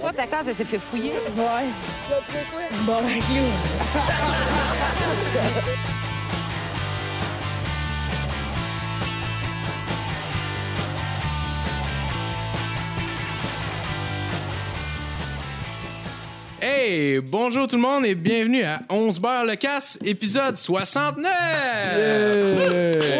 Toi, 0.00 0.12
ta 0.12 0.26
case, 0.26 0.48
elle 0.48 0.54
s'est 0.54 0.64
fait 0.64 0.78
fouiller. 0.78 1.12
Ouais. 1.36 1.68
Bon, 2.86 3.02
ben, 3.02 3.18
clou. 3.20 3.44
Hey, 16.60 17.20
bonjour 17.20 17.68
tout 17.68 17.76
le 17.76 17.82
monde 17.82 18.04
et 18.04 18.16
bienvenue 18.16 18.64
à 18.64 18.80
11 18.90 19.20
beurre 19.20 19.44
le 19.46 19.54
casse, 19.54 19.96
épisode 20.04 20.56
69! 20.56 21.24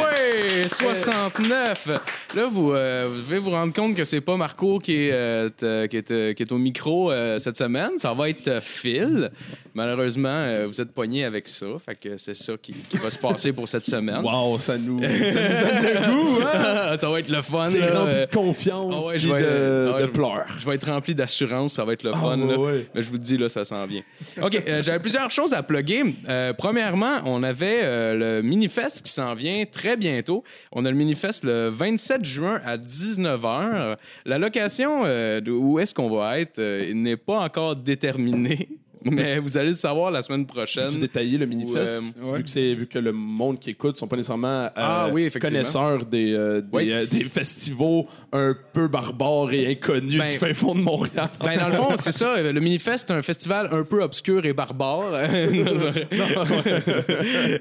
Oui, 0.01 0.69
69! 0.69 1.89
Là, 2.35 2.47
vous, 2.51 2.73
euh, 2.73 3.09
vous 3.09 3.19
devez 3.23 3.39
vous 3.39 3.51
rendre 3.51 3.73
compte 3.73 3.95
que 3.95 4.03
c'est 4.03 4.21
pas 4.21 4.37
Marco 4.37 4.81
qui 4.81 5.07
est, 5.07 5.13
euh, 5.13 5.49
t- 5.51 5.89
qui 5.89 5.97
est, 5.99 6.11
euh, 6.11 6.33
qui 6.35 6.43
est 6.43 6.51
au 6.53 6.59
micro 6.59 7.13
cette 7.39 7.57
semaine. 7.57 7.93
Ça 7.99 8.13
va 8.13 8.29
être 8.29 8.61
Phil. 8.61 9.31
Malheureusement, 9.73 10.67
vous 10.67 10.81
êtes 10.81 10.91
poigné 10.93 11.25
avec 11.25 11.47
ça. 11.49 11.67
Fait 11.87 11.95
que 11.95 12.17
c'est 12.19 12.35
ça 12.35 12.55
qui, 12.61 12.73
qui 12.73 12.97
va 12.97 13.09
se 13.11 13.19
passer 13.19 13.53
pour 13.53 13.69
cette 13.69 13.85
semaine. 13.85 14.21
Wow, 14.25 14.59
ça 14.59 14.77
nous, 14.77 15.01
ça 15.01 15.09
nous 15.09 15.15
donne 15.15 15.23
le 15.85 16.13
goût, 16.13 16.41
hein? 16.43 16.99
ça 16.99 17.09
va 17.09 17.21
être 17.21 17.29
le 17.31 17.43
fun. 17.43 17.67
C'est 17.69 17.79
là. 17.79 18.01
rempli 18.01 18.15
de 18.21 18.27
confiance 18.35 18.95
ah 18.99 19.07
ouais, 19.07 19.13
puis 19.17 19.21
je 19.29 19.33
vais- 19.33 19.41
de, 19.43 19.91
ah, 19.95 19.99
de 20.01 20.07
je- 20.07 20.07
pleurs. 20.11 20.47
Je 20.59 20.67
vais 20.67 20.75
être 20.75 20.89
rempli 20.91 21.15
d'assurance, 21.15 21.75
ça 21.75 21.85
va 21.85 21.93
être 21.93 22.03
le 22.03 22.11
Ah, 22.13 22.19
fun. 22.19 22.41
ouais, 22.41 22.49
là. 22.53 22.59
ouais. 22.59 22.87
Mais 22.95 23.03
je 23.03 23.07
vous 23.07 23.13
le 23.15 23.19
dis, 23.21 23.38
là, 23.39 23.49
ça 23.49 23.65
s'en 23.65 23.87
vient. 23.87 24.03
OK, 24.43 24.63
euh, 24.67 24.83
j'avais 24.83 24.99
plusieurs 24.99 25.31
choses 25.31 25.53
à 25.53 25.63
plugger. 25.63 26.03
Euh, 26.29 26.53
premièrement, 26.53 27.19
on 27.25 27.43
avait 27.43 27.81
euh, 27.83 28.41
le 28.41 28.43
Minifest 28.43 29.03
qui 29.03 29.13
s'en 29.13 29.35
vient 29.35 29.65
très 29.71 29.97
bientôt. 29.97 30.45
On 30.73 30.85
a 30.85 30.91
le 30.91 30.97
Minifest 30.97 31.45
le 31.45 31.69
27 31.69 32.25
juin 32.25 32.61
à 32.65 32.77
19h. 32.77 33.97
La 34.25 34.39
location 34.39 35.03
euh, 35.05 35.41
où 35.49 35.79
est-ce 35.79 35.95
qu'on 35.95 36.11
va 36.11 36.41
être 36.41 36.61
n'est 36.93 37.17
pas 37.17 37.41
encore 37.41 37.77
déterminée. 37.77 38.69
Mais 39.11 39.39
vous 39.39 39.57
allez 39.59 39.71
le 39.71 39.77
savoir 39.77 40.11
la 40.11 40.23
semaine 40.23 40.47
prochaine. 40.47 40.91
Tu 40.91 40.99
détailler 40.99 41.39
le 41.39 41.47
manifeste, 41.47 42.03
euh, 42.23 42.33
vu, 42.37 42.45
que 42.45 42.51
c'est, 42.51 42.75
vu 42.75 42.87
que 42.87 42.99
le 42.99 43.13
monde 43.13 43.59
qui 43.59 43.71
écoute 43.71 43.97
sont 43.97 44.07
pas 44.09 44.17
nécessairement 44.17 44.49
euh, 44.65 44.69
Ah 44.77 45.09
oui, 45.13 45.25
effectivement. 45.25 45.59
connaisseurs 45.59 46.05
des, 46.07 46.33
euh, 46.33 46.61
des, 46.61 46.67
Oui. 46.73 46.93
euh, 46.93 47.07
des 47.07 47.25
festivals 47.25 48.05
un 48.33 48.55
peu 48.73 48.89
barbares 48.89 49.53
et 49.53 49.71
inconnus 49.73 50.19
Ben, 50.19 50.29
du 50.31 50.39
fin 50.39 50.55
fond 50.55 50.75
de 50.75 50.81
Montréal. 50.81 51.29
Ben, 51.41 51.59
dans 51.59 51.69
le 51.69 51.75
fond, 51.75 51.95
c'est 51.99 52.13
ça. 52.13 52.41
Le 52.41 52.61
Minifest, 52.61 53.07
c'est 53.09 53.15
un 53.15 53.23
festival 53.23 53.69
un 53.73 53.85
peu 53.85 54.03
obscur 54.03 54.45
et 54.45 54.53
barbare. 54.53 55.13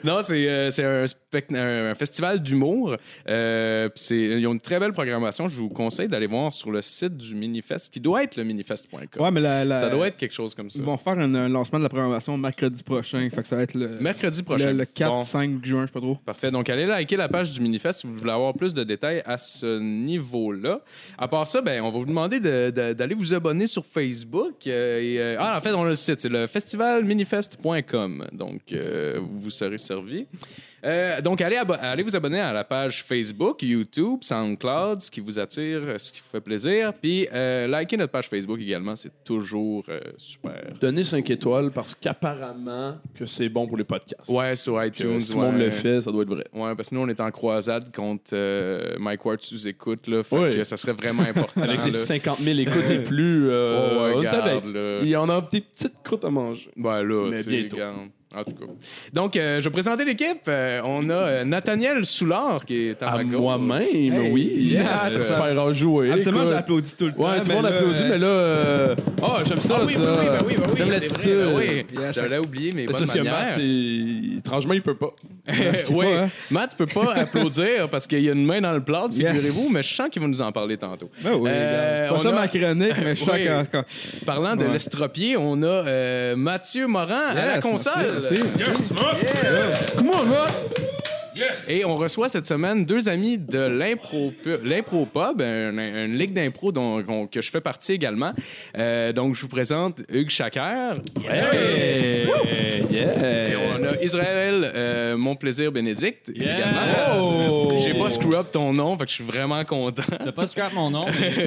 non, 0.03 0.19
c'est 0.21 0.47
euh, 0.47 0.69
un, 1.53 1.91
un- 1.91 1.95
festival 1.95 2.41
d'humour. 2.41 2.95
Euh, 3.27 3.89
puis 3.89 4.03
c'est- 4.03 4.15
ils 4.39 4.47
ont 4.47 4.53
une 4.53 4.59
très 4.59 4.79
belle 4.79 4.93
programmation. 4.93 5.49
Je 5.49 5.57
vous 5.57 5.69
conseille 5.69 6.07
d'aller 6.07 6.27
voir 6.27 6.53
sur 6.53 6.71
le 6.71 6.81
site 6.81 7.17
du 7.17 7.35
Minifest, 7.35 7.91
qui 7.91 7.99
doit 7.99 8.23
être 8.23 8.35
le 8.35 8.43
minifest.com. 8.43 9.23
Ouais, 9.23 9.31
mais 9.31 9.41
la, 9.41 9.65
la- 9.65 9.81
Ça 9.81 9.89
doit 9.89 10.07
être 10.07 10.17
quelque 10.17 10.33
chose 10.33 10.53
comme 10.55 10.69
ça. 10.69 10.79
Ils 10.79 10.85
vont 10.85 10.97
faire 10.97 11.17
un, 11.37 11.45
un 11.45 11.49
lancement 11.49 11.79
de 11.79 11.83
la 11.83 11.89
programmation 11.89 12.37
mercredi 12.37 12.83
prochain. 12.83 13.27
Fait 13.33 13.41
que 13.41 13.47
ça 13.47 13.55
va 13.55 13.63
être 13.63 13.75
le, 13.75 13.99
Mercredi 13.99 14.43
prochain. 14.43 14.71
le, 14.71 14.77
le 14.79 14.85
4, 14.85 15.09
Bon. 15.09 15.23
5 15.23 15.63
juin, 15.65 15.81
je 15.83 15.87
sais 15.87 15.93
pas 15.93 15.99
trop. 15.99 16.15
Parfait. 16.25 16.51
Donc, 16.51 16.69
allez 16.69 16.85
liker 16.85 17.15
la 17.17 17.29
page 17.29 17.51
du 17.51 17.61
Minifest 17.61 17.99
si 18.01 18.07
vous 18.07 18.15
voulez 18.15 18.31
avoir 18.31 18.53
plus 18.53 18.73
de 18.73 18.83
détails 18.83 19.21
à 19.25 19.37
ce 19.37 19.79
niveau-là. 19.79 20.81
À 21.17 21.27
part 21.27 21.45
ça, 21.47 21.61
ben, 21.61 21.81
on 21.81 21.91
va 21.91 21.97
vous 21.99 22.05
demander 22.05 22.39
de- 22.39 22.69
de- 22.71 22.93
d'aller 22.93 23.15
vous 23.15 23.33
abonner 23.33 23.67
sur 23.67 23.85
Facebook. 23.85 24.67
euh, 24.67 24.99
et, 24.99 25.19
euh, 25.19 25.35
ah, 25.39 25.57
en 25.57 25.61
fait, 25.61 25.71
on 25.73 25.83
a 25.83 25.89
le 25.89 25.95
site, 25.95 26.19
c'est 26.21 26.29
le 26.29 26.47
festivalminifest.com. 26.47 28.27
Donc, 28.33 28.61
euh, 28.71 29.19
vous 29.21 29.49
serez 29.49 29.77
servi. 29.77 30.27
Euh, 30.87 31.21
donc, 31.21 31.41
allez, 31.41 32.01
vous 32.03 32.15
abonner 32.15 32.39
à 32.39 32.53
la 32.53 32.63
page 32.63 33.03
Facebook, 33.03 33.61
YouTube, 33.61 34.19
SoundCloud, 34.21 35.01
ce 35.01 35.11
qui 35.11 35.19
vous 35.19 35.37
attire, 35.37 35.81
ce 35.97 36.11
qui 36.11 36.21
vous 36.21 36.29
fait 36.31 36.39
plaisir. 36.41 36.93
Puis, 36.93 37.27
euh, 37.33 37.67
likez 37.67 37.97
notre 37.97 38.11
page 38.13 38.29
Facebook 38.29 38.59
également, 38.59 38.95
c'est 38.95 39.11
toujours 39.25 39.83
euh, 39.89 39.99
super. 40.17 40.61
Donnez 40.79 41.03
5 41.03 41.29
étoiles 41.29 41.71
parce 41.71 41.93
qu'apparemment 41.93 42.95
que 43.15 43.25
c'est 43.25 43.49
bon 43.49 43.67
pour 43.67 43.75
les 43.77 43.83
podcasts. 43.83 44.29
Ouais, 44.29 44.55
sur 44.55 44.81
iTunes. 44.83 45.19
si 45.19 45.31
tout 45.31 45.39
le 45.39 45.45
monde 45.47 45.57
le 45.59 45.71
fait, 45.71 46.01
ça 46.01 46.11
doit 46.11 46.23
être 46.23 46.29
vrai. 46.29 46.45
Ouais, 46.53 46.73
parce 46.75 46.89
que 46.89 46.95
nous, 46.95 47.01
on 47.01 47.07
est 47.09 47.19
en 47.19 47.31
croisade 47.31 47.93
contre 47.93 48.31
euh, 48.33 48.95
Mike 48.99 49.25
Ward 49.25 49.41
sous 49.41 49.67
écoute, 49.67 50.07
là. 50.07 50.23
Fait 50.23 50.37
Oui. 50.37 50.55
que 50.55 50.63
ça 50.63 50.77
serait 50.77 50.93
vraiment 50.93 51.23
important. 51.23 51.61
Avec 51.61 51.81
ses 51.81 51.91
là. 51.91 51.97
50 51.97 52.39
000 52.39 52.59
écoutes 52.59 52.89
et 52.89 53.03
plus, 53.03 53.49
euh, 53.49 54.13
Oh, 54.15 54.19
on 54.19 54.21
là. 54.21 54.99
Il 55.01 55.09
y 55.09 55.15
en 55.15 55.27
a 55.29 55.41
des 55.41 55.61
petites 55.61 56.01
croûtes 56.03 56.23
à 56.23 56.29
manger. 56.29 56.69
Ouais, 56.77 57.03
là, 57.03 57.27
Mais 57.29 57.37
c'est- 57.37 57.49
bientôt. 57.49 57.75
regarde. 57.75 57.97
En 58.35 58.43
tout 58.43 58.51
cas. 58.51 58.65
Donc, 59.13 59.37
euh, 59.37 59.59
je 59.61 59.63
vais 59.63 59.69
présenter 59.71 60.03
l'équipe. 60.03 60.41
Euh, 60.49 60.81
on 60.83 61.09
a 61.09 61.13
euh, 61.13 61.43
Nathaniel 61.45 62.05
Soulard 62.05 62.65
qui 62.65 62.89
est 62.89 63.01
en 63.01 63.07
À 63.07 63.15
ma 63.17 63.23
gauche. 63.23 63.39
moi-même, 63.39 63.83
Hey, 63.95 64.29
oui. 64.31 64.43
yes. 64.73 64.83
C'est 65.11 65.21
super 65.23 65.59
enjoué. 65.63 66.11
Habituellement, 66.11 66.41
écoute. 66.41 66.53
j'applaudis 66.53 66.95
tout 66.97 67.05
le 67.05 67.13
temps. 67.13 67.23
Ouais, 67.23 67.39
tout 67.39 67.43
le 67.43 67.47
mais 67.47 67.53
monde 67.55 67.63
là, 67.63 67.69
applaudit, 67.77 68.03
euh, 68.03 68.09
mais 68.09 68.17
là. 68.17 68.27
euh, 68.27 68.95
Oh, 69.23 69.27
j'aime 69.47 69.61
ça, 69.61 69.77
Ah 69.79 69.83
oui, 69.85 69.93
ça. 69.93 69.99
oui, 70.01 70.07
oui, 70.19 70.25
ben 70.27 70.37
oui, 70.45 70.55
ben 70.57 70.63
oui, 70.67 70.73
J'aime 70.77 70.89
l'attitude. 70.91 71.37
ben 71.37 71.55
oui. 71.55 71.85
Yes. 71.99 72.15
J'avais 72.15 72.37
oublié 72.37 72.71
mes 72.73 72.85
C'est 72.87 72.91
parce 72.91 73.11
que. 73.13 73.19
Matt, 73.19 73.57
il- 73.59 74.37
étrangement, 74.39 74.73
il 74.73 74.81
peut 74.81 74.95
pas. 74.97 75.13
oui, 75.89 76.05
pas, 76.05 76.23
hein. 76.25 76.29
Matt 76.51 76.75
peut 76.77 76.85
pas 76.85 77.13
applaudir 77.15 77.89
parce 77.89 78.05
qu'il 78.07 78.19
y 78.21 78.29
a 78.29 78.33
une 78.33 78.45
main 78.45 78.59
dans 78.59 78.73
le 78.73 78.81
plat, 78.83 79.07
Yes. 79.09 79.31
figurez-vous, 79.41 79.69
mais 79.71 79.81
je 79.83 79.95
sens 79.95 80.09
qu'il 80.09 80.21
va 80.21 80.27
nous 80.27 80.41
en 80.41 80.51
parler 80.51 80.75
tantôt. 80.75 81.09
Ben 81.23 81.33
oui, 81.33 81.49
Euh, 81.53 82.03
c'est 82.03 82.09
on 82.11 82.17
pas 82.17 82.23
ça 82.23 82.29
a- 82.29 82.31
ma 82.33 82.47
chronique, 82.49 82.93
mais 83.03 83.15
je 83.15 83.23
sens 83.23 83.29
Oui. 83.33 83.45
quand- 83.47 83.65
quand- 83.71 84.25
Parlant 84.25 84.55
de 84.57 84.65
l'estropié, 84.65 85.37
on 85.37 85.63
a 85.63 86.35
Mathieu 86.35 86.87
Morin 86.87 87.27
à 87.29 87.33
la 87.45 87.59
Yes, 88.17 88.89
console. 88.89 89.13
merci, 89.13 89.23
merci. 89.23 90.01
Yeah. 90.01 90.96
Et 91.69 91.85
on 91.85 91.95
reçoit 91.97 92.29
cette 92.29 92.45
semaine 92.45 92.85
deux 92.85 93.09
amis 93.09 93.37
de 93.37 93.59
l'impro 93.59 94.33
l'impro 94.63 95.05
pub, 95.05 95.41
un- 95.41 95.77
un- 95.77 96.05
une 96.05 96.17
ligue 96.17 96.33
d'impro 96.33 96.71
que 97.31 97.41
je 97.41 97.49
fais 97.51 97.61
partie 97.61 97.93
également. 97.93 98.33
Euh, 98.77 99.11
donc 99.13 99.35
je 99.35 99.41
vous 99.41 99.47
présente 99.47 100.01
Hugues 100.09 100.29
Chaker. 100.29 100.93
Hey! 101.29 102.27
Et 102.49 102.83
Yeah! 102.89 103.57
on 103.79 103.83
a 103.83 104.01
Israël 104.01 104.71
euh, 104.73 105.17
Mon 105.17 105.35
Plaisir 105.35 105.71
Bénédicte 105.71 106.29
également. 106.29 106.79
Oh! 107.19 107.73
J'ai 107.83 107.93
pas 107.93 108.09
screw 108.09 108.35
up 108.35 108.47
ton 108.51 108.73
nom, 108.73 108.97
fait 108.97 109.05
que 109.05 109.09
je 109.09 109.15
suis 109.15 109.23
vraiment 109.23 109.63
content. 109.65 110.03
T'as 110.09 110.31
pas 110.31 110.47
scrap 110.47 110.73
mon 110.73 110.89
nom, 110.89 111.05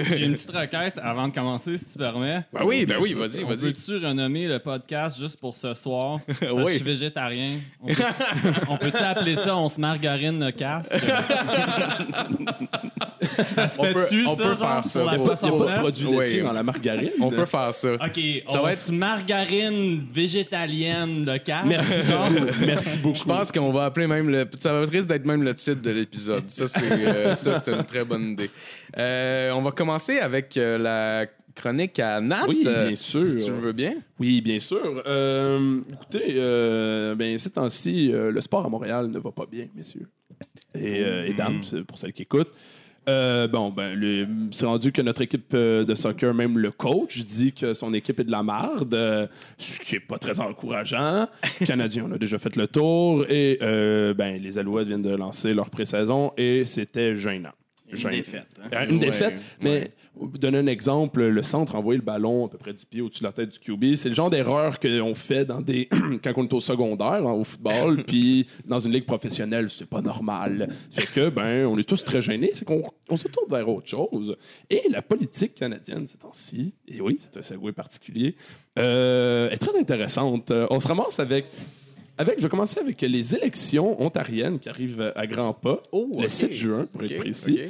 j'ai 0.09 0.25
une 0.25 0.35
petite 0.35 0.51
requête 0.51 0.95
avant 1.03 1.29
de 1.29 1.35
commencer, 1.35 1.77
si 1.77 1.85
tu 1.87 1.99
permets. 1.99 2.43
Ben 2.53 2.61
oui, 2.65 2.87
ben 2.87 2.97
oui, 3.01 3.15
vas-y, 3.15 3.43
On 3.45 3.49
vas-y. 3.49 3.73
peut-tu 3.73 3.97
renommer 4.05 4.47
le 4.47 4.59
podcast 4.59 5.19
juste 5.19 5.39
pour 5.41 5.55
ce 5.57 5.75
soir? 5.75 6.21
Parce 6.27 6.39
que 6.39 6.47
Oui. 6.53 6.73
Je 6.73 6.77
suis 6.77 6.85
végétarien. 6.85 7.61
On 8.69 8.77
peut-tu 8.77 8.97
appeler 8.99 9.35
ça 9.35 9.57
On 9.57 9.69
se 9.69 9.80
margarine 9.81 10.45
le 10.45 10.53
casque? 10.53 10.93
ça 13.21 13.69
se 13.69 13.81
On 13.81 13.85
peut- 13.93 14.01
fait-tu, 14.01 14.27
on 14.27 14.37
ça, 14.37 14.43
peut 14.43 14.49
genre, 14.57 14.59
faire 14.59 14.85
ça. 14.85 15.01
pour 15.01 15.07
la 15.11 15.15
Il 15.17 15.19
n'y 15.21 15.25
a 15.25 15.29
pas 15.29 15.35
de 15.35 15.39
69? 15.41 15.79
produit 15.81 16.07
laitier 16.19 16.43
dans 16.43 16.53
la 16.53 16.63
margarine. 16.63 17.11
On 17.21 17.31
peut 17.31 17.45
faire 17.45 17.75
ça. 17.75 17.95
OK, 17.95 18.01
Ça 18.49 18.59
on 18.59 18.63
va 18.63 18.73
être- 18.73 18.79
se 18.79 18.93
margarine 18.93 20.07
végétalienne 20.13 21.25
le 21.25 21.39
casque. 21.39 21.67
Merci, 21.67 22.03
genre. 22.03 22.29
Merci 22.67 22.99
beaucoup. 22.99 23.17
Je 23.19 23.25
pense 23.25 23.53
qu'on 23.53 23.73
va 23.73 23.87
appeler 23.87 24.07
même 24.07 24.29
le. 24.31 24.49
Ça 24.59 24.73
va 24.73 24.81
risque 24.81 25.09
d'être 25.09 25.27
même 25.27 25.43
le 25.43 25.55
titre 25.55 25.83
de 25.83 25.91
l'épisode. 25.91 26.45
Ça, 26.49 26.69
c'est 26.69 26.93
euh, 26.93 27.35
ça, 27.37 27.61
c'est 27.63 27.73
une 27.73 27.85
très 27.85 28.05
bonne 28.05 28.31
idée. 28.33 28.51
Euh, 28.99 29.51
on 29.53 29.63
va 29.63 29.71
commencer 29.73 30.19
avec 30.19 30.57
euh, 30.57 30.79
la 30.79 31.27
chronique 31.55 31.99
à 31.99 32.21
Nat. 32.21 32.45
Oui, 32.49 32.61
bien 32.63 32.73
euh, 32.73 32.97
sûr. 32.97 33.25
Si 33.25 33.45
tu 33.45 33.51
le 33.51 33.59
veux 33.59 33.73
bien. 33.73 33.95
Oui, 34.19 34.41
bien 34.41 34.59
sûr. 34.59 35.03
Euh, 35.07 35.81
écoutez, 35.93 36.35
euh, 36.37 37.15
ben, 37.15 37.39
ces 37.39 37.51
temps-ci, 37.51 38.13
euh, 38.13 38.31
le 38.31 38.41
sport 38.41 38.65
à 38.67 38.69
Montréal 38.69 39.09
ne 39.09 39.19
va 39.19 39.31
pas 39.31 39.47
bien, 39.51 39.67
messieurs. 39.75 40.09
Et, 40.75 41.01
et 41.01 41.35
dames, 41.35 41.63
c'est 41.63 41.83
pour 41.83 41.99
celles 41.99 42.13
qui 42.13 42.23
écoutent. 42.23 42.53
Bon, 43.07 43.71
ben, 43.71 44.49
c'est 44.53 44.67
rendu 44.67 44.93
que 44.93 45.03
notre 45.03 45.23
équipe 45.23 45.55
de 45.55 45.95
soccer, 45.95 46.33
même 46.33 46.59
le 46.59 46.71
coach, 46.71 47.25
dit 47.25 47.53
que 47.53 47.75
son 47.75 47.93
équipe 47.93 48.21
est 48.21 48.25
de 48.25 48.31
la 48.31 48.45
merde, 48.45 48.95
euh, 48.95 49.27
ce 49.59 49.81
qui 49.81 49.97
est 49.97 50.01
pas 50.01 50.19
très 50.19 50.39
encourageant. 50.39 51.27
Canadiens, 51.67 52.07
on 52.09 52.13
a 52.13 52.19
déjà 52.19 52.39
fait 52.39 52.55
le 52.55 52.69
tour 52.69 53.25
et 53.29 53.59
ben, 53.61 54.41
les 54.41 54.59
Alouettes 54.59 54.87
viennent 54.87 55.03
de 55.03 55.15
lancer 55.15 55.55
leur 55.55 55.71
pré-saison 55.71 56.33
et 56.37 56.65
c'était 56.67 57.17
gênant. 57.17 57.53
Gênant. 57.97 58.17
défaite, 58.17 58.47
hein. 58.63 58.69
Euh, 58.73 58.87
Une 58.89 58.99
Ouais, 58.99 59.07
défaite, 59.07 59.41
mais 59.61 59.91
pour 60.15 60.29
donner 60.29 60.59
un 60.59 60.67
exemple, 60.67 61.25
le 61.25 61.43
centre 61.43 61.75
envoyé 61.77 61.99
le 61.99 62.05
ballon 62.05 62.47
à 62.47 62.49
peu 62.49 62.59
près 62.59 62.73
du 62.73 62.85
pied 62.85 63.01
au-dessus 63.01 63.21
de 63.21 63.27
la 63.27 63.33
tête 63.33 63.51
du 63.51 63.59
QB. 63.59 63.97
C'est 63.97 64.09
le 64.09 64.15
genre 64.15 64.31
d'erreur 64.31 64.79
qu'on 64.79 65.15
fait 65.15 65.45
dans 65.45 65.61
des 65.61 65.89
quand 66.23 66.33
on 66.37 66.45
est 66.45 66.53
au 66.53 66.61
secondaire 66.61 67.27
hein, 67.27 67.33
au 67.33 67.45
football, 67.45 68.05
puis 68.07 68.47
dans 68.65 68.79
une 68.81 68.93
ligue 68.93 69.07
professionnelle, 69.07 69.71
c'est 69.71 69.89
pas 69.89 70.03
normal. 70.03 70.69
Fait 70.91 71.07
que 71.07 71.29
ben, 71.31 71.67
on 71.67 71.79
est 71.79 71.89
tous 71.89 72.05
très 72.05 72.21
gênés, 72.23 72.51
c'est 72.53 72.65
qu'on 72.65 72.91
on 73.09 73.17
se 73.17 73.29
tourne 73.29 73.49
vers 73.51 73.69
autre 73.69 73.89
chose. 73.89 74.37
Et 74.69 74.83
la 74.91 75.03
politique 75.03 75.55
canadienne 75.55 76.07
ces 76.07 76.19
temps-ci, 76.19 76.73
et 76.89 77.01
oui, 77.01 77.19
c'est 77.21 77.39
un 77.39 77.43
segway 77.43 77.73
particulier, 77.73 78.35
euh, 78.79 79.51
est 79.51 79.59
très 79.59 79.79
intéressante. 79.79 80.51
Euh, 80.51 80.67
On 80.71 80.81
se 80.81 80.89
ramasse 80.89 81.19
avec 81.19 81.47
avec, 82.21 82.37
je 82.39 82.43
vais 82.43 82.49
commencer 82.49 82.81
avec 82.81 83.01
les 83.01 83.35
élections 83.35 84.01
ontariennes 84.03 84.59
qui 84.59 84.69
arrivent 84.69 85.13
à 85.17 85.27
grands 85.27 85.53
pas, 85.55 85.83
Oh, 85.93 86.09
le 86.17 86.25
ok. 86.25 86.31
7 86.31 86.53
juin, 86.53 86.87
pour 86.93 87.03
être 87.03 87.17
précis. 87.17 87.61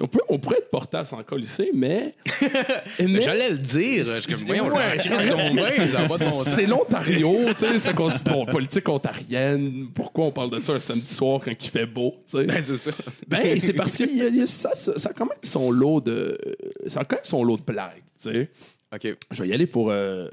On, 0.00 0.06
peut, 0.06 0.20
on 0.28 0.38
pourrait 0.38 0.58
être 0.58 0.70
porté 0.70 0.96
à 0.96 1.04
s'en 1.04 1.22
colisser, 1.24 1.70
mais. 1.74 2.14
mais 3.00 3.20
J'allais 3.20 3.50
le 3.50 3.58
dire. 3.58 4.06
C'est 6.44 6.66
l'Ontario, 6.66 7.36
tu 7.48 7.54
sais, 7.56 7.78
c'est 7.78 7.94
qu'on 7.94 8.10
se 8.10 8.18
dit, 8.24 8.30
bon, 8.30 8.46
politique 8.46 8.88
ontarienne, 8.88 9.88
pourquoi 9.94 10.26
on 10.26 10.32
parle 10.32 10.50
de 10.50 10.60
ça 10.60 10.74
un 10.74 10.80
samedi 10.80 11.12
soir 11.12 11.40
quand 11.44 11.52
il 11.52 11.70
fait 11.70 11.86
beau, 11.86 12.14
tu 12.30 12.38
sais? 12.38 12.44
Ben, 12.44 12.60
c'est 12.62 12.76
ça. 12.76 12.90
Ben, 13.26 13.58
c'est 13.58 13.72
parce 13.72 13.96
que 13.96 14.04
y 14.04 14.22
a- 14.22 14.28
y 14.28 14.40
a- 14.42 14.46
ça, 14.46 14.70
ça, 14.74 14.98
ça 14.98 15.10
a 15.10 15.12
quand 15.12 15.26
même 15.26 15.38
son 15.42 15.70
lot 15.70 16.00
de, 16.00 16.38
ça 16.86 17.00
a 17.00 17.04
quand 17.04 17.16
même 17.16 17.24
son 17.24 17.44
lot 17.44 17.56
de 17.56 17.62
blagues, 17.62 18.02
tu 18.22 18.30
sais. 18.30 18.50
OK. 18.94 19.16
Je 19.30 19.42
vais 19.42 19.48
y 19.48 19.52
aller 19.52 19.66
pour 19.66 19.90
euh, 19.90 20.28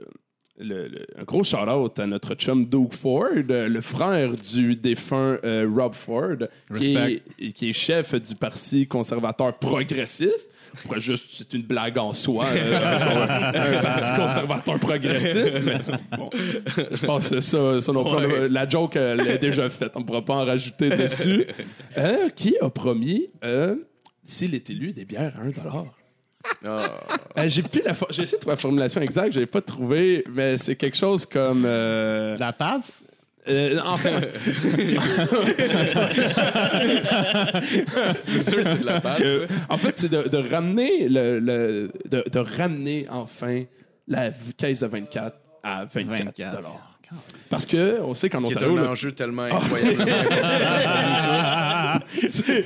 le- 0.58 0.88
le- 0.88 1.06
un 1.18 1.24
gros 1.24 1.44
shout-out 1.44 2.00
à 2.00 2.08
notre 2.08 2.34
chum 2.36 2.66
Doug 2.66 2.94
Ford, 2.94 3.26
euh, 3.50 3.68
le 3.68 3.82
frère 3.82 4.32
du 4.36 4.76
défunt 4.76 5.38
euh, 5.44 5.70
Rob 5.74 5.94
Ford, 5.96 6.38
qui 6.78 6.96
est, 6.96 7.52
qui 7.52 7.70
est 7.70 7.74
chef 7.74 8.16
du 8.16 8.36
Parti 8.36 8.88
conservateur 8.88 9.58
progressiste. 9.60 10.50
Juste, 10.98 11.26
c'est 11.38 11.54
une 11.54 11.64
blague 11.64 11.98
en 11.98 12.14
soi, 12.14 12.46
euh, 12.50 13.78
un 13.78 13.82
parti 13.82 14.12
conservateur 14.22 14.80
progressiste. 14.80 15.58
Mais 15.66 15.78
bon, 16.18 16.30
je 16.92 17.06
pense 17.06 17.30
que 17.30 17.40
ça, 17.42 17.82
ça 17.82 17.92
non 17.92 18.04
plus, 18.04 18.26
Ouais. 18.26 18.50
la 18.50 18.68
joke 18.68 18.96
elle 18.96 19.22
est 19.28 19.38
déjà 19.40 19.70
faite. 19.70 19.92
On 19.96 20.00
ne 20.02 20.06
pourra 20.06 20.24
pas 20.24 20.36
en 20.36 20.46
rajouter 20.46 20.90
dessus. 20.90 21.46
Euh, 21.98 22.28
qui 22.30 22.58
a 22.60 22.70
promis, 22.70 23.30
s'il 24.24 24.54
est 24.54 24.70
élu, 24.70 24.92
des 24.92 25.06
bières 25.06 25.34
à 25.38 25.44
1 25.44 25.52
Ah. 25.66 25.84
Euh, 26.66 26.88
j'ai 27.48 27.62
plus 27.64 27.82
la 27.84 27.94
for- 27.94 28.08
j'ai 28.12 28.24
essayé 28.24 28.38
de 28.38 28.42
trouver 28.42 28.56
la 28.56 28.62
formulation 28.62 29.02
exacte, 29.02 29.34
je 29.34 29.40
l'ai 29.40 29.46
pas 29.46 29.62
trouvé, 29.62 30.24
mais 30.32 30.58
c'est 30.58 30.76
quelque 30.76 30.98
chose 30.98 31.26
comme 31.26 31.64
euh, 31.66 32.38
La 32.38 32.54
PAPS? 32.54 33.02
euh, 33.48 33.80
en 33.86 33.98
fait, 33.98 34.32
c'est 38.22 38.40
sûr, 38.52 38.64
c'est 38.64 38.80
de 38.82 38.86
la 38.86 39.02
pâte. 39.02 39.22
euh, 39.22 39.48
en 39.70 39.78
fait, 39.78 39.98
c'est 39.98 40.10
de, 40.10 40.28
de 40.28 40.50
ramener 40.50 41.08
le, 41.10 41.40
le- 41.40 41.92
de, 42.10 42.24
de 42.30 42.40
ramener 42.40 43.08
enfin 43.10 43.64
la 44.08 44.30
v- 44.30 44.54
caisse 44.58 44.80
de 44.82 44.88
24 44.88 45.36
à 45.64 45.86
24, 45.86 46.26
24. 46.26 46.56
dollars. 46.56 46.95
Parce 47.50 47.66
que 47.66 48.02
on 48.02 48.14
sait 48.16 48.30
qu'en 48.30 48.44
Ontario, 48.44 48.78
un 48.78 48.82
le- 48.82 48.88
enjeu 48.90 49.12
tellement 49.14 49.44
incroyable. 49.44 50.06
c'est- 52.30 52.66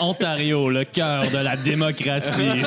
Ontario, 0.00 0.68
le 0.70 0.84
cœur 0.84 1.24
de 1.30 1.38
la 1.38 1.56
démocratie. 1.56 2.30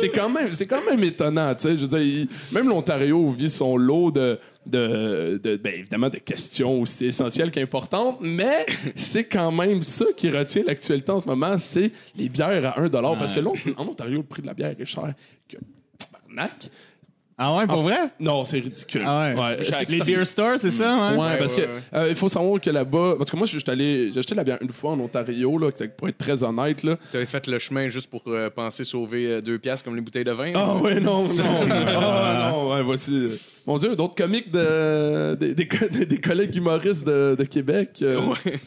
c'est 0.00 0.08
quand 0.10 0.28
même 0.30 0.52
c'est 0.54 0.66
quand 0.66 0.84
même 0.88 1.02
étonnant 1.04 1.54
tu 1.54 1.68
sais 1.68 1.76
je 1.76 1.82
veux 1.82 1.88
dire 1.88 2.00
il- 2.00 2.28
même 2.52 2.68
l'Ontario 2.68 3.30
vit 3.30 3.50
son 3.50 3.76
lot 3.76 4.10
de 4.10 4.38
de, 4.66 5.40
de- 5.42 5.56
ben, 5.56 5.72
évidemment 5.74 6.08
de 6.10 6.18
questions 6.18 6.80
aussi 6.82 7.06
essentielles 7.06 7.50
qu'importantes 7.50 8.18
mais 8.20 8.66
c'est 8.96 9.24
quand 9.24 9.50
même 9.52 9.82
ça 9.82 10.04
qui 10.16 10.30
retient 10.30 10.62
l'actualité 10.66 11.10
en 11.10 11.20
ce 11.20 11.26
moment 11.26 11.58
c'est 11.58 11.90
les 12.16 12.28
bières 12.28 12.64
à 12.76 12.80
1 12.80 12.88
dollar 12.88 13.16
parce 13.18 13.32
que 13.32 13.40
là 13.40 13.50
en 13.76 13.86
Ontario 13.86 14.18
le 14.18 14.24
prix 14.24 14.42
de 14.42 14.46
la 14.46 14.54
bière 14.54 14.74
est 14.78 14.84
cher 14.84 15.12
que 15.48 15.56
tabarnak 16.34 16.68
Ah 17.42 17.56
ouais, 17.56 17.66
pour 17.66 17.82
vrai? 17.82 18.10
non 18.20 18.44
c'est 18.44 18.58
ridicule 18.60 19.02
Ah 19.06 19.32
ouais. 19.34 19.40
Ouais. 19.40 19.84
Les 19.88 20.00
beer 20.02 20.24
stores, 20.26 20.58
c'est 20.58 20.70
ça? 20.70 20.94
Ouais. 20.96 21.16
Ouais, 21.16 21.24
Ouais, 21.30 21.38
parce 21.38 21.54
ouais, 21.54 21.62
que 21.90 21.96
euh, 21.96 22.08
il 22.10 22.16
faut 22.16 22.28
savoir 22.28 22.60
que 22.60 22.68
là-bas, 22.70 23.14
parce 23.16 23.30
que 23.30 23.36
moi, 23.36 23.46
je 23.46 23.58
suis 23.58 23.70
allé, 23.70 24.10
j'ai 24.12 24.18
acheté 24.18 24.34
la 24.34 24.44
bière 24.44 24.58
une 24.60 24.72
fois 24.72 24.90
en 24.92 25.00
Ontario, 25.00 25.56
là, 25.58 25.68
pour 25.96 26.08
être 26.08 26.18
très 26.18 26.42
honnête, 26.42 26.82
là. 26.82 26.96
Tu 27.10 27.16
avais 27.16 27.24
fait 27.26 27.46
le 27.46 27.58
chemin 27.58 27.88
juste 27.88 28.10
pour 28.10 28.22
euh, 28.26 28.50
penser 28.50 28.84
sauver 28.84 29.26
euh, 29.26 29.40
deux 29.40 29.58
piastres 29.58 29.84
comme 29.86 29.94
les 29.96 30.02
bouteilles 30.02 30.24
de 30.24 30.32
vin. 30.32 30.52
Ah 30.54 30.76
ouais, 30.76 31.00
non, 31.00 31.24
non. 31.38 31.66
Ah 31.70 32.50
non, 32.52 32.70
ouais, 32.74 32.82
voici. 32.82 33.30
Euh, 33.60 33.72
Mon 33.72 33.78
Dieu, 33.78 33.94
d'autres 33.96 34.14
comiques 34.14 34.50
de, 34.50 35.34
des, 35.34 35.54
des, 35.54 35.68
des- 35.90 36.06
des 36.06 36.18
collègues 36.20 36.54
humoristes 36.56 37.06
de, 37.06 37.34
de 37.38 37.44
Québec. 37.44 37.90
euh, 38.02 38.20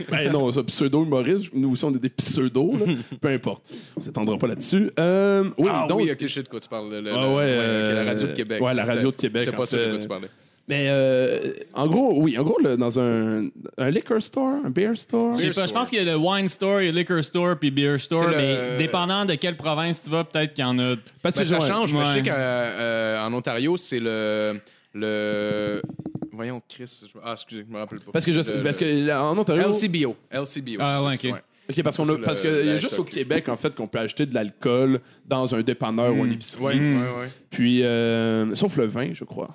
Ben 0.10 0.31
non, 0.31 0.51
ça, 0.51 0.63
pseudo-humoristes. 0.63 1.50
Nous 1.54 1.72
aussi, 1.72 1.84
on 1.86 1.94
est 1.94 2.00
des 2.00 2.10
pseudos, 2.10 2.74
là. 2.80 2.86
Peu 3.22 3.28
importe. 3.30 3.63
On 3.98 4.01
s'étendra 4.01 4.38
pas 4.38 4.48
là-dessus. 4.48 4.90
Euh, 5.00 5.44
oui, 5.57 5.69
Ah 5.72 5.86
donc. 5.90 6.00
oui, 6.01 6.12
ok, 6.12 6.18
je 6.22 6.28
sais 6.28 6.44
de 6.44 6.48
quoi 6.50 6.60
tu 6.60 6.69
parles. 6.69 6.90
le- 6.92 7.01
le- 7.01 7.12
Ah 7.13 7.22
le- 7.22 7.28
ouais, 7.28 7.34
ok, 7.34 7.40
euh, 7.42 8.04
la 8.04 8.12
radio 8.12 8.28
de 8.28 8.31
Québec. 8.34 8.62
ouais, 8.62 8.74
la 8.74 8.86
radio 8.86 9.12
de 9.12 9.16
Québec, 9.16 9.45
J'étais 9.45 9.56
en 9.56 9.60
pas 9.60 9.66
sûr 9.66 9.80
de 9.80 9.90
quoi 9.92 10.00
tu 10.00 10.07
parlais. 10.07 10.28
Mais 10.66 10.86
euh, 10.88 11.51
en 11.74 11.88
gros, 11.88 12.22
oui, 12.22 12.38
en 12.38 12.44
gros, 12.44 12.57
là, 12.63 12.78
dans 12.78 12.98
un, 12.98 13.44
un 13.78 13.90
liquor 13.92 14.22
store, 14.22 14.60
un 14.66 14.69
beer 14.69 14.95
store. 14.95 15.34
Je 15.34 15.42
sais 15.42 15.50
pas, 15.50 15.68
je 15.68 15.74
pense 15.74 15.90
qu'il 15.90 15.98
y 16.01 16.10
a 16.10 16.13
le 16.13 16.16
wine 16.18 16.48
store, 16.48 16.80
il 16.81 16.86
y 16.86 16.88
a 16.88 16.92
le 16.94 17.00
liquor 17.00 17.22
store 17.22 17.57
puis 17.60 17.69
beer 17.69 17.98
store, 18.00 18.30
le- 18.30 18.38
mais 18.38 18.78
dépendant 18.78 19.25
de 19.25 19.34
quelle 19.36 19.57
province 19.57 20.01
tu 20.01 20.10
vas, 20.10 20.24
peut-être 20.24 20.54
qu'il 20.54 20.63
y 20.63 20.66
en 20.66 20.80
a. 20.80 20.95
Parce 21.22 21.38
Ben, 21.38 21.44
ça 21.44 21.60
ouais. 21.60 21.68
change, 21.68 21.94
mais 21.94 22.06
je 22.06 22.10
Ouais. 22.12 22.24
sais 22.24 22.30
qu'en 22.30 23.34
Ontario, 23.34 23.75
c'est 23.75 24.00
le. 24.00 24.57
Le... 24.94 25.81
Voyons, 26.31 26.62
Chris. 26.68 27.01
je- 27.13 27.19
Ah, 27.24 27.34
excusez, 27.34 27.63
je 27.68 27.72
me 27.74 27.78
rappelle 27.80 28.00
pas. 28.00 28.12
Parce 28.12 28.25
que 28.25 28.31
je 28.31 28.42
sais, 28.42 28.57
Le- 28.57 28.63
parce 28.63 28.78
que 28.78 28.86
là, 29.06 29.24
en 29.24 29.38
Ontario. 29.38 29.69
LCBO. 29.69 30.16
LCBO. 30.31 30.78
Ah, 30.80 31.04
ouais, 31.04 31.16
ok. 31.16 31.42
Ok, 31.69 31.81
parce 31.84 31.95
qu'on 31.95 32.06
parce 32.18 32.44
le- 32.44 32.60
qu'il 32.60 32.68
y 32.68 32.72
a 32.72 32.78
juste 32.78 33.00
au 33.00 33.06
Québec 33.06 33.48
en 33.48 33.56
fait 33.56 33.74
qu'on 33.74 33.88
peut 33.88 34.00
acheter 34.00 34.25
de 34.25 34.34
l'alcool 34.34 35.00
dans 35.25 35.56
un 35.56 35.62
dépanneur 35.62 36.13
ou 36.13 36.25
une 36.25 36.34
épicerie. 36.34 36.63
Ouais, 36.63 36.78
ouais, 36.80 36.98
ouais. 37.22 37.28
Puis 37.50 37.84
euh, 37.84 38.54
sauf 38.56 38.75
le 38.75 38.86
vin, 38.86 39.13
je 39.13 39.24
crois. 39.24 39.48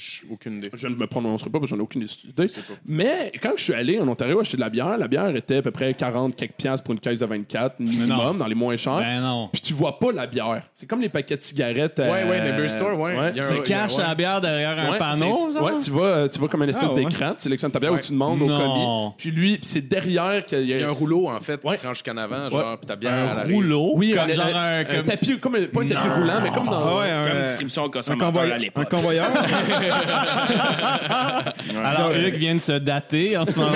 J- 0.00 0.22
Aucune 0.30 0.58
idée. 0.58 0.70
Je 0.72 0.88
ne 0.88 0.94
me 0.94 1.06
prononcerai 1.06 1.50
pas 1.50 1.58
parce 1.58 1.70
que 1.70 1.76
j'en 1.76 1.80
ai 1.80 1.84
aucune 1.84 2.02
idée. 2.02 2.46
Mais 2.86 3.32
quand 3.42 3.52
je 3.56 3.62
suis 3.64 3.74
allé 3.74 4.00
en 4.00 4.08
Ontario 4.08 4.40
acheter 4.40 4.56
de 4.56 4.62
la 4.62 4.70
bière, 4.70 4.96
la 4.96 5.08
bière 5.08 5.34
était 5.36 5.56
à 5.56 5.62
peu 5.62 5.70
près 5.70 5.92
40 5.92 6.34
quelques 6.36 6.52
piastres 6.54 6.84
pour 6.84 6.94
une 6.94 7.00
caisse 7.00 7.20
de 7.20 7.26
24 7.26 7.76
non. 7.80 7.90
minimum 7.90 8.38
dans 8.38 8.46
les 8.46 8.54
moins 8.54 8.76
chers. 8.76 8.96
Ben 8.98 9.20
non. 9.20 9.48
Puis 9.52 9.60
tu 9.60 9.74
vois 9.74 9.98
pas 9.98 10.10
la 10.12 10.26
bière. 10.26 10.62
C'est 10.74 10.86
comme 10.86 11.00
les 11.02 11.08
paquets 11.10 11.36
de 11.36 11.42
cigarettes. 11.42 11.98
Ouais, 11.98 12.06
euh, 12.06 12.30
ouais, 12.30 12.40
mais 12.42 12.52
Beer 12.56 12.68
Store, 12.70 12.98
ouais. 12.98 13.12
Il 13.32 13.36
y 13.36 13.40
a 13.40 13.44
un- 13.44 13.48
C'est 13.48 13.62
cache 13.62 13.96
ouais. 13.96 14.02
la 14.02 14.14
bière 14.14 14.40
derrière 14.40 14.78
un 14.78 14.92
Ouais, 14.92 14.98
panneau. 14.98 15.52
genre? 15.54 15.62
ouais, 15.64 15.78
tu 15.82 15.90
vas, 15.90 16.04
euh, 16.06 16.28
tu 16.28 16.38
vas 16.40 16.48
comme 16.48 16.62
une 16.62 16.70
espèce 16.70 16.88
Ah, 16.90 16.94
ouais. 16.94 17.04
d'écran, 17.04 17.32
tu 17.36 17.42
sélectionnes 17.42 17.70
ta 17.72 17.78
bière 17.78 17.92
Ouais. 17.92 17.98
ou 17.98 18.02
tu 18.02 18.12
demandes 18.12 18.40
au 18.40 18.46
Non. 18.46 18.58
commis. 18.58 19.14
Puis 19.18 19.30
lui, 19.30 19.52
puis 19.58 19.66
c'est 19.66 19.82
derrière 19.86 20.44
qu'il 20.46 20.60
y 20.62 20.70
Il 20.70 20.80
y 20.80 20.82
a 20.82 20.88
un 20.88 20.92
rouleau, 20.92 21.28
en 21.28 21.40
fait, 21.40 21.62
Ouais. 21.64 21.74
qui 21.74 21.80
se 21.82 21.86
range 21.86 21.96
jusqu'en 21.96 22.16
avant, 22.16 22.48
genre, 22.48 22.70
Ouais. 22.70 22.76
puis 22.78 22.86
ta 22.86 22.96
bière 22.96 23.12
à 23.12 23.40
Un 23.42 23.44
rouleau? 23.52 23.92
Oui, 23.96 24.12
comme 24.12 24.30
un, 24.30 24.32
genre 24.34 24.46
un- 24.56 24.84
comme- 24.84 25.04
tapis, 25.04 25.38
comme 25.38 25.54
un- 25.56 25.66
pas 25.66 25.82
un 25.82 25.88
tapis 25.88 26.08
roulant, 26.08 26.40
mais 26.42 26.50
comme 26.50 26.66
dans. 26.66 26.88
Ah 26.88 26.98
ouais, 26.98 27.10
un, 27.10 27.22
Comme 27.24 27.32
euh, 27.36 27.44
distribution 27.44 27.82
au 27.82 27.86
un, 27.86 27.90
consommateur 27.90 28.28
à 28.28 28.30
convoyeur, 28.32 28.56
un 28.56 28.58
l'époque. 28.58 28.88
convoyeur? 28.90 29.26
Alors, 31.84 32.12
Hugues 32.12 32.36
vient 32.36 32.54
de 32.54 32.60
se 32.60 32.72
dater 32.72 33.36
en 33.36 33.46
ce 33.46 33.58
moment. 33.58 33.72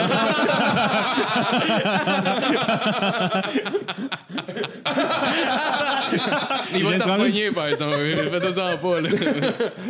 Il 6.74 6.84
va 6.84 6.92
de 6.94 6.98
prendre 6.98 7.14
t'empoigner, 7.16 7.50
par 7.50 7.68
exemple. 7.68 7.94
Fais-toi-en 8.14 8.76
pas, 8.78 9.00
là. 9.00 9.08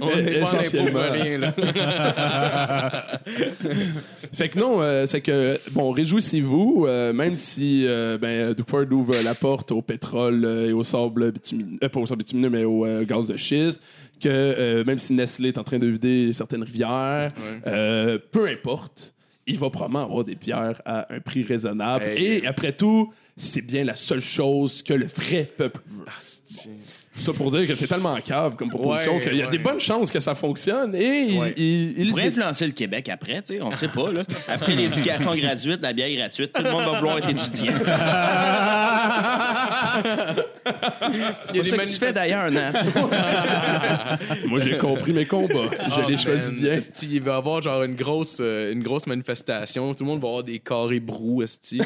On 0.01 0.09
Euh, 0.09 0.13
est 0.17 0.41
pas 0.41 0.47
en 0.47 0.49
impôt 0.49 0.61
essentiellement. 0.63 1.01
pour 1.01 1.13
rien, 1.13 1.39
là. 1.39 1.53
Fait 4.33 4.49
que 4.49 4.59
non, 4.59 4.81
euh, 4.81 5.07
c'est 5.07 5.21
que, 5.21 5.59
bon, 5.73 5.93
réjouissez-vous, 5.93 6.87
euh, 6.89 7.13
même 7.13 7.37
si 7.37 7.85
euh, 7.87 8.19
ben, 8.19 8.53
Duke 8.55 8.73
ouvre 8.93 9.15
la 9.23 9.35
porte 9.35 9.71
au 9.73 9.83
pétrole 9.83 10.45
euh, 10.45 10.69
et 10.71 10.73
au 10.73 10.83
sable 10.85 11.33
bitumineux, 11.33 11.79
euh, 11.83 11.89
pas 11.89 12.01
au 12.01 12.07
sable 12.07 12.19
bitumineux, 12.19 12.51
mais 12.51 12.65
au 12.65 12.85
euh, 12.85 13.05
gaz 13.05 13.29
de 13.29 13.37
schiste, 13.37 13.81
que 14.25 14.31
euh, 14.31 14.85
même 14.85 14.99
si 14.99 15.13
Nestlé 15.13 15.51
est 15.51 15.59
en 15.59 15.65
train 15.65 15.79
de 15.79 15.87
vider 15.87 16.33
certaines 16.33 16.63
rivières, 16.63 17.31
euh, 17.67 18.19
peu 18.33 18.49
importe, 18.49 19.15
il 19.47 19.59
va 19.59 19.69
probablement 19.69 20.05
avoir 20.05 20.25
des 20.25 20.35
bières 20.35 20.81
à 20.87 21.13
un 21.13 21.21
prix 21.21 21.43
raisonnable. 21.43 22.07
Hey. 22.07 22.39
Et 22.39 22.47
après 22.47 22.73
tout, 22.73 23.13
c'est 23.37 23.61
bien 23.61 23.85
la 23.85 23.95
seule 23.95 24.23
chose 24.23 24.83
que 24.83 24.95
le 24.95 25.07
vrai 25.07 25.45
peuple 25.45 25.81
veut. 25.87 26.07
Asti. 26.17 26.71
Ça 27.17 27.33
pour 27.33 27.51
dire 27.51 27.67
que 27.67 27.75
c'est 27.77 27.87
tellement 27.87 28.17
cave 28.17 28.57
comme 28.57 28.69
proposition 28.71 29.17
Ouais, 29.17 29.23
qu'il 29.23 29.37
y 29.37 29.43
a 29.43 29.45
ouais. 29.45 29.51
des 29.51 29.59
bonnes 29.59 29.79
chances 29.81 30.11
que 30.11 30.19
ça 30.21 30.35
fonctionne 30.35 30.95
et 30.97 31.21
il- 31.29 31.39
Ouais. 31.39 31.55
il, 31.57 31.99
il, 31.99 32.11
pourrait 32.11 32.27
influencer 32.27 32.67
le 32.67 32.73
Québec 32.73 33.09
après, 33.09 33.41
tu 33.43 33.55
sais, 33.55 33.61
on 33.63 33.71
ne 33.71 33.75
sait 33.77 33.89
pas. 33.89 34.11
Là. 34.13 34.23
Après 34.49 34.75
l'éducation 34.75 35.35
gratuite, 35.37 35.81
la 35.81 35.93
bière 35.93 36.11
gratuite, 36.17 36.53
tout 36.53 36.63
le 36.63 36.71
monde 36.71 36.85
va 36.85 36.99
vouloir 36.99 37.19
être 37.19 37.29
étudiant. 37.31 37.73
C'est 41.47 41.53
des 41.53 41.63
ça 41.65 41.77
que 41.77 41.83
tu 41.85 41.93
fais 41.95 42.13
d'ailleurs, 42.13 42.51
Nat. 42.51 42.73
Moi, 44.47 44.61
j'ai 44.61 44.79
compris 44.79 45.13
mes 45.13 45.27
combats. 45.27 45.71
Je 45.89 46.01
Ah, 46.01 46.07
les 46.09 46.17
choisis 46.17 46.51
man, 46.51 46.61
bien. 46.61 46.73
esti, 46.75 47.09
il 47.13 47.23
va 47.23 47.33
y 47.33 47.37
avoir 47.37 47.63
genre 47.63 47.83
une 47.85 47.95
grosse, 47.95 48.39
euh, 48.41 48.73
une 48.73 48.83
grosse 48.83 49.07
manifestation. 49.07 49.95
Tout 49.95 50.05
le 50.05 50.11
monde 50.11 50.21
va 50.21 50.29
avoir 50.29 50.43
des 50.45 50.59
carrés 50.59 51.01
brous, 51.01 51.43
esti. 51.43 51.79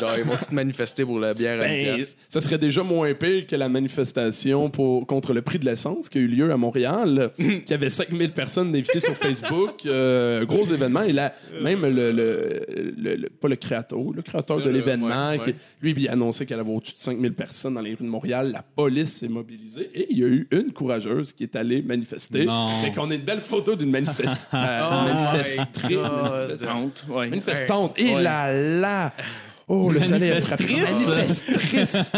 Genre, 0.00 0.12
ils 0.18 0.24
vont 0.24 0.36
tous 0.36 0.54
manifester 0.54 1.04
pour 1.04 1.18
la 1.18 1.34
bière 1.34 1.58
à 1.60 1.64
Ben, 1.64 1.96
pièce. 1.96 2.14
ça 2.28 2.40
serait 2.40 2.58
déjà 2.58 2.82
moins 2.82 3.12
pire 3.14 3.46
que 3.46 3.56
la 3.56 3.68
manifestation 3.68 4.59
pour, 4.68 5.06
contre 5.06 5.32
le 5.32 5.40
prix 5.42 5.58
de 5.58 5.64
l'essence 5.64 6.08
qui 6.08 6.18
a 6.18 6.20
eu 6.20 6.26
lieu 6.26 6.50
à 6.52 6.56
Montréal, 6.56 7.30
qui 7.66 7.72
avait 7.72 7.88
5000 7.90 8.32
personnes 8.32 8.68
invitées 8.74 9.00
sur 9.00 9.16
Facebook. 9.16 9.86
Euh, 9.86 10.44
gros 10.44 10.64
événement. 10.64 11.02
Et 11.02 11.12
là, 11.12 11.32
même 11.62 11.82
le, 11.82 12.12
le, 12.12 12.60
le- 12.98 13.14
le- 13.16 13.28
pas 13.30 13.48
le 13.48 13.56
créateur, 13.56 13.98
le 14.14 14.22
créateur 14.22 14.60
de 14.60 14.68
l'événement, 14.70 15.30
ouais, 15.30 15.38
qui- 15.38 15.46
ouais. 15.50 15.56
lui, 15.80 15.94
il 15.96 16.08
a 16.08 16.12
annoncé 16.12 16.44
qu'elle 16.44 16.60
avait 16.60 16.70
au-dessus 16.72 16.94
de 16.94 16.98
5000 17.00 17.32
personnes 17.32 17.74
dans 17.74 17.80
les 17.80 17.90
rues 17.94 18.04
de 18.04 18.10
Montréal. 18.10 18.50
La 18.52 18.62
police 18.62 19.12
s'est 19.18 19.28
mobilisée 19.28 19.90
et 19.94 20.08
il 20.10 20.18
y 20.18 20.24
a 20.24 20.28
eu 20.28 20.46
une 20.50 20.72
courageuse 20.72 21.32
qui 21.32 21.44
est 21.44 21.56
allée 21.56 21.80
manifester. 21.82 22.44
Non. 22.44 22.68
Fait 22.82 22.90
qu'on 22.92 23.10
a 23.10 23.14
une 23.14 23.22
belle 23.24 23.40
photo 23.40 23.76
d'une 23.76 23.90
manifest- 23.92 24.48
euh, 24.54 24.80
Oh 27.08 27.12
ouais. 27.12 27.28
Manifestante. 27.30 27.98
Et 27.98 28.14
là 28.14 28.52
là! 28.52 29.12
Oh, 29.72 29.90
le 29.92 30.00
soleil 30.00 30.32
a 30.32 30.40
frappé. 30.40 30.64
Manifestrice. 30.80 32.10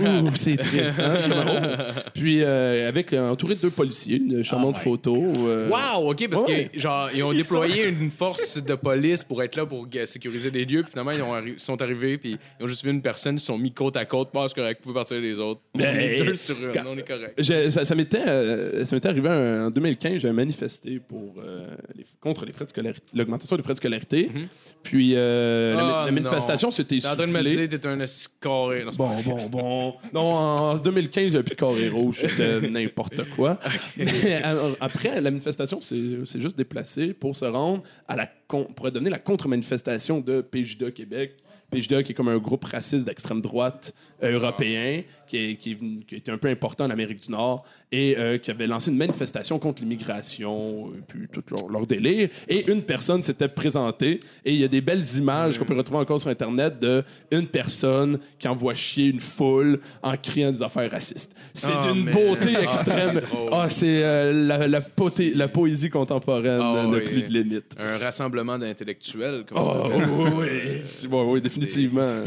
Ouh, 0.00 0.30
c'est 0.34 0.56
triste. 0.56 0.98
Hein? 0.98 1.18
Oh. 1.30 2.10
Puis, 2.14 2.42
euh, 2.42 2.88
avec 2.88 3.12
euh, 3.12 3.30
entouré 3.30 3.56
de 3.56 3.60
deux 3.60 3.70
policiers, 3.70 4.16
une 4.16 4.42
charmante 4.42 4.78
photo. 4.78 5.14
euh, 5.16 5.68
Wow, 5.68 6.10
ok, 6.12 6.28
parce 6.30 6.44
Ouais. 6.44 6.70
que 6.72 6.78
genre 6.78 7.10
ils 7.14 7.22
ont 7.22 7.32
déployé 7.34 7.88
une 7.88 8.10
force 8.10 8.56
de 8.62 8.74
police 8.74 9.22
pour 9.22 9.42
être 9.42 9.54
là 9.56 9.66
pour 9.66 9.86
euh, 9.94 10.06
sécuriser 10.06 10.50
les 10.50 10.64
lieux. 10.64 10.80
Puis 10.82 10.92
finalement 10.92 11.10
ils 11.10 11.20
ont 11.22 11.34
arri- 11.34 11.58
sont 11.58 11.80
arrivés 11.82 12.16
puis 12.16 12.38
ils 12.58 12.64
ont 12.64 12.68
juste 12.68 12.82
vu 12.84 12.90
une 12.90 13.02
personne, 13.02 13.36
ils 13.36 13.40
se 13.40 13.46
sont 13.46 13.58
mis 13.58 13.72
côte 13.72 13.96
à 13.98 14.04
côte. 14.06 14.30
Pas 14.32 14.48
c'est 14.48 14.54
correct, 14.54 14.78
vous 14.82 14.84
pouvez 14.92 14.94
partir 15.00 15.18
les 15.20 15.38
autres. 15.38 15.60
On 15.74 15.78
Ben, 15.78 15.94
est 15.96 16.16
deux 16.24 16.34
sur 16.36 16.56
une, 16.58 16.72
quand- 16.72 16.84
on 16.88 16.96
est 16.96 17.06
correct. 17.06 17.34
Je- 17.38 17.68
ça 17.70 17.84
ça 17.84 17.94
m'était 17.94 18.26
euh, 18.26 18.84
ça 18.86 18.96
m'était 18.96 19.08
arrivé 19.10 19.28
en 19.28 19.66
en 19.66 19.70
2015, 19.70 20.18
j'avais 20.20 20.32
manifesté 20.34 21.00
pour, 21.06 21.34
euh, 21.44 21.66
les- 21.96 22.06
contre 22.20 22.46
les 22.46 22.52
frais 22.52 22.64
de 22.64 22.70
scolarité, 22.70 23.04
l'augmentation 23.14 23.56
des 23.56 23.62
frais 23.62 23.74
de 23.74 23.78
scolarité. 23.78 24.30
Puis 24.82 25.12
euh, 25.14 25.74
la, 25.74 25.84
Ah, 26.02 26.06
la 26.06 26.12
manifestation 26.12 26.70
s'est 26.70 26.93
T'es 27.00 27.08
en 27.08 27.16
train 27.16 27.26
de 27.26 27.32
me 27.32 27.42
soufflé. 27.42 27.68
dire 27.68 27.80
t'es 27.80 27.86
un 27.88 27.98
carré. 28.40 28.84
Bon, 28.96 29.22
bon, 29.22 29.46
bon. 29.48 29.94
Non, 30.12 30.20
en 30.34 30.78
2015, 30.78 31.24
il 31.24 31.30
n'y 31.30 31.36
a 31.36 31.42
plus 31.42 31.54
de 31.54 31.60
carré 31.60 31.88
rouge, 31.88 32.20
c'était 32.26 32.60
n'importe 32.70 33.28
quoi. 33.30 33.58
Mais 33.96 34.34
alors, 34.34 34.76
après, 34.80 35.20
la 35.20 35.30
manifestation 35.30 35.80
c'est 35.80 35.96
c'est 36.26 36.40
juste 36.40 36.56
déplacé 36.56 37.12
pour 37.14 37.34
se 37.36 37.44
rendre 37.44 37.82
à 38.08 38.16
la 38.16 38.28
con- 38.48 38.68
pour 38.74 38.90
donner 38.90 39.10
la 39.10 39.18
contre-manifestation 39.18 40.20
de 40.20 40.40
PJDA 40.40 40.90
Québec. 40.90 41.36
PJDA 41.70 42.02
qui 42.02 42.12
est 42.12 42.14
comme 42.14 42.28
un 42.28 42.38
groupe 42.38 42.64
raciste 42.64 43.04
d'extrême 43.06 43.40
droite 43.40 43.94
européen 44.24 45.02
qui, 45.26 45.56
qui, 45.56 45.76
était 46.12 46.30
un 46.30 46.38
peu 46.38 46.48
important 46.48 46.84
en 46.84 46.90
Amérique 46.90 47.20
du 47.26 47.30
Nord 47.32 47.64
et 47.90 48.16
euh, 48.18 48.38
qui 48.38 48.50
avait 48.50 48.66
lancé 48.66 48.90
une 48.90 48.96
manifestation 48.96 49.58
contre 49.58 49.82
l'immigration 49.82 50.88
euh, 50.88 51.00
puis 51.08 51.26
tout 51.32 51.42
leur, 51.50 51.68
leur 51.68 51.86
délire. 51.86 52.28
Et 52.48 52.70
une 52.70 52.82
personne 52.82 53.22
s'était 53.22 53.48
présentée 53.48 54.20
et 54.44 54.52
il 54.52 54.60
y 54.60 54.64
a 54.64 54.68
des 54.68 54.80
belles 54.80 55.04
images 55.16 55.58
qu'on 55.58 55.64
peut 55.64 55.74
retrouver 55.76 56.00
encore 56.00 56.20
sur 56.20 56.30
Internet 56.30 56.78
de 56.78 57.02
une 57.30 57.46
personne 57.46 58.18
qui 58.38 58.48
envoie 58.48 58.74
chier 58.74 59.08
une 59.10 59.20
foule 59.20 59.80
en 60.02 60.16
criant 60.16 60.52
des 60.52 60.62
affaires 60.62 60.90
racistes. 60.90 61.34
C'est 61.54 61.72
Ah, 61.72 61.90
d'une 61.92 62.04
beauté 62.10 62.50
Ah, 62.56 62.62
extrême. 62.62 63.20
Ah, 63.52 63.70
c'est 63.70 64.02
euh, 64.02 64.32
la, 64.46 64.68
la, 64.68 64.80
poté- 64.80 65.34
la 65.34 65.48
poésie 65.48 65.90
contemporaine 65.90 66.60
Ah, 66.62 66.86
n'a 66.86 66.96
oui. 66.98 67.04
plus 67.04 67.22
de 67.22 67.32
limite. 67.32 67.74
Un 67.78 67.98
rassemblement 67.98 68.58
d'intellectuels. 68.58 69.44
Oh, 69.54 69.86
oui, 69.88 70.02
oui, 71.10 71.18
oui, 71.26 71.40
définitivement. 71.40 72.22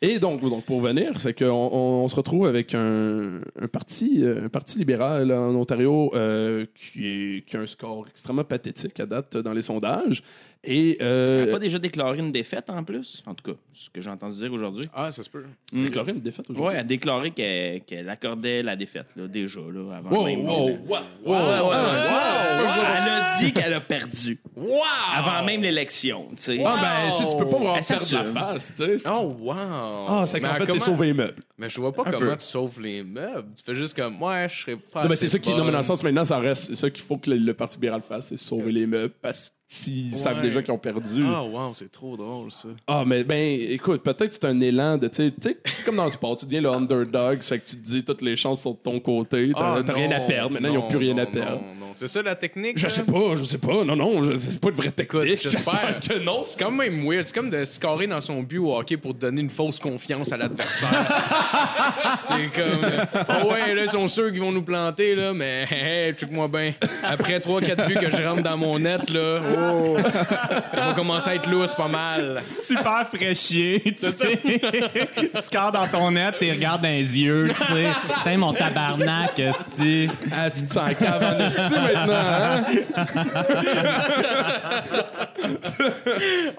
Et 0.00 0.18
donc, 0.18 0.40
donc 0.42 0.64
pour 0.64 0.80
venir, 0.80 1.20
c'est 1.28 1.44
qu'on 1.44 1.70
on, 1.72 2.08
se 2.08 2.16
retrouve 2.16 2.46
avec 2.46 2.74
un, 2.74 2.78
euh, 2.80 3.68
parti 3.70 4.78
libéral 4.78 5.30
en 5.30 5.54
Ontario 5.54 6.10
euh, 6.14 6.64
qui, 6.74 7.44
qui 7.46 7.56
a 7.56 7.60
un 7.60 7.66
score 7.66 8.06
extrêmement 8.08 8.44
pathétique 8.44 8.98
à 9.00 9.06
date 9.06 9.36
dans 9.36 9.52
les 9.52 9.62
sondages. 9.62 10.22
Et 10.64 10.96
Elle 11.00 11.06
euh, 11.06 11.46
n'a 11.46 11.52
pas 11.52 11.58
déjà 11.60 11.78
déclaré 11.78 12.18
une 12.18 12.32
défaite 12.32 12.68
en 12.68 12.82
plus? 12.82 13.22
En 13.26 13.34
tout 13.34 13.52
cas, 13.52 13.58
ce 13.72 13.88
que 13.90 14.00
j'ai 14.00 14.10
entendu 14.10 14.36
dire 14.38 14.52
aujourd'hui. 14.52 14.88
Ah, 14.92 15.10
ça 15.12 15.22
se 15.22 15.30
peut. 15.30 15.44
Mm. 15.72 15.84
déclaré 15.84 16.10
une 16.12 16.20
défaite 16.20 16.46
Oui, 16.48 16.56
aujourd'hui. 16.56 16.74
elle 16.74 16.80
a 16.80 16.84
déclaré 16.84 17.30
qu'elle 17.30 17.80
qu'elle 17.84 18.08
accordait 18.08 18.62
la 18.64 18.74
défaite, 18.74 19.06
là, 19.16 19.28
déjà, 19.28 19.60
là, 19.60 19.96
avant 19.98 20.10
Wow, 20.10 20.24
même. 20.26 20.40
wow, 20.46 20.68
wow, 20.88 20.98
wow, 21.24 21.34
wow. 21.68 21.72
Elle 21.72 23.08
a 23.08 23.38
dit 23.38 23.52
qu'elle 23.52 23.72
a 23.72 23.80
perdu. 23.80 24.40
Wow! 24.56 24.74
Avant 25.14 25.44
même 25.44 25.62
l'élection, 25.62 26.26
tu 26.30 26.34
sais. 26.38 26.58
Ah, 26.64 26.76
ben, 26.80 27.16
tu 27.16 27.22
sais, 27.22 27.28
tu 27.30 27.36
peux 27.36 27.48
pas 27.48 27.56
Elle 27.76 27.84
perdre 27.84 28.12
la 28.12 28.24
face, 28.24 28.72
tu 28.76 28.98
sais. 28.98 29.08
Oh, 29.08 29.36
wow! 29.40 29.54
Ah, 29.56 30.24
c'est 30.26 30.40
qu'en 30.40 30.54
fait, 30.54 30.72
c'est 30.72 30.78
sauver 30.80 31.06
les 31.08 31.14
meubles. 31.14 31.42
Mais 31.56 31.68
je 31.68 31.80
vois 31.80 31.92
pas 31.92 32.02
Un 32.06 32.10
comment 32.10 32.30
peu. 32.32 32.36
tu 32.36 32.44
sauves 32.44 32.80
les 32.80 33.02
meubles. 33.04 33.48
Tu 33.56 33.62
fais 33.64 33.74
juste 33.76 33.94
comme, 33.94 34.20
ouais, 34.22 34.48
je 34.50 34.60
serais 34.62 34.76
pas. 34.76 35.02
Non, 35.04 35.08
mais 35.08 35.16
c'est 35.16 35.28
ça 35.28 35.38
qui, 35.38 35.50
non, 35.54 35.64
mais 35.64 35.70
dans 35.72 35.78
le 35.78 35.84
sens, 35.84 36.02
maintenant, 36.02 36.24
ça 36.24 36.38
reste. 36.38 36.64
C'est 36.66 36.74
ça 36.74 36.90
qu'il 36.90 37.04
faut 37.04 37.16
que 37.16 37.30
le, 37.30 37.36
le 37.36 37.54
Parti 37.54 37.76
libéral 37.76 38.02
fasse, 38.02 38.28
c'est 38.28 38.36
sauver 38.36 38.72
les 38.72 38.86
meubles 38.86 39.14
parce 39.22 39.54
s'ils 39.70 40.16
savent 40.16 40.36
Ouais. 40.38 40.42
déjà 40.44 40.62
qu'ils 40.62 40.72
ont 40.72 40.78
perdu. 40.78 41.22
Ah, 41.26 41.42
wow, 41.42 41.72
c'est 41.74 41.92
trop 41.92 42.16
drôle, 42.16 42.50
ça. 42.50 42.68
Ah, 42.86 43.04
mais 43.06 43.22
ben, 43.22 43.60
écoute, 43.70 44.02
peut-être 44.02 44.28
que 44.28 44.32
c'est 44.32 44.44
un 44.46 44.58
élan 44.60 44.96
de, 44.96 45.08
tu 45.08 45.30
sais, 45.40 45.58
c'est 45.76 45.84
comme 45.84 45.96
dans 45.96 46.06
le 46.06 46.10
sport, 46.10 46.36
tu 46.38 46.46
deviens 46.46 46.62
le 46.62 46.70
underdog, 46.70 47.38
c'est 47.42 47.58
que 47.58 47.68
tu 47.68 47.76
te 47.76 47.82
dis 47.86 48.02
toutes 48.02 48.22
les 48.22 48.34
chances 48.36 48.62
sont 48.62 48.72
de 48.72 48.76
ton 48.78 48.98
côté, 48.98 49.52
t'as 49.54 49.82
Ah, 49.86 49.92
rien 49.92 50.10
à 50.10 50.20
perdre, 50.20 50.52
maintenant 50.52 50.70
ils 50.70 50.74
non, 50.74 50.80
n'ont 50.82 50.88
plus 50.88 50.98
rien 50.98 51.14
non, 51.14 51.22
à 51.22 51.26
perdre. 51.26 51.60
Non, 51.60 51.74
non. 51.80 51.86
C'est 51.94 52.06
ça 52.06 52.22
la 52.22 52.34
technique? 52.36 52.78
Je 52.78 52.84
là? 52.84 52.88
sais 52.90 53.02
pas, 53.02 53.36
je 53.36 53.44
sais 53.44 53.58
pas, 53.58 53.84
non, 53.84 53.96
non, 53.96 54.22
c'est 54.36 54.60
pas 54.60 54.68
une 54.68 54.74
vraie 54.74 54.90
technique. 54.90 55.40
j'espère. 55.42 55.98
que 56.00 56.18
non. 56.18 56.44
C'est 56.46 56.58
quand 56.58 56.70
même 56.70 57.04
weird. 57.06 57.24
C'est 57.26 57.34
comme 57.34 57.50
de 57.50 57.64
scorer 57.64 58.06
dans 58.06 58.20
son 58.20 58.42
but 58.42 58.58
au 58.58 58.74
hockey 58.76 58.96
pour 58.96 59.12
donner 59.14 59.40
une 59.40 59.50
fausse 59.50 59.78
confiance 59.78 60.30
à 60.32 60.36
l'adversaire. 60.36 60.88
c'est 62.24 62.46
comme. 62.54 62.84
euh, 62.84 63.04
Ah 63.28 63.46
ouais, 63.46 63.74
là, 63.74 63.82
ils 63.82 63.88
sont 63.88 64.06
sûrs 64.08 64.30
qu'ils 64.30 64.40
vont 64.40 64.52
nous 64.52 64.62
planter, 64.62 65.14
là, 65.14 65.32
mais 65.34 65.66
hey, 65.70 66.12
check-moi 66.14 66.48
bien. 66.48 66.72
Après 67.04 67.38
3-4 67.38 67.86
buts 67.86 67.94
que 67.94 68.10
je 68.10 68.22
rentre 68.22 68.42
dans 68.42 68.56
mon 68.56 68.78
net, 68.78 69.10
là, 69.10 69.40
oh, 69.74 69.96
ça 70.02 70.80
va 70.88 70.92
commencer 70.94 71.30
à 71.30 71.34
être 71.34 71.48
lousse 71.48 71.74
pas 71.74 71.88
mal. 71.88 72.42
Super 72.64 73.06
fraîchier, 73.12 73.82
tu 73.82 74.10
sais. 74.10 74.40
tu 75.16 75.42
scores 75.42 75.72
dans 75.72 75.86
ton 75.86 76.10
net, 76.10 76.36
tu 76.38 76.50
regardes 76.50 76.82
dans 76.82 76.88
les 76.88 77.18
yeux, 77.18 77.48
tu 77.48 77.72
sais. 77.72 77.88
Putain, 78.14 78.36
mon 78.38 78.52
tabarnak, 78.52 79.38
esti. 79.38 80.08
Ah, 80.32 80.50
tu 80.50 80.62
te 80.62 80.72
sens 80.72 80.94
cave 80.94 81.22
en 81.22 81.38
esti 81.44 81.74
maintenant, 81.74 82.14
hein? 82.14 82.64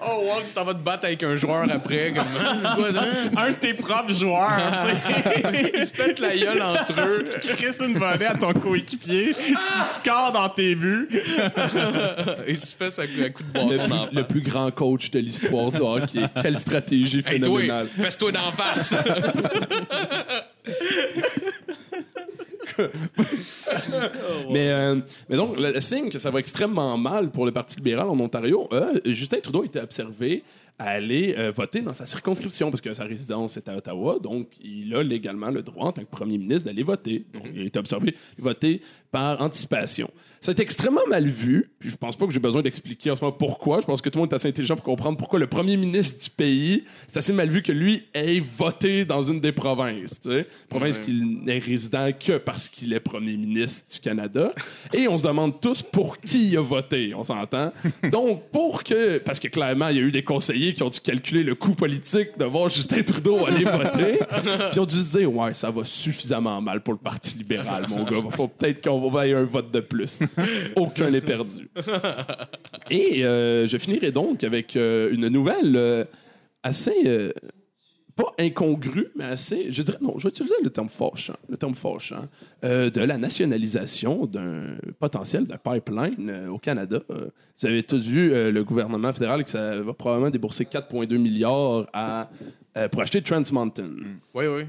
Oh, 0.00 0.22
wow, 0.24 0.40
tu 0.44 0.52
t'en 0.52 0.64
vas 0.64 0.74
te 0.74 0.78
battre 0.78 1.06
avec 1.06 1.22
un 1.22 1.36
joueur 1.36 1.66
après, 1.70 2.12
comme. 2.14 2.24
Hein, 2.40 2.60
hein? 2.96 3.30
Un 3.36 3.50
de 3.50 3.56
tes 3.56 3.74
propres 3.74 4.12
joueurs, 4.12 4.60
tu 4.86 4.94
sais. 4.94 5.72
Ils 5.74 5.86
se 5.86 5.92
pètent 5.92 6.18
la 6.18 6.36
gueule 6.36 6.62
entre 6.62 7.00
eux. 7.00 7.24
Tu 7.40 7.54
crisses 7.54 7.80
une 7.80 7.98
volée 7.98 8.26
à 8.26 8.34
ton 8.34 8.52
coéquipier, 8.52 9.34
tu 9.34 9.54
scores 9.94 10.32
dans 10.32 10.48
tes 10.48 10.74
buts. 10.74 11.08
Il 12.46 12.58
se 12.58 12.74
fait 12.74 12.89
à 12.98 13.06
coup 13.06 13.42
de 13.42 13.58
Le, 13.70 13.76
bâton 13.78 13.88
dans 13.88 14.06
plus- 14.06 14.16
le 14.16 14.24
plus 14.26 14.40
grand 14.40 14.70
coach 14.70 15.10
de 15.10 15.18
l'histoire 15.20 15.70
du 15.70 15.80
hockey. 15.80 16.20
Quelle 16.42 16.58
stratégie 16.58 17.18
Hey, 17.18 17.22
phénoménale. 17.40 17.88
fesse-toi 17.88 18.32
d'en 18.32 18.50
face. 18.52 18.94
Mais, 24.50 24.70
euh, 24.70 24.96
mais 25.28 25.36
donc, 25.36 25.56
le, 25.58 25.72
le 25.72 25.80
signe 25.80 26.08
que 26.10 26.18
ça 26.18 26.30
va 26.30 26.38
extrêmement 26.38 26.96
mal 26.96 27.30
pour 27.30 27.44
le 27.44 27.52
Parti 27.52 27.76
libéral 27.76 28.08
en 28.08 28.18
Ontario, 28.18 28.68
euh, 28.72 28.98
Justin 29.04 29.38
Trudeau 29.40 29.62
a 29.62 29.66
été 29.66 29.80
observé 29.80 30.42
à 30.80 30.92
aller 30.92 31.34
euh, 31.36 31.52
voter 31.54 31.82
dans 31.82 31.92
sa 31.92 32.06
circonscription 32.06 32.70
parce 32.70 32.80
que 32.80 32.94
sa 32.94 33.04
résidence 33.04 33.58
est 33.58 33.68
à 33.68 33.76
Ottawa, 33.76 34.18
donc 34.18 34.48
il 34.64 34.96
a 34.96 35.02
légalement 35.02 35.50
le 35.50 35.60
droit 35.60 35.88
en 35.88 35.92
tant 35.92 36.00
que 36.00 36.10
premier 36.10 36.38
ministre 36.38 36.64
d'aller 36.64 36.82
voter. 36.82 37.26
Donc, 37.34 37.42
il 37.54 37.60
a 37.60 37.64
été 37.66 37.78
observé 37.78 38.16
voter 38.38 38.80
par 39.10 39.42
anticipation. 39.42 40.10
Ça 40.40 40.52
a 40.52 40.52
été 40.52 40.62
extrêmement 40.62 41.06
mal 41.06 41.28
vu, 41.28 41.70
puis 41.78 41.90
je 41.90 41.96
pense 41.96 42.16
pas 42.16 42.26
que 42.26 42.32
j'ai 42.32 42.40
besoin 42.40 42.62
d'expliquer 42.62 43.10
en 43.10 43.16
ce 43.16 43.22
moment 43.22 43.36
pourquoi. 43.36 43.82
Je 43.82 43.86
pense 43.86 44.00
que 44.00 44.08
tout 44.08 44.18
le 44.18 44.22
monde 44.22 44.32
est 44.32 44.36
assez 44.36 44.48
intelligent 44.48 44.74
pour 44.74 44.84
comprendre 44.84 45.18
pourquoi 45.18 45.38
le 45.38 45.46
premier 45.46 45.76
ministre 45.76 46.24
du 46.24 46.30
pays, 46.30 46.84
c'est 47.08 47.18
assez 47.18 47.34
mal 47.34 47.50
vu 47.50 47.60
que 47.60 47.72
lui 47.72 48.04
ait 48.14 48.40
voté 48.40 49.04
dans 49.04 49.22
une 49.22 49.40
des 49.40 49.52
provinces. 49.52 50.18
Tu 50.20 50.30
sais. 50.30 50.46
Province 50.70 50.98
qu'il 50.98 51.44
n'est 51.44 51.58
résident 51.58 52.08
que 52.18 52.38
parce 52.38 52.70
qu'il 52.70 52.94
est 52.94 53.00
premier 53.00 53.36
ministre 53.36 53.92
du 53.92 54.00
Canada. 54.00 54.54
Et 54.94 55.08
on 55.08 55.18
se 55.18 55.24
demande 55.24 55.60
tous 55.60 55.82
pour 55.82 56.18
qui 56.18 56.48
il 56.48 56.56
a 56.56 56.62
voté, 56.62 57.12
on 57.14 57.22
s'entend. 57.22 57.70
Donc, 58.10 58.48
pour 58.50 58.82
que, 58.82 59.18
parce 59.18 59.40
que 59.40 59.48
clairement, 59.48 59.88
il 59.88 59.96
y 59.96 60.00
a 60.00 60.02
eu 60.02 60.10
des 60.10 60.24
conseillers 60.24 60.69
qui 60.72 60.82
ont 60.82 60.90
dû 60.90 61.00
calculer 61.00 61.42
le 61.42 61.54
coût 61.54 61.74
politique 61.74 62.38
de 62.38 62.44
voir 62.44 62.68
Justin 62.68 63.02
Trudeau 63.02 63.46
aller 63.46 63.64
voter, 63.64 64.18
puis 64.18 64.70
ils 64.72 64.80
ont 64.80 64.86
dû 64.86 65.02
se 65.02 65.18
dire, 65.18 65.34
ouais, 65.34 65.54
ça 65.54 65.70
va 65.70 65.84
suffisamment 65.84 66.60
mal 66.60 66.80
pour 66.82 66.94
le 66.94 66.98
Parti 66.98 67.38
libéral, 67.38 67.86
mon 67.88 68.04
gars. 68.04 68.30
Faut 68.30 68.48
peut-être 68.48 68.82
qu'on 68.82 69.10
va 69.10 69.26
y 69.26 69.30
avoir 69.30 69.44
un 69.44 69.50
vote 69.50 69.70
de 69.70 69.80
plus. 69.80 70.20
Aucun 70.76 71.10
n'est 71.10 71.20
perdu. 71.20 71.68
Et 72.90 73.24
euh, 73.24 73.66
je 73.66 73.78
finirai 73.78 74.10
donc 74.10 74.44
avec 74.44 74.76
euh, 74.76 75.12
une 75.12 75.28
nouvelle 75.28 75.76
euh, 75.76 76.04
assez. 76.62 77.32
Pas 78.22 78.32
incongrue, 78.38 79.08
mais 79.16 79.24
assez. 79.24 79.72
Je 79.72 79.82
dirais, 79.82 79.98
non, 80.00 80.14
je 80.18 80.24
vais 80.24 80.28
utiliser 80.30 80.54
le 80.62 80.70
terme 80.70 80.88
fâchant. 80.88 81.36
Le 81.48 81.56
terme 81.56 81.74
fâchant. 81.74 82.26
euh, 82.64 82.90
de 82.90 83.00
la 83.00 83.16
nationalisation 83.18 84.26
d'un 84.26 84.76
potentiel 84.98 85.44
d'un 85.44 85.56
pipeline 85.56 86.30
euh, 86.30 86.48
au 86.48 86.58
Canada. 86.58 87.00
Euh, 87.10 87.30
vous 87.58 87.66
avez 87.66 87.82
tous 87.82 88.06
vu 88.06 88.30
le 88.30 88.64
gouvernement 88.64 89.12
fédéral 89.12 89.44
que 89.44 89.50
ça 89.50 89.80
va 89.80 89.92
probablement 89.92 90.30
débourser 90.30 90.64
4,2 90.64 91.16
milliards 91.18 91.86
à, 91.92 92.30
pour 92.90 93.02
acheter 93.02 93.22
Trans 93.22 93.42
Mountain 93.52 93.90
Oui, 94.34 94.46
oui. 94.46 94.62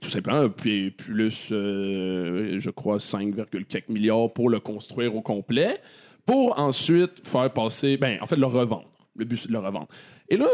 tout 0.00 0.10
simplement, 0.10 0.48
puis 0.50 0.90
plus, 0.90 1.48
je 1.50 2.70
crois, 2.70 3.00
5, 3.00 3.34
quelques 3.68 3.88
milliards 3.88 4.32
pour 4.32 4.50
le 4.50 4.60
construire 4.60 5.14
au 5.16 5.22
complet, 5.22 5.80
pour 6.26 6.58
ensuite 6.58 7.26
faire 7.26 7.50
passer, 7.50 7.96
ben, 7.96 8.18
en 8.20 8.26
fait, 8.26 8.36
le 8.36 8.46
revendre. 8.46 8.90
Le 9.16 9.24
but, 9.24 9.36
c'est 9.36 9.48
de 9.48 9.52
le 9.52 9.60
revendre. 9.60 9.88
Et 10.28 10.36
là, 10.36 10.46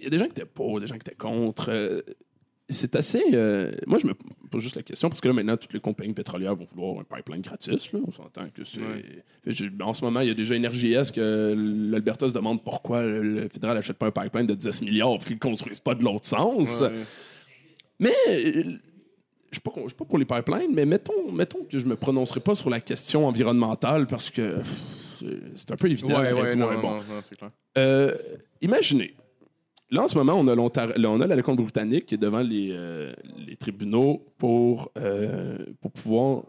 il 0.00 0.04
y 0.04 0.06
a 0.06 0.10
des 0.10 0.18
gens 0.18 0.24
qui 0.26 0.32
étaient 0.32 0.44
pour, 0.44 0.80
des 0.80 0.86
gens 0.86 0.94
qui 0.94 1.00
étaient 1.08 1.14
contre. 1.14 1.70
euh, 1.70 2.00
c'est 2.72 2.94
assez. 2.94 3.22
euh, 3.34 3.72
moi, 3.86 3.98
je 3.98 4.06
me 4.06 4.14
pose 4.48 4.62
juste 4.62 4.76
la 4.76 4.82
question, 4.84 5.08
parce 5.08 5.20
que 5.20 5.26
là, 5.26 5.34
maintenant, 5.34 5.56
toutes 5.56 5.72
les 5.72 5.80
compagnies 5.80 6.12
pétrolières 6.14 6.54
vont 6.54 6.64
vouloir 6.66 7.00
un 7.00 7.16
pipeline 7.16 7.42
gratis. 7.42 7.92
Là, 7.92 7.98
on 8.06 8.12
s'entend 8.12 8.48
que 8.54 8.62
c'est. 8.64 8.78
Ouais. 8.80 9.82
En 9.82 9.92
ce 9.92 10.04
moment, 10.04 10.20
il 10.20 10.28
y 10.28 10.30
a 10.30 10.34
déjà 10.34 10.54
EnergyS 10.54 11.10
que 11.12 11.52
l'Alberta 11.56 12.28
se 12.28 12.32
demande 12.32 12.62
pourquoi 12.62 13.04
le, 13.04 13.48
fédéral 13.48 13.76
n'achète 13.76 13.98
pas 13.98 14.06
un 14.06 14.12
pipeline 14.12 14.46
de 14.46 14.54
10 14.54 14.82
milliards 14.82 15.14
et 15.14 15.18
qu'ils 15.18 15.34
ne 15.34 15.40
construisent 15.40 15.80
pas 15.80 15.96
de 15.96 16.04
l'autre 16.04 16.26
sens. 16.26 16.80
Ouais. 16.80 16.90
Mais 17.98 18.14
euh, 18.28 18.62
je 19.50 19.54
suis 19.54 19.60
pas, 19.60 19.72
je 19.76 19.80
suis 19.88 19.94
pas 19.96 20.04
pour 20.04 20.18
les 20.18 20.24
pipelines, 20.24 20.72
mais 20.72 20.86
mettons, 20.86 21.32
mettons 21.32 21.64
que 21.64 21.76
je 21.78 21.84
me 21.86 21.96
prononcerai 21.96 22.38
pas 22.40 22.54
sur 22.54 22.70
la 22.70 22.80
question 22.80 23.26
environnementale 23.26 24.06
parce 24.06 24.30
que 24.30 24.58
c'est- 25.56 25.72
un 25.72 25.76
peu 25.76 25.90
évident. 25.90 26.20
Ouais, 26.20 26.32
ouais, 26.32 26.54
non, 26.54 26.80
Bon. 26.80 26.94
non, 26.98 27.02
c'est 27.22 27.36
clair. 27.36 27.50
Euh, 27.78 28.14
imaginez. 28.62 29.14
Là, 29.92 30.04
en 30.04 30.08
ce 30.08 30.16
moment, 30.16 30.34
on 30.34 30.46
a, 30.46 30.54
là, 30.54 31.10
on 31.10 31.20
a 31.20 31.26
la 31.26 31.42
Colombie-Britannique 31.42 32.06
qui 32.06 32.14
est 32.14 32.18
devant 32.18 32.42
les, 32.42 32.68
euh, 32.70 33.12
les 33.44 33.56
tribunaux 33.56 34.24
pour, 34.38 34.92
euh, 34.96 35.58
pour 35.80 35.90
pouvoir 35.90 36.44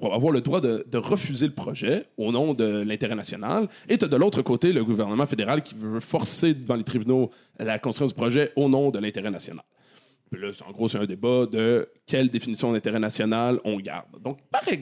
avoir 0.00 0.32
le 0.32 0.40
droit 0.40 0.62
de, 0.62 0.96
refuser 0.96 1.46
le 1.46 1.52
projet 1.52 2.06
au 2.16 2.32
nom 2.32 2.54
de 2.54 2.82
l'intérêt 2.82 3.14
national. 3.14 3.68
Et 3.90 4.02
as 4.02 4.08
de 4.08 4.16
l'autre 4.16 4.40
côté 4.40 4.72
le 4.72 4.82
gouvernement 4.82 5.26
fédéral 5.26 5.62
qui 5.62 5.74
veut 5.74 6.00
forcer 6.00 6.54
devant 6.54 6.74
les 6.74 6.84
tribunaux 6.84 7.30
la 7.58 7.78
construction 7.78 8.06
du 8.06 8.14
projet 8.14 8.52
au 8.56 8.66
nom 8.70 8.90
de 8.90 8.98
l'intérêt 8.98 9.30
national. 9.30 9.64
Puis 10.30 10.40
là, 10.40 10.48
en 10.66 10.72
gros, 10.72 10.88
c'est 10.88 10.98
un 10.98 11.04
débat 11.04 11.44
de 11.44 11.86
quelle 12.06 12.30
définition 12.30 12.72
d'intérêt 12.72 12.98
national 12.98 13.60
on 13.64 13.76
garde. 13.76 14.08
Donc, 14.24 14.38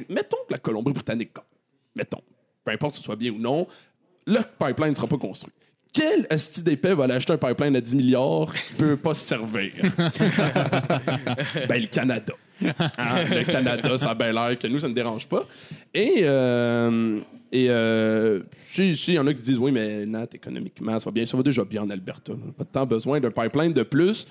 mettons 0.09 0.39
que 0.47 0.53
la 0.53 0.59
Colombie-Britannique, 0.59 1.33
mettons, 1.97 2.23
peu 2.65 2.71
importe 2.71 2.95
si 2.95 2.99
ce 2.99 3.05
soit 3.05 3.17
bien 3.17 3.33
ou 3.33 3.39
non, 3.39 3.67
le 4.25 4.39
pipeline 4.59 4.91
ne 4.91 4.95
sera 4.95 5.09
pas 5.09 5.19
construit. 5.19 5.53
Quel 5.95 6.27
asti 6.29 6.63
d'épais 6.63 6.93
va 6.93 7.05
aller 7.05 7.15
acheter 7.15 7.33
un 7.33 7.39
pipeline 7.39 7.77
à 7.77 7.81
10 7.81 7.95
milliards 7.95 8.53
qui 8.53 8.75
peut 8.75 8.97
pas 8.97 9.15
se 9.15 9.27
servir? 9.27 9.73
ben, 11.69 11.81
le 11.81 11.87
Canada. 11.87 12.35
Hein, 12.61 13.25
le 13.31 13.45
Canada, 13.45 13.97
ça 13.97 14.11
a 14.11 14.15
bien 14.15 14.33
l'air 14.33 14.59
que 14.59 14.67
nous, 14.67 14.81
ça 14.81 14.89
ne 14.89 14.95
dérange 14.95 15.27
pas. 15.29 15.47
Et, 15.95 16.23
euh, 16.23 17.21
et 17.53 17.71
euh, 17.71 18.43
si, 18.57 18.97
si, 18.97 19.13
il 19.13 19.15
y 19.15 19.19
en 19.19 19.27
a 19.29 19.35
qui 19.35 19.41
disent, 19.41 19.59
oui, 19.59 19.71
mais 19.71 20.05
Nat, 20.05 20.27
économiquement, 20.35 20.99
ça 20.99 21.07
va 21.07 21.13
bien, 21.13 21.27
ça 21.27 21.37
va 21.37 21.43
déjà 21.45 21.65
bien 21.65 21.83
en 21.83 21.91
Alberta. 21.91 22.33
On 22.33 22.47
n'a 22.47 22.53
pas 22.53 22.65
tant 22.65 22.87
besoin 22.87 23.21
d'un 23.21 23.31
pipeline 23.31 23.73
de 23.73 23.85
plus. 23.85 24.27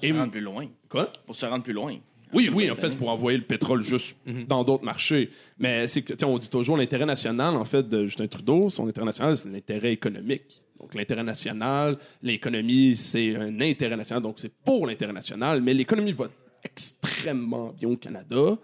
Pour 0.00 0.08
se 0.08 0.12
rendre 0.14 0.30
plus 0.30 0.40
loin. 0.40 0.66
Quoi? 0.88 1.12
Pour 1.26 1.34
se 1.36 1.44
rendre 1.44 1.64
plus 1.64 1.72
loin. 1.72 1.96
Oui, 2.32 2.48
oui, 2.54 2.70
en 2.70 2.76
fait, 2.76 2.92
c'est 2.92 2.96
pour 2.96 3.08
envoyer 3.08 3.38
le 3.38 3.44
pétrole 3.44 3.82
juste 3.82 4.16
dans 4.48 4.62
d'autres 4.62 4.84
marchés. 4.84 5.30
Mais 5.58 5.88
c'est 5.88 6.02
que, 6.02 6.24
on 6.24 6.38
dit 6.38 6.48
toujours 6.48 6.76
l'intérêt 6.76 7.06
national, 7.06 7.56
en 7.56 7.64
fait, 7.64 7.88
de 7.88 8.06
Justin 8.06 8.28
Trudeau, 8.28 8.70
son 8.70 8.86
intérêt 8.86 9.06
national, 9.06 9.36
c'est 9.36 9.50
l'intérêt 9.50 9.92
économique. 9.92 10.62
Donc, 10.80 10.94
l'intérêt 10.94 11.22
national, 11.22 11.98
l'économie, 12.22 12.96
c'est 12.96 13.36
un 13.36 13.60
intérêt 13.60 13.96
national, 13.96 14.22
donc 14.22 14.36
c'est 14.38 14.52
pour 14.64 14.86
l'intérêt 14.86 15.12
national, 15.12 15.60
mais 15.60 15.74
l'économie 15.74 16.12
va 16.12 16.26
extrêmement 16.64 17.74
bien 17.78 17.88
au 17.90 17.96
Canada. 17.96 18.56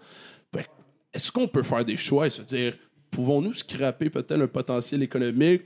Est-ce 1.17 1.31
qu'on 1.31 1.47
peut 1.47 1.63
faire 1.63 1.83
des 1.83 1.97
choix 1.97 2.27
et 2.27 2.29
se 2.29 2.43
dire, 2.43 2.77
pouvons-nous 3.09 3.53
scraper 3.53 4.09
peut-être 4.11 4.39
un 4.39 4.47
potentiel 4.47 5.01
économique 5.01 5.63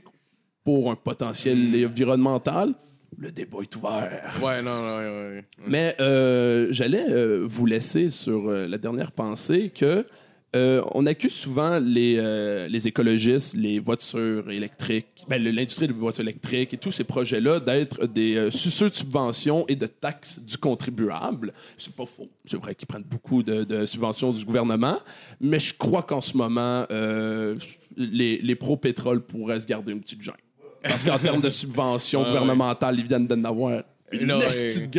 pour 0.64 0.90
un 0.90 0.96
potentiel 0.96 1.58
environnemental? 1.84 2.74
Le 3.18 3.30
débat 3.30 3.58
est 3.60 3.76
ouvert. 3.76 4.32
Ouais, 4.42 4.62
non, 4.62 4.74
non, 4.82 4.96
ouais, 4.96 5.04
ouais. 5.04 5.44
Mais 5.66 5.94
euh, 6.00 6.68
j'allais 6.70 7.04
euh, 7.10 7.44
vous 7.46 7.66
laisser 7.66 8.08
sur 8.08 8.48
euh, 8.48 8.66
la 8.66 8.78
dernière 8.78 9.12
pensée 9.12 9.68
que 9.68 10.06
euh, 10.54 10.82
on 10.92 11.06
accuse 11.06 11.32
souvent 11.34 11.78
les, 11.78 12.16
euh, 12.18 12.68
les 12.68 12.86
écologistes, 12.86 13.54
les 13.54 13.78
voitures 13.78 14.50
électriques, 14.50 15.24
ben, 15.26 15.42
l'industrie 15.42 15.88
des 15.88 15.94
voitures 15.94 16.22
électriques 16.22 16.74
et 16.74 16.76
tous 16.76 16.92
ces 16.92 17.04
projets-là 17.04 17.58
d'être 17.58 18.06
des 18.06 18.36
euh, 18.36 18.50
suceurs 18.50 18.90
de 18.90 18.94
subventions 18.94 19.64
et 19.68 19.76
de 19.76 19.86
taxes 19.86 20.40
du 20.40 20.58
contribuable. 20.58 21.54
C'est 21.78 21.94
pas 21.94 22.04
faux. 22.04 22.28
C'est 22.44 22.58
vrai 22.58 22.74
qu'ils 22.74 22.86
prennent 22.86 23.02
beaucoup 23.02 23.42
de, 23.42 23.64
de 23.64 23.86
subventions 23.86 24.30
du 24.30 24.44
gouvernement, 24.44 24.98
mais 25.40 25.58
je 25.58 25.74
crois 25.74 26.02
qu'en 26.02 26.20
ce 26.20 26.36
moment, 26.36 26.84
euh, 26.90 27.56
les, 27.96 28.38
les 28.38 28.54
pro-pétrole 28.54 29.22
pourraient 29.22 29.60
se 29.60 29.66
garder 29.66 29.92
une 29.92 30.00
petite 30.00 30.20
gêne. 30.20 30.34
Parce 30.82 31.04
qu'en 31.04 31.18
termes 31.18 31.40
de 31.40 31.48
subventions 31.48 32.24
gouvernementales, 32.28 32.98
ils 32.98 33.06
viennent 33.06 33.26
d'en 33.26 33.44
avoir 33.44 33.82
une 34.12 34.28
de 34.28 34.34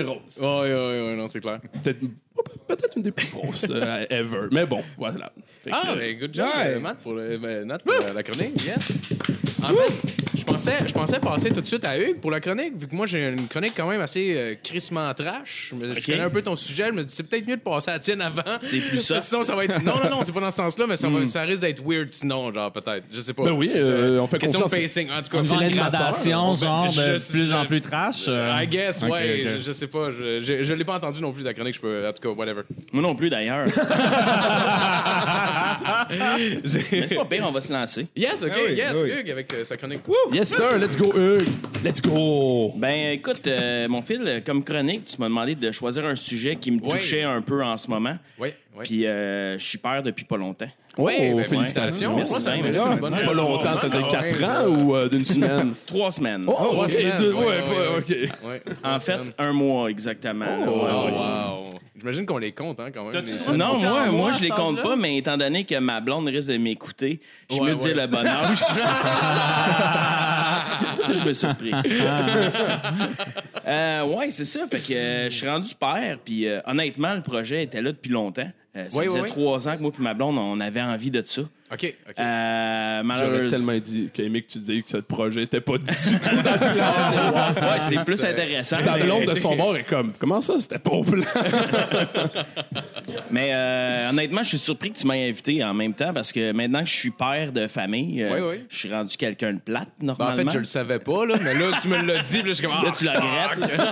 grosse 0.01 0.39
ouais, 0.39 0.74
ouais, 0.74 0.74
ouais, 0.74 1.15
non, 1.15 1.27
c'est 1.27 1.39
clair. 1.39 1.62
peut-être 1.83 2.00
peut-être 2.67 2.97
une 2.97 3.03
des 3.03 3.12
plus 3.12 3.27
grosses 3.27 3.65
euh, 3.69 4.05
ever. 4.09 4.47
Mais 4.51 4.65
bon, 4.65 4.81
voilà. 4.97 5.31
Fait 5.63 5.69
que, 5.71 5.75
Ah, 5.75 5.91
euh, 5.91 5.95
ben, 5.95 6.19
good 6.19 6.33
job, 6.33 6.47
Ouais. 6.55 6.67
euh, 6.75 6.79
Matt, 6.79 6.97
pour, 7.00 7.13
le, 7.13 7.38
ben, 7.38 7.65
Nat, 7.67 7.77
pour 7.79 7.93
la, 8.05 8.13
la 8.13 8.23
chronique. 8.23 8.63
Yes. 8.65 8.91
En 9.63 9.69
fait, 9.69 10.32
je 10.45 10.51
pensais, 10.51 10.77
je 10.85 10.93
pensais 10.93 11.19
passer 11.19 11.50
tout 11.51 11.62
de 11.62 11.65
suite 11.65 11.85
à 11.85 11.97
Hugues 11.97 12.19
pour 12.19 12.29
la 12.29 12.41
chronique, 12.41 12.73
vu 12.77 12.88
que 12.88 12.95
moi, 12.95 13.05
j'ai 13.05 13.29
une 13.29 13.47
chronique 13.47 13.73
quand 13.77 13.88
même 13.88 14.01
assez 14.01 14.33
euh, 14.35 14.55
crissement 14.62 15.13
trash. 15.13 15.71
Je, 15.71 16.05
connais 16.05 16.19
un 16.21 16.29
peu 16.29 16.41
ton 16.41 16.55
sujet. 16.57 16.88
Je 16.88 16.91
me 16.91 17.03
dis, 17.03 17.13
c'est 17.15 17.23
peut-être 17.23 17.47
mieux 17.47 17.55
de 17.55 17.62
passer 17.62 17.91
à 17.91 17.93
la 17.93 18.00
tienne 18.00 18.19
avant. 18.21 18.41
C'est 18.59 18.79
plus 18.79 19.00
ça. 19.00 19.19
Sinon, 19.21 19.43
ça 19.43 19.55
va 19.55 19.63
être. 19.63 19.81
Non, 19.81 19.93
non, 20.03 20.09
non, 20.17 20.23
c'est 20.23 20.33
pas 20.33 20.41
dans 20.41 20.51
ce 20.51 20.57
sens-là, 20.57 20.85
mais 20.88 20.97
ça, 20.97 21.07
va- 21.07 21.25
ça 21.27 21.43
risque 21.43 21.62
d'être 21.62 21.81
weird 21.85 22.12
sinon, 22.12 22.53
genre, 22.53 22.71
peut-être. 22.73 23.05
Je 23.13 23.21
sais 23.21 23.33
pas. 23.33 23.43
Ben 23.43 23.51
oui, 23.53 23.71
euh, 23.73 24.19
on 24.19 24.27
fait 24.27 24.38
Question 24.39 24.59
de 24.59 24.63
confiance. 24.65 24.81
pacing. 24.81 25.09
En 25.12 25.21
tout 25.21 25.29
cas, 25.29 25.43
c'est 25.43 25.50
genre 25.53 25.62
une 25.62 25.75
gradation, 25.75 26.55
genre 26.55 26.88
de 26.88 27.17
Je- 27.17 27.31
plus 27.31 27.53
en 27.53 27.65
plus 27.65 27.79
trash. 27.81 28.25
euh. 28.27 28.53
I 28.62 28.67
guess, 28.67 29.01
Ok, 29.01 29.12
ouais. 29.12 29.45
Je, 29.59 29.63
je 29.63 29.71
sais 29.71 29.88
pas. 29.88 30.09
Je, 30.12 30.41
je, 30.41 30.63
je 30.63 30.73
l'ai 30.73 30.83
pas 30.83 30.95
entendu 30.97 31.21
non 31.21 31.31
plus, 31.31 31.43
la 31.43 31.53
chronique. 31.53 31.75
Je 31.75 31.79
peux, 31.81 32.05
en 32.07 32.12
tout 32.12 32.21
cas, 32.21 32.29
whatever. 32.35 32.63
Moi 32.91 33.01
non 33.01 33.15
plus, 33.15 33.29
d'ailleurs. 33.29 33.65
Mais 36.09 36.62
c'est 37.07 37.15
pas 37.15 37.25
pire, 37.25 37.45
on 37.47 37.51
va 37.51 37.62
se 37.62 37.71
lancer. 37.71 38.07
Yes, 38.15 38.43
ok, 38.43 38.51
Ah 38.53 38.57
oui, 38.67 38.73
yes, 38.75 38.91
ah 38.95 39.00
oui. 39.03 39.12
Hugues, 39.19 39.31
avec 39.31 39.53
euh, 39.53 39.63
sa 39.63 39.75
chronique. 39.77 40.01
Yes, 40.33 40.49
sir. 40.49 40.79
Let's 40.79 40.95
go, 40.95 41.11
Hugues. 41.11 41.47
Let's 41.83 42.01
go. 42.01 42.71
Ben, 42.75 43.11
écoute, 43.11 43.45
euh, 43.45 43.87
mon 43.87 44.01
fil, 44.01 44.41
comme 44.43 44.63
chronique, 44.63 45.05
tu 45.05 45.17
m'as 45.19 45.27
demandé 45.27 45.53
de 45.53 45.71
choisir 45.71 46.05
un 46.05 46.15
sujet 46.15 46.55
qui 46.55 46.71
me 46.71 46.79
touchait 46.79 47.21
un 47.21 47.41
peu 47.41 47.63
en 47.63 47.77
ce 47.77 47.87
moment. 47.87 48.17
Oui, 48.39 48.49
oui. 48.75 48.83
Puis, 48.83 49.05
euh, 49.05 49.59
je 49.59 49.63
suis 49.63 49.77
père 49.77 50.01
depuis 50.01 50.25
pas 50.25 50.37
longtemps. 50.37 50.69
Ouais, 50.97 51.31
oh, 51.33 51.38
ben, 51.38 51.43
félicitations. 51.45 52.15
Merci 52.15 52.31
Moi, 52.33 52.41
ça 52.41 52.49
bien, 52.51 52.60
me 52.60 52.63
merci. 52.65 52.79
laisse 52.79 52.93
une 52.93 52.99
bonne 52.99 53.15
Pas 53.15 53.34
longtemps, 53.34 53.77
ça 53.77 53.88
veut 53.88 53.97
dire 53.97 54.08
Ah, 54.12 54.23
4 54.23 54.38
ouais, 54.39 54.45
ans 54.45 54.67
ou 54.86 54.95
euh, 54.95 55.10
d'une 55.10 55.25
semaine? 55.25 55.73
Trois 55.88 56.12
semaines. 56.12 56.43
Oh, 56.47 56.53
Trois 56.53 56.88
semaines, 56.88 57.17
deux- 57.17 57.34
ouais, 57.34 57.45
ouais, 57.45 57.62
ouais, 57.62 57.97
ok. 57.97 58.10
Ouais, 58.47 58.62
En 58.84 58.99
fait, 58.99 59.13
semaines. 59.13 59.34
un 59.39 59.53
mois 59.53 59.89
exactement. 59.89 60.45
Oh, 60.67 60.69
Ouais, 60.69 60.75
ouais. 60.84 61.12
wow. 61.12 61.69
J'imagine 61.97 62.25
qu'on 62.25 62.38
les 62.38 62.51
compte, 62.51 62.79
hein, 62.79 62.89
quand 62.93 63.06
même. 63.06 63.25
les. 63.25 63.58
Non, 63.58 63.77
moi, 63.79 63.89
moi, 63.89 64.12
moi, 64.12 64.32
je 64.34 64.41
les 64.43 64.49
compte 64.49 64.82
pas, 64.84 64.95
mais 64.95 65.17
étant 65.17 65.38
donné 65.38 65.63
que 65.63 65.75
ma 65.79 65.99
blonde 66.01 66.27
risque 66.27 66.49
de 66.49 66.58
m'écouter, 66.58 67.21
je 67.49 67.58
Ouais, 67.60 67.71
me 67.71 67.75
dis 67.75 67.88
ouais. 67.88 67.93
le 67.93 68.08
bon 68.08 68.25
âge. 68.27 68.60
Ça, 71.08 71.13
je 71.13 71.23
me 71.26 71.34
suis 71.34 71.36
surpris. 71.36 71.71
euh, 73.67 74.04
ouais, 74.06 74.30
c'est 74.30 74.45
ça. 74.45 74.65
Fait 74.67 74.80
que 74.80 74.93
euh, 74.93 75.30
je 75.30 75.36
suis 75.36 75.47
rendu 75.47 75.73
père, 75.76 76.17
puis 76.23 76.47
euh, 76.47 76.62
honnêtement, 76.65 77.13
le 77.13 77.21
projet 77.21 77.63
était 77.63 77.82
là 77.82 77.91
depuis 77.91 78.12
longtemps. 78.12 78.49
Euh, 78.76 78.86
ça 78.89 78.99
faisait 79.04 79.19
trois 79.28 79.67
ans 79.67 79.78
que 79.78 79.82
moi 79.82 79.91
et 79.97 80.02
ma 80.02 80.13
blonde, 80.13 80.38
on 80.38 80.60
avait 80.60 80.82
envie 80.82 81.12
de 81.12 81.21
ça. 81.26 81.41
OK, 81.71 81.95
OK. 82.08 82.13
Euh, 82.19 82.19
J'aurais 82.19 83.04
malheureusement. 83.04 83.49
tellement 83.49 83.78
dit, 83.80 84.10
aimé 84.19 84.41
que 84.41 84.47
tu 84.47 84.60
disais 84.60 84.82
que 84.82 84.89
ce 84.89 84.97
projet 84.97 85.43
était 85.43 85.62
pas 85.62 85.78
du 85.80 85.86
tout 85.86 86.41
dans 86.43 86.52
le 86.52 86.73
plan. 86.73 87.63
Ouais, 87.73 87.80
c'est 87.80 88.04
plus 88.06 88.23
intéressant. 88.23 88.78
Ta 88.84 88.99
blonde 88.99 89.26
de 89.26 89.34
son 89.36 89.56
bord 89.56 89.76
est 89.78 89.84
comme, 89.84 90.13
comment 90.19 90.41
ça, 90.41 90.60
c'était 90.60 90.78
pas 90.80 90.91
au 90.91 91.04
plan? 91.04 91.23
Mais 93.32 93.49
euh, 93.54 94.10
honnêtement, 94.10 94.43
je 94.43 94.49
suis 94.49 94.58
surpris 94.60 94.91
que 94.91 94.99
tu 94.99 95.08
m'aies 95.08 95.30
invité 95.30 95.63
en 95.63 95.73
même 95.73 95.93
temps 95.93 96.13
parce 96.13 96.32
que 96.32 96.52
maintenant 96.52 96.82
que 96.82 96.89
je 96.89 96.95
suis 96.95 97.12
père 97.12 97.52
de 97.52 97.67
famille, 97.67 98.21
euh, 98.23 98.36
Oui, 98.36 98.41
oui. 98.58 98.65
je 98.69 98.78
suis 98.78 98.93
rendu 98.93 99.15
quelqu'un 99.17 99.54
de 99.54 99.60
plate, 99.60 99.88
Ben, 99.99 100.10
en 100.12 100.15
normalement. 100.17 100.52
fait, 100.52 100.56
je 100.56 100.60
le 100.60 100.65
savais 100.65 100.99
pas, 100.99 101.26
là, 101.26 101.36
mais 101.43 101.54
là, 101.54 101.71
tu 101.82 101.88
me 101.88 102.02
l'as 102.02 102.21
dit, 102.21 102.39
puis 102.39 102.41
là, 102.41 102.47
je 102.49 102.54
suis 102.54 102.63
comme... 102.67 102.73
Là, 102.84 102.88
ah, 102.88 102.91
tu 102.97 103.06
le 103.06 103.12
regrettes. 103.12 103.80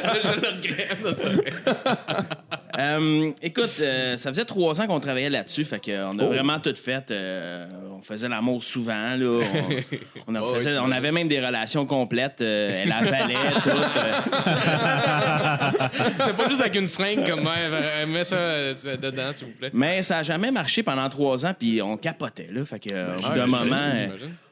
Là, 0.00 0.14
je 0.22 0.28
le 0.40 0.48
regrette. 0.56 1.02
là. 1.04 1.12
Euh, 2.78 3.30
écoute, 3.42 3.70
euh, 3.80 4.16
ça 4.16 4.30
faisait 4.30 4.44
trois 4.44 4.80
ans 4.80 4.86
qu'on 4.86 5.00
travaillait 5.00 5.28
là-dessus, 5.30 5.64
fait 5.64 5.80
qu'on 5.84 6.16
Oh. 6.18 6.22
a 6.22 6.26
vraiment 6.26 6.58
tout 6.60 6.69
fait. 6.78 7.10
euh, 7.10 7.66
on 7.98 8.02
faisait 8.02 8.28
l'amour 8.28 8.62
souvent, 8.62 9.14
là. 9.16 9.40
On, 10.26 10.32
on 10.32 10.34
a 10.34 10.40
Oh, 10.42 10.54
faisait- 10.54 10.70
ouais, 10.70 10.76
on 10.78 10.84
j'imagine. 10.84 10.92
avait 10.92 11.12
même 11.12 11.28
des 11.28 11.44
relations 11.44 11.84
complètes. 11.86 12.40
euh, 12.40 12.82
elle 12.84 12.92
avalait 12.92 13.34
tout. 13.62 13.68
euh. 13.70 14.12
C'était 16.16 16.32
pas 16.32 16.48
juste 16.48 16.60
avec 16.60 16.74
une 16.76 16.86
seringue 16.86 17.26
comme 17.28 17.42
mère. 17.44 17.70
euh, 17.72 18.06
Mets 18.06 18.24
ça 18.24 18.36
euh, 18.36 18.74
dedans, 19.00 19.30
s'il 19.34 19.46
vous 19.48 19.52
plaît. 19.52 19.70
Mais 19.72 20.02
ça 20.02 20.18
a 20.18 20.22
jamais 20.22 20.50
marché 20.50 20.82
pendant 20.82 21.08
trois 21.08 21.44
ans, 21.46 21.54
puis 21.58 21.80
on 21.82 21.96
capotait, 21.96 22.48
là. 22.50 22.64
Fait 22.64 22.78
que, 22.78 22.90
Ah, 23.24 23.30
d'un 23.34 23.46
moment, 23.46 23.92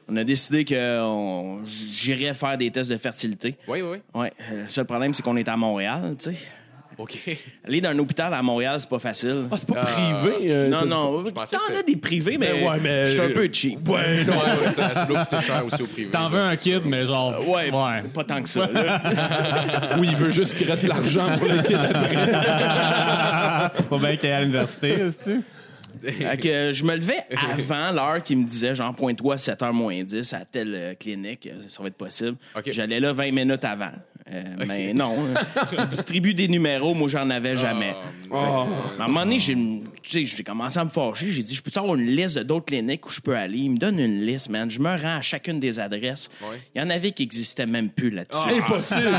on 0.07 0.15
a 0.17 0.23
décidé 0.23 0.65
que 0.65 1.57
j'irais 1.91 2.33
faire 2.33 2.57
des 2.57 2.71
tests 2.71 2.89
de 2.91 2.97
fertilité. 2.97 3.55
Oui, 3.67 3.81
oui, 3.81 3.97
oui. 4.15 4.21
Ouais, 4.21 4.31
le 4.51 4.67
seul 4.67 4.85
problème, 4.85 5.13
c'est 5.13 5.23
qu'on 5.23 5.37
est 5.37 5.47
à 5.47 5.55
Montréal, 5.57 6.15
tu 6.17 6.31
sais. 6.31 6.37
OK. 6.99 7.17
Aller 7.65 7.79
d'un 7.81 7.97
hôpital 7.97 8.33
à 8.33 8.41
Montréal, 8.43 8.75
c'est 8.79 8.89
pas 8.89 8.99
facile. 8.99 9.45
Ah, 9.49 9.55
c'est 9.57 9.67
pas 9.67 9.81
privé. 9.81 10.51
euh, 10.51 10.67
non, 10.69 10.79
t'as- 10.81 10.85
non, 10.85 11.23
pensais 11.33 11.55
que 11.55 11.73
t'en 11.73 11.79
as 11.79 11.83
des 11.83 11.95
privés, 11.95 12.37
mais, 12.37 12.51
Ben 12.51 12.67
ouais, 12.69 12.79
mais- 12.81 13.05
je 13.05 13.11
suis 13.11 13.21
un 13.21 13.29
peu 13.29 13.49
cheap. 13.51 13.87
Ouais, 13.87 14.23
non. 14.25 14.33
Ouais, 14.33 14.65
ouais, 14.65 14.71
ça, 14.71 14.93
ça 14.93 15.05
doit 15.05 15.25
coûter 15.25 15.41
cher 15.41 15.65
aussi 15.65 15.81
au 15.81 15.87
privé. 15.87 16.09
T'en 16.11 16.29
veux 16.29 16.41
un 16.41 16.55
kid, 16.57 16.81
mais 16.85 17.05
genre. 17.05 17.39
Ouais, 17.47 17.71
Ouais. 17.71 18.03
pas 18.13 18.23
tant 18.25 18.43
que 18.43 18.49
ça. 18.49 18.67
là. 18.71 19.01
Oui, 19.97 20.09
il 20.11 20.15
veut 20.17 20.31
juste 20.31 20.55
qu'il 20.57 20.69
reste 20.69 20.85
l'argent 20.87 21.29
pour 21.37 21.47
le 21.47 21.61
kid 21.63 21.77
après. 21.77 22.15
Pas 23.89 23.97
bien 23.97 24.15
qu'il 24.17 24.29
est 24.29 24.33
à 24.33 24.41
l'université, 24.41 24.95
tu 25.23 25.41
Fait 26.11 26.37
que 26.37 26.47
euh, 26.47 26.71
je 26.73 26.83
me 26.83 26.95
levais 26.95 27.25
avant 27.53 27.91
l'heure 27.91 28.23
qui 28.23 28.35
me 28.35 28.45
disait, 28.45 28.75
genre, 28.75 28.93
pointe-toi 28.93 29.35
à 29.35 29.37
7h 29.37 29.71
moins 29.73 30.03
10 30.03 30.33
à 30.33 30.39
telle 30.45 30.73
euh, 30.75 30.93
clinique, 30.95 31.47
euh, 31.47 31.61
ça 31.67 31.81
va 31.81 31.87
être 31.87 31.95
possible. 31.97 32.35
OK. 32.55 32.63
J'allais 32.71 32.99
là 32.99 33.13
20 33.13 33.31
minutes 33.31 33.63
avant. 33.65 33.91
Euh, 34.31 34.43
Mais 34.67 34.93
non, 34.93 35.13
euh, 35.17 35.33
il 35.71 35.85
distribue 35.89 36.33
des 36.33 36.47
numéros, 36.47 36.93
moi, 36.93 37.07
j'en 37.09 37.29
avais 37.29 37.55
jamais. 37.55 37.95
Ah, 38.31 38.65
À 38.99 39.03
un 39.03 39.07
moment 39.07 39.21
donné, 39.21 39.39
j'ai, 39.39 39.55
tu 39.55 39.81
sais, 40.03 40.25
j'ai 40.25 40.43
commencé 40.43 40.77
à 40.77 40.85
me 40.85 40.89
fâcher. 40.89 41.29
J'ai 41.31 41.41
dit, 41.41 41.55
je 41.55 41.61
peux 41.63 41.71
avoir 41.75 41.95
une 41.95 42.05
liste 42.05 42.37
de 42.37 42.43
d'autres 42.43 42.65
cliniques 42.65 43.07
où 43.07 43.09
je 43.11 43.21
peux 43.21 43.35
aller? 43.35 43.57
Il 43.57 43.71
me 43.71 43.77
donne 43.77 43.99
une 43.99 44.23
liste, 44.23 44.49
man. 44.49 44.69
Je 44.69 44.79
me 44.79 44.89
rends 44.89 45.17
à 45.17 45.21
chacune 45.21 45.59
des 45.59 45.79
adresses. 45.79 46.29
Il 46.75 46.79
y 46.79 46.83
en 46.83 46.89
avait 46.91 47.11
qui 47.11 47.23
n'existaient 47.23 47.65
même 47.65 47.89
plus 47.89 48.11
là-dessus. 48.11 48.53
Impossible. 48.55 49.09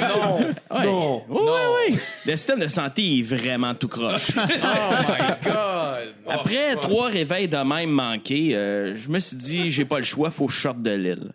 non. 0.00 0.38
Ouais. 0.38 0.84
Non. 0.84 1.24
Oui, 1.28 1.38
oui, 1.40 1.90
oui. 1.90 1.98
Le 2.26 2.36
système 2.36 2.60
de 2.60 2.68
santé 2.68 3.18
est 3.18 3.22
vraiment 3.22 3.74
tout 3.74 3.88
croche. 3.88 4.30
Oh 4.36 4.94
my 5.08 5.50
God. 5.50 6.14
Après 6.28 6.74
Oh, 6.74 6.80
trois 6.80 7.08
réveils 7.08 7.48
de 7.48 7.56
même 7.56 7.90
manqués, 7.90 8.54
euh, 8.54 8.94
je 8.96 9.08
me 9.08 9.18
suis 9.18 9.36
dit, 9.36 9.70
j'ai 9.70 9.84
pas 9.84 9.98
le 9.98 10.04
choix, 10.04 10.30
faut 10.30 10.46
que 10.46 10.52
je 10.52 10.60
sorte 10.60 10.82
de 10.82 10.90
l'île. 10.90 11.32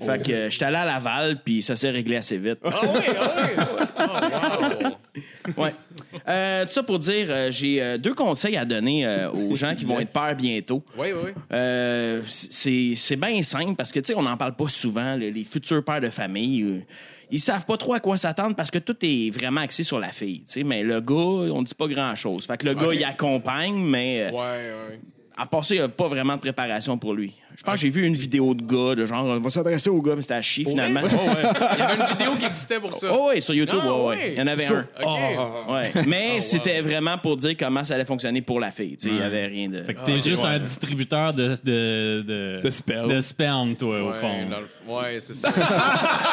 Fait 0.00 0.22
que 0.22 0.32
euh, 0.32 0.50
j'étais 0.50 0.64
allé 0.64 0.76
à 0.78 0.84
Laval, 0.84 1.36
puis 1.44 1.62
ça 1.62 1.76
s'est 1.76 1.90
réglé 1.90 2.16
assez 2.16 2.36
vite. 2.36 2.58
Ah 2.64 2.70
oui, 2.82 3.00
ah 3.18 3.32
oui. 3.36 3.64
Oh, 3.98 4.84
wow. 4.84 4.90
Ouais. 5.62 5.74
Euh, 6.26 6.64
tout 6.64 6.70
ça 6.72 6.82
pour 6.82 6.98
dire, 6.98 7.26
euh, 7.28 7.52
j'ai 7.52 7.80
euh, 7.82 7.98
deux 7.98 8.14
conseils 8.14 8.56
à 8.56 8.64
donner 8.64 9.06
aux 9.32 9.54
gens 9.54 9.74
qui 9.74 9.84
vont 9.84 10.00
être 10.00 10.10
pères 10.10 10.34
bientôt. 10.34 10.82
Oui, 10.96 11.08
oui, 11.12 11.30
oui. 11.50 12.22
C'est 12.96 13.16
bien 13.16 13.42
simple 13.42 13.74
parce 13.76 13.92
que, 13.92 14.00
tu 14.00 14.06
sais, 14.06 14.14
on 14.18 14.22
n'en 14.22 14.36
parle 14.36 14.56
pas 14.56 14.68
souvent, 14.68 15.16
le- 15.16 15.28
les 15.28 15.44
futurs 15.44 15.84
pères 15.84 16.00
de 16.00 16.08
famille. 16.10 16.82
ils 17.30 17.38
savent 17.40 17.64
pas 17.66 17.76
trop 17.76 17.94
à 17.94 18.00
quoi 18.00 18.16
s'attendre 18.16 18.56
parce 18.56 18.70
que 18.70 18.78
tout 18.78 18.96
est 19.02 19.30
vraiment 19.30 19.60
axé 19.60 19.82
sur 19.82 19.98
la 19.98 20.08
fille, 20.08 20.40
tu 20.40 20.52
sais. 20.52 20.62
Mais 20.64 20.82
le 20.82 21.00
gars, 21.00 21.14
on 21.14 21.62
dit 21.62 21.74
pas 21.74 21.86
grand-chose. 21.88 22.46
Fait 22.46 22.56
que 22.56 22.66
le 22.66 22.74
gars, 22.74 22.92
il 22.92 23.04
accompagne, 23.04 23.76
mais... 23.76 24.30
Ouais, 24.30 24.38
ouais. 24.40 25.00
À 25.36 25.46
part 25.46 25.64
ça, 25.64 25.74
il 25.74 25.78
n'y 25.78 25.84
a 25.84 25.88
pas 25.88 26.08
vraiment 26.08 26.34
de 26.36 26.40
préparation 26.40 26.96
pour 26.98 27.14
lui. 27.14 27.34
Je 27.56 27.62
pense 27.62 27.74
que 27.74 27.80
j'ai 27.82 27.90
vu 27.90 28.04
une 28.04 28.16
vidéo 28.16 28.52
de 28.52 28.62
gars, 28.62 28.96
de 28.96 29.06
genre, 29.06 29.24
on 29.26 29.38
va 29.38 29.48
s'adresser 29.50 29.88
au 29.88 30.02
gars, 30.02 30.14
mais 30.16 30.22
c'était 30.22 30.34
à 30.34 30.42
chier 30.42 30.64
finalement. 30.64 31.00
Oh, 31.04 31.08
Il 31.74 31.78
y 31.78 31.82
avait 31.82 31.94
une 32.02 32.08
vidéo 32.08 32.34
qui 32.36 32.46
existait 32.46 32.80
pour 32.80 32.92
ça. 32.94 33.06
Oh, 33.12 33.28
ouais, 33.28 33.40
sur 33.40 33.54
YouTube, 33.54 33.78
Ah, 33.80 33.92
ouais, 33.92 34.00
ouais. 34.00 34.06
ouais. 34.16 34.32
Il 34.32 34.38
y 34.38 34.42
en 34.42 34.46
avait 34.48 34.64
Sur- 34.64 34.76
un. 34.76 34.86
OK. 35.04 35.70
Ouais. 35.72 35.92
Mais 36.08 36.40
c'était 36.40 36.80
vraiment 36.80 37.16
pour 37.18 37.36
dire 37.36 37.54
comment 37.56 37.84
ça 37.84 37.94
allait 37.94 38.04
fonctionner 38.04 38.42
pour 38.42 38.58
la 38.58 38.72
fille. 38.72 38.96
Tu 38.96 39.04
sais, 39.08 39.10
Il 39.10 39.14
n'y 39.18 39.22
avait 39.22 39.46
rien 39.46 39.68
de. 39.68 39.84
Fait 39.84 39.94
que 39.94 40.04
t'es 40.04 40.16
juste 40.16 40.44
un 40.44 40.58
distributeur 40.58 41.32
de, 41.32 41.50
de, 41.62 42.24
de, 42.26 42.60
De 42.62 42.70
sperme. 42.70 43.14
de 43.14 43.20
sperme, 43.20 43.76
toi, 43.76 44.02
au 44.02 44.12
fond. 44.14 44.48
dans 44.50 44.60
le- 44.60 44.92
ouais, 44.92 45.20
c'est 45.20 45.34
ça. 45.34 45.52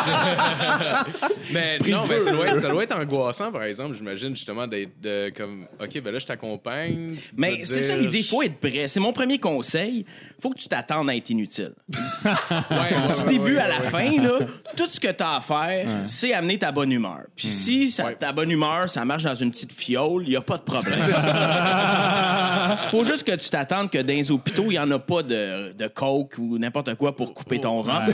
mais 1.54 1.78
non, 1.88 2.00
mais 2.08 2.20
ça 2.20 2.32
doit, 2.32 2.48
être, 2.48 2.60
ça 2.62 2.70
doit 2.70 2.84
être 2.84 2.96
angoissant, 2.98 3.52
par 3.52 3.64
exemple, 3.64 3.96
j'imagine, 3.96 4.36
justement, 4.36 4.68
d'être 4.68 5.00
de, 5.02 5.30
comme, 5.36 5.68
OK, 5.80 6.02
ben 6.02 6.12
là, 6.12 6.20
je 6.20 6.26
t'accompagne. 6.26 7.16
tu 7.16 7.30
Mais 7.38 7.58
dois 7.58 7.66
c'est 7.66 7.74
dire- 7.80 7.84
ça 7.84 7.98
l'idée, 7.98 8.20
il 8.20 8.26
faut 8.26 8.42
être 8.42 8.58
prêt. 8.58 8.88
C'est 8.92 9.00
mon 9.00 9.14
premier 9.14 9.40
conseil. 9.40 10.06
faut 10.42 10.50
que 10.50 10.58
tu 10.58 10.68
t'attendes 10.68 11.10
à 11.10 11.16
être 11.16 11.30
inutile. 11.30 11.72
Du 13.22 13.38
début 13.38 13.58
à 13.58 13.68
la 13.68 13.76
fin, 13.82 14.10
là, 14.22 14.40
tout 14.76 14.88
ce 14.90 15.00
que 15.00 15.08
tu 15.12 15.24
as 15.24 15.36
à 15.38 15.42
faire, 15.42 15.88
c'est 16.08 16.34
amener 16.34 16.58
ta 16.58 16.72
bonne 16.72 16.92
humeur. 16.92 17.22
Puis 17.36 17.48
si 17.48 17.92
ça- 17.92 18.14
ta 18.16 18.32
bonne 18.32 18.50
humeur, 18.52 18.90
ça 18.90 19.06
marche 19.06 19.24
dans 19.24 19.36
une 19.36 19.52
petite 19.52 19.72
fiole, 19.74 20.24
il 20.26 20.30
n'y 20.32 20.36
a 20.36 20.42
pas 20.42 20.58
de 20.58 20.64
problème. 20.64 21.00
faut 22.92 23.04
juste 23.04 23.24
que 23.24 23.36
tu 23.36 23.50
t'attendes 23.50 23.90
que 23.90 23.98
dans 24.00 24.08
les 24.14 24.32
hôpitaux, 24.32 24.66
il 24.68 24.72
n'y 24.72 24.80
en 24.80 24.90
a 24.92 25.00
pas 25.00 25.24
de, 25.24 25.74
de 25.74 25.88
coke 25.88 26.36
ou 26.40 26.58
n'importe 26.58 26.96
quoi 26.96 27.16
pour 27.16 27.34
couper 27.34 27.60
ton 27.60 27.82
rhum. 27.82 28.06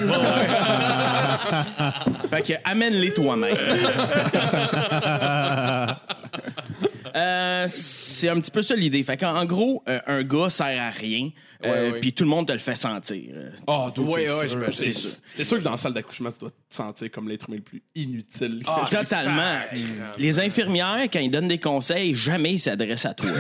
fait 2.30 2.42
que 2.42 2.54
amène-les 2.66 3.14
toi-même. 3.14 3.56
Euh, 7.18 7.66
c'est 7.70 8.30
un 8.30 8.40
petit 8.40 8.52
peu 8.52 8.62
ça 8.62 8.76
l'idée. 8.76 9.02
Fait 9.04 9.18
qu'en 9.18 9.36
en 9.36 9.46
gros, 9.46 9.84
euh, 9.88 10.00
un 10.08 10.24
gars 10.24 10.50
sert 10.50 10.82
à 10.82 10.90
rien, 10.92 11.30
euh, 11.66 11.88
Ouais, 11.88 11.92
ouais. 11.94 12.00
puis 12.00 12.14
tout 12.14 12.24
le 12.24 12.30
monde 12.30 12.48
te 12.48 12.52
le 12.52 12.60
fait 12.60 12.76
sentir. 12.76 13.24
Ah, 13.66 13.88
Ouais, 13.98 14.28
c'est 14.28 14.34
ouais, 14.36 14.48
sûr. 14.50 14.74
C'est 14.74 14.92
sûr. 14.92 15.10
C'est 15.34 15.44
sûr 15.44 15.58
que 15.58 15.64
dans 15.64 15.72
la 15.72 15.78
salle 15.78 15.94
d'accouchement, 15.94 16.32
tu 16.32 16.40
dois 16.40 16.52
sentir 16.70 17.10
comme 17.12 17.30
l'être 17.30 17.48
humain 17.48 17.58
le 17.58 17.64
plus 17.64 17.82
inutile. 17.96 18.62
Ah, 18.68 18.84
Totalement. 18.90 19.60
Les 20.18 20.40
infirmières, 20.40 21.04
quand 21.12 21.20
ils 21.20 21.32
donnent 21.32 21.48
des 21.48 21.60
conseils, 21.60 22.14
jamais 22.16 22.54
ils 22.54 22.60
s'adressent 22.60 23.06
à 23.06 23.14
toi. 23.14 23.30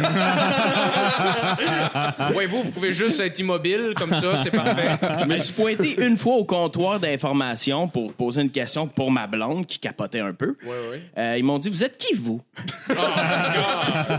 Ouais, 2.35 2.45
vous, 2.45 2.63
vous 2.63 2.71
pouvez 2.71 2.93
juste 2.93 3.19
être 3.19 3.39
immobile, 3.39 3.93
comme 3.95 4.13
ça, 4.13 4.37
c'est 4.43 4.51
parfait. 4.51 4.97
Je 5.21 5.25
me 5.25 5.37
suis 5.37 5.53
pointé 5.53 6.03
une 6.05 6.17
fois 6.17 6.35
au 6.35 6.45
comptoir 6.45 6.99
d'information 6.99 7.87
pour 7.87 8.13
poser 8.13 8.41
une 8.41 8.49
question 8.51 8.87
pour 8.87 9.11
ma 9.11 9.27
blonde 9.27 9.65
qui 9.65 9.79
capotait 9.79 10.19
un 10.19 10.33
peu. 10.33 10.55
Ouais, 10.63 10.69
ouais. 10.91 11.01
Euh, 11.17 11.35
ils 11.37 11.43
m'ont 11.43 11.57
dit 11.57 11.69
Vous 11.69 11.83
êtes 11.83 11.97
qui, 11.97 12.13
vous? 12.15 12.41
Oh, 12.57 12.61
God! 12.93 12.97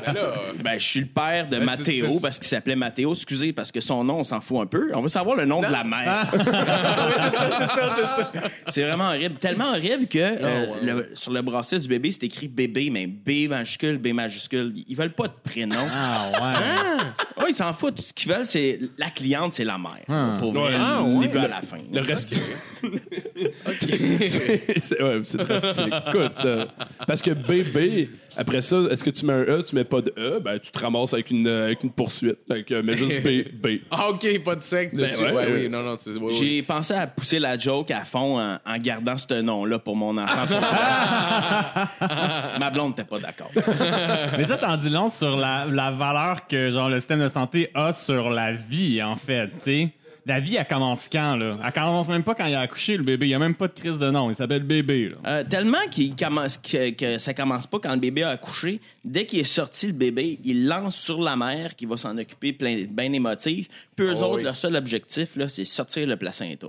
Ben 0.06 0.12
là, 0.12 0.32
Ben, 0.62 0.78
je 0.78 0.86
suis 0.86 1.00
le 1.00 1.06
père 1.06 1.48
de 1.48 1.58
Ben, 1.58 1.64
Mathéo 1.64 2.06
c'est- 2.08 2.14
c'est- 2.14 2.20
parce 2.22 2.38
qu'il 2.38 2.48
s'appelait 2.48 2.76
Mathéo. 2.76 3.14
Excusez, 3.14 3.52
parce 3.52 3.70
que 3.72 3.80
son 3.80 4.04
nom, 4.04 4.18
on 4.20 4.24
s'en 4.24 4.40
fout 4.40 4.60
un 4.62 4.66
peu. 4.66 4.90
On 4.94 5.00
veut 5.02 5.08
savoir 5.08 5.36
le 5.36 5.44
nom 5.44 5.60
de 5.60 5.66
la 5.66 5.84
mère. 5.84 6.30
c'est 8.68 8.82
vraiment 8.82 8.97
horrible. 9.06 9.36
Tellement 9.38 9.70
horrible 9.70 10.06
que 10.06 10.18
euh, 10.18 10.66
ouais, 10.66 10.76
le- 10.82 11.10
sur 11.14 11.32
le 11.32 11.40
bracelet 11.42 11.78
du 11.78 11.88
bébé, 11.88 12.10
c'est 12.10 12.24
écrit 12.24 12.48
bébé, 12.48 12.90
mais 12.90 13.06
B 13.06 13.48
majuscule, 13.48 13.98
B 13.98 14.08
majuscule. 14.08 14.72
Ils 14.88 14.96
veulent 14.96 15.12
pas 15.14 15.28
de 15.28 15.34
prénom. 15.42 15.76
Ah, 15.92 16.30
ouais. 16.32 17.04
Ouais, 17.42 17.50
ils 17.50 17.54
s'en 17.54 17.72
foutent. 17.72 18.00
Ce 18.00 18.12
qu'ils 18.12 18.32
veulent, 18.32 18.44
c'est 18.44 18.80
la 18.98 19.10
cliente, 19.10 19.52
c'est 19.52 19.64
la 19.64 19.78
mère. 19.78 20.36
Pour 20.40 20.52
vrai, 20.52 20.74
Ah, 20.76 21.04
du 21.06 21.14
ouais. 21.14 21.26
début 21.28 21.38
à 21.38 21.46
la 21.48 21.62
fin. 21.62 21.76
Le 21.92 22.00
reste. 22.00 22.34
c'est 23.80 25.02
ouais, 25.02 25.20
c'est 25.22 25.38
drastique. 25.38 25.94
Écoute, 26.08 26.32
euh, 26.44 26.66
parce 27.06 27.22
que 27.22 27.30
bébé, 27.30 28.10
après 28.38 28.62
ça, 28.62 28.76
est-ce 28.90 29.04
que 29.04 29.10
tu 29.10 29.26
mets 29.26 29.34
un 29.34 29.42
E, 29.42 29.62
tu 29.62 29.74
mets 29.74 29.84
pas 29.84 30.00
de 30.00 30.12
E, 30.16 30.40
ben 30.40 30.58
tu 30.58 30.72
te 30.72 30.78
ramasses 30.78 31.12
avec 31.12 31.30
une, 31.30 31.46
euh, 31.46 31.66
avec 31.66 31.84
une 31.84 31.90
poursuite. 31.90 32.38
Donc, 32.48 32.70
euh, 32.70 32.82
mets 32.82 32.96
juste 32.96 33.22
B, 33.22 33.44
B. 33.52 33.66
Ah, 33.90 34.08
OK, 34.08 34.26
pas 34.44 34.54
de 34.54 34.62
sexe 34.62 34.94
dessus. 34.94 35.20
ouais, 35.20 35.32
Ouais, 35.32 35.46
ouais. 35.46 35.52
oui, 35.64 35.68
non, 35.68 35.82
non, 35.82 35.96
c'est... 35.98 36.10
ouais, 36.12 36.18
ouais. 36.18 36.32
J'ai 36.32 36.62
pensé 36.62 36.94
à 36.94 37.06
pousser 37.06 37.38
la 37.38 37.58
joke 37.58 37.90
à 37.90 38.04
fond 38.04 38.40
en, 38.40 38.58
en 38.64 38.78
gardant 38.78 39.18
ce 39.18 39.34
nom-là 39.40 39.78
pour 39.80 39.96
mon 39.96 40.16
enfant. 40.16 40.46
Ma 42.60 42.70
blonde 42.70 42.90
n'était 42.90 43.04
pas 43.04 43.18
d'accord. 43.18 43.50
Mais 44.38 44.46
ça, 44.46 44.56
ça 44.58 44.70
en 44.72 44.76
dit 44.76 44.90
long 44.90 45.10
sur 45.10 45.36
la, 45.36 45.66
la 45.66 45.90
valeur 45.90 46.46
que 46.46 46.70
genre, 46.70 46.88
le 46.88 47.00
système 47.00 47.20
de 47.20 47.28
santé 47.28 47.70
a 47.74 47.92
sur 47.92 48.30
la 48.30 48.52
vie, 48.52 49.02
en 49.02 49.16
fait. 49.16 49.48
tu 49.64 49.64
sais. 49.64 49.88
La 50.28 50.40
vie, 50.40 50.56
elle 50.56 50.66
commence 50.66 51.08
quand, 51.10 51.36
là? 51.36 51.58
Elle 51.64 51.72
commence 51.72 52.06
même 52.06 52.22
pas 52.22 52.34
quand 52.34 52.44
il 52.44 52.54
a 52.54 52.60
accouché, 52.60 52.96
le 52.98 53.02
bébé. 53.02 53.26
Il 53.26 53.30
n'y 53.30 53.34
a 53.34 53.38
même 53.38 53.54
pas 53.54 53.66
de 53.66 53.72
crise 53.72 53.98
de 53.98 54.10
nom. 54.10 54.28
Il 54.30 54.36
s'appelle 54.36 54.62
bébé, 54.62 55.08
là. 55.08 55.16
Euh, 55.26 55.44
tellement 55.44 55.78
qu'il 55.90 56.14
commence, 56.14 56.58
que, 56.58 56.90
que 56.90 57.16
ça 57.18 57.32
commence 57.32 57.66
pas 57.66 57.78
quand 57.80 57.94
le 57.94 58.00
bébé 58.00 58.22
a 58.24 58.28
accouché. 58.30 58.80
Dès 59.04 59.24
qu'il 59.24 59.38
est 59.38 59.44
sorti, 59.44 59.86
le 59.86 59.92
bébé, 59.94 60.38
il 60.44 60.66
lance 60.68 60.96
sur 60.96 61.20
la 61.22 61.34
mère 61.34 61.74
qui 61.74 61.86
va 61.86 61.96
s'en 61.96 62.16
occuper 62.18 62.52
plein, 62.52 62.84
bien 62.90 63.10
émotive. 63.12 63.68
Puis 63.96 64.04
eux 64.06 64.14
Oh, 64.18 64.22
autres, 64.24 64.36
oui. 64.36 64.42
leur 64.42 64.56
seul 64.56 64.76
objectif, 64.76 65.34
là, 65.34 65.48
c'est 65.48 65.64
sortir 65.64 66.06
le 66.06 66.16
placenta. 66.16 66.68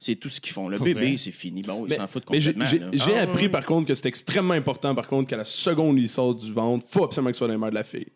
C'est 0.00 0.16
tout 0.16 0.28
ce 0.28 0.40
qu'ils 0.40 0.52
font. 0.52 0.68
Le 0.68 0.78
bébé, 0.78 1.16
c'est 1.18 1.30
fini. 1.30 1.62
Bon, 1.62 1.86
ils 1.88 1.94
s'en 1.94 2.06
foutent 2.08 2.28
mais 2.30 2.40
j'ai 2.40 2.52
complètement. 2.52 2.88
j'ai- 2.90 2.98
là. 2.98 3.04
j'ai 3.12 3.18
Ah, 3.18 3.22
appris 3.22 3.48
par 3.48 3.64
contre 3.64 3.86
que 3.88 3.94
c'est 3.94 4.06
extrêmement 4.06 4.54
important 4.54 4.94
par 4.94 5.06
contre 5.08 5.28
qu'à 5.30 5.36
la 5.36 5.44
seconde 5.44 5.94
où 5.96 5.98
il 5.98 6.08
sort 6.10 6.34
du 6.34 6.52
ventre, 6.52 6.84
faut 6.88 7.04
absolument 7.04 7.30
que 7.30 7.36
ce 7.36 7.38
soit 7.38 7.48
la 7.48 7.58
mère 7.58 7.70
de 7.70 7.74
la 7.76 7.84
fille. 7.84 8.06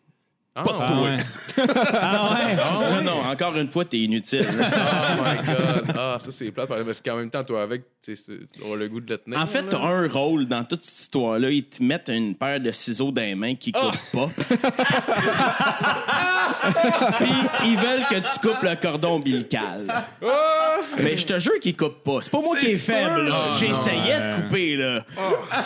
Ah, 0.55 0.61
Ah 0.67 1.01
ouais. 1.01 1.17
ah 1.99 2.35
ouais. 2.35 2.55
Non, 3.03 3.15
non, 3.15 3.21
encore 3.27 3.55
une 3.57 3.69
fois, 3.69 3.85
t'es 3.85 3.97
inutile. 3.97 4.45
Oh 4.55 5.23
my 5.23 5.43
God. 5.45 5.95
Ah, 5.97 6.17
ça, 6.19 6.31
c'est 6.31 6.51
plate. 6.51 6.69
Parce 6.69 7.01
qu'en 7.01 7.15
même 7.15 7.31
temps, 7.31 7.43
toi, 7.43 7.63
avec, 7.63 7.81
tu 8.03 8.15
sais, 8.15 8.23
c'est- 8.23 8.59
tu 8.59 8.63
auras 8.63 8.75
le 8.75 8.87
goût 8.87 8.99
de 8.99 9.13
le 9.13 9.17
tenir. 9.17 9.39
En 9.39 9.47
fait, 9.47 9.63
t'as 9.67 9.79
un 9.81 10.07
rôle 10.07 10.45
dans 10.47 10.63
toute 10.63 10.83
cette 10.83 10.99
histoire-là. 11.05 11.49
Ils 11.49 11.63
te 11.65 11.81
mettent 11.81 12.09
une 12.09 12.35
paire 12.35 12.59
de 12.59 12.71
ciseaux 12.71 13.11
dans 13.11 13.21
les 13.23 13.33
mains 13.35 13.55
qui 13.55 13.71
coupent 13.71 13.97
pas. 14.13 14.27
Puis 17.19 17.31
ils 17.65 17.77
veulent 17.77 18.05
que 18.09 18.15
tu 18.15 18.39
coupes 18.47 18.61
le 18.63 18.75
cordon 18.75 19.13
ombilical. 19.13 19.85
Mais 20.99 21.17
je 21.17 21.25
te 21.25 21.39
jure 21.39 21.59
qu'ils 21.61 21.75
coupent 21.75 22.03
pas. 22.03 22.19
C'est 22.21 22.31
pas 22.31 22.41
moi 22.41 22.55
qui 22.59 22.67
est 22.71 22.75
faible. 22.75 23.29
là. 23.29 23.45
Ah, 23.49 23.55
J'essayais 23.57 24.19
de 24.19 24.35
couper. 24.43 24.75
là. 24.75 25.03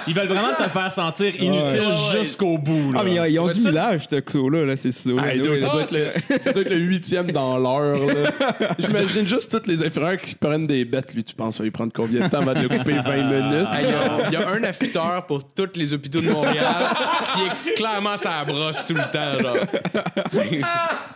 Ils 0.08 0.13
veulent 0.13 0.28
vraiment 0.28 0.54
te 0.58 0.69
faire 0.69 0.91
sentir 0.91 1.34
inutile 1.41 1.82
Ouais, 1.88 2.19
jusqu'au 2.19 2.58
bout, 2.58 2.93
là. 2.93 3.00
Ah, 3.02 3.04
mais 3.04 3.15
ils, 3.32 3.39
ont 3.39 3.47
du 3.50 3.60
millage, 3.60 4.08
ce 4.10 4.19
couteau-là, 4.19 4.65
là, 4.65 4.77
ces 4.78 4.92
ciseaux-là. 4.92 5.34
Hey, 5.34 5.42
dude, 5.42 5.52
Oui, 5.52 5.60
ça, 5.62 5.70
doit 5.70 5.82
être 5.82 5.92
le, 5.92 6.40
ça 6.42 6.52
doit 6.54 6.62
être 6.62 6.70
le 6.74 6.80
huitième 6.80 7.32
dans 7.32 7.58
l'heure. 7.58 8.06
là. 8.06 8.32
J'imagine 8.80 9.28
juste 9.28 9.52
toutes 9.52 9.68
les 9.68 9.84
infirmières 9.86 10.20
qui 10.22 10.30
se 10.32 10.36
prennent 10.36 10.68
des 10.68 10.86
bêtes. 10.86 11.13
Lui, 11.13 11.24
tu 11.24 11.36
penses, 11.36 11.56
ça 11.56 11.60
va 11.60 11.66
lui 11.66 11.72
prendre 11.72 11.92
combien 11.94 12.22
de 12.24 12.30
temps 12.30 12.40
avant 12.40 12.54
de 12.54 12.62
le 12.68 12.70
couper 12.70 12.94
20 12.94 13.02
minutes? 13.24 13.68
Ah, 13.70 13.78
Il 13.82 13.86
y, 13.88 13.92
a- 13.92 14.28
il 14.30 14.34
y 14.34 14.36
a 14.38 14.50
un 14.50 14.63
affûteur 14.63 15.26
pour 15.26 15.44
tous 15.54 15.70
les 15.76 15.94
hôpitaux 15.94 16.22
de 16.22 16.30
Montréal 16.30 16.76
qui 17.36 17.70
est 17.72 17.74
clairement 17.76 18.16
sa 18.18 18.44
brosse 18.46 18.86
tout 18.86 18.94
le 18.94 19.12
temps. 19.12 19.40
Genre. 19.42 19.58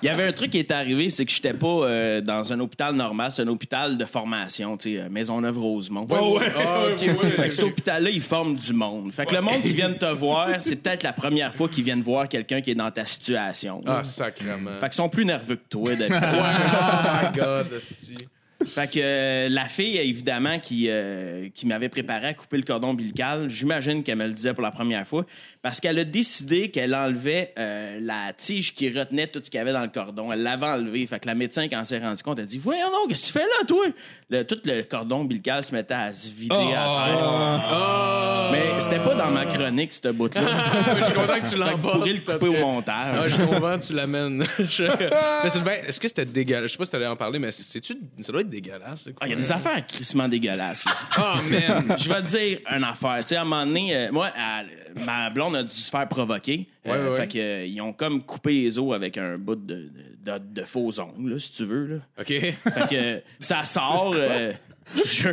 Il 0.01 0.07
y 0.07 0.09
avait 0.09 0.25
un 0.27 0.31
truc 0.33 0.51
qui 0.51 0.59
est 0.59 0.71
arrivé, 0.71 1.09
c'est 1.09 1.25
que 1.25 1.31
j'étais 1.31 1.53
pas 1.53 1.67
euh, 1.67 2.21
dans 2.21 2.51
un 2.51 2.59
hôpital 2.59 2.95
normal, 2.95 3.31
c'est 3.31 3.43
un 3.43 3.47
hôpital 3.47 3.97
de 3.97 4.05
formation, 4.05 4.77
tu 4.77 4.95
sais, 4.97 5.09
Maisonneuve-Rosemont. 5.09 6.07
Ah, 6.11 6.85
ok, 6.91 6.99
Fait 7.35 7.47
que 7.47 7.53
cet 7.53 7.63
hôpital-là, 7.65 8.09
il 8.09 8.21
forme 8.21 8.55
du 8.55 8.73
monde. 8.73 9.11
Fait 9.11 9.25
que 9.25 9.35
le 9.35 9.41
monde 9.41 9.61
qui 9.61 9.69
vient 9.69 9.89
de 9.89 9.95
te 9.95 10.05
voir, 10.05 10.47
c'est 10.59 10.77
peut-être 10.77 11.03
la 11.03 11.13
première 11.13 11.53
fois 11.53 11.69
qu'ils 11.69 11.83
viennent 11.83 12.01
voir 12.01 12.27
quelqu'un 12.27 12.61
qui 12.61 12.71
est 12.71 12.75
dans 12.75 12.89
ta 12.91 13.05
situation. 13.05 13.50
Ah, 13.85 14.03
sacrément. 14.03 14.79
Fait 14.79 14.87
qu'ils 14.87 14.93
sont 14.93 15.09
plus 15.09 15.25
nerveux 15.25 15.55
que 15.55 15.67
toi, 15.69 15.95
d'habitude. 15.95 16.19
Oh 16.33 17.23
my 17.23 17.37
God, 17.37 17.73
hostie. 17.73 18.17
Fait 18.65 18.89
que 18.89 18.99
euh, 18.99 19.49
la 19.49 19.65
fille, 19.65 19.97
évidemment, 19.97 20.59
qui, 20.59 20.85
euh, 20.89 21.49
qui 21.53 21.65
m'avait 21.65 21.89
préparé 21.89 22.27
à 22.27 22.33
couper 22.33 22.57
le 22.57 22.63
cordon 22.63 22.89
ombilical, 22.89 23.49
j'imagine 23.49 24.03
qu'elle 24.03 24.17
me 24.17 24.27
le 24.27 24.33
disait 24.33 24.53
pour 24.53 24.63
la 24.63 24.71
première 24.71 25.07
fois, 25.07 25.25
parce 25.61 25.79
qu'elle 25.79 25.99
a 25.99 26.03
décidé 26.03 26.71
qu'elle 26.71 26.95
enlevait 26.95 27.53
euh, 27.59 27.99
la 28.01 28.33
tige 28.33 28.73
qui 28.73 28.89
retenait 28.89 29.27
tout 29.27 29.39
ce 29.43 29.49
qu'il 29.51 29.57
y 29.59 29.61
avait 29.61 29.73
dans 29.73 29.81
le 29.81 29.89
cordon. 29.89 30.31
Elle 30.31 30.41
l'avait 30.43 30.65
enlevé. 30.65 31.05
Fait 31.05 31.19
que 31.19 31.27
la 31.27 31.35
médecin, 31.35 31.67
quand 31.67 31.79
elle 31.79 31.85
s'est 31.85 31.99
rendu 31.99 32.23
compte, 32.23 32.39
elle 32.39 32.45
a 32.45 32.47
dit 32.47 32.57
Voyons 32.57 32.89
donc, 32.89 33.09
qu'est-ce 33.09 33.21
que 33.21 33.27
tu 33.27 33.33
fais 33.33 33.39
là, 33.45 33.65
toi? 33.67 33.85
Le- 34.29 34.43
Tout 34.43 34.57
le 34.65 34.81
cordon 34.83 35.17
ombilical 35.17 35.63
se 35.63 35.73
mettait 35.73 35.93
à 35.93 36.13
se 36.13 36.29
vider 36.31 36.55
à 36.55 36.57
terre. 36.57 37.67
Ah! 37.69 38.49
Mais 38.51 38.79
c'était 38.81 38.99
pas 38.99 39.13
dans 39.15 39.29
ma 39.29 39.45
chronique, 39.45 39.93
ce 39.93 40.07
bout-là. 40.09 40.41
Je 40.99 41.03
suis 41.05 41.13
content 41.13 41.39
que 41.39 41.49
tu 41.49 41.55
l'emportes. 41.57 41.97
pourriez 41.97 42.13
le 42.13 42.19
couper 42.21 42.47
au 42.47 42.53
montage. 42.53 43.15
Ah, 43.23 43.27
je 43.27 43.35
comprends, 43.43 43.77
tu 43.79 43.93
l'amènes. 43.93 44.43
Je- 44.59 44.83
Mais 45.43 45.49
c'est 45.49 45.63
bien- 45.63 45.73
Est-ce 45.87 45.99
que 45.99 46.07
c'était 46.07 46.25
dégueulasse? 46.25 46.63
Je 46.67 46.71
sais 46.73 46.77
pas 46.77 46.85
si 46.85 46.91
t'allais 46.91 47.07
en 47.07 47.15
parler, 47.15 47.39
mais 47.39 47.51
c'est-tu... 47.51 47.93
ça 48.21 48.31
doit 48.31 48.41
être 48.41 48.49
dégueulasse. 48.49 49.05
Ah, 49.19 49.25
Il 49.27 49.29
y 49.29 49.33
a 49.33 49.35
des 49.37 49.51
affaires 49.51 49.85
crissement 49.87 50.27
dégueulasses. 50.27 50.85
Ah, 51.15 51.35
man! 51.49 51.95
Je 51.97 52.09
vais 52.09 52.21
te 52.21 52.27
dire 52.27 52.59
une 52.75 52.83
affaire. 52.83 53.17
Tu 53.19 53.27
sais, 53.27 53.35
à 53.35 53.41
un 53.41 53.45
moment 53.45 53.65
donné, 53.65 53.95
euh, 53.95 54.09
moi, 54.11 54.29
elle- 54.35 55.03
ma 55.05 55.29
blonde 55.29 55.50
a 55.53 55.63
dû 55.63 55.73
se 55.75 55.89
faire 55.89 56.07
provoquer. 56.09 56.67
Ouais, 56.85 56.91
ouais, 56.91 57.07
ouais. 57.09 57.17
Fait 57.17 57.27
que, 57.27 57.37
euh, 57.39 57.65
ils 57.65 57.81
ont 57.81 57.93
comme 57.93 58.21
coupé 58.23 58.53
les 58.53 58.79
os 58.79 58.93
avec 58.93 59.17
un 59.17 59.37
bout 59.37 59.55
de, 59.55 59.75
de, 60.23 60.31
de- 60.31 60.61
de 60.61 60.65
faux 60.65 60.99
ongles, 60.99 61.33
là, 61.33 61.39
si 61.39 61.51
tu 61.53 61.65
veux. 61.65 61.85
Là. 61.87 61.95
OK. 62.19 62.27
Fait 62.27 62.53
que 62.89 62.95
euh, 62.95 63.19
ça 63.39 63.63
sort. 63.65 64.13
euh, 64.15 64.51
je- 65.05 65.29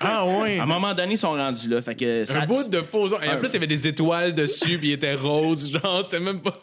Ah, 0.00 0.24
ouais. 0.26 0.58
à 0.58 0.62
un 0.62 0.66
moment 0.66 0.94
donné, 0.94 1.12
ils 1.14 1.18
sont 1.18 1.32
rendus 1.32 1.68
là. 1.68 1.82
Fait 1.82 1.94
que 1.94 2.24
ça 2.24 2.40
Un 2.42 2.46
bout 2.46 2.68
de 2.68 2.80
faux 2.82 3.12
ongles. 3.14 3.24
Et 3.24 3.28
en 3.28 3.38
plus, 3.38 3.48
il 3.48 3.54
y 3.54 3.56
avait 3.56 3.66
des 3.66 3.86
étoiles 3.88 4.34
dessus, 4.34 4.78
puis 4.78 4.88
il 4.88 4.92
était 4.92 5.14
rose. 5.14 5.70
Genre, 5.70 6.02
c'était 6.04 6.20
même 6.20 6.40
pas... 6.40 6.58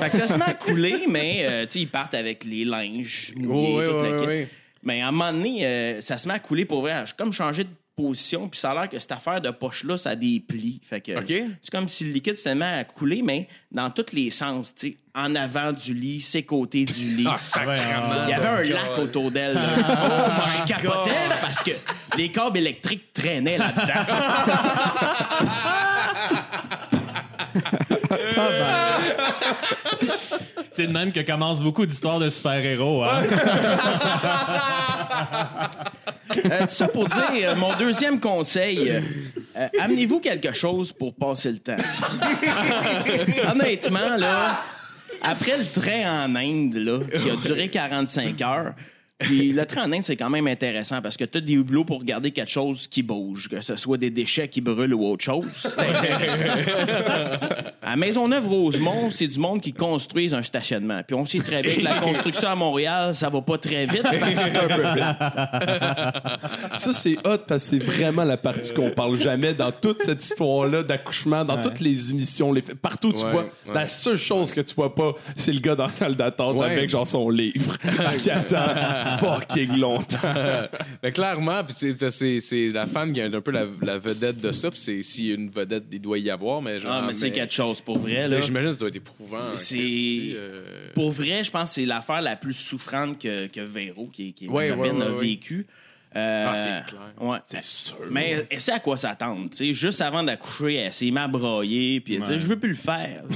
Fait 0.00 0.10
que 0.10 0.16
ça 0.16 0.26
se 0.26 0.34
met 0.38 0.44
à 0.44 0.54
couler, 0.54 1.04
mais 1.08 1.38
euh, 1.42 1.66
tu 1.66 1.72
sais, 1.72 1.78
ils 1.80 1.88
partent 1.88 2.14
avec 2.14 2.44
les 2.44 2.64
linges 2.64 3.32
mouillés, 3.36 3.86
Oh, 3.88 4.00
ouais, 4.02 4.20
kit. 4.20 4.26
ouais. 4.26 4.48
Mais 4.82 5.02
à 5.02 5.08
un 5.08 5.10
moment 5.12 5.32
donné, 5.32 5.66
euh, 5.66 6.00
ça 6.00 6.16
se 6.16 6.26
met 6.26 6.34
à 6.34 6.38
couler 6.38 6.64
pour 6.64 6.80
vrai. 6.80 7.02
J'ai 7.04 7.12
comme 7.16 7.32
changé 7.32 7.64
de 7.64 7.68
position, 8.00 8.48
puis 8.48 8.58
ça 8.58 8.72
a 8.72 8.74
l'air 8.74 8.88
que 8.88 8.98
cette 8.98 9.12
affaire 9.12 9.40
de 9.40 9.50
poche-là, 9.50 9.96
ça 9.96 10.10
a 10.10 10.16
des 10.16 10.40
plis. 10.40 10.80
Fait 10.82 11.00
que 11.00 11.12
c'est 11.26 11.70
comme 11.70 11.88
si 11.88 12.04
le 12.04 12.12
liquide 12.12 12.36
s'était 12.36 12.54
mis 12.54 12.62
à 12.62 12.84
couler, 12.84 13.22
mais 13.22 13.48
dans 13.70 13.90
tous 13.90 14.12
les 14.12 14.30
sens, 14.30 14.74
tu 14.74 14.92
sais, 14.92 14.96
en 15.14 15.34
avant 15.34 15.72
du 15.72 15.92
lit, 15.92 16.20
ses 16.20 16.44
côtés 16.44 16.84
du 16.84 17.16
lit. 17.16 17.26
Ah, 17.28 17.38
sacrément. 17.38 18.26
Il 18.26 18.30
y 18.30 18.34
avait 18.34 18.46
un 18.46 18.62
God. 18.62 18.72
lac 18.72 18.98
autour 18.98 19.30
d'elle. 19.30 19.58
Oh, 19.58 20.42
je 20.42 20.72
capotais 20.72 21.10
parce 21.40 21.62
que 21.62 21.72
les 22.16 22.30
câbles 22.30 22.58
électriques 22.58 23.12
traînaient 23.12 23.58
là-dedans. 23.58 24.06
C'est 30.70 30.86
de 30.86 30.92
même 30.92 31.12
que 31.12 31.20
commencent 31.20 31.60
beaucoup 31.60 31.84
d'histoires 31.84 32.18
de 32.18 32.30
super-héros. 32.30 33.04
Hein? 33.04 33.22
Euh, 36.50 36.60
tout 36.60 36.74
ça 36.74 36.88
pour 36.88 37.08
dire, 37.08 37.24
euh, 37.42 37.56
mon 37.56 37.74
deuxième 37.76 38.20
conseil, 38.20 38.88
euh, 38.88 39.00
euh, 39.56 39.68
amenez-vous 39.80 40.20
quelque 40.20 40.52
chose 40.52 40.92
pour 40.92 41.14
passer 41.14 41.50
le 41.50 41.58
temps. 41.58 41.76
Honnêtement, 43.50 44.16
là, 44.16 44.60
après 45.22 45.58
le 45.58 45.64
train 45.64 46.24
en 46.24 46.36
Inde, 46.36 46.74
là, 46.74 46.98
qui 47.18 47.30
a 47.30 47.36
duré 47.36 47.68
45 47.68 48.40
heures, 48.42 48.74
puis 49.20 49.52
le 49.52 49.64
train 49.66 49.84
en 49.84 49.92
Inde, 49.92 50.02
c'est 50.02 50.16
quand 50.16 50.30
même 50.30 50.46
intéressant 50.46 51.00
parce 51.02 51.16
que 51.16 51.24
tu 51.24 51.38
as 51.38 51.40
des 51.40 51.52
hublots 51.54 51.84
pour 51.84 52.00
regarder 52.00 52.30
quelque 52.30 52.50
chose 52.50 52.86
qui 52.88 53.02
bouge, 53.02 53.48
que 53.48 53.60
ce 53.60 53.76
soit 53.76 53.98
des 53.98 54.10
déchets 54.10 54.48
qui 54.48 54.60
brûlent 54.60 54.94
ou 54.94 55.04
autre 55.06 55.24
chose. 55.24 55.46
C'est 55.52 55.78
intéressant. 55.78 56.44
à 57.82 57.96
Maisonneuve-Rosemont, 57.96 59.10
c'est 59.10 59.26
du 59.26 59.38
monde 59.38 59.60
qui 59.60 59.72
construise 59.72 60.34
un 60.34 60.42
stationnement. 60.42 61.02
Puis 61.06 61.14
on 61.14 61.26
sait 61.26 61.38
très 61.38 61.62
bien 61.62 61.74
que 61.76 61.82
la 61.82 61.98
construction 61.98 62.48
à 62.48 62.54
Montréal, 62.54 63.14
ça 63.14 63.28
va 63.28 63.40
pas 63.42 63.58
très 63.58 63.86
vite. 63.86 64.06
fait 64.06 64.32
que 64.32 64.38
c'est 64.38 64.56
un 64.56 64.68
peu 64.68 64.82
plat. 64.94 66.38
Ça, 66.76 66.92
c'est 66.92 67.16
hot 67.26 67.38
parce 67.46 67.68
que 67.70 67.76
c'est 67.78 67.82
vraiment 67.82 68.24
la 68.24 68.36
partie 68.36 68.72
qu'on 68.72 68.90
parle 68.90 69.18
jamais 69.20 69.54
dans 69.54 69.72
toute 69.72 70.02
cette 70.02 70.22
histoire-là 70.24 70.82
d'accouchement, 70.82 71.44
dans 71.44 71.60
toutes 71.60 71.80
les 71.80 72.10
émissions, 72.10 72.52
les... 72.52 72.62
partout 72.62 73.08
où 73.08 73.12
tu 73.12 73.24
Ouais, 73.24 73.30
vois. 73.32 73.42
ouais. 73.42 73.74
La 73.74 73.86
seule 73.88 74.16
chose 74.16 74.52
que 74.52 74.60
tu 74.60 74.74
vois 74.74 74.94
pas, 74.94 75.12
c'est 75.36 75.52
le 75.52 75.60
gars 75.60 75.74
dans 75.74 75.86
la 75.86 75.92
salle 75.92 76.16
d'attente 76.16 76.56
Ouais. 76.56 76.66
avec 76.66 76.90
genre 76.90 77.06
son 77.06 77.28
livre 77.30 77.76
qui 78.18 78.30
attend 78.30 78.64
fucking 79.18 79.76
longtemps. 79.78 80.18
Mais 81.02 81.12
clairement, 81.12 81.62
puis 81.64 81.74
c'est, 81.76 82.10
c'est, 82.10 82.40
c'est 82.40 82.68
la 82.70 82.86
femme 82.86 83.12
qui 83.12 83.20
est 83.20 83.34
un 83.34 83.40
peu 83.40 83.50
la, 83.50 83.66
la 83.82 83.98
vedette 83.98 84.36
de 84.40 84.52
ça. 84.52 84.70
Puis 84.70 84.78
c'est, 84.80 85.02
s'il 85.02 85.26
y 85.26 85.30
a 85.32 85.34
une 85.34 85.50
vedette, 85.50 85.84
il 85.90 86.00
doit 86.00 86.18
y 86.18 86.30
avoir. 86.30 86.62
Mais 86.62 86.80
genre, 86.80 86.92
Ah, 86.92 87.04
mais 87.06 87.12
c'est 87.12 87.30
quelque 87.30 87.52
chose 87.54 87.80
pour 87.80 87.98
vrai. 87.98 88.26
J'imagine 88.26 88.54
que 88.68 88.70
ça 88.72 88.78
doit 88.78 88.88
être 88.88 88.96
éprouvant. 88.96 89.40
C'est- 89.42 89.52
aussi, 89.52 90.32
euh. 90.36 90.88
Pour 90.94 91.10
vrai, 91.12 91.42
je 91.44 91.50
pense 91.50 91.70
que 91.70 91.74
c'est 91.76 91.86
l'affaire 91.86 92.20
la 92.20 92.36
plus 92.36 92.54
souffrante 92.54 93.18
que, 93.20 93.46
que 93.46 93.60
Véro, 93.60 94.08
qui, 94.12 94.32
qui 94.32 94.48
Ouais, 94.48 94.70
ouais, 94.72 94.90
a 94.90 94.92
ouais. 95.12 95.40
Euh, 96.16 96.46
Ah, 96.48 96.56
c'est 96.56 96.86
clair. 96.90 97.00
Ouais. 97.20 97.38
C'est 97.44 97.62
sûr. 97.62 97.96
Mais 98.10 98.44
elle 98.50 98.60
sait 98.60 98.72
à 98.72 98.80
quoi 98.80 98.96
s'attendre. 98.96 99.48
tu 99.50 99.56
sais? 99.68 99.74
Juste 99.74 100.00
avant 100.00 100.22
d'accoucher, 100.24 100.74
elle 100.76 100.92
s'est 100.92 101.12
à 101.16 101.28
broyer. 101.28 102.00
Puis 102.00 102.16
elle 102.16 102.22
dit 102.22 102.38
Je 102.38 102.46
veux 102.48 102.58
plus 102.58 102.70
le 102.70 102.74
faire. 102.74 103.22
Oh 103.24 103.28
my 103.28 103.32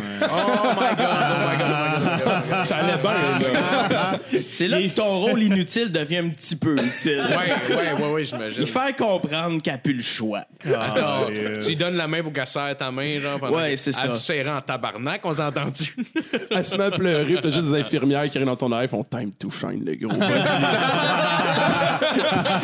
god, 0.97 1.09
oh 1.09 1.51
my 1.51 1.57
god, 1.57 1.69
oh 1.69 2.01
my 2.01 2.51
god. 2.51 2.65
Ça 2.67 2.77
allait 2.79 2.99
bien, 3.01 3.49
là. 3.49 4.19
C'est 4.49 4.69
là 4.69 4.81
que 4.83 4.89
ton 4.89 5.19
rôle 5.21 5.43
inutile 5.43 5.93
devient 5.93 6.19
un 6.19 6.29
petit 6.31 6.57
peu 6.57 6.75
utile. 6.77 7.23
Ouais, 7.29 7.77
ouais, 7.77 7.93
ouais, 8.03 8.11
ouais, 8.13 8.25
j'imagine. 8.25 8.63
Il 8.63 8.67
faire 8.67 8.95
comprendre 8.97 9.63
qu'elle 9.63 9.75
n'a 9.75 9.79
plus 9.79 9.93
le 9.95 10.03
choix. 10.03 10.41
Attends, 10.65 11.27
tu 11.63 11.69
lui 11.69 11.77
donnes 11.77 11.97
la 11.97 12.09
main 12.09 12.23
pour 12.23 12.33
qu'elle 12.33 12.47
serre 12.47 12.77
ta 12.77 12.91
main, 12.91 13.21
genre, 13.21 13.39
pendant 13.39 13.57
Ouais, 13.57 13.77
c'est 13.77 13.91
Elle 13.91 14.15
ça. 14.15 14.17
serrer 14.21 14.51
en 14.51 14.61
tabarnak, 14.61 15.21
on 15.25 15.33
s'est 15.33 15.43
entendu. 15.43 15.95
Elle 16.51 16.67
se 16.67 16.75
met 16.77 16.85
à 16.85 16.91
pleurer, 16.91 17.25
puis 17.25 17.39
t'as 17.41 17.51
juste 17.51 17.71
des 17.73 17.81
infirmières 17.81 18.29
qui 18.29 18.37
arrivent 18.39 18.49
dans 18.49 18.57
ton 18.57 18.73
oreille 18.73 18.87
et 18.87 18.89
font 18.89 19.05
Time 19.05 19.31
to 19.39 19.51
shine, 19.51 19.85
le 19.85 19.95
gros. 19.95 20.19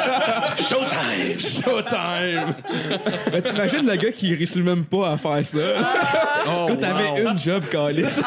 Showtime! 0.57 1.39
Showtime! 1.39 2.53
Ben, 3.31 3.41
t'imagines 3.41 3.85
le 3.89 3.95
gars 3.95 4.11
qui 4.11 4.33
réussit 4.35 4.63
même 4.63 4.85
pas 4.85 5.11
à 5.13 5.17
faire 5.17 5.45
ça? 5.45 5.59
Oh, 6.47 6.65
Quand 6.69 6.75
t'avais 6.77 7.21
une 7.21 7.37
job, 7.37 7.63
Calis. 7.71 8.19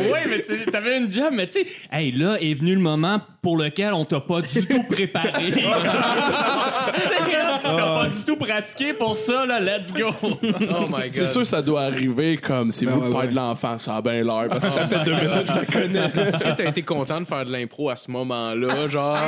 oui, 0.00 0.18
mais 0.28 0.42
tu 0.42 0.58
sais, 0.58 0.70
t'avais 0.70 0.98
une 0.98 1.10
job, 1.10 1.30
mais 1.32 1.46
tu 1.46 1.60
sais, 1.60 1.66
hey, 1.92 2.12
là 2.12 2.36
est 2.40 2.54
venu 2.54 2.74
le 2.74 2.80
moment 2.80 3.20
pour 3.42 3.56
lequel 3.56 3.92
on 3.92 4.04
t'a 4.04 4.20
pas 4.20 4.40
du 4.40 4.66
tout 4.66 4.82
préparé. 4.84 5.30
Tu 6.88 7.00
sais, 7.00 7.32
là, 7.36 7.58
T'as 7.62 7.76
pas 7.76 8.08
du 8.08 8.24
tout 8.24 8.36
pratiqué 8.36 8.92
pour 8.94 9.16
ça, 9.16 9.44
là, 9.46 9.60
let's 9.60 9.92
go. 9.92 10.10
Oh 10.22 10.86
my 10.88 11.10
god. 11.10 11.10
C'est 11.12 11.26
sûr 11.26 11.40
que 11.42 11.46
ça 11.46 11.60
doit 11.62 11.82
arriver 11.82 12.36
comme 12.38 12.70
si 12.72 12.86
vous 12.86 12.98
ouais, 12.98 13.04
le 13.06 13.10
père 13.10 13.20
ouais. 13.20 13.28
de 13.28 13.34
l'enfant, 13.34 13.78
ça 13.78 13.96
a 13.96 14.02
bien 14.02 14.24
l'air, 14.24 14.46
parce 14.48 14.66
que 14.66 14.72
ça 14.72 14.86
fait 14.86 15.04
deux 15.04 15.14
minutes 15.14 15.42
que 15.42 15.46
je 15.46 15.54
la 15.54 15.66
connais. 15.66 16.28
Est-ce 16.28 16.44
que 16.44 16.56
t'as 16.56 16.68
été 16.70 16.82
content 16.82 17.20
de 17.20 17.26
faire 17.26 17.44
de 17.44 17.52
l'impro 17.52 17.90
à 17.90 17.96
ce 17.96 18.10
moment-là, 18.10 18.88
genre? 18.88 19.18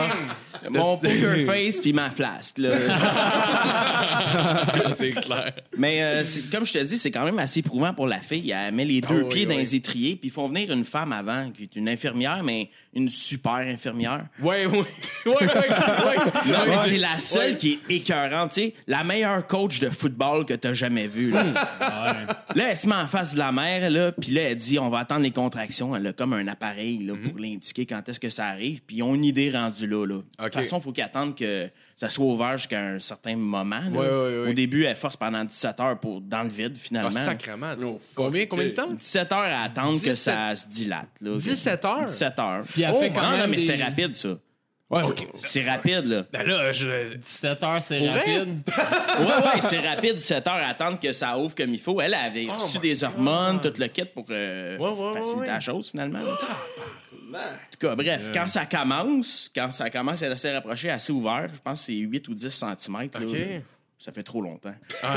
Mon 0.71 0.97
poker 0.97 1.47
face 1.47 1.60
puis 1.83 1.93
ma 1.93 2.11
flasque. 2.11 2.59
Là. 2.59 2.71
c'est 4.97 5.11
clair. 5.13 5.53
Mais 5.77 6.03
euh, 6.03 6.23
comme 6.53 6.67
je 6.67 6.73
te 6.73 6.79
dis, 6.85 6.99
c'est 6.99 7.11
quand 7.11 7.25
même 7.25 7.39
assez 7.39 7.61
éprouvant 7.61 7.95
pour 7.95 8.07
la 8.07 8.21
fille. 8.21 8.51
Elle 8.51 8.75
met 8.75 8.85
les 8.85 9.01
deux 9.01 9.23
oui, 9.23 9.29
pieds 9.35 9.47
dans 9.47 9.55
oui. 9.55 9.61
les 9.61 9.75
étriers, 9.75 10.17
puis 10.17 10.29
ils 10.29 10.33
font 10.33 10.49
venir 10.49 10.71
une 10.73 10.85
femme 10.85 11.13
avant, 11.13 11.51
qui 11.51 11.65
est 11.65 11.77
une 11.77 11.89
infirmière, 11.89 12.43
mais 12.43 12.71
une 12.95 13.09
super 13.09 13.55
infirmière. 13.55 14.27
Ouais, 14.43 14.67
ouais. 14.67 14.81
Ouais, 15.27 15.35
ouais, 15.35 15.47
ouais. 15.47 16.17
Non, 16.47 16.59
mais 16.67 16.77
c'est 16.87 16.97
la 16.97 17.19
seule 17.19 17.55
qui 17.57 17.79
est 17.89 17.95
écœurante, 17.95 18.53
sais. 18.53 18.73
La 18.87 19.05
meilleure 19.05 19.47
coach 19.47 19.79
de 19.81 19.91
football 19.91 20.47
que 20.47 20.55
t'as 20.55 20.73
jamais 20.73 21.07
vue. 21.07 21.31
Là. 21.31 21.45
Là, 22.55 22.71
elle 22.71 22.77
se 22.77 22.87
met 22.89 22.95
en 22.95 23.07
face 23.07 23.35
de 23.35 23.39
la 23.39 23.53
mère, 23.53 23.91
là, 23.91 24.13
puis 24.13 24.33
là, 24.33 24.43
elle 24.43 24.57
dit 24.57 24.79
on 24.79 24.89
va 24.89 25.01
attendre 25.01 25.21
les 25.23 25.31
contractions. 25.31 25.95
Elle 25.95 26.07
a 26.07 26.13
comme 26.15 26.33
un 26.33 26.49
appareil 26.49 27.05
là, 27.05 27.13
Mhm. 27.13 27.29
pour 27.29 27.39
l'indiquer 27.39 27.85
quand 27.85 28.09
est-ce 28.09 28.19
que 28.19 28.31
ça 28.31 28.47
arrive, 28.47 28.81
puis 28.87 28.97
ils 28.97 29.03
ont 29.03 29.15
une 29.15 29.25
idée 29.25 29.51
rendue 29.51 29.87
là. 29.87 30.07
là. 30.07 30.15
De 30.17 30.45
toute 30.45 30.55
façon, 30.55 30.79
il 30.79 30.83
faut 30.83 30.93
qu'ils 30.93 31.05
attendent 31.05 31.37
que 31.37 31.45
ça 31.97 32.09
soit 32.09 32.25
ouvert 32.25 32.57
jusqu'à 32.57 32.81
un 32.81 32.99
certain 32.99 33.37
moment. 33.37 33.81
là. 33.81 33.91
Ouais, 33.91 34.09
ouais, 34.09 34.43
ouais. 34.43 34.51
Au 34.51 34.53
début, 34.55 34.85
elle 34.85 34.97
force 34.97 35.17
pendant 35.17 35.45
17 35.45 35.81
heures 35.81 35.99
pour, 36.01 36.21
dans 36.21 36.43
le 36.43 36.49
vide, 36.49 36.73
Ah, 36.77 36.81
finalement. 36.81 37.11
sacrement. 37.11 37.75
Combien, 38.15 38.47
combien 38.47 38.67
de 38.67 38.71
temps? 38.71 38.91
17 38.93 39.33
heures 39.33 39.39
à 39.41 39.63
attendre 39.65 39.99
que 39.99 40.11
17 40.11 40.15
ça 40.17 40.57
se 40.57 40.69
dilate. 40.69 41.09
Là. 41.21 41.37
17 41.37 41.85
heures? 41.85 42.05
17 42.07 42.39
heures. 42.39 42.65
Puis 42.73 42.83
elle 42.83 42.93
oh, 42.95 43.01
fait 43.01 43.11
quand 43.11 43.23
non, 43.23 43.37
non, 43.39 43.45
mais 43.49 43.57
des- 43.57 43.67
c'était 43.67 43.83
rapide, 43.83 44.15
ça. 44.15 44.29
Ouais, 44.91 45.03
C'est 45.37 45.63
rapide, 45.71 46.05
là. 46.07 46.25
Ben 46.33 46.45
là, 46.45 46.73
je. 46.73 47.15
17 47.15 47.63
heures, 47.63 47.81
c'est 47.81 48.09
rapide. 48.09 48.59
Ouais, 49.21 49.25
ouais, 49.25 49.61
c'est 49.61 49.79
rapide, 49.89 50.17
17 50.17 50.49
heures 50.49 50.55
à 50.55 50.67
attendre 50.67 50.99
que 50.99 51.13
ça 51.13 51.39
ouvre 51.39 51.55
comme 51.55 51.73
il 51.73 51.79
faut. 51.79 52.01
Elle 52.01 52.13
avait 52.15 52.47
reçu 52.47 52.79
des 52.81 53.05
hormones, 53.05 53.61
tout 53.61 53.73
le 53.79 53.87
kit 53.87 54.05
pour 54.07 54.25
euh, 54.31 54.77
Ouais, 54.79 54.89
ouais, 54.91 55.13
faciliter 55.13 55.41
ouais, 55.43 55.47
la 55.47 55.61
chose, 55.61 55.91
finalement. 55.93 56.19
En 57.39 57.71
tout 57.71 57.87
cas, 57.87 57.95
bref, 57.95 58.31
quand 58.35 58.47
ça 58.47 58.67
commence, 58.67 59.51
quand 59.55 59.71
ça 59.73 59.89
commence 59.91 60.23
à 60.23 60.27
être 60.27 60.33
assez 60.33 60.53
rapproché, 60.53 60.91
assez 60.91 61.13
ouvert, 61.13 61.49
je 61.53 61.61
pense 61.61 61.81
que 61.81 61.87
c'est 61.87 61.93
8 61.95 62.29
ou 62.29 62.35
10 62.35 62.49
cm. 62.51 63.09
Ça 63.99 64.13
fait 64.13 64.23
trop 64.23 64.41
longtemps. 64.41 64.75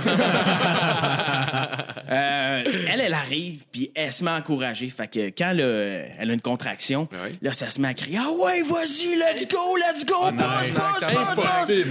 Euh, 2.09 2.63
elle, 2.89 2.99
elle 2.99 3.13
arrive, 3.13 3.63
puis 3.71 3.89
elle 3.95 4.11
se 4.11 4.23
met 4.23 4.31
à 4.31 4.35
encourager. 4.35 4.89
Fait 4.89 5.07
que 5.07 5.29
quand 5.29 5.53
le- 5.55 6.03
elle 6.19 6.29
a 6.29 6.33
une 6.33 6.41
contraction, 6.41 7.07
Ouais. 7.11 7.37
là, 7.41 7.53
ça 7.53 7.69
se 7.69 7.79
met 7.81 7.87
à 7.87 7.93
crier 7.93 8.19
Ah 8.21 8.29
ouais, 8.29 8.61
vas-y, 8.63 9.15
let's 9.15 9.47
go, 9.47 9.57
let's 9.77 10.05
go, 10.05 10.13
pousse, 10.37 10.45
pousse, 10.73 10.97
c'est 10.99 11.05
pousse, 11.07 11.35
pousse. 11.35 11.45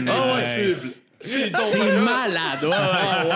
Impossible. 0.08 0.92
Ah 1.54 1.58
c'est 1.64 1.78
malade. 1.78 2.62
Ouais, 2.62 2.68
ouais. 2.68 3.32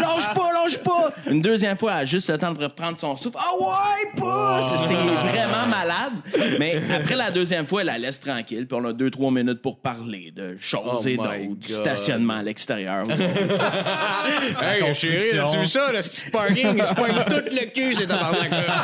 lâche 0.00 0.34
pas, 0.34 0.52
lâche 0.52 0.78
pas. 0.78 1.10
Une 1.26 1.40
deuxième 1.40 1.76
fois, 1.76 1.92
elle 1.92 1.98
a 2.00 2.04
juste 2.04 2.30
le 2.30 2.38
temps 2.38 2.52
de 2.52 2.62
reprendre 2.62 2.98
son 2.98 3.14
souffle. 3.16 3.36
Ah 3.38 3.50
ouais, 3.60 4.10
pousse. 4.16 4.80
C'est 4.86 4.94
vraiment 4.94 5.66
malade. 5.68 6.12
Mais 6.58 6.80
après 6.94 7.16
la 7.16 7.30
deuxième 7.30 7.66
fois, 7.66 7.80
elle 7.82 7.88
la 7.88 7.98
laisse 7.98 8.20
tranquille. 8.20 8.66
Puis 8.66 8.78
on 8.80 8.84
a 8.86 8.92
deux, 8.92 9.10
trois 9.10 9.30
minutes 9.30 9.60
pour 9.62 9.78
parler 9.80 10.32
de 10.34 10.56
choses 10.58 11.04
Oh 11.04 11.08
et 11.08 11.16
d'autres. 11.16 11.56
Du 11.58 11.72
stationnement 11.72 12.38
à 12.38 12.42
l'extérieur. 12.42 13.04
Hey, 14.60 14.94
chérie, 14.94 15.38
as-tu 15.38 15.58
vu 15.58 15.66
ça, 15.66 15.90
le 15.92 16.00
petit 16.00 16.30
parking? 16.30 16.76
Il 16.76 16.84
se 16.84 16.94
poigne 16.94 17.14
tout 17.28 17.42
le 17.50 17.70
cul, 17.70 17.94
c'est 17.94 18.06
tabarnak-là. 18.06 18.74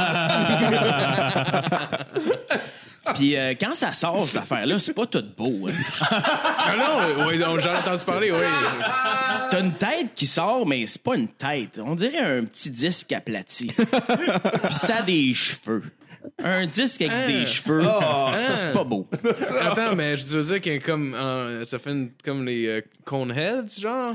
Puis 3.14 3.36
euh, 3.36 3.54
quand 3.60 3.74
ça 3.74 3.92
sort, 3.92 4.24
cette 4.26 4.42
affaire-là, 4.42 4.78
c'est 4.78 4.94
pas 4.94 5.06
tout 5.06 5.24
beau. 5.36 5.66
hein. 5.68 5.72
Ah 6.10 6.74
non, 6.78 7.24
on- 7.24 7.58
j'en 7.58 7.74
ai 7.74 7.76
entendu 7.78 8.04
parler, 8.04 8.30
oui. 8.32 8.38
T'as 9.50 9.60
une 9.60 9.74
tête 9.74 10.14
qui 10.14 10.26
sort, 10.26 10.66
mais 10.66 10.86
c'est 10.86 11.02
pas 11.02 11.16
une 11.16 11.28
tête. 11.28 11.78
On 11.84 11.94
dirait 11.94 12.18
un 12.18 12.44
petit 12.44 12.70
disque 12.70 13.12
aplati. 13.12 13.66
Puis 13.66 14.74
ça 14.74 14.96
a 14.98 15.02
des 15.02 15.32
cheveux. 15.34 15.82
Un 16.42 16.66
disque 16.66 17.02
avec 17.02 17.26
des 17.26 17.46
cheveux, 17.46 17.84
c'est 18.48 18.72
pas 18.72 18.84
beau. 18.84 19.06
Attends, 19.60 19.94
mais 19.94 20.16
je 20.16 20.24
veux 20.24 20.42
dire 20.42 20.60
a 20.76 20.78
comme. 20.78 21.14
euh, 21.14 21.64
ça 21.64 21.78
fait 21.78 21.90
une- 21.90 22.10
comme 22.24 22.46
les 22.46 22.66
euh, 22.66 22.80
Coneheads, 23.04 23.78
genre? 23.80 24.14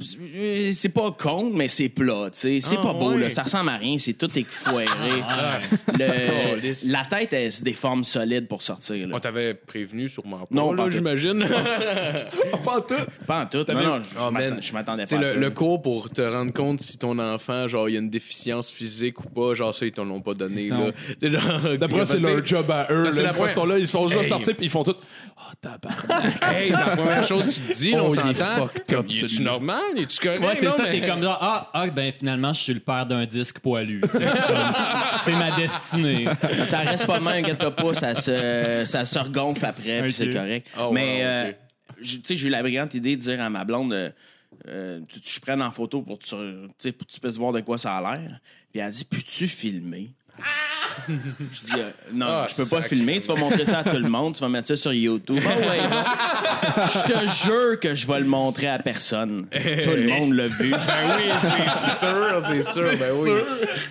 C'est 0.00 0.88
pas 0.90 1.14
con, 1.18 1.50
mais 1.54 1.68
c'est 1.68 1.88
plat, 1.88 2.28
tu 2.32 2.38
sais. 2.38 2.60
C'est 2.60 2.76
Ah, 2.78 2.82
pas 2.82 2.92
beau, 2.92 3.12
ouais. 3.12 3.18
là. 3.22 3.30
Ça 3.30 3.42
ressemble 3.42 3.70
à 3.70 3.76
rien, 3.78 3.96
c'est 3.98 4.12
tout 4.12 4.28
éfoiré. 4.38 4.86
Ah, 5.28 5.58
Le- 5.88 6.26
câlisse. 6.54 6.86
la 6.88 7.04
tête, 7.04 7.32
elle 7.32 7.50
se 7.50 7.62
déforme 7.64 8.04
solide 8.04 8.46
pour 8.46 8.62
sortir, 8.62 9.08
là. 9.08 9.16
On 9.16 9.18
t'avait 9.20 9.54
prévenu 9.54 10.08
sûrement 10.08 10.40
pas, 10.40 10.46
Non, 10.50 10.70
là, 10.72 10.76
pas 10.76 10.82
en 10.82 10.86
tout. 10.86 10.92
j'imagine. 10.92 11.44
Pas 12.64 12.76
en 12.78 12.80
tout. 12.82 12.94
Pas 13.26 13.40
en 13.42 13.46
tout. 13.46 13.64
Non, 13.72 13.82
non, 13.82 14.02
je 14.02 14.08
Oh, 14.20 14.30
m'attendais 14.74 15.02
à 15.12 15.16
le, 15.18 15.24
ça. 15.26 15.34
le 15.34 15.50
cours 15.50 15.80
pour 15.80 16.10
te 16.10 16.20
rendre 16.20 16.52
compte 16.52 16.80
si 16.82 16.98
ton 16.98 17.18
enfant, 17.18 17.66
genre, 17.68 17.88
il 17.88 17.92
y 17.94 17.96
a 17.96 18.00
une 18.00 18.10
déficience 18.10 18.70
physique 18.70 19.20
ou 19.24 19.28
pas, 19.28 19.54
genre, 19.54 19.74
ça, 19.74 19.86
ils 19.86 19.92
t'en 19.92 20.04
l'ont 20.04 20.20
pas 20.20 20.34
donné, 20.34 20.68
Non. 20.68 20.92
là. 21.22 21.76
D'après, 21.78 22.04
c'est 22.06 22.14
sais, 22.14 22.20
leur 22.20 22.44
job 22.44 22.70
à 22.70 22.86
eux. 22.90 23.08
c'est 23.10 23.22
là. 23.22 23.32
qu'ils 23.32 23.54
sont 23.54 23.66
là, 23.66 23.78
ils 23.78 23.88
sont 23.88 24.06
juste 24.08 24.24
sortis 24.24 24.52
puis 24.54 24.66
ils 24.66 24.70
font 24.70 24.84
tout. 24.84 24.94
Oh, 25.36 25.52
tabarnak. 25.60 26.40
Hey, 26.54 26.68
c'est 26.72 26.78
la 26.86 26.96
première 26.96 27.24
chose 27.24 27.46
que 27.46 27.50
tu 27.50 27.60
te 27.60 27.72
dis, 27.72 27.90
là, 27.92 28.04
on 28.04 28.08
Oh, 28.08 28.14
s'entend. 28.14 28.68
es-tu 29.00 29.28
celui-là. 29.28 29.58
Normal? 29.70 29.98
Es-tu 29.98 30.18
correct? 30.20 30.40
Ouais, 30.42 30.56
c'est 30.58 30.66
Non, 30.66 30.76
ça, 30.76 30.82
mais- 30.84 31.00
t'es 31.00 31.06
comme 31.06 31.22
genre, 31.22 31.38
ah, 31.40 31.70
ah, 31.72 31.86
ben 31.88 32.12
finalement, 32.12 32.52
je 32.52 32.60
suis 32.60 32.74
le 32.74 32.80
père 32.80 33.06
d'un 33.06 33.24
disque 33.26 33.58
poilu. 33.60 34.00
C'est 34.12 34.18
comme- 34.18 34.74
c'est 35.24 35.32
ma 35.36 35.56
destinée. 35.56 36.26
Ça 36.64 36.78
reste 36.80 37.06
pas 37.06 37.20
mal, 37.20 37.38
inquiète 37.38 37.58
pas, 37.58 37.94
ça 37.94 38.14
se, 38.14 38.82
ça 38.84 39.04
se 39.04 39.18
regonfle 39.18 39.64
après, 39.64 40.02
puis 40.02 40.12
c'est 40.12 40.30
correct. 40.30 40.68
Oh, 40.78 40.90
Mais, 40.92 41.20
wow, 41.20 41.22
euh, 41.22 41.50
ok. 41.50 41.56
tu 42.02 42.20
sais, 42.24 42.36
j'ai 42.36 42.46
eu 42.48 42.50
la 42.50 42.62
brillante 42.62 42.94
idée 42.94 43.16
de 43.16 43.20
dire 43.20 43.40
à 43.40 43.50
ma 43.50 43.64
blonde, 43.64 43.92
euh, 43.92 44.10
euh, 44.68 45.00
tu, 45.08 45.20
tu 45.20 45.32
je 45.34 45.40
prenne 45.40 45.62
en 45.62 45.70
photo 45.70 46.02
pour, 46.02 46.18
que 46.18 46.24
tu- 46.24 46.30
tu 46.34 46.68
sais, 46.78 46.92
pour 46.92 47.06
que 47.06 47.12
tu 47.12 47.20
puisses 47.20 47.36
voir 47.36 47.52
de 47.52 47.60
quoi 47.60 47.78
ça 47.78 47.96
a 47.96 48.00
l'air. 48.14 48.40
Puis 48.72 48.80
elle 48.80 48.86
a 48.86 48.90
dit, 48.90 49.04
peux-tu 49.04 49.48
filmer? 49.48 50.12
Je 51.08 51.12
dis, 51.74 51.80
euh, 51.80 51.90
non, 52.12 52.26
Ah, 52.28 52.46
je 52.48 52.56
peux 52.56 52.62
pas 52.68 52.82
sacrément. 52.82 52.88
filmer. 52.88 53.20
Tu 53.20 53.28
vas 53.28 53.34
montrer 53.36 53.64
ça 53.64 53.78
à 53.78 53.84
tout 53.84 53.96
le 53.96 54.08
monde. 54.08 54.34
Tu 54.34 54.40
vas 54.40 54.48
mettre 54.48 54.68
ça 54.68 54.76
sur 54.76 54.92
YouTube. 54.92 55.38
Ah 55.44 55.56
ouais, 55.58 55.80
non. 55.82 56.86
Je 56.86 57.12
te 57.12 57.44
jure 57.48 57.80
que 57.80 57.94
je 57.94 58.06
vais 58.06 58.20
le 58.20 58.26
montrer 58.26 58.68
à 58.68 58.78
personne. 58.78 59.46
Tout 59.50 59.90
le 59.90 60.06
monde 60.08 60.34
l'a 60.34 60.46
vu. 60.46 60.70
Ben 60.70 61.16
oui, 61.16 61.24
c'est 61.40 61.90
c'est 61.90 61.98
sûr, 62.06 62.42
c'est 62.44 62.72
sûr, 62.72 62.98
ben 62.98 63.12
oui. 63.22 63.30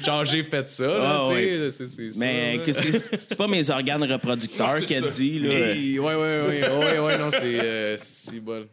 Genre, 0.05 0.25
j'ai 0.25 0.43
fait 0.43 0.69
ça, 0.69 0.85
là, 0.87 0.93
Ah, 1.03 1.23
tu 1.27 1.33
ouais. 1.33 1.71
sais, 1.71 1.71
c'est- 1.71 1.85
c'est 1.87 2.09
sûr, 2.11 2.19
Mais 2.19 2.57
là. 2.57 2.63
que 2.63 2.71
c'est 2.73 2.91
c'est 3.27 3.37
pas 3.37 3.47
mes 3.47 3.69
organes 3.69 4.03
reproducteurs 4.03 4.73
c'est 4.75 4.85
qu'elle 4.85 5.03
dit. 5.09 5.39
Là. 5.39 5.53
Hey, 5.53 5.99
ouais, 5.99 6.15
ouais, 6.15 6.41
ouais, 6.47 6.69
ouais, 6.69 6.99
ouais, 6.99 7.17
non, 7.17 7.29
c'est 7.31 7.59
euh, 7.59 7.95
c'est 7.99 8.39
bon. 8.39 8.65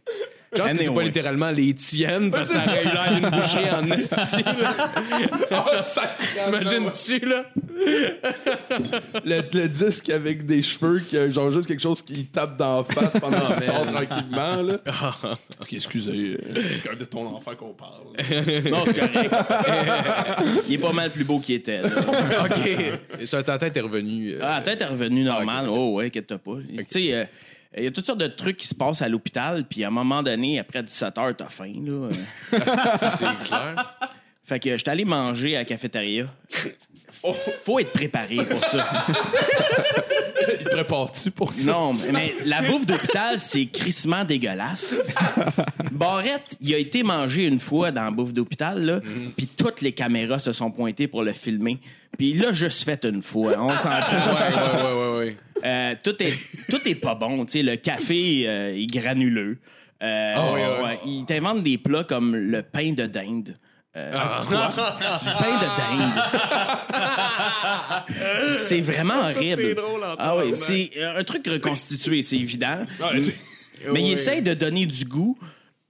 Je 0.56 0.62
pense 0.62 0.72
que 0.72 0.78
c'est 0.78 0.94
pas 0.94 1.02
littéralement 1.02 1.50
les 1.50 1.74
tiennes, 1.74 2.30
parce 2.30 2.50
que 2.50 2.58
ça 2.58 2.70
aurait 2.72 2.82
eu 2.82 2.86
l'air 2.86 3.14
d'une 3.20 3.30
boucherie 3.30 3.70
en 3.70 3.90
esti. 3.90 4.44
Oh, 5.50 5.70
T'imagines-tu, 6.44 7.18
là? 7.26 7.44
le, 9.24 9.42
le 9.52 9.68
disque 9.68 10.10
avec 10.10 10.44
des 10.46 10.62
cheveux 10.62 11.00
qui 11.00 11.16
a 11.16 11.28
genre 11.30 11.50
juste 11.50 11.66
quelque 11.68 11.80
chose 11.82 12.02
qui 12.02 12.24
tape 12.26 12.56
dans 12.56 12.78
la 12.78 12.84
face 12.84 13.20
pendant 13.20 13.46
qu'il 13.52 13.62
sort 13.62 13.86
tranquillement. 13.86 14.62
Là. 14.62 14.78
ok, 15.60 15.72
excusez. 15.72 16.36
euh, 16.56 16.62
C'est 16.76 16.82
quand 16.82 16.90
même 16.90 16.98
de 16.98 17.04
ton 17.04 17.26
enfant 17.26 17.52
qu'on 17.54 17.72
parle. 17.74 18.02
Non, 18.70 18.84
c'est 18.86 18.94
correct. 18.98 19.34
il 20.68 20.74
est 20.74 20.78
pas 20.78 20.92
mal 20.92 21.10
plus 21.10 21.24
beau 21.24 21.38
qu'il 21.40 21.56
était. 21.56 21.80
là. 21.82 21.88
OK. 22.44 22.70
Et 23.20 23.26
ça, 23.26 23.42
ta 23.42 23.58
tête 23.58 23.76
est 23.76 23.80
revenue. 23.80 24.34
euh, 24.34 24.40
Ah, 24.42 24.56
la 24.58 24.62
tête 24.62 24.80
est 24.82 24.86
revenue 24.86 25.24
normale. 25.24 25.64
Ah. 25.68 25.70
Oh, 25.72 25.94
ouais, 25.94 26.06
inquiète-toi 26.06 26.38
pas. 26.38 26.52
Tu 26.78 26.84
sais, 26.88 27.14
euh, 27.14 27.24
il 27.76 27.84
y 27.84 27.86
a 27.86 27.90
toutes 27.90 28.06
sortes 28.06 28.20
de 28.20 28.26
trucs 28.26 28.56
qui 28.56 28.66
se 28.66 28.74
passent 28.74 29.02
à 29.02 29.08
l'hôpital, 29.08 29.64
puis 29.64 29.84
à 29.84 29.88
un 29.88 29.90
moment 29.90 30.22
donné, 30.22 30.58
après 30.58 30.82
17 30.82 31.18
heures, 31.18 31.36
t'as 31.36 31.48
faim. 31.48 31.72
Là. 31.84 32.08
Ça, 32.96 33.10
c'est 33.10 33.38
clair. 33.44 33.98
fait 34.44 34.60
que 34.60 34.76
j'étais 34.76 34.90
allé 34.90 35.04
manger 35.04 35.56
à 35.56 35.60
la 35.60 35.64
cafétéria. 35.64 36.26
Faut 37.64 37.78
être 37.78 37.92
préparé 37.92 38.36
pour 38.36 38.62
ça. 38.64 39.06
Il 40.48 40.64
te 40.64 40.68
prépare-tu 40.70 41.30
pour 41.30 41.52
ça? 41.52 41.72
Non, 41.72 41.92
mais 42.12 42.34
la 42.44 42.62
bouffe 42.62 42.86
d'hôpital, 42.86 43.38
c'est 43.40 43.66
crissement 43.66 44.24
dégueulasse. 44.24 44.96
Barrette, 45.90 46.56
il 46.60 46.74
a 46.74 46.78
été 46.78 47.02
mangé 47.02 47.46
une 47.46 47.58
fois 47.58 47.90
dans 47.90 48.04
la 48.04 48.10
bouffe 48.10 48.32
d'hôpital, 48.32 48.84
là, 48.84 49.00
puis 49.36 49.46
toutes 49.48 49.80
les 49.80 49.92
caméras 49.92 50.38
se 50.38 50.52
sont 50.52 50.70
pointées 50.70 51.08
pour 51.08 51.22
le 51.22 51.32
filmer. 51.32 51.78
Puis 52.18 52.34
là, 52.34 52.52
juste 52.52 52.84
fait 52.84 53.04
une 53.04 53.22
fois. 53.22 53.54
On 53.58 53.68
s'entend. 53.70 53.88
Ouais, 53.98 54.54
ouais, 54.54 54.92
ouais, 54.92 55.08
ouais, 55.10 55.18
ouais. 55.18 55.36
Euh, 55.64 55.94
tout 56.02 56.22
est 56.22 56.34
tout 56.70 56.80
est 56.86 56.94
pas 56.94 57.14
bon, 57.14 57.44
tu 57.44 57.52
sais, 57.52 57.62
le 57.62 57.76
café 57.76 58.44
euh, 58.46 58.74
est 58.76 58.86
granuleux. 58.86 59.58
Euh, 60.02 60.34
Ah 60.36 60.52
oui, 60.52 60.60
oui. 60.60 60.84
ouais, 60.84 61.00
ils 61.06 61.24
t'inventent 61.26 61.62
des 61.62 61.78
plats 61.78 62.04
comme 62.04 62.36
le 62.36 62.62
pain 62.62 62.92
de 62.92 63.06
dinde. 63.06 63.56
Euh, 63.96 64.12
Ah. 64.14 64.42
Du 64.46 64.54
pain 64.54 65.56
de 65.56 65.68
dinde. 65.78 66.12
c'est 68.58 68.80
vraiment 68.80 69.20
horrible. 69.24 69.62
c'est 69.62 69.74
drôle 69.74 70.04
en 70.04 70.14
ah 70.18 70.36
oui, 70.36 70.52
c'est 70.56 70.90
euh, 70.98 71.18
un 71.18 71.24
truc 71.24 71.46
reconstitué, 71.48 72.22
c'est 72.22 72.36
évident. 72.36 72.84
mais 73.00 73.20
Ouais. 73.90 74.02
ils 74.02 74.12
essayent 74.12 74.42
de 74.42 74.54
donner 74.54 74.86
du 74.86 75.04
goût. 75.04 75.36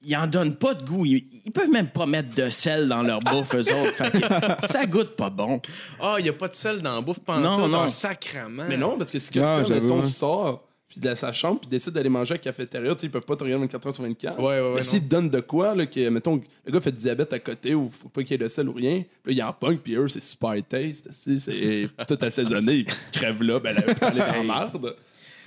Ils 0.09 0.17
en 0.17 0.29
donnent 0.29 0.55
pas 0.55 0.75
de 0.75 0.85
goût. 0.85 1.05
Ils, 1.05 1.25
ils 1.45 1.51
peuvent 1.51 1.71
même 1.71 1.89
pas 1.89 2.07
mettre 2.07 2.33
de 2.35 2.49
sel 2.49 2.87
dans 2.87 3.03
leur 3.03 3.19
bouffe, 3.21 3.55
eux 3.57 3.75
autres. 3.75 3.97
Fait 3.97 4.11
que 4.13 4.67
ça 4.69 4.87
goûte 4.87 5.17
pas 5.17 5.31
bon. 5.31 5.61
Ah, 6.01 6.15
il 6.19 6.23
n'y 6.23 6.29
a 6.29 6.33
pas 6.33 6.47
de 6.47 6.55
sel 6.55 6.81
dans 6.81 6.95
la 6.95 7.01
bouffe 7.01 7.19
pendant 7.21 7.59
Non, 7.59 7.67
non. 7.69 7.83
ah, 7.87 7.89
sacrament. 7.89 8.67
Mais 8.69 8.77
non, 8.77 8.97
parce 8.97 9.11
que 9.11 9.19
si 9.19 9.31
Ah, 9.31 9.33
quelqu'un, 9.33 9.65
j'avoue, 9.65 9.81
mettons, 9.83 10.01
hein. 10.03 10.05
sort 10.05 10.63
puis 10.89 11.01
de 11.01 11.15
sa 11.15 11.33
chambre 11.33 11.61
puis 11.61 11.69
décide 11.69 11.93
d'aller 11.93 12.09
manger 12.09 12.35
à 12.35 12.37
la 12.37 12.43
cafétéria, 12.43 12.95
tu 12.95 13.01
sais, 13.01 13.07
ils 13.07 13.11
peuvent 13.11 13.23
pas 13.23 13.37
te 13.37 13.43
regarder 13.43 13.65
24 13.65 13.87
heures 13.89 13.95
sur 13.95 14.05
24. 14.05 14.39
Ouais, 14.39 14.45
ouais, 14.45 14.61
ouais, 14.61 14.75
Mais 14.77 14.83
s'ils 14.83 15.03
te 15.03 15.09
donnent 15.09 15.31
de 15.31 15.41
quoi, 15.41 15.75
là, 15.75 15.87
que, 15.87 16.09
mettons, 16.09 16.41
le 16.65 16.73
gars 16.73 16.81
fait 16.81 16.93
du 16.93 16.99
diabète 16.99 17.33
à 17.33 17.39
côté 17.39 17.75
ou 17.75 17.91
faut 17.91 18.09
pas 18.09 18.23
qu'il 18.23 18.33
y 18.33 18.35
ait 18.35 18.45
de 18.45 18.49
sel 18.49 18.69
ou 18.69 18.73
rien, 18.73 19.03
puis 19.23 19.35
là, 19.35 19.45
il 19.45 19.49
en 19.49 19.53
pogne, 19.53 19.79
puis 19.79 19.97
eux, 19.97 20.09
c'est 20.09 20.23
super 20.23 20.55
taste, 20.69 21.09
c'est 21.11 21.89
tout 22.07 22.19
assaisonné, 22.21 22.85
puis 22.85 22.97
tu 23.11 23.19
crèves 23.19 23.43
là, 23.43 23.59
ben 23.59 23.75
là, 23.75 23.83
dans 23.83 24.15
la 24.15 24.43
merde. 24.43 24.97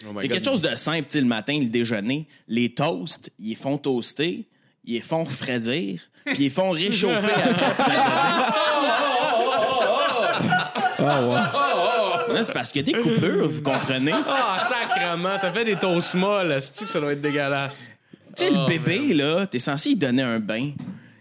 Oh 0.05 0.21
Il 0.21 0.29
y 0.29 0.31
a 0.31 0.35
quelque 0.35 0.45
chose 0.45 0.61
de 0.61 0.75
simple, 0.75 1.07
tu 1.09 1.13
sais, 1.13 1.21
le 1.21 1.27
matin, 1.27 1.57
le 1.59 1.67
déjeuner. 1.67 2.25
Les 2.47 2.73
toasts, 2.73 3.31
ils 3.37 3.49
les 3.49 3.55
font 3.55 3.77
toaster, 3.77 4.45
ils 4.85 4.93
les 4.93 5.01
font 5.01 5.23
refroidir, 5.23 5.99
puis 6.25 6.35
ils 6.37 6.43
les 6.43 6.49
font 6.49 6.71
réchauffer 6.71 7.33
après. 7.33 7.95
Ouais, 10.99 11.68
c'est 12.43 12.53
parce 12.53 12.71
qu'il 12.71 12.87
y 12.87 12.89
a 12.91 12.97
des 12.97 13.01
coupures, 13.03 13.49
vous 13.49 13.61
comprenez? 13.61 14.13
Ah, 14.27 14.57
sacrement, 14.59 15.37
ça 15.37 15.51
fait 15.51 15.65
des 15.65 15.75
toasts 15.75 16.15
molles. 16.15 16.61
cest 16.61 16.81
que 16.83 16.89
ça 16.89 16.99
doit 16.99 17.13
être 17.13 17.21
dégueulasse? 17.21 17.89
Tu 18.35 18.45
sais, 18.45 18.51
Oh, 18.53 18.59
le 18.61 18.67
bébé, 18.67 19.13
là, 19.13 19.45
t'es 19.47 19.59
censé 19.59 19.89
lui 19.89 19.95
donner 19.95 20.23
un 20.23 20.39
bain. 20.39 20.71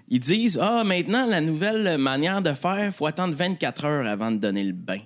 Ils 0.09 0.20
disent, 0.20 0.59
ah, 0.61 0.85
maintenant, 0.85 1.26
la 1.26 1.40
nouvelle 1.40 1.98
manière 1.98 2.40
de 2.42 2.52
faire, 2.52 2.92
faut 2.94 3.07
attendre 3.07 3.35
24 3.35 3.85
heures 3.85 4.07
avant 4.07 4.31
de 4.31 4.37
donner 4.38 4.64
le 4.64 4.72
bain. 4.72 4.98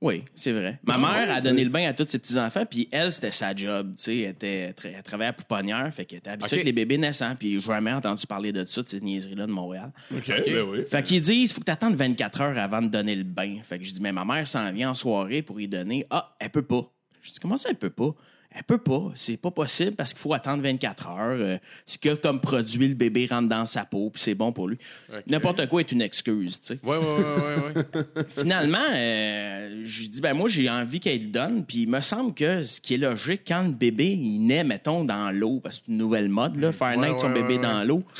Oui, 0.00 0.22
c'est 0.36 0.52
vrai. 0.52 0.78
Ma 0.84 0.96
mère 0.96 1.28
a 1.32 1.40
donné 1.40 1.64
le 1.64 1.70
bain 1.70 1.88
à 1.88 1.92
tous 1.92 2.06
ses 2.06 2.20
petits-enfants, 2.20 2.64
puis 2.64 2.88
elle, 2.92 3.10
c'était 3.10 3.32
sa 3.32 3.52
job. 3.54 3.94
Tu 3.96 4.02
sais, 4.04 4.18
elle, 4.18 4.30
était, 4.30 4.70
tra- 4.70 4.92
elle 4.96 5.02
travaillait 5.02 5.30
à 5.30 5.32
pouponnière, 5.32 5.92
fait 5.92 6.04
qu'elle 6.04 6.18
était 6.20 6.30
habituée 6.30 6.46
Ok. 6.46 6.52
avec 6.52 6.64
les 6.66 6.72
bébés 6.72 6.98
naissants, 6.98 7.34
puis 7.36 7.54
j'ai 7.54 7.60
jamais 7.60 7.92
entendu 7.92 8.24
parler 8.24 8.52
de 8.52 8.64
ça, 8.64 8.82
de 8.82 8.86
ces 8.88 9.00
niaiseries-là 9.00 9.46
de 9.48 9.52
Montréal. 9.52 9.90
OK, 10.14 10.28
ben 10.28 10.60
oui. 10.62 10.84
Fait 10.88 11.02
qu'ils 11.02 11.20
disent, 11.20 11.52
faut 11.52 11.60
que 11.60 11.64
tu 11.66 11.72
attendes 11.72 11.96
24 11.96 12.40
heures 12.42 12.58
avant 12.58 12.80
de 12.80 12.86
donner 12.86 13.16
le 13.16 13.24
bain. 13.24 13.56
Fait 13.64 13.76
que 13.80 13.84
je 13.84 13.92
dis, 13.92 14.00
mais 14.00 14.12
ma 14.12 14.24
mère 14.24 14.46
s'en 14.46 14.70
vient 14.72 14.90
en 14.90 14.94
soirée 14.94 15.42
pour 15.42 15.60
y 15.60 15.66
donner. 15.66 16.06
Ah, 16.10 16.32
elle 16.38 16.50
peut 16.50 16.62
pas. 16.62 16.88
Je 17.22 17.32
dis, 17.32 17.38
comment 17.40 17.56
ça, 17.56 17.68
elle 17.70 17.76
peut 17.76 17.90
pas? 17.90 18.14
Elle 18.54 18.64
peut 18.64 18.78
pas. 18.78 19.12
C'est 19.14 19.36
pas 19.36 19.50
possible 19.50 19.92
parce 19.92 20.12
qu'il 20.14 20.20
faut 20.22 20.32
attendre 20.32 20.62
24 20.62 21.08
heures. 21.08 21.36
Euh, 21.38 21.58
ce 21.86 21.98
que 21.98 22.14
comme 22.14 22.40
produit, 22.40 22.88
le 22.88 22.94
bébé 22.94 23.26
rentre 23.30 23.48
dans 23.48 23.66
sa 23.66 23.84
peau, 23.84 24.10
puis 24.10 24.22
c'est 24.22 24.34
bon 24.34 24.52
pour 24.52 24.68
lui. 24.68 24.78
N'importe 25.26 25.66
quoi 25.68 25.80
est 25.80 25.92
une 25.92 26.00
excuse, 26.02 26.58
tu 26.60 26.74
sais. 26.74 26.80
Ouais, 26.82 26.96
ouais, 26.96 27.04
ouais, 27.04 27.74
ouais, 27.76 27.82
ouais. 28.04 28.24
Finalement, 28.40 28.78
euh, 28.94 29.82
je 29.84 30.00
lui 30.00 30.08
dis, 30.08 30.20
ben 30.22 30.32
moi, 30.34 30.48
j'ai 30.48 30.68
envie 30.70 30.98
qu'elle 30.98 31.20
le 31.20 31.26
donne. 31.28 31.64
Puis 31.66 31.82
il 31.82 31.88
me 31.90 32.00
semble 32.00 32.32
que 32.34 32.62
ce 32.62 32.80
qui 32.80 32.94
est 32.94 32.98
logique, 32.98 33.42
quand 33.46 33.62
le 33.64 33.70
bébé, 33.72 34.06
il 34.06 34.38
naît, 34.40 34.64
mettons, 34.64 35.04
dans 35.04 35.30
l'eau, 35.30 35.60
parce 35.62 35.78
que 35.78 35.84
c'est 35.86 35.92
une 35.92 35.98
nouvelle 35.98 36.28
mode, 36.30 36.56
là, 36.56 36.72
faire 36.72 36.88
Ouais, 36.88 36.96
naître 36.96 37.20
son 37.20 37.28
ouais, 37.28 37.42
bébé 37.42 37.56
ouais, 37.56 37.62
dans 37.62 37.84
l'eau. 37.84 38.02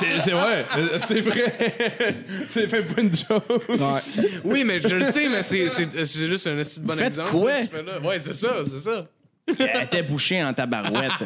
C'est 0.00 0.20
c'est 0.20 0.32
vrai, 0.32 0.66
c'est 1.06 1.20
vrai. 1.20 1.52
c'est 2.48 2.68
fait 2.68 2.82
pas 2.82 3.00
une 3.00 3.14
joke. 3.14 3.44
Ouais. 3.68 4.00
Oui, 4.44 4.64
mais 4.64 4.80
je 4.82 4.88
le 4.88 5.04
sais, 5.04 5.28
mais 5.28 5.42
c'est 5.42 5.68
c'est- 5.68 6.04
c'est 6.04 6.26
juste 6.28 6.46
un 6.48 6.56
de 6.56 6.62
bon 6.86 6.94
Faites 6.94 7.06
exemple. 7.08 7.30
quoi? 7.30 7.52
là. 7.82 8.00
Ouais, 8.00 8.18
c'est 8.18 8.32
ça, 8.32 8.56
c'est 8.64 8.78
ça. 8.78 9.06
Elle 9.46 9.82
était 9.84 10.02
bouchée 10.02 10.42
en 10.42 10.52
tabarouette. 10.54 11.12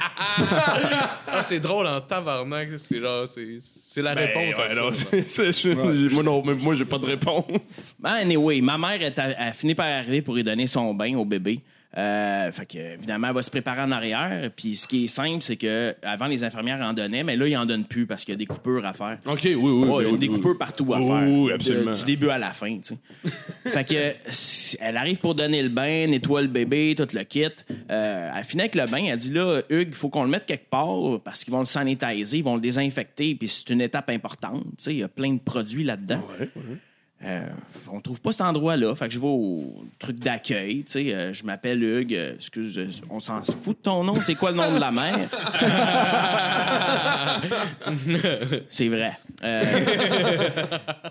Ah, 1.29 1.43
c'est 1.43 1.61
drôle 1.61 1.87
en 1.87 2.01
tabarnak. 2.01 2.69
C'est 2.79 3.01
genre, 3.01 3.29
c'est 3.29 3.59
c'est 3.61 4.01
la 4.03 4.15
réponse 4.15 4.55
Ben, 4.57 4.63
ouais, 4.63 4.69
ça. 4.69 4.81
non, 4.81 4.93
c'est- 4.93 5.53
c'est- 5.53 5.75
moi 6.13 6.23
non, 6.23 6.43
mais 6.45 6.55
moi 6.55 6.75
j'ai 6.75 6.85
pas 6.85 6.99
de 6.99 7.07
réponse. 7.07 7.95
Ben, 7.99 8.11
anyway, 8.21 8.61
ma 8.61 8.79
mère 8.79 8.99
a, 9.17 9.23
a 9.49 9.53
fini 9.53 9.75
par 9.75 9.87
arriver 9.87 10.23
pour 10.23 10.35
lui 10.35 10.43
donner 10.43 10.67
son 10.67 10.95
bain 10.95 11.15
au 11.17 11.25
bébé. 11.25 11.61
Euh, 11.97 12.53
fait 12.53 12.67
que, 12.67 12.79
évidemment, 12.95 13.29
elle 13.29 13.35
va 13.35 13.43
se 13.43 13.51
préparer 13.51 13.81
en 13.83 13.91
arrière. 13.91 14.51
Puis 14.55 14.77
ce 14.77 14.87
qui 14.87 15.05
est 15.05 15.09
simple, 15.09 15.41
c'est 15.43 15.57
que 15.57 15.95
avant 16.03 16.27
les 16.27 16.45
infirmières 16.45 16.81
en 16.83 16.93
donnaient, 16.93 17.23
mais 17.25 17.37
là, 17.37 17.47
ils 17.49 17.57
en 17.57 17.65
donnent 17.65 17.87
plus 17.87 18.07
parce 18.07 18.25
qu'il 18.25 18.33
y 18.33 18.35
a 18.35 18.39
des 18.39 18.45
coupures 18.47 18.85
à 18.85 18.93
faire. 18.93 19.19
OK, 19.27 19.41
oui, 19.45 19.55
oui. 19.55 19.71
Ouais, 19.89 19.89
ben 19.89 20.01
il 20.01 20.05
y 20.05 20.09
a 20.09 20.13
oui, 20.13 20.19
des 20.19 20.29
oui. 20.29 20.35
coupures 20.35 20.59
partout 20.59 20.93
à 20.93 20.99
Oui, 21.01 21.07
faire. 21.07 21.29
oui, 21.29 21.49
de- 21.49 21.53
absolument. 21.55 21.93
du 21.93 22.05
début 22.05 22.29
à 22.29 22.39
la 22.39 22.51
fin, 22.53 22.79
tu 22.79 22.95
sais. 23.25 23.71
fait 23.73 23.85
que, 23.85 24.77
elle 24.85 24.97
arrive 24.97 25.19
pour 25.19 25.35
donner 25.35 25.63
le 25.63 25.71
bain, 25.71 26.07
nettoie 26.07 26.43
le 26.43 26.49
bébé, 26.49 26.95
tout 26.97 27.07
le 27.15 27.23
kit. 27.25 27.47
Euh, 27.91 28.31
elle 28.37 28.45
finit 28.45 28.63
avec 28.63 28.75
le 28.75 28.85
bain. 28.87 29.05
Elle 29.09 29.17
dit 29.17 29.31
là, 29.31 29.63
Hugues, 29.71 29.89
il 29.89 29.95
faut 29.95 30.11
qu'on 30.11 30.25
le 30.25 30.31
mette 30.31 30.45
quelque 30.47 30.69
part 30.69 31.21
parce 31.25 31.45
qu'ils 31.45 31.53
vont 31.53 31.61
le 31.61 31.65
sanitiser, 31.67 32.39
ils 32.39 32.45
vont 32.45 32.57
le 32.57 32.61
désinfecter. 32.61 33.35
Puis 33.35 33.49
c'est 33.49 33.71
une 33.71 33.81
étape 33.81 34.11
importante. 34.11 34.65
Tu 34.77 34.85
sais, 34.85 34.93
il 34.93 34.99
y 34.99 35.03
a 35.03 35.09
plein 35.09 35.33
de 35.33 35.41
produits 35.41 35.85
là-dedans. 35.85 36.21
Ouais, 36.39 36.49
ouais. 36.57 36.77
Euh, 37.25 37.47
on 37.91 38.01
trouve 38.03 38.21
pas 38.21 38.31
cet 38.33 38.43
endroit-là. 38.43 38.95
Fait 38.95 39.09
que 39.09 39.15
je 39.15 39.19
vais 39.19 39.27
au 39.27 39.85
truc 39.99 40.19
d'accueil. 40.21 40.85
tu 40.85 40.93
sais, 40.93 41.15
euh, 41.15 41.33
je 41.33 41.45
m'appelle 41.45 41.83
Hugues. 41.83 42.15
Euh, 42.15 42.35
excuse, 42.35 42.77
euh, 42.79 42.89
on 43.09 43.21
s'en 43.21 43.43
fout 43.43 43.75
de 43.79 43.83
ton 43.83 44.05
nom. 44.05 44.15
C'est 44.17 44.35
quoi 44.35 44.51
le 44.51 44.59
nom 44.59 44.71
de 44.75 44.79
la 44.79 44.93
mère? 44.93 45.31
C'est 48.69 48.89
vrai. 48.89 49.13
Euh, 49.43 49.63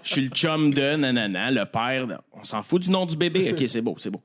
je 0.04 0.10
suis 0.12 0.22
le 0.22 0.30
chum 0.30 0.74
de 0.74 0.96
nanana, 0.96 1.52
le 1.52 1.66
père. 1.66 2.08
de- 2.08 2.16
On 2.34 2.44
s'en 2.44 2.64
fout 2.64 2.82
du 2.84 2.90
nom 2.92 3.06
du 3.06 3.16
bébé. 3.18 3.52
OK, 3.54 3.64
c'est 3.68 3.82
beau, 3.82 3.96
c'est 3.98 4.10
beau. 4.10 4.22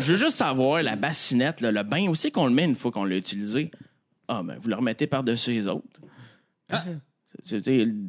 Je 0.00 0.12
veux 0.12 0.18
juste 0.18 0.36
savoir, 0.36 0.82
la 0.82 0.96
bassinette, 0.96 1.60
là, 1.60 1.70
le 1.70 1.82
bain, 1.84 2.08
où 2.08 2.14
c'est 2.14 2.30
qu'on 2.30 2.46
le 2.46 2.52
met 2.52 2.64
une 2.64 2.74
fois 2.74 2.90
qu'on 2.90 3.04
l'a 3.04 3.16
utilisé? 3.16 3.70
Ah, 4.26 4.42
ben, 4.44 4.58
vous 4.60 4.68
le 4.68 4.74
remettez 4.74 5.06
par-dessus 5.06 5.52
les 5.52 5.68
autres. 5.68 5.84
C'est- 6.70 6.76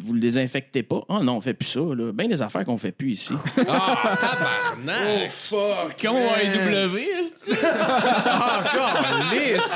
vous 0.03 0.13
le 0.13 0.19
désinfectez 0.19 0.83
pas? 0.83 1.03
Ah 1.09 1.19
non, 1.21 1.37
on 1.37 1.41
fait 1.41 1.53
plus 1.53 1.67
ça. 1.67 1.79
Là. 1.79 2.11
Ben 2.11 2.27
des 2.27 2.41
affaires 2.41 2.63
qu'on 2.63 2.77
fait 2.77 2.91
plus 2.91 3.11
ici. 3.11 3.33
Ah, 3.67 4.17
tabarnak! 4.19 5.31
Comme 6.01 6.15
au 6.15 6.19
AEW, 6.19 7.18
Encore 7.49 9.03
lisse! 9.31 9.71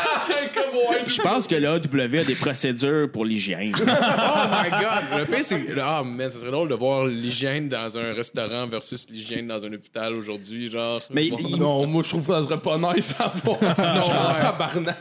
Je 1.08 1.22
pense 1.22 1.48
que 1.48 1.56
l'AW 1.56 2.20
a 2.20 2.24
des 2.24 2.36
procédures 2.36 3.10
pour 3.12 3.26
l'hygiène. 3.26 3.74
Oh 3.86 4.46
my 4.50 4.70
god! 4.70 5.20
Le 5.20 5.26
pire, 5.26 5.44
c'est. 5.44 5.64
Ah, 5.82 6.02
mais 6.06 6.30
ce 6.30 6.40
serait 6.40 6.52
drôle 6.52 6.70
de 6.70 6.76
voir 6.76 7.06
l'hygiène 7.06 7.70
dans 7.70 7.98
un 7.98 8.14
restaurant 8.14 8.68
versus 8.68 9.06
l'hygiène 9.10 9.48
dans 9.48 9.64
un 9.66 9.72
hôpital 9.74 10.14
aujourd'hui, 10.16 10.70
genre. 10.70 11.02
Mais 11.10 11.30
Bon. 11.30 11.38
il- 11.40 11.58
Non, 11.58 11.86
moi, 11.86 12.04
je 12.04 12.10
trouve 12.10 12.26
que 12.26 12.34
ça 12.34 12.44
serait 12.44 12.60
pas 12.60 12.78
nice 12.78 13.16
à 13.20 13.32
voir. 13.44 13.58
non, 13.62 14.34
ouais. 14.34 14.42
tabarnak. 14.42 14.96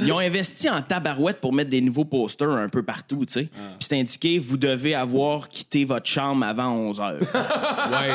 Ils 0.00 0.12
ont 0.12 0.18
investi 0.18 0.68
en 0.70 0.80
tabarouette 0.82 1.40
pour 1.40 1.52
mettre 1.52 1.70
des 1.70 1.80
nouveaux 1.80 2.04
posters 2.04 2.50
un 2.50 2.68
peu 2.68 2.82
partout, 2.82 3.24
tu 3.26 3.32
sais. 3.34 3.42
Puis 3.44 3.88
c'est 3.88 3.98
indiqué, 3.98 4.38
vous 4.38 4.56
devez 4.56 4.94
avoir 4.94 5.48
quitté 5.48 5.84
votre 5.84 6.06
chambre 6.08 6.44
avant 6.46 6.72
11 6.72 7.00
heures. 7.00 7.18
Ouais. 7.92 8.10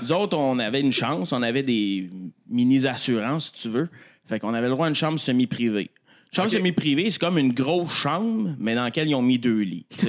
Nous 0.00 0.12
autres, 0.12 0.36
on 0.36 0.58
avait 0.58 0.80
une 0.80 0.92
chance, 0.92 1.32
on 1.32 1.42
avait 1.42 1.62
des 1.62 2.08
mini-assurances, 2.52 3.52
si 3.54 3.62
tu 3.62 3.68
veux. 3.68 3.88
Fait 4.28 4.38
qu'on 4.38 4.54
avait 4.54 4.68
le 4.68 4.74
droit 4.74 4.86
à 4.86 4.88
une 4.88 4.94
chambre 4.94 5.18
semi-privée. 5.18 5.90
Chambre 6.30 6.50
semi-privée, 6.50 7.10
c'est 7.10 7.18
comme 7.18 7.36
une 7.38 7.52
grosse 7.52 7.92
chambre, 7.92 8.54
mais 8.58 8.74
dans 8.74 8.84
laquelle 8.84 9.08
ils 9.08 9.14
ont 9.14 9.22
mis 9.22 9.38
deux 9.38 9.60
lits. 9.60 9.86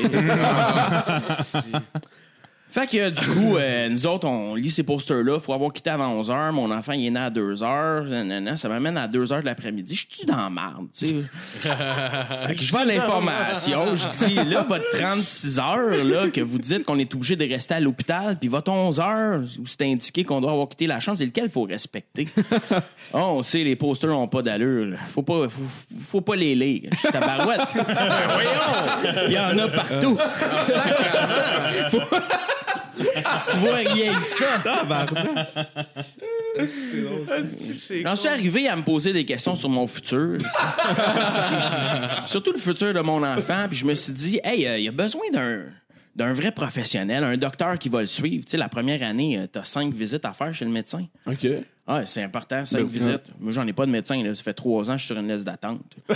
Fait 2.73 2.87
que 2.87 3.09
du 3.11 3.27
coup, 3.27 3.55
euh, 3.55 3.87
nous 3.91 4.07
autres, 4.07 4.27
on 4.27 4.55
lit 4.55 4.71
ces 4.71 4.81
posters-là. 4.81 5.39
Faut 5.39 5.53
avoir 5.53 5.71
quitté 5.71 5.91
avant 5.91 6.07
11 6.13 6.31
h. 6.31 6.51
Mon 6.53 6.71
enfant, 6.71 6.93
il 6.93 7.05
est 7.05 7.11
né 7.11 7.19
à 7.19 7.29
2 7.29 7.57
h. 7.57 8.07
Nanana, 8.07 8.57
ça 8.57 8.67
m'amène 8.67 8.97
à 8.97 9.07
2 9.07 9.25
h 9.25 9.41
de 9.41 9.45
l'après-midi. 9.45 9.93
Je 9.93 10.17
suis 10.17 10.25
dans 10.25 10.37
la 10.37 10.49
marde, 10.49 10.87
tu 10.91 11.05
sais. 11.05 11.13
Fait 11.61 12.55
que 12.55 12.61
je 12.63 12.71
vais 12.71 12.79
à 12.79 12.85
l'information. 12.85 13.95
Je 13.95 14.25
dis, 14.25 14.33
là, 14.33 14.65
votre 14.67 14.89
36 14.89 15.59
heures, 15.59 16.03
là, 16.03 16.29
que 16.29 16.41
vous 16.41 16.57
dites 16.57 16.83
qu'on 16.83 16.97
est 16.97 17.13
obligé 17.13 17.35
de 17.35 17.47
rester 17.47 17.75
à 17.75 17.79
l'hôpital, 17.79 18.39
puis 18.39 18.49
votre 18.49 18.71
11 18.71 18.99
heures, 18.99 19.41
où 19.59 19.67
c'est 19.67 19.83
indiqué 19.83 20.23
qu'on 20.23 20.41
doit 20.41 20.53
avoir 20.53 20.67
quitté 20.67 20.87
la 20.87 20.99
chambre, 20.99 21.19
c'est 21.19 21.27
lequel 21.27 21.45
il 21.45 21.51
faut 21.51 21.65
respecter? 21.65 22.27
oh, 23.13 23.19
on 23.19 23.43
sait, 23.43 23.63
les 23.63 23.75
posters 23.75 24.09
n'ont 24.09 24.27
pas 24.27 24.41
d'allure. 24.41 24.97
Faut 25.11 25.21
pas, 25.21 25.47
faut, 25.47 25.61
faut 26.07 26.21
pas 26.21 26.35
les 26.35 26.55
lire. 26.55 26.89
Je 26.91 26.97
suis 26.97 27.09
tabarouette. 27.09 27.59
Voyons! 27.75 29.27
Il 29.27 29.33
y 29.33 29.37
en 29.37 29.59
a 29.59 29.67
partout. 29.67 30.17
tu 32.97 33.57
vois 33.59 33.75
rien 33.75 34.19
que 34.19 34.27
ça. 34.27 34.61
J'en 38.03 38.15
suis 38.15 38.29
arrivé 38.29 38.67
à 38.67 38.75
me 38.75 38.83
poser 38.83 39.13
des 39.13 39.25
questions 39.25 39.55
sur 39.55 39.69
mon 39.69 39.87
futur. 39.87 40.37
Surtout 42.25 42.51
le 42.51 42.59
futur 42.59 42.93
de 42.93 42.99
mon 43.01 43.23
enfant. 43.23 43.65
Puis 43.67 43.77
je 43.77 43.85
me 43.85 43.95
suis 43.95 44.13
dit, 44.13 44.39
hey, 44.43 44.67
euh, 44.67 44.77
il 44.77 44.83
y 44.83 44.87
a 44.87 44.91
besoin 44.91 45.23
d'un 45.31 45.63
d'un 46.15 46.31
vrai 46.31 46.51
professionnel, 46.51 47.23
un 47.23 47.37
docteur 47.37 47.79
qui 47.79 47.89
va 47.89 48.01
le 48.01 48.05
suivre. 48.05 48.45
Tu 48.45 48.51
sais, 48.51 48.57
la 48.57 48.69
première 48.69 49.01
année, 49.01 49.47
tu 49.51 49.57
as 49.57 49.63
cinq 49.63 49.91
visites 49.95 50.25
à 50.25 50.33
faire 50.33 50.53
chez 50.53 50.63
le 50.63 50.69
médecin. 50.69 51.07
OK. 51.25 51.47
Ah, 51.85 52.03
c'est 52.05 52.23
important, 52.23 52.63
cinq 52.65 52.87
visites. 52.87 53.23
Moi, 53.41 53.51
j'en 53.51 53.67
ai 53.67 53.73
pas 53.73 53.85
de 53.85 53.91
médecin. 53.91 54.23
Là. 54.23 54.33
Ça 54.33 54.41
fait 54.41 54.53
trois 54.53 54.89
ans 54.89 54.93
que 54.93 54.99
je 54.99 55.05
suis 55.05 55.13
sur 55.13 55.19
une 55.21 55.29
liste 55.31 55.43
d'attente. 55.45 55.81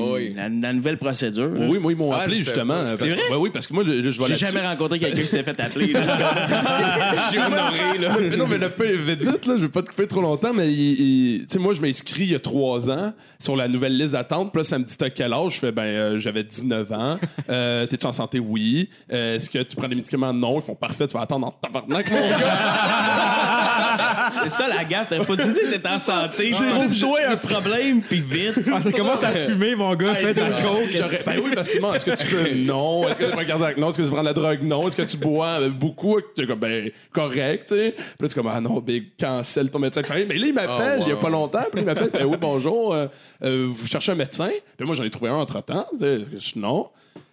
Oui. 0.00 0.32
la, 0.34 0.48
la 0.48 0.72
nouvelle 0.72 0.96
procédure. 0.98 1.48
là. 1.54 1.66
Oui, 1.68 1.78
moi, 1.78 1.92
ils 1.92 1.98
m'ont 1.98 2.12
Ah, 2.12 2.20
appelé 2.22 2.36
je 2.36 2.40
sais 2.40 2.46
justement. 2.46 2.74
pas. 2.74 2.84
parce 2.84 2.98
C'est 3.00 3.08
que- 3.08 3.12
vrai? 3.14 3.22
Ben 3.30 3.36
oui, 3.36 3.50
parce 3.52 3.66
que 3.66 3.74
moi, 3.74 3.84
je, 3.86 3.90
je 3.90 3.96
vais 3.98 4.10
J'ai 4.12 4.20
là-dessus. 4.20 4.46
jamais 4.46 4.66
rencontré 4.66 4.98
quelqu'un 4.98 5.20
qui 5.20 5.26
s'était 5.26 5.42
fait 5.42 5.60
appeler. 5.60 5.88
là. 5.92 7.16
Je 7.16 7.28
suis 7.30 7.38
honoré. 7.38 7.98
Là. 7.98 8.16
Mais 8.30 8.36
non, 8.36 8.46
mais 8.46 8.58
le 8.58 8.70
peu 8.70 8.86
vite, 8.94 9.22
vite, 9.22 9.46
là, 9.46 9.56
je 9.56 9.62
vais 9.62 9.68
pas 9.68 9.82
te 9.82 9.90
couper 9.90 10.06
trop 10.06 10.20
longtemps, 10.22 10.52
mais 10.54 10.72
il- 10.72 11.00
il- 11.00 11.40
tu 11.40 11.46
sais, 11.54 11.58
moi, 11.58 11.74
je 11.74 11.80
m'inscris 11.82 12.22
il 12.24 12.30
y 12.32 12.34
a 12.34 12.40
trois 12.40 12.88
ans 12.90 13.12
sur 13.38 13.54
la 13.56 13.68
nouvelle 13.68 13.96
liste 13.96 14.12
d'attente. 14.12 14.52
Puis 14.52 14.60
là, 14.60 14.64
ça 14.64 14.78
me 14.78 14.84
dit, 14.84 14.96
t'as 14.96 15.10
quel 15.10 15.32
âge? 15.32 15.54
Je 15.56 15.58
fais, 15.60 15.72
ben, 15.72 15.82
euh, 15.82 16.18
j'avais 16.18 16.42
19 16.44 16.90
ans. 16.92 17.18
Euh, 17.50 17.86
T'es-tu 17.86 18.06
en 18.06 18.12
santé? 18.12 18.38
Oui. 18.38 18.88
Euh, 19.12 19.36
Est-ce 19.36 19.50
que 19.50 19.58
tu 19.62 19.76
prends 19.76 19.88
des 19.88 19.94
médicaments? 19.96 20.32
Non. 20.32 20.56
Ils 20.58 20.62
font 20.62 20.74
parfait, 20.74 21.06
tu 21.06 21.14
vas 21.14 21.22
attendre 21.22 21.46
en 21.46 21.50
tabarnak, 21.50 22.10
mon 22.10 22.28
gars. 22.30 22.38
C'est 24.42 24.48
ça 24.48 24.68
la 24.68 24.84
gaffe. 24.84 25.08
T'aurais 25.08 25.24
pas 25.26 25.36
dû 25.36 25.52
dire 25.52 25.62
que 25.62 25.70
t'étais 25.74 25.88
en 25.88 25.98
santé. 25.98 26.50
Trouve-toi 26.50 27.18
un 27.30 27.36
problème, 27.36 28.00
puis 28.00 28.20
vite. 28.20 28.60
Ah, 28.72 28.82
ça 28.82 28.92
commence 28.92 29.22
à 29.24 29.30
fumer, 29.30 29.74
mon 29.74 29.94
gars. 29.94 30.14
Fais 30.14 30.34
de 30.34 30.40
la 30.40 30.50
coke. 30.62 31.24
Ben 31.26 31.40
oui, 31.42 31.50
parce 31.54 31.68
que 31.68 31.76
est-ce 31.96 32.04
que 32.04 32.10
tu 32.16 32.24
fumes? 32.24 32.64
Non? 32.66 33.08
Est-ce 33.08 33.20
que 33.20 33.24
tu 33.26 33.30
prends 33.32 33.40
un 33.40 33.44
cardiaque? 33.44 33.76
Non? 33.78 33.88
Est-ce 33.90 33.98
que 33.98 34.02
tu 34.02 34.10
prends 34.10 34.20
de 34.20 34.26
la 34.26 34.32
drogue? 34.32 34.62
Non? 34.62 34.86
Est-ce 34.88 34.96
que 34.96 35.02
tu 35.02 35.16
bois 35.16 35.68
beaucoup? 35.68 36.20
T'es 36.34 36.46
comme, 36.46 36.58
ben, 36.58 36.90
correct, 37.12 37.68
tu 37.68 37.74
sais. 37.74 37.94
Puis 37.96 38.04
là, 38.20 38.28
tu 38.28 38.32
es 38.32 38.34
comme, 38.34 38.48
ah 38.54 38.60
non, 38.60 38.80
ben, 38.80 39.02
cancel 39.18 39.70
ton 39.70 39.78
médecin 39.78 40.02
de 40.02 40.06
famille. 40.06 40.26
Mais 40.28 40.38
là, 40.38 40.46
il 40.46 40.54
m'appelle, 40.54 40.96
Oh, 40.98 41.00
wow. 41.00 41.06
il 41.06 41.10
y 41.10 41.12
a 41.12 41.16
pas 41.16 41.30
longtemps. 41.30 41.64
Puis 41.72 41.76
là, 41.76 41.80
il 41.82 41.84
m'appelle, 41.86 42.10
ben 42.12 42.24
oui, 42.26 42.36
bonjour, 42.40 42.94
euh, 42.94 43.06
euh, 43.44 43.66
vous 43.70 43.86
cherchez 43.86 44.12
un 44.12 44.16
médecin? 44.16 44.50
Puis 44.76 44.86
moi, 44.86 44.94
j'en 44.94 45.04
ai 45.04 45.10
trouvé 45.10 45.30
un 45.30 45.34
entre-temps. 45.34 45.86
Je- 46.00 46.18
Non. 46.56 46.88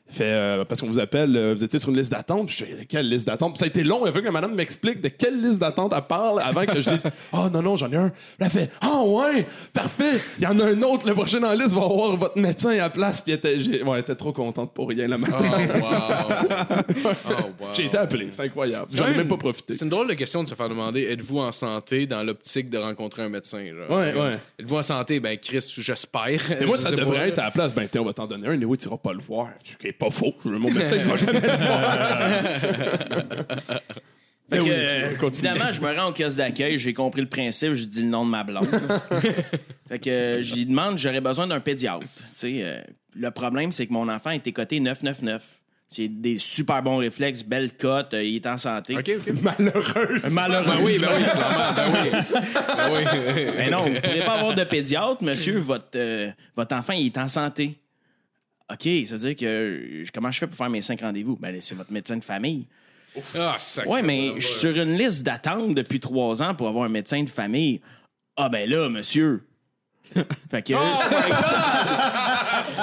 Fait, 0.07 0.23
euh, 0.25 0.63
parce 0.65 0.81
qu'on 0.81 0.87
vous 0.87 0.99
appelle, 0.99 1.35
euh, 1.35 1.53
vous 1.57 1.63
étiez 1.63 1.79
sur 1.79 1.89
une 1.89 1.97
liste 1.97 2.11
d'attente. 2.11 2.47
Je 2.49 2.63
dis, 2.63 2.85
quelle 2.87 3.09
liste 3.09 3.25
d'attente? 3.25 3.57
Ça 3.57 3.65
a 3.65 3.67
été 3.67 3.83
long. 3.83 4.05
Il 4.05 4.13
faut 4.13 4.19
que 4.19 4.25
la 4.25 4.31
madame 4.31 4.53
m'explique 4.53 5.01
de 5.01 5.07
quelle 5.07 5.41
liste 5.41 5.59
d'attente 5.59 5.93
elle 5.95 6.01
parle 6.03 6.39
avant 6.41 6.63
que 6.65 6.79
je 6.79 6.91
dise, 6.91 7.03
ah 7.33 7.49
non, 7.51 7.63
non, 7.63 7.75
j'en 7.75 7.91
ai 7.91 7.95
un. 7.97 8.11
Elle 8.39 8.49
fait, 8.51 8.69
ah 8.81 9.01
ouais, 9.03 9.47
parfait. 9.73 10.21
Il 10.37 10.43
y 10.43 10.47
en 10.47 10.59
a 10.59 10.65
un 10.65 10.81
autre. 10.83 11.07
Le 11.07 11.15
prochain 11.15 11.41
en 11.43 11.53
liste 11.53 11.73
va 11.73 11.81
avoir 11.83 12.15
votre 12.17 12.37
médecin 12.37 12.69
à 12.69 12.75
la 12.75 12.89
place. 12.91 13.19
Puis 13.19 13.31
elle 13.33 13.39
était, 13.39 13.59
j'ai- 13.59 13.81
ouais, 13.81 13.93
elle 13.95 13.99
était 14.01 14.15
trop 14.15 14.31
contente 14.31 14.73
pour 14.75 14.89
rien, 14.89 15.07
la 15.07 15.15
Oh, 15.15 15.19
madame. 15.19 15.81
wow. 15.81 16.75
Oh, 17.27 17.31
wow. 17.59 17.67
J'ai 17.73 17.85
été 17.85 17.97
appelé. 17.97 18.27
C'est 18.31 18.43
incroyable. 18.43 18.85
J'en 18.93 19.07
ai 19.07 19.13
même 19.15 19.27
pas 19.27 19.37
profité. 19.37 19.73
C'est 19.73 19.83
une 19.83 19.89
drôle 19.89 20.07
de 20.07 20.13
question 20.13 20.43
de 20.43 20.47
se 20.47 20.55
faire 20.55 20.69
demander 20.69 21.01
êtes-vous 21.03 21.39
en 21.39 21.51
santé 21.51 22.05
dans 22.05 22.23
l'optique 22.23 22.69
de 22.69 22.77
rencontrer 22.77 23.23
un 23.23 23.29
médecin 23.29 23.63
genre? 23.65 23.97
Ouais, 23.97 24.13
ouais. 24.13 24.39
Êtes-vous 24.59 24.75
en 24.77 24.81
santé? 24.83 25.19
Ben, 25.19 25.37
Chris, 25.37 25.73
j'espère. 25.77 26.51
Et 26.61 26.65
moi, 26.65 26.77
Je 26.77 26.83
ça 26.83 26.89
sais 26.89 26.95
devrait 26.95 27.17
pas. 27.17 27.27
être 27.27 27.39
à 27.39 27.45
la 27.45 27.51
place. 27.51 27.73
Ben, 27.73 27.87
tiens, 27.91 28.01
on 28.01 28.05
va 28.05 28.13
t'en 28.13 28.27
donner 28.27 28.47
un. 28.47 28.59
Et 28.61 28.65
oui, 28.65 28.77
tu 28.77 28.87
iras 28.87 28.97
pas 28.97 29.13
le 29.13 29.21
voir. 29.21 29.49
Ce 29.63 29.75
qui 29.77 29.87
est 29.87 29.93
pas 29.97 30.09
faux. 30.09 30.33
Mon 30.45 30.71
médecin, 30.71 30.97
il 30.97 31.05
va 31.05 31.15
jamais 31.15 31.39
le 31.39 31.47
voir. 31.47 31.97
Fait 34.47 34.59
que, 34.59 34.63
oui, 34.63 34.69
euh, 34.71 35.11
évidemment, 35.27 35.71
je 35.71 35.81
me 35.81 35.91
rends 35.95 36.09
au 36.09 36.13
kiosque 36.13 36.37
d'accueil, 36.37 36.77
j'ai 36.77 36.93
compris 36.93 37.21
le 37.21 37.27
principe, 37.27 37.73
je 37.73 37.85
dis 37.85 38.03
le 38.03 38.09
nom 38.09 38.23
de 38.25 38.29
ma 38.29 38.43
blonde. 38.43 38.67
fait 39.89 39.97
que 39.97 40.09
euh, 40.11 40.41
je 40.43 40.53
lui 40.53 40.67
demande, 40.67 40.99
j'aurais 40.99 41.19
besoin 41.19 41.47
d'un 41.47 41.59
pédiatre. 41.59 42.05
Euh, 42.43 42.81
le 43.15 43.31
problème, 43.31 43.71
c'est 43.71 43.87
que 43.87 43.93
mon 43.93 44.07
enfant 44.07 44.29
était 44.29 44.51
coté 44.51 44.79
999. 44.79 45.41
C'est 45.87 46.07
des 46.07 46.39
super 46.39 46.81
bons 46.81 46.97
réflexes, 46.97 47.43
belle 47.43 47.71
cote, 47.71 48.15
euh, 48.15 48.23
il 48.23 48.35
est 48.35 48.47
en 48.47 48.57
santé. 48.57 48.97
OK, 48.97 49.11
OK. 49.19 49.41
Malheureuse. 49.41 50.65
Ben 50.67 50.77
oui, 50.81 50.97
ben 50.99 51.09
oui, 51.15 51.23
clairement, 51.23 51.73
ben 51.75 51.93
oui. 51.93 52.09
Ben 52.75 52.91
oui. 52.91 53.45
Mais 53.55 53.69
non, 53.69 53.83
vous 53.83 53.89
ne 53.89 53.99
pourrez 53.99 54.25
pas 54.25 54.33
avoir 54.33 54.55
de 54.55 54.63
pédiatre, 54.63 55.23
monsieur. 55.23 55.59
Votre, 55.59 55.85
euh, 55.95 56.31
votre 56.55 56.75
enfant, 56.75 56.93
il 56.93 57.05
est 57.05 57.17
en 57.17 57.27
santé. 57.27 57.79
OK, 58.71 58.87
ça 59.05 59.15
veut 59.15 59.33
dire 59.33 59.35
que 59.35 60.03
comment 60.13 60.31
je 60.31 60.39
fais 60.39 60.47
pour 60.47 60.57
faire 60.57 60.69
mes 60.69 60.81
cinq 60.81 61.01
rendez-vous? 61.01 61.35
Ben, 61.39 61.55
c'est 61.61 61.75
votre 61.75 61.91
médecin 61.91 62.17
de 62.17 62.23
famille. 62.23 62.65
Ah, 63.37 63.55
sacré. 63.59 63.89
Oui, 63.91 64.01
mais 64.03 64.33
je 64.37 64.47
suis 64.47 64.59
sur 64.59 64.75
une 64.75 64.97
liste 64.97 65.23
d'attente 65.23 65.73
depuis 65.75 65.99
trois 65.99 66.41
ans 66.41 66.53
pour 66.55 66.67
avoir 66.67 66.85
un 66.85 66.89
médecin 66.89 67.23
de 67.23 67.29
famille. 67.29 67.79
Ah, 68.35 68.49
ben 68.49 68.69
là, 68.69 68.89
monsieur. 68.89 69.43
fait 70.51 70.61
que. 70.61 70.73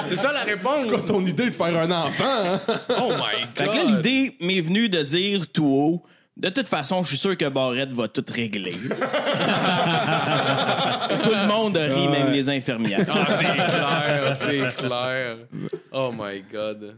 C'est 0.05 0.15
ça 0.15 0.31
la 0.33 0.43
réponse. 0.43 0.81
C'est 0.81 0.87
quoi 0.89 1.01
ton 1.01 1.23
idée 1.25 1.49
de 1.49 1.55
faire 1.55 1.77
un 1.77 1.91
enfant? 1.91 2.23
hein? 2.25 2.59
Oh 2.99 3.11
my 3.15 3.43
Fait 3.55 3.65
que 3.65 3.69
là, 3.77 3.83
god. 3.85 3.89
l'idée 3.97 4.35
m'est 4.41 4.61
venue 4.61 4.89
de 4.89 5.01
dire 5.03 5.47
tout 5.51 5.65
haut. 5.67 6.03
De 6.35 6.49
toute 6.49 6.65
façon, 6.67 7.03
je 7.03 7.09
suis 7.09 7.17
sûr 7.17 7.37
que 7.37 7.45
Barrette 7.47 7.91
va 7.93 8.07
tout 8.07 8.25
régler. 8.27 8.71
monde 11.63 11.77
rit, 11.77 12.07
même 12.07 12.31
les 12.31 12.49
infirmières. 12.49 13.05
Ah, 13.09 13.25
c'est 13.29 13.43
clair, 13.43 14.35
c'est 14.35 14.75
clair. 14.75 15.37
Oh 15.91 16.11
my 16.11 16.43
god. 16.51 16.95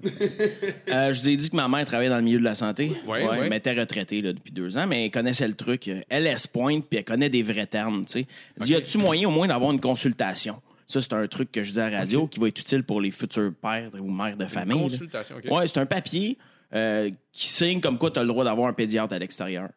Euh, 0.87 1.13
je 1.13 1.19
vous 1.19 1.29
ai 1.29 1.35
dit 1.37 1.49
que 1.49 1.55
ma 1.55 1.67
mère 1.67 1.85
travaillait 1.85 2.09
dans 2.09 2.17
le 2.17 2.23
milieu 2.23 2.39
de 2.39 2.43
la 2.43 2.55
santé. 2.55 2.91
Ouais, 3.07 3.27
ouais. 3.27 3.47
Elle 3.47 3.53
était 3.53 3.73
retraitée 3.73 4.21
là, 4.21 4.33
depuis 4.33 4.51
deux 4.51 4.77
ans, 4.77 4.87
mais 4.87 5.05
elle 5.05 5.11
connaissait 5.11 5.47
le 5.47 5.55
truc. 5.55 5.89
Elle, 6.09 6.37
se 6.37 6.47
pointe, 6.47 6.85
puis 6.89 6.99
elle 6.99 7.05
connaît 7.05 7.29
des 7.29 7.43
vrais 7.43 7.65
termes. 7.67 8.05
tu 8.05 8.13
sais. 8.21 8.27
Elle 8.57 8.63
dit, 8.65 8.71
y 8.73 8.75
a-tu 8.75 8.97
moyen 8.97 9.27
au 9.27 9.31
moins 9.31 9.47
d'avoir 9.47 9.71
une 9.71 9.79
consultation? 9.81 10.61
Ça, 10.87 11.01
c'est 11.01 11.13
un 11.13 11.27
truc 11.27 11.51
que 11.51 11.63
je 11.63 11.71
dis 11.71 11.79
à 11.79 11.89
la 11.89 11.99
radio 11.99 12.27
qui 12.27 12.39
va 12.39 12.47
être 12.47 12.59
utile 12.59 12.83
pour 12.83 13.01
les 13.01 13.11
futurs 13.11 13.51
pères 13.61 13.89
ou 13.99 14.11
mères 14.11 14.37
de 14.37 14.45
famille. 14.45 14.77
là. 14.77 14.83
Consultation, 14.83 15.35
OK. 15.37 15.51
Ouais, 15.51 15.67
c'est 15.67 15.79
un 15.79 15.85
papier 15.85 16.37
euh, 16.73 17.09
qui 17.31 17.47
signe 17.47 17.81
comme 17.81 17.97
quoi 17.97 18.11
tu 18.11 18.19
as 18.19 18.23
le 18.23 18.27
droit 18.27 18.43
d'avoir 18.43 18.67
un 18.67 18.73
pédiatre 18.73 19.13
à 19.13 19.19
l'extérieur. 19.19 19.69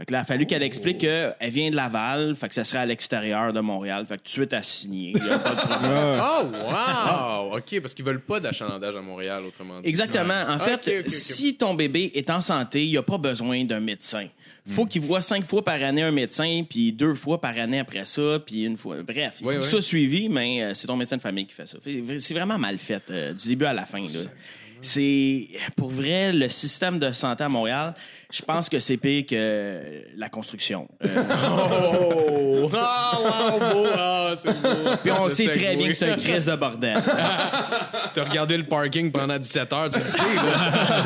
Fait 0.00 0.06
que 0.06 0.12
là, 0.14 0.20
il 0.20 0.22
a 0.22 0.24
fallu 0.24 0.46
qu'elle 0.46 0.62
explique 0.62 0.96
qu'elle 0.96 1.34
vient 1.50 1.70
de 1.70 1.76
Laval, 1.76 2.34
fait 2.34 2.48
que 2.48 2.54
ça 2.54 2.64
serait 2.64 2.78
à 2.78 2.86
l'extérieur 2.86 3.52
de 3.52 3.60
Montréal. 3.60 4.06
Fait 4.08 4.14
que 4.16 4.20
tout 4.22 4.24
de 4.24 4.28
suite, 4.30 4.52
à 4.54 4.62
signer. 4.62 5.12
Il 5.14 5.26
y 5.26 5.30
a 5.30 5.38
pas 5.38 5.50
de 5.50 5.60
problème. 5.60 6.22
Oh, 6.22 7.50
wow! 7.52 7.58
OK, 7.58 7.80
parce 7.82 7.92
qu'ils 7.92 8.04
veulent 8.06 8.22
pas 8.22 8.40
d'achalandage 8.40 8.96
à 8.96 9.02
Montréal, 9.02 9.44
autrement 9.46 9.78
dit. 9.80 9.86
Exactement. 9.88 10.42
En 10.48 10.58
fait, 10.58 11.06
si 11.10 11.54
ton 11.54 11.74
bébé 11.74 12.12
est 12.14 12.30
en 12.30 12.40
santé, 12.40 12.82
il 12.82 12.90
n'y 12.90 12.96
a 12.96 13.02
pas 13.02 13.18
besoin 13.18 13.62
d'un 13.64 13.80
médecin. 13.80 14.26
faut 14.70 14.86
qu'il 14.86 15.02
voit 15.02 15.20
cinq 15.20 15.44
fois 15.44 15.62
par 15.62 15.82
année 15.82 16.02
un 16.02 16.12
médecin, 16.12 16.62
puis 16.66 16.92
deux 16.92 17.14
fois 17.14 17.38
par 17.38 17.58
année 17.58 17.80
après 17.80 18.06
ça, 18.06 18.38
puis 18.44 18.62
une 18.64 18.78
fois. 18.78 19.02
Bref, 19.02 19.36
il 19.40 19.46
Oui, 19.46 19.54
faut 19.54 19.60
que 19.60 19.64
oui. 19.64 19.64
ça 19.64 19.70
soit 19.70 19.82
suivi, 19.82 20.30
mais 20.30 20.62
euh, 20.62 20.74
c'est 20.74 20.86
ton 20.86 20.96
médecin 20.96 21.18
de 21.18 21.22
famille 21.22 21.44
qui 21.44 21.52
fait 21.54 21.66
ça. 21.66 21.76
C'est 22.20 22.34
vraiment 22.34 22.56
mal 22.58 22.78
fait, 22.78 23.02
euh, 23.10 23.34
du 23.34 23.48
début 23.48 23.66
à 23.66 23.74
la 23.74 23.84
fin. 23.84 24.00
là. 24.00 24.06
C'est 24.82 25.48
pour 25.76 25.90
vrai 25.90 26.32
le 26.32 26.48
système 26.48 26.98
de 26.98 27.12
santé 27.12 27.44
à 27.44 27.48
Montréal. 27.48 27.94
Je 28.32 28.42
pense 28.42 28.68
que 28.68 28.78
c'est 28.78 28.96
pire 28.96 29.24
que 29.28 30.04
la 30.16 30.28
construction. 30.28 30.86
Euh, 31.04 31.08
Oh! 32.70 32.70
Ah, 32.76 33.18
wow, 33.18 33.58
beau! 33.74 33.86
Ah, 33.96 34.32
c'est 34.36 34.62
beau. 34.62 34.96
puis 35.02 35.10
on 35.12 35.28
sait 35.28 35.50
très 35.50 35.76
bien 35.76 35.88
que 35.88 35.92
c'est 35.92 36.10
un 36.10 36.16
crise 36.16 36.46
de 36.46 36.54
bordel. 36.54 36.96
T'as 38.14 38.24
regardé 38.24 38.56
le 38.56 38.64
parking 38.64 39.10
pendant 39.10 39.38
17 39.38 39.72
heures, 39.72 39.90
tu 39.90 39.98
le 39.98 40.08
sais, 40.08 40.18
là. 40.36 41.00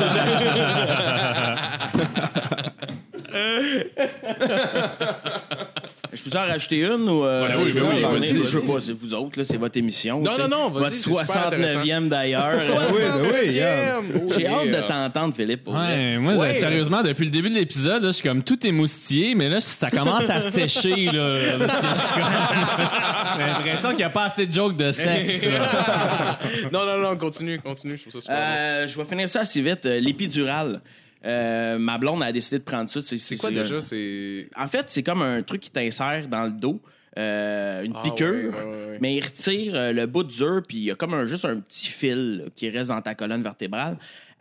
Je 6.15 6.23
peux 6.29 6.37
en 6.37 6.41
rajouter 6.41 6.79
une 6.85 7.09
ou 7.09 7.25
euh, 7.25 7.47
Vas-y, 7.47 7.51
je 7.51 7.57
veux 7.57 7.63
vas-y, 7.65 7.73
pas 7.73 7.81
vas-y, 7.89 8.01
parler? 8.01 8.19
vas-y. 8.19 8.45
Je 8.45 8.59
veux 8.59 8.61
pas, 8.61 8.79
c'est 8.79 8.93
vous 8.93 9.13
autres, 9.13 9.37
là, 9.39 9.43
c'est 9.45 9.57
votre 9.57 9.77
émission. 9.77 10.21
Non, 10.21 10.31
tu 10.31 10.41
sais. 10.41 10.47
non, 10.47 10.57
non, 10.57 10.69
vas-y, 10.69 10.83
Votre 10.83 10.95
c'est 10.95 11.03
super 11.03 11.47
intéressant. 11.47 11.79
69e 11.81 12.07
d'ailleurs. 12.09 12.51
oui, 12.91 13.01
ben 13.01 13.29
oui, 13.43 13.51
yeah. 13.53 13.99
J'ai 14.37 14.47
hâte 14.47 14.67
de 14.67 14.87
t'entendre, 14.87 15.35
Philippe. 15.35 15.63
pour 15.63 15.73
vrai. 15.73 15.87
Ouais, 15.87 16.17
moi, 16.17 16.33
Ouais. 16.35 16.53
sérieusement, 16.53 17.01
depuis 17.03 17.25
le 17.25 17.31
début 17.31 17.49
de 17.49 17.55
l'épisode, 17.55 18.01
là, 18.03 18.09
je 18.09 18.13
suis 18.13 18.23
comme 18.27 18.43
tout 18.43 18.65
émoustillé, 18.65 19.35
mais 19.35 19.49
là, 19.49 19.61
ça 19.61 19.89
commence 19.91 20.29
à 20.29 20.49
sécher. 20.51 21.05
Là, 21.11 21.39
parce 21.59 21.79
que 21.81 21.87
je 21.87 22.01
suis 22.01 22.13
comme- 22.13 23.39
J'ai 23.39 23.45
l'impression 23.47 23.89
qu'il 23.89 23.97
n'y 23.97 24.03
a 24.03 24.09
pas 24.09 24.23
assez 24.25 24.45
de 24.47 24.51
jokes 24.51 24.77
de 24.77 24.91
sexe. 24.91 25.45
là. 25.45 26.39
non, 26.71 26.85
non, 26.85 26.97
non, 26.99 27.17
continue, 27.17 27.59
continue. 27.59 27.97
Je 27.97 28.01
trouve 28.01 28.13
ça 28.13 28.19
super. 28.21 28.35
bon. 28.37 28.43
Euh, 28.45 28.87
je 28.87 28.97
vais 28.97 29.05
finir 29.05 29.29
ça 29.29 29.41
assez 29.41 29.61
vite. 29.61 29.85
Euh, 29.85 29.99
L'épidural. 29.99 30.81
Euh, 31.25 31.77
ma 31.79 31.97
blonde 31.97 32.21
a 32.23 32.31
décidé 32.31 32.59
de 32.59 32.63
prendre 32.63 32.89
ça. 32.89 33.01
C'est 33.01 33.37
quoi 33.37 33.49
déjà? 33.51 33.81
C'est. 33.81 34.47
En 34.55 34.67
fait, 34.67 34.85
c'est 34.89 35.03
comme 35.03 35.21
un 35.21 35.41
truc 35.41 35.61
qui 35.61 35.71
t'insère 35.71 36.27
dans 36.27 36.43
le 36.45 36.51
dos. 36.51 36.79
euh, 37.17 37.83
une 37.83 37.93
Ah, 37.95 38.01
piqûre, 38.03 38.27
ouais, 38.27 38.49
ouais, 38.49 38.63
ouais, 38.63 38.85
ouais. 38.87 38.97
mais 39.01 39.15
il 39.15 39.23
retire 39.23 39.73
euh, 39.73 39.91
le 39.93 40.05
bout 40.05 40.23
dur, 40.25 40.61
puis 40.67 40.77
il 40.77 40.83
y 40.83 40.91
a 40.91 40.95
comme 40.95 41.13
un, 41.13 41.25
juste 41.25 41.45
un 41.45 41.55
petit 41.61 41.87
fil 41.87 42.37
là, 42.39 42.43
qui 42.55 42.69
reste 42.69 42.89
dans 42.89 43.01
ta 43.01 43.15
colonne 43.15 43.41
vertébrale. 43.41 43.97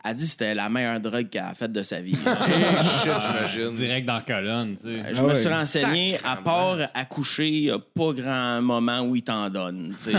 Elle 0.07 0.17
dit 0.17 0.25
que 0.27 0.31
c'était 0.33 0.55
la 0.55 0.69
meilleure 0.69 1.01
drogue 1.01 1.31
qu'elle 1.31 1.45
a 1.45 1.55
faite 1.55 1.73
de 1.73 1.83
sa 1.83 1.99
vie. 2.01 2.13
Shit, 2.15 3.11
j'imagine. 3.23 3.75
Direct 3.75 4.07
dans 4.07 4.17
la 4.17 4.21
colonne. 4.21 4.77
tu 4.77 4.87
sais. 4.87 5.15
Je 5.15 5.19
Ah 5.19 5.23
me 5.23 5.29
ouais. 5.29 5.35
suis 5.35 5.49
renseigné, 5.49 6.19
à 6.23 6.37
part 6.37 6.77
accoucher, 6.93 7.49
il 7.49 7.63
n'y 7.63 7.71
a 7.71 7.79
pas 7.79 8.13
grand 8.13 8.61
moment 8.61 9.01
où 9.01 9.17
il 9.17 9.23
t'en 9.23 9.49
donne. 9.49 9.95
tu 9.99 10.13
sais. 10.13 10.15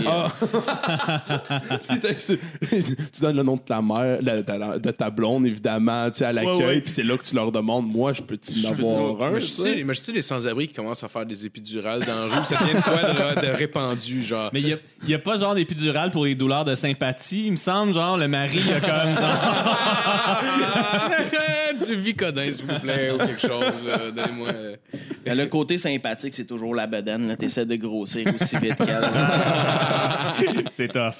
tu 3.12 3.20
donnes 3.20 3.36
le 3.36 3.42
nom 3.42 3.56
de 3.56 3.60
ta 3.60 3.80
mère, 3.80 4.22
de 4.22 4.40
ta, 4.42 4.78
de 4.78 4.90
ta 4.90 5.10
blonde, 5.10 5.46
évidemment, 5.46 6.10
tu 6.10 6.18
sais, 6.18 6.24
à 6.24 6.32
l'accueil, 6.32 6.56
Ouais, 6.56 6.66
ouais. 6.66 6.80
puis 6.80 6.90
c'est 6.90 7.02
là 7.02 7.16
que 7.16 7.24
tu 7.24 7.34
leur 7.34 7.52
demandes, 7.52 7.86
moi, 7.92 8.12
je 8.12 8.22
peux-tu 8.22 8.66
en 8.66 8.70
avoir 8.72 9.28
un? 9.28 9.32
Mais 9.34 9.40
je 9.40 9.46
ça? 9.46 9.62
sais, 9.62 10.12
les 10.12 10.22
sans-abri 10.22 10.68
qui 10.68 10.74
commencent 10.74 11.04
à 11.04 11.08
faire 11.08 11.26
des 11.26 11.46
épidurales 11.46 12.04
dans 12.04 12.28
la 12.28 12.36
rue? 12.40 12.44
Ça 12.44 12.56
devient 12.60 12.74
de 12.74 12.82
quoi 12.82 13.02
de, 13.02 13.40
de 13.46 13.52
répandu, 13.52 14.22
genre. 14.22 14.50
Mais 14.52 14.60
il 14.60 14.78
n'y 15.06 15.14
a, 15.14 15.18
pas 15.18 15.38
genre 15.38 15.54
d'épidural 15.54 16.10
pour 16.10 16.24
les 16.24 16.34
douleurs 16.34 16.64
de 16.64 16.74
sympathie, 16.74 17.46
il 17.46 17.52
me 17.52 17.56
semble. 17.56 17.94
Genre, 17.94 18.16
le 18.16 18.28
mari, 18.28 18.60
il 18.66 18.72
a 18.72 18.80
comme. 18.80 19.14
genre- 19.14 19.75
du 21.86 21.94
Vicodin, 21.96 22.50
s'il 22.52 22.64
vous 22.66 22.78
plaît, 22.80 23.10
ou 23.10 23.18
quelque 23.18 23.40
chose. 23.40 23.82
là. 23.86 24.10
Donnez-moi. 24.10 24.48
euh. 24.48 24.76
Mais 25.24 25.34
le 25.34 25.46
côté 25.46 25.78
sympathique, 25.78 26.34
c'est 26.34 26.44
toujours 26.46 26.74
la 26.74 26.86
bedaine. 26.86 27.36
Tu 27.38 27.46
essaies 27.46 27.66
de 27.66 27.76
grossir 27.76 28.26
aussi 28.34 28.56
vite 28.58 28.76
qu'elle. 28.76 28.86
C'est 30.72 30.88
tough. 30.88 31.14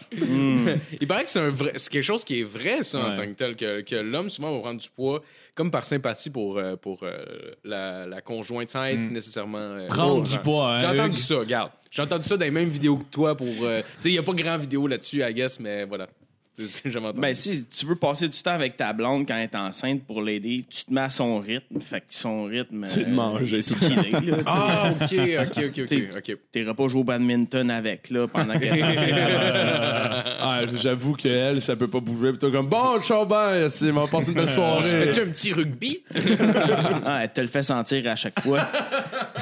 Il 1.00 1.06
paraît 1.08 1.24
que 1.24 1.30
c'est 1.30 1.40
un 1.40 1.48
vrai, 1.48 1.72
c'est 1.76 1.90
quelque 1.90 2.02
chose 2.02 2.22
qui 2.24 2.40
est 2.40 2.44
vrai, 2.44 2.82
ça, 2.82 2.98
en 2.98 3.10
Ouais. 3.10 3.16
tant 3.16 3.22
que 3.32 3.36
tel, 3.36 3.56
que, 3.56 3.80
que 3.80 3.96
l'homme 3.96 4.28
souvent 4.28 4.52
va 4.52 4.58
prendre 4.60 4.80
du 4.80 4.88
poids 4.90 5.22
comme 5.54 5.70
par 5.70 5.86
sympathie 5.86 6.28
pour, 6.28 6.58
euh, 6.58 6.76
pour 6.76 7.00
euh, 7.02 7.16
la, 7.64 8.06
la 8.06 8.20
conjointe 8.20 8.68
sans 8.68 8.84
être 8.84 8.98
nécessairement. 9.10 9.56
euh, 9.58 9.86
Prendre 9.86 10.22
du 10.28 10.34
rang. 10.34 10.42
poids, 10.42 10.74
hein, 10.74 10.80
J'ai 10.80 10.86
entendu 10.88 11.16
Hugues? 11.16 11.24
ça, 11.24 11.36
regarde. 11.38 11.70
J'ai 11.90 12.02
entendu 12.02 12.24
ça 12.28 12.36
dans 12.36 12.44
les 12.44 12.50
mêmes 12.50 12.68
vidéos 12.68 12.98
que 12.98 13.04
toi 13.10 13.34
pour. 13.36 13.48
euh, 13.62 13.80
tu 13.80 14.02
sais, 14.02 14.08
il 14.10 14.12
n'y 14.12 14.18
a 14.18 14.22
pas 14.22 14.32
grand 14.34 14.58
vidéo 14.58 14.86
là-dessus, 14.86 15.22
I 15.22 15.32
guess, 15.32 15.58
mais 15.58 15.84
voilà. 15.84 16.08
C'est 16.58 16.66
ce 16.66 16.82
que 16.82 16.90
j'avais 16.90 17.06
entendu. 17.06 17.20
Ben, 17.20 17.34
si 17.34 17.66
tu 17.66 17.84
veux 17.84 17.96
passer 17.96 18.28
du 18.28 18.38
temps 18.42 18.52
avec 18.52 18.76
ta 18.76 18.92
blonde 18.94 19.26
quand 19.28 19.36
elle 19.36 19.42
est 19.42 19.54
enceinte 19.54 20.04
pour 20.04 20.22
l'aider, 20.22 20.64
tu 20.70 20.84
te 20.84 20.92
mets 20.92 21.02
à 21.02 21.10
son 21.10 21.38
rythme. 21.38 21.80
Fait 21.80 22.00
que 22.00 22.06
son 22.08 22.44
rythme. 22.44 22.86
C'est 22.86 23.04
de 23.04 23.10
euh, 23.10 23.14
manger 23.14 23.60
c'est 23.60 23.76
qu'il 23.76 23.98
est, 23.98 24.10
là, 24.10 24.20
tu 24.20 24.26
sais. 24.26 24.44
Ah, 24.46 24.90
ok, 24.90 25.58
ok, 25.58 25.80
ok, 25.80 26.38
ok. 26.56 26.76
pas 26.76 26.88
jouer 26.88 27.00
au 27.00 27.04
badminton 27.04 27.70
avec, 27.70 28.08
là, 28.10 28.26
pendant 28.26 28.58
qu'elle 28.58 28.78
est 28.78 28.82
enceinte. 28.82 30.15
Ah, 30.48 30.60
J'avoue 30.74 31.14
qu'elle, 31.14 31.60
ça 31.60 31.74
peut 31.76 31.88
pas 31.88 32.00
bouger, 32.00 32.30
puis 32.30 32.38
toi, 32.38 32.50
comme, 32.50 32.68
bon, 32.68 33.00
Chambert, 33.00 33.70
c'est 33.70 33.90
m'a 33.92 34.06
passé 34.06 34.28
une 34.30 34.34
belle 34.38 34.48
soirée. 34.48 34.82
Fais-tu 34.82 35.20
un 35.20 35.26
petit 35.26 35.52
rugby? 35.52 36.02
Ah, 37.04 37.20
elle 37.22 37.32
te 37.32 37.40
le 37.40 37.46
fait 37.46 37.62
sentir 37.62 38.06
à 38.08 38.16
chaque 38.16 38.40
fois. 38.40 38.60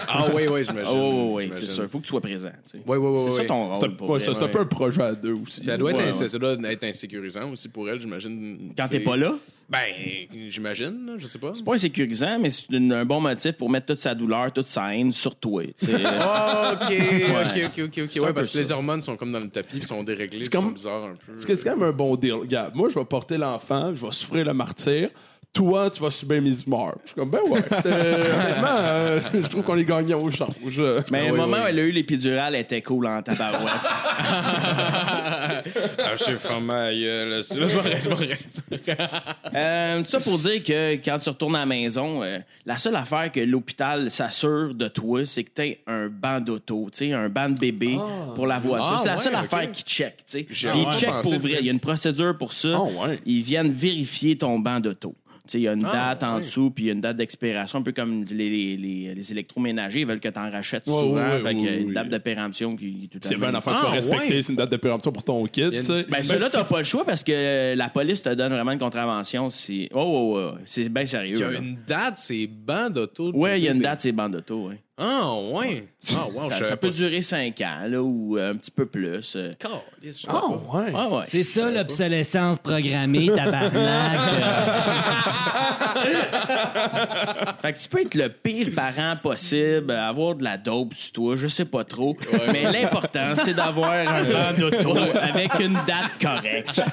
Ah, 0.09 0.27
oui, 0.35 0.43
oui, 0.51 0.65
j'imagine. 0.65 0.93
Oh, 0.97 1.33
oui, 1.37 1.49
c'est 1.53 1.67
sûr. 1.69 1.89
Faut 1.89 1.99
que 1.99 2.05
tu 2.05 2.09
sois 2.11 2.21
présent. 2.21 2.49
tu 2.71 2.79
sais. 2.79 2.85
Oui, 2.87 2.97
oui, 2.99 3.09
oui. 3.11 3.31
C'est 3.31 3.43
ça 3.43 3.45
ton 3.47 3.73
rôle. 3.73 3.77
C'est 3.81 3.89
ouais, 4.03 4.09
vrai. 4.09 4.21
ça, 4.21 4.35
c'est 4.35 4.43
un 4.45 4.49
peu 4.49 4.61
un 4.61 4.65
projet 4.67 5.03
à 5.03 5.15
deux 5.15 5.33
aussi. 5.35 5.65
Ça 5.65 5.77
doit, 5.77 5.91
être, 5.91 5.97
Ouais, 5.97 6.03
ins- 6.05 6.19
ouais. 6.21 6.29
ça 6.29 6.39
doit 6.39 6.53
être 6.53 6.85
insécurisant 6.85 7.51
aussi 7.51 7.69
pour 7.69 7.89
elle, 7.89 8.01
j'imagine. 8.01 8.73
Quand 8.77 8.87
t'es 8.89 9.01
pas 9.01 9.17
là, 9.17 9.35
Ben, 9.69 9.85
j'imagine, 10.51 11.07
là, 11.07 11.12
je 11.19 11.27
sais 11.27 11.39
pas. 11.39 11.53
c'est 11.55 11.65
pas 11.65 11.75
insécurisant, 11.75 12.39
mais 12.39 12.51
c'est 12.51 12.71
une- 12.71 12.93
un 12.93 13.05
bon 13.05 13.21
motif 13.21 13.53
pour 13.53 13.71
mettre 13.71 13.87
toute 13.87 13.99
sa 13.99 14.15
douleur, 14.15 14.53
toute 14.53 14.67
sa 14.69 14.95
haine 14.95 15.11
sur 15.12 15.35
toi. 15.37 15.62
tu 15.77 15.87
sais. 15.87 15.93
Oh, 15.95 15.97
ok, 16.75 16.91
Ouais. 16.91 17.65
ok, 17.65 17.71
ok, 17.79 17.79
ok, 17.79 17.99
ok. 18.05 18.17
un 18.17 18.21
Ouais, 18.21 18.27
peu 18.29 18.35
parce 18.35 18.49
que 18.49 18.53
ça. 18.55 18.59
les 18.61 18.73
hormones 18.73 19.01
sont 19.01 19.17
comme 19.17 19.33
dans 19.33 19.41
le 19.41 19.49
tapis, 19.49 19.77
ils 19.79 19.83
sont 19.83 20.03
déréglés, 20.03 20.41
ils 20.45 20.51
comme- 20.51 20.62
sont 20.67 20.71
bizarres 20.71 21.05
un 21.05 21.15
peu. 21.15 21.33
Parce 21.33 21.45
que 21.47 21.57
c'est 21.57 21.65
quand 21.65 21.77
même 21.77 21.89
un 21.89 21.93
bon 21.93 22.15
deal. 22.17 22.35
Regarde, 22.35 22.75
moi, 22.75 22.89
je 22.89 22.99
vais 22.99 23.05
porter 23.05 23.37
l'enfant, 23.39 23.95
je 23.95 24.05
vais 24.05 24.12
souffrir 24.12 24.45
le 24.45 24.53
martyr. 24.55 25.09
Toi, 25.55 25.89
tu 25.89 26.03
vas 26.03 26.11
subir 26.11 26.43
mes 26.43 26.51
humeurs. 26.63 26.97
Je 27.05 27.11
suis 27.11 27.15
comme, 27.15 27.31
ben 27.31 27.39
ouais. 27.49 27.63
c'est- 27.81 27.87
Honnêtement, 27.89 28.67
euh, 28.81 29.21
je 29.33 29.47
trouve 29.47 29.63
qu'on 29.63 29.79
est 29.79 29.85
gagnant 29.85 30.21
au 30.21 30.31
change. 30.31 30.51
Mais 31.13 31.21
Ah 31.21 31.31
au 31.31 31.33
oui, 31.33 31.39
moment 31.39 31.57
oui. 31.59 31.63
où 31.63 31.67
elle 31.69 31.79
a 31.79 31.83
eu 31.83 31.91
l'épidurale, 31.93 32.57
elle 32.57 32.63
était 32.63 32.83
cool 32.83 33.07
en 33.07 33.23
tabarouette. 33.23 33.73
Ah, 35.99 36.17
je 36.19 36.23
suis 36.25 36.35
gueule. 36.35 37.43
C'est 37.45 37.59
vrai. 37.59 38.39
Euh, 39.55 40.01
tout 40.01 40.07
ça 40.07 40.21
pour 40.21 40.39
dire 40.39 40.63
que 40.63 40.95
quand 40.97 41.19
tu 41.19 41.29
retournes 41.29 41.57
à 41.57 41.61
la 41.61 41.67
maison, 41.67 42.23
euh, 42.23 42.39
la 42.67 42.77
seule 42.79 42.97
affaire 42.97 43.31
que 43.33 43.41
l'hôpital 43.41 44.11
s'assure 44.11 44.75
de 44.75 44.89
toi, 44.89 45.25
c'est 45.25 45.45
que 45.45 45.51
tu 45.55 45.63
aies 45.63 45.81
un 45.87 46.09
banc 46.09 46.41
d'auto, 46.41 46.89
tu 46.93 46.99
sais, 47.09 47.13
un 47.13 47.29
banc 47.29 47.49
de 47.49 47.59
bébé 47.59 47.99
pour 48.35 48.47
la 48.47 48.59
voiture. 48.59 48.93
Ah, 48.95 48.99
c'est 48.99 49.09
la 49.09 49.17
ouais, 49.17 49.23
seule 49.23 49.35
ok. 49.35 49.41
affaire 49.45 49.73
qu'ils 49.73 49.85
checkent. 49.85 50.17
tu 50.27 50.39
sais. 50.39 50.47
J'ai 50.51 50.69
Ils 50.69 50.73
vraiment 50.73 50.93
checkent 50.93 51.11
pensé 51.11 51.31
pour 51.31 51.39
vrai. 51.49 51.57
Il 51.61 51.67
y 51.67 51.69
a 51.69 51.73
une 51.73 51.81
procédure 51.81 52.37
pour 52.37 52.53
ça. 52.53 52.69
Ah, 52.75 52.83
ouais. 53.09 53.19
Ils 53.25 53.43
viennent 53.43 53.73
vérifier 53.73 54.37
ton 54.37 54.59
banc 54.59 54.81
d'auto. 54.81 55.15
Tu 55.47 55.53
sais, 55.53 55.59
Il 55.59 55.62
y 55.64 55.68
a 55.68 55.74
une 55.74 55.84
Ah, 55.84 56.14
date 56.14 56.22
en 56.22 56.38
dessous, 56.38 56.70
puis 56.70 56.84
il 56.84 56.86
y 56.86 56.90
a 56.90 56.95
une 56.95 57.03
date 57.03 57.18
d'expiration, 57.18 57.78
un 57.78 57.82
peu 57.82 57.92
comme 57.92 58.24
les, 58.30 58.49
les, 58.49 58.76
les, 58.78 59.14
les 59.14 59.30
électroménagers, 59.32 60.01
ils 60.01 60.07
veulent 60.07 60.18
que 60.20 60.28
tu 60.30 60.38
en 60.38 60.51
rachètes 60.51 60.86
Ouais, 60.86 60.92
souvent. 60.95 61.14
ouais, 61.16 61.38
fait 61.38 61.42
ouais, 61.45 61.55
qu'il 61.55 61.64
y 61.64 61.68
a 61.68 61.76
une 61.76 61.92
date 61.92 62.09
de 62.09 62.16
péremption 62.18 62.74
qui 62.76 63.05
est 63.05 63.09
tout 63.09 63.18
à 63.22 63.28
C'est 63.28 63.36
bien 63.36 63.49
un 63.49 63.55
enfant 63.55 63.72
que 63.72 63.76
tu 63.76 63.82
Ah, 63.84 63.88
vas 63.88 63.92
respecter, 63.95 64.34
ouais. 64.36 64.42
c'est 64.42 64.53
une 64.53 64.57
date 64.59 64.70
de 64.72 64.76
péremption 64.78 65.12
pour 65.12 65.22
ton 65.22 65.47
tu 65.47 65.61
sais. 65.61 65.66
une- 65.66 66.07
Ben, 66.09 66.22
celui-là, 66.22 66.49
c'est- 66.49 66.57
t'as 66.57 66.64
pas 66.64 66.78
le 66.78 66.84
choix 66.84 67.05
parce 67.05 67.22
que 67.22 67.74
la 67.74 67.88
police 67.90 68.22
te 68.22 68.30
donne 68.34 68.53
vraiment 68.53 68.72
une 68.72 68.78
contravention. 68.78 69.51
Si... 69.51 69.88
Oh, 69.92 70.01
oh, 70.03 70.40
oh, 70.55 70.59
c'est 70.64 70.88
bien 70.88 71.05
sérieux. 71.05 71.34
Il 71.36 71.40
y 71.40 71.42
a 71.45 71.51
là. 71.51 71.59
une 71.59 71.76
date, 71.86 72.14
c'est 72.16 72.47
banc 72.47 72.88
d'auto. 72.88 73.30
Ouais, 73.34 73.61
il 73.61 73.64
y 73.64 73.68
a 73.68 73.72
une 73.72 73.80
date, 73.80 74.01
c'est 74.01 74.12
bandes 74.12 74.32
d'auto. 74.32 74.68
Ouais. 74.68 74.80
Ah, 74.97 75.34
ouais. 75.53 75.88
Ah, 76.16 76.26
wow, 76.32 76.45
je 76.45 76.51
Ça, 76.51 76.57
savais 76.59 76.68
ça 76.70 76.76
peut 76.76 76.88
pas 76.90 76.95
durer 76.95 77.20
5 77.22 77.61
ans 77.62 77.86
là, 77.88 78.01
ou 78.01 78.38
euh, 78.38 78.53
un 78.53 78.57
petit 78.57 78.70
peu 78.70 78.86
plus. 78.86 79.34
euh. 79.34 79.53
Calisse, 79.59 80.20
je 80.20 80.26
savais 80.26 80.38
Ah, 80.38 80.40
pas. 80.40 80.78
ouais. 80.78 80.92
Ouais, 80.92 81.16
ouais. 81.18 81.24
C'est 81.26 81.42
ça 81.42 81.68
l'obsolescence 81.68 82.59
programmée, 82.61 83.26
tabarnak. 83.26 84.20
Fait 87.62 87.72
que 87.72 87.78
tu 87.80 87.88
peux 87.88 88.01
être 88.03 88.14
le 88.14 88.28
pire 88.28 88.68
parent 88.74 89.16
possible, 89.20 89.90
avoir 89.92 90.34
de 90.36 90.45
la 90.45 90.57
dope 90.59 90.95
sur 90.95 91.12
toi, 91.12 91.34
je 91.36 91.47
sais 91.49 91.64
pas 91.64 91.82
trop. 91.84 92.16
Mais 92.53 92.70
l'important, 92.70 93.34
c'est 93.36 93.55
d'avoir 93.55 93.90
un 93.92 94.22
banc 94.24 94.53
d'auto 94.59 94.97
avec 95.20 95.59
une 95.59 95.74
date 95.86 96.12
correcte. 96.20 96.80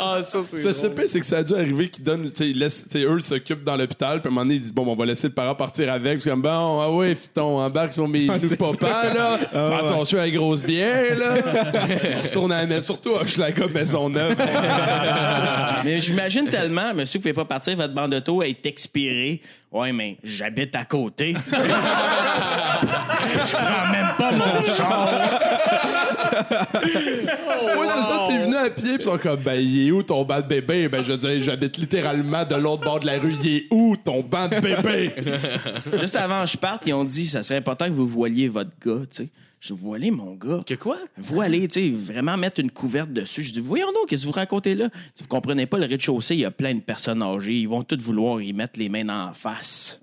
Ah, 0.00 0.20
ça, 0.22 0.40
c'est. 0.44 0.62
Le 0.62 0.72
CP, 0.72 1.06
c'est 1.08 1.20
que 1.20 1.26
ça 1.26 1.38
a 1.38 1.42
dû 1.42 1.54
arriver 1.54 1.88
qu'ils 1.88 2.04
donnent, 2.04 2.30
tu 2.30 2.36
sais, 2.36 2.50
ils 2.50 2.58
laissent- 2.58 2.84
tu 2.84 2.90
sais, 2.98 3.04
eux, 3.04 3.16
ils 3.18 3.22
s'occupent 3.22 3.64
dans 3.64 3.76
l'hôpital, 3.76 4.20
puis 4.20 4.28
à 4.28 4.30
un 4.30 4.34
moment 4.34 4.44
donné, 4.44 4.56
ils 4.56 4.60
disent, 4.60 4.72
bon, 4.74 4.86
on 4.86 4.94
va 4.96 5.06
laisser 5.06 5.28
le 5.28 5.34
parent 5.34 5.54
partir 5.54 5.92
avec, 5.92 6.20
puis 6.20 6.28
comme, 6.30 6.42
ah 6.58 6.90
ouais, 6.90 7.14
fiton, 7.14 7.60
embarque 7.60 7.92
sur 7.92 8.08
mes 8.08 8.26
genoux, 8.26 8.56
papa, 8.56 9.14
là, 9.14 9.38
fais 9.50 9.84
attention 9.84 10.18
à 10.18 10.22
la 10.22 10.30
grosse 10.30 10.62
bière, 10.62 11.18
là, 11.18 11.34
retourne 12.22 12.52
à 12.52 12.62
la 12.62 12.66
maison, 12.66 12.80
surtout 12.80 13.14
à 13.14 13.22
Hochelaga 13.22 13.66
Maisonneuve. 13.68 14.36
Mais 15.84 16.00
j'imagine 16.00 16.46
tellement, 16.46 16.92
monsieur, 16.94 17.18
vous 17.18 17.22
pouvez 17.22 17.34
pas 17.34 17.44
partir 17.44 17.76
votre 17.76 17.92
assurance 17.92 18.08
d'auto 18.08 18.42
est 18.42 18.64
expirée. 18.66 19.40
Ouais, 19.70 19.92
mais 19.92 20.16
j'habite 20.24 20.74
à 20.76 20.84
côté. 20.84 21.36
Je 22.80 23.52
prends 23.52 23.92
même 23.92 24.06
pas 24.16 24.32
mon 24.32 24.64
char. 24.74 25.40
Oui, 26.82 27.86
c'est 27.88 28.02
ça, 28.02 28.26
t'es 28.28 28.38
venu 28.38 28.56
à 28.56 28.70
pied, 28.70 28.94
puis 28.94 28.96
ils 29.00 29.02
sont 29.02 29.18
comme, 29.18 29.40
ben, 29.40 29.60
il 29.60 29.88
est 29.88 29.90
où 29.90 30.02
ton 30.02 30.24
banc 30.24 30.40
de 30.40 30.46
bébé? 30.46 30.88
Ben, 30.88 31.02
je 31.04 31.12
veux 31.12 31.18
dire, 31.18 31.42
j'habite 31.42 31.76
littéralement 31.76 32.44
de 32.44 32.54
l'autre 32.54 32.82
bord 32.84 33.00
de 33.00 33.06
la 33.06 33.18
rue. 33.18 33.32
Il 33.42 33.56
est 33.56 33.64
où 33.70 33.94
ton 33.96 34.22
banc 34.22 34.48
de 34.48 34.60
bébé? 34.60 35.14
Juste 36.00 36.16
avant 36.16 36.44
que 36.44 36.50
je 36.50 36.56
parte, 36.56 36.84
ils 36.86 36.94
ont 36.94 37.04
dit 37.04 37.26
ça 37.26 37.42
serait 37.42 37.58
important 37.58 37.86
que 37.86 37.92
vous 37.92 38.08
voiliez 38.08 38.48
votre 38.48 38.70
gars, 38.84 39.04
tu 39.10 39.24
sais. 39.24 39.28
Je 39.60 39.74
dis, 39.74 39.80
voilez 39.80 40.10
mon 40.10 40.34
gars. 40.34 40.62
Que 40.66 40.74
quoi? 40.74 40.98
Voilez, 41.16 41.66
tu 41.68 41.80
sais, 41.80 41.90
vraiment 41.90 42.36
mettre 42.36 42.60
une 42.60 42.70
couverte 42.70 43.12
dessus. 43.12 43.42
Je 43.42 43.52
dis, 43.52 43.60
voyons 43.60 43.92
donc, 43.92 44.08
qu'est-ce 44.08 44.22
que 44.22 44.28
vous 44.28 44.32
racontez 44.32 44.74
là? 44.74 44.88
Si 45.14 45.22
vous 45.22 45.28
comprenez 45.28 45.66
pas, 45.66 45.78
le 45.78 45.86
rez-de-chaussée, 45.86 46.34
il 46.34 46.40
y 46.40 46.44
a 46.44 46.50
plein 46.50 46.74
de 46.74 46.80
personnes 46.80 47.22
âgées. 47.22 47.58
Ils 47.58 47.68
vont 47.68 47.82
toutes 47.82 48.02
vouloir 48.02 48.40
y 48.40 48.52
mettre 48.52 48.78
les 48.78 48.88
mains 48.88 49.28
en 49.28 49.32
face. 49.32 50.00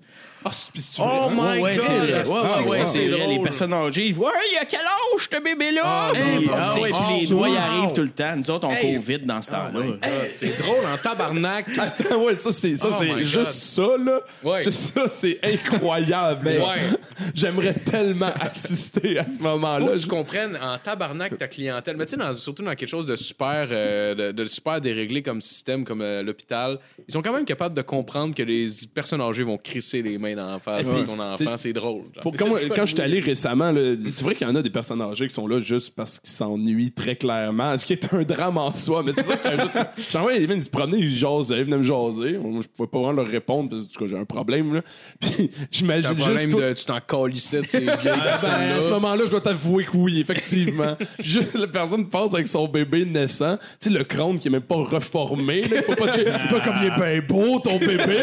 Ah, 0.48 0.50
c'est- 0.52 1.02
Oh 1.02 1.28
my 1.32 1.60
Ouais, 1.60 1.76
God! 1.76 1.84
c'est 1.86 1.98
vrai. 1.98 2.28
Ouais, 2.28 2.34
ouais, 2.34 2.70
ouais, 2.70 2.78
c'est 2.78 2.86
c'est 2.86 3.08
vrai. 3.08 3.18
Les 3.26 3.34
drôle. 3.34 3.42
personnes 3.44 3.72
âgées, 3.72 4.06
ils 4.06 4.14
voient, 4.14 4.32
Hey, 4.34 4.48
il 4.52 4.54
y 4.54 4.58
a 4.58 4.64
quel 4.64 4.80
âge, 4.80 5.28
ce 5.30 5.40
bébé-là? 5.42 5.82
Ah, 5.84 6.12
Hey, 6.14 6.48
ah, 6.52 6.74
ouais, 6.80 6.90
puis 6.90 7.20
les 7.22 7.26
doigts, 7.26 7.48
ils 7.48 7.56
arrivent 7.56 7.92
tout 7.92 8.02
le 8.02 8.10
temps. 8.10 8.36
Nous 8.36 8.50
autres, 8.50 8.66
on 8.68 8.72
Hey. 8.72 8.94
Covid 8.96 9.18
dans 9.20 9.42
ce 9.42 9.50
temps-là. 9.50 9.80
Hey, 10.02 10.28
c'est 10.32 10.58
drôle 10.62 10.84
en 10.86 10.96
tabarnak. 10.96 11.66
Attends, 11.78 12.22
ouais, 12.24 12.36
ça, 12.36 12.52
c'est, 12.52 12.76
ça, 12.76 12.88
Oh 12.90 12.94
c'est 12.98 13.08
God. 13.08 13.18
juste 13.20 13.52
ça, 13.52 13.88
là. 13.98 14.20
Ouais. 14.44 14.62
C'est 14.64 14.72
ça, 14.72 15.08
c'est 15.10 15.38
incroyable. 15.42 16.46
Ouais. 16.46 16.98
J'aimerais 17.34 17.74
tellement 17.74 18.32
assister 18.40 19.18
à 19.18 19.24
ce 19.24 19.36
Faut 19.38 19.42
moment-là. 19.44 19.86
que 19.88 19.98
tu 19.98 20.06
comprennes 20.06 20.56
en 20.62 20.78
tabarnak 20.78 21.36
ta 21.38 21.48
clientèle. 21.48 21.96
Mais 21.96 22.06
tu 22.06 22.16
sais, 22.16 22.34
surtout 22.34 22.62
dans 22.62 22.74
quelque 22.74 22.88
chose 22.88 23.06
de 23.06 23.16
super, 23.16 23.66
euh, 23.70 24.14
de, 24.14 24.32
de 24.32 24.44
super 24.46 24.80
déréglé 24.80 25.22
comme 25.22 25.40
système, 25.40 25.84
comme 25.84 26.02
euh, 26.02 26.22
l'hôpital, 26.22 26.78
ils 27.08 27.12
sont 27.12 27.22
quand 27.22 27.32
même 27.32 27.44
capables 27.44 27.74
de 27.74 27.82
comprendre 27.82 28.34
que 28.34 28.42
les 28.42 28.68
personnes 28.94 29.20
âgées 29.20 29.42
vont 29.42 29.58
crisser 29.58 30.02
les 30.02 30.18
mains 30.18 30.35
la 30.36 30.58
face 30.58 30.86
de 30.86 31.02
ton 31.02 31.18
enfant. 31.18 31.56
C'est 31.56 31.72
drôle. 31.72 32.02
Pour- 32.22 32.34
quand, 32.36 32.46
quand 32.74 32.86
je 32.86 32.94
suis 32.94 33.00
allé 33.00 33.20
récemment, 33.20 33.70
là, 33.72 33.94
c'est 34.12 34.24
vrai 34.24 34.34
qu'il 34.34 34.46
y 34.46 34.50
en 34.50 34.54
a 34.54 34.62
des 34.62 34.70
personnes 34.70 35.00
âgées 35.02 35.28
qui 35.28 35.34
sont 35.34 35.46
là 35.46 35.58
juste 35.60 35.94
parce 35.94 36.20
qu'ils 36.20 36.30
s'ennuient 36.30 36.92
très 36.92 37.16
clairement, 37.16 37.76
ce 37.76 37.84
qui 37.86 37.92
est 37.94 38.12
un 38.14 38.22
drame 38.22 38.58
en 38.58 38.72
soi. 38.72 39.02
Mais 39.04 39.12
c'est 39.14 39.24
ça 39.24 39.36
que 39.36 39.50
juste. 39.60 39.78
J'en 40.12 40.28
ils 40.30 40.46
viennent 40.46 40.62
se 40.64 40.70
promener, 40.70 40.98
ils 40.98 41.16
jasaient, 41.16 41.58
ils 41.58 41.64
venaient 41.64 41.78
me 41.78 41.82
jaser. 41.82 42.34
Je 42.34 42.66
pouvais 42.68 42.88
pas 42.88 42.98
vraiment 42.98 43.12
leur 43.22 43.26
répondre 43.28 43.70
parce 43.70 43.88
que 43.88 44.06
j'ai 44.06 44.16
un 44.16 44.24
problème. 44.24 44.74
Là. 44.74 44.82
Puis 45.20 45.50
j'imagine 45.70 46.10
un 46.10 46.14
problème 46.14 46.50
juste. 46.50 46.62
de 46.62 46.72
tu 46.74 46.84
t'en 46.84 47.00
calissais 47.00 47.62
de 47.62 47.66
ces 47.66 47.80
vieilles 47.80 47.96
Ben, 48.04 48.12
à 48.20 48.38
ce 48.38 48.46
personnes-là. 48.46 48.88
moment-là, 48.90 49.22
je 49.26 49.30
dois 49.30 49.40
t'avouer 49.40 49.84
que 49.84 49.96
oui, 49.96 50.20
effectivement. 50.20 50.96
Juste, 51.18 51.54
la 51.54 51.66
personne 51.66 52.08
passe 52.08 52.34
avec 52.34 52.46
son 52.48 52.66
bébé 52.68 53.04
naissant, 53.04 53.56
tu 53.80 53.88
sais, 53.88 53.90
le 53.90 54.04
crâne 54.04 54.38
qui 54.38 54.48
est 54.48 54.50
même 54.50 54.60
pas 54.62 54.76
reformé. 54.76 55.62
Là, 55.62 55.76
il 55.78 55.82
faut 55.82 55.94
pas, 55.94 56.10
checker- 56.10 56.30
pas 56.50 56.60
comme 56.60 56.74
il 56.80 56.86
est 56.86 56.96
bien 56.96 57.26
beau, 57.26 57.58
ton 57.60 57.78
bébé. 57.78 58.18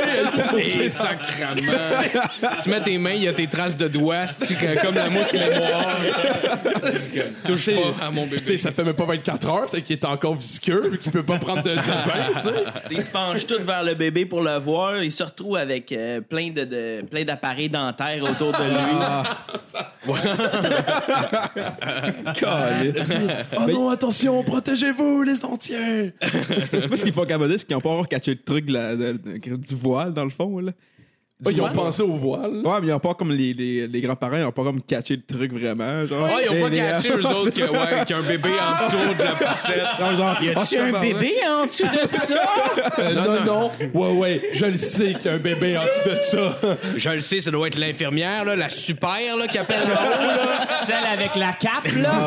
Et 0.83 0.89
sacrement. 0.89 1.61
tu 2.63 2.69
mets 2.69 2.81
tes 2.81 2.97
mains, 2.97 3.11
il 3.13 3.23
y 3.23 3.27
a 3.27 3.33
tes 3.33 3.47
traces 3.47 3.77
de 3.77 3.87
doigts, 3.87 4.25
comme 4.81 4.95
la 4.95 5.09
mousse 5.09 5.33
mémoire. 5.33 5.97
Touche 7.45 7.69
pas 7.71 8.05
à 8.05 8.11
mon 8.11 8.27
Tu 8.27 8.37
sais, 8.39 8.43
bébé. 8.45 8.57
ça 8.57 8.71
fait 8.71 8.83
même 8.83 8.93
pas 8.95 9.05
24 9.05 9.49
heures, 9.49 9.63
c'est 9.69 9.81
qu'il 9.81 9.95
est 9.97 10.05
encore 10.05 10.35
visqueux, 10.35 10.89
puis 10.91 10.99
qu'il 10.99 11.11
peut 11.11 11.23
pas 11.23 11.37
prendre 11.39 11.63
de, 11.63 11.71
de 11.71 11.75
bain, 11.75 12.33
tu 12.35 12.41
sais. 12.41 12.49
T'sais, 12.85 12.95
ils 12.95 13.01
se 13.01 13.11
penchent 13.11 13.45
tous 13.47 13.59
vers 13.61 13.83
le 13.83 13.93
bébé 13.93 14.25
pour 14.25 14.41
le 14.41 14.57
voir. 14.59 15.01
Ils 15.03 15.11
se 15.11 15.23
retrouvent 15.23 15.57
avec 15.57 15.91
euh, 15.91 16.21
plein 16.21 16.49
de, 16.51 16.63
de- 16.63 17.01
plein 17.09 17.23
d'appareils 17.23 17.69
dentaires 17.69 18.23
autour 18.23 18.51
de 18.51 18.63
lui. 18.63 20.13
Oh 23.57 23.67
non, 23.71 23.89
attention, 23.89 24.43
protégez-vous, 24.43 25.23
les 25.23 25.43
entiers! 25.45 26.13
Moi, 26.87 26.97
ce 26.97 27.03
qu'ils 27.03 27.13
font 27.13 27.25
capoter, 27.25 27.57
c'est 27.57 27.65
qu'ils 27.67 27.75
ont 27.75 27.81
pas 27.81 27.89
encore 27.89 28.07
catché 28.07 28.31
le 28.31 28.41
truc 28.43 28.65
de 28.65 28.73
la- 28.73 28.95
de- 28.95 29.13
de- 29.13 29.55
du 29.55 29.75
voile, 29.75 30.13
dans 30.13 30.23
le 30.25 30.29
fond. 30.29 30.59
Là. 30.59 30.71
Ils 31.51 31.61
ont 31.61 31.69
pensé 31.71 32.01
au 32.01 32.13
voile. 32.15 32.61
Ouais, 32.63 32.79
mais 32.81 32.87
ils 32.87 32.93
ont 32.93 32.99
pas 32.99 33.13
comme 33.13 33.31
les, 33.31 33.53
les, 33.53 33.87
les 33.87 34.01
grands-parents, 34.01 34.37
ils 34.37 34.43
ont 34.43 34.51
pas 34.51 34.63
comme 34.63 34.81
catché 34.81 35.15
le 35.15 35.23
truc 35.35 35.51
vraiment. 35.53 36.05
Genre, 36.05 36.27
Ah, 36.31 36.39
ils 36.43 36.49
ont 36.49 36.61
pas 36.67 36.73
Et 36.73 36.77
catché 36.77 37.09
eux 37.09 37.25
autres 37.25 37.49
que, 37.51 37.61
ouais, 37.69 38.05
qu'il 38.05 38.15
y 38.15 38.19
a 38.19 38.21
un 38.21 38.27
bébé 38.27 38.49
en 38.49 38.85
dessous 38.85 39.13
de 39.17 39.23
la 39.23 39.31
poussette. 39.31 39.83
Genre, 39.99 40.17
genre, 40.17 40.37
Y 40.43 40.49
a-tu 40.49 40.77
ah, 40.77 40.81
un 40.83 40.85
tabarnak. 40.85 41.01
bébé 41.13 41.33
en 41.47 41.65
dessous 41.65 41.83
de 41.83 42.17
ça? 42.17 42.43
Euh, 42.99 43.13
non, 43.13 43.45
non, 43.45 43.71
Ouais, 43.93 44.11
ouais, 44.17 44.41
je 44.53 44.65
le 44.65 44.75
sais 44.77 45.13
qu'il 45.13 45.25
y 45.25 45.29
a 45.29 45.33
un 45.33 45.37
bébé 45.37 45.77
en 45.77 45.83
dessous 45.83 46.09
de 46.09 46.21
ça. 46.21 46.57
Je 46.95 47.09
le 47.09 47.21
sais, 47.21 47.39
ça 47.41 47.51
doit 47.51 47.67
être 47.67 47.77
l'infirmière, 47.79 48.45
là, 48.45 48.55
la 48.55 48.69
super, 48.69 49.37
là, 49.37 49.47
qui 49.47 49.57
appelle 49.57 49.81
le 49.87 49.93
haut, 49.93 50.27
là. 50.27 50.67
Celle 50.85 51.05
avec 51.11 51.35
la 51.35 51.51
cape, 51.53 51.91
là. 51.97 52.19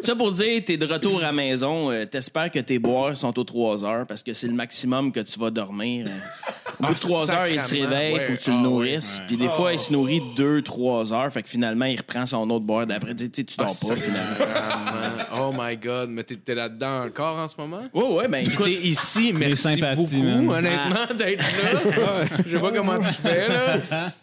Ça 0.00 0.14
pour 0.14 0.30
dire, 0.32 0.62
t'es 0.64 0.76
de 0.76 0.86
retour 0.86 1.18
à 1.20 1.26
la 1.26 1.32
maison, 1.32 1.90
euh, 1.90 2.04
t'espères 2.04 2.50
que 2.50 2.58
tes 2.58 2.78
boires 2.78 3.16
sont 3.16 3.38
aux 3.38 3.44
3 3.44 3.84
heures 3.84 4.06
parce 4.06 4.22
que 4.22 4.34
c'est 4.34 4.46
le 4.46 4.52
maximum 4.52 5.12
que 5.12 5.20
tu 5.20 5.38
vas 5.38 5.50
dormir. 5.54 6.06
Euh, 6.08 6.10
Au 6.80 6.86
bout 6.88 6.92
de 6.94 6.98
Ah, 6.98 7.06
3 7.06 7.30
heures, 7.30 7.46
il 7.46 7.60
se 7.60 7.72
réveille, 7.74 8.14
ouais. 8.14 8.26
faut 8.26 8.32
que 8.32 8.38
tu 8.42 8.50
le 8.50 8.56
Ah, 8.56 8.62
nourrisses. 8.62 9.22
Puis 9.28 9.36
des 9.36 9.48
fois, 9.48 9.72
il 9.72 9.78
se 9.78 9.92
nourrit 9.92 10.20
2-3 10.36 11.12
heures, 11.12 11.32
fait 11.32 11.42
que 11.44 11.48
finalement, 11.48 11.84
il 11.84 11.96
reprend 11.96 12.26
son 12.26 12.50
autre 12.50 12.64
boire 12.64 12.84
d'après. 12.84 13.14
Tu 13.14 13.26
sais, 13.32 13.44
tu 13.44 13.56
dors 13.56 13.66
pas, 13.68 13.94
finalement. 13.94 15.24
Oh 15.36 15.50
my 15.56 15.76
God, 15.76 16.10
mais 16.10 16.24
t'es 16.24 16.54
là-dedans 16.54 17.04
encore 17.06 17.36
en 17.38 17.46
ce 17.48 17.54
moment? 17.58 17.82
Ouais, 17.92 18.02
ouais, 18.04 18.28
ben 18.28 18.44
écoute, 18.44 18.66
T'es 18.66 18.72
ici, 18.72 19.32
merci 19.32 19.80
beaucoup, 19.96 20.16
honnêtement, 20.52 21.14
d'être 21.16 21.44
là. 21.44 22.24
Je 22.44 22.50
sais 22.56 22.60
pas 22.60 22.72
comment 22.72 22.98
tu 22.98 23.12
fais, 23.12 23.48
là. 23.48 23.76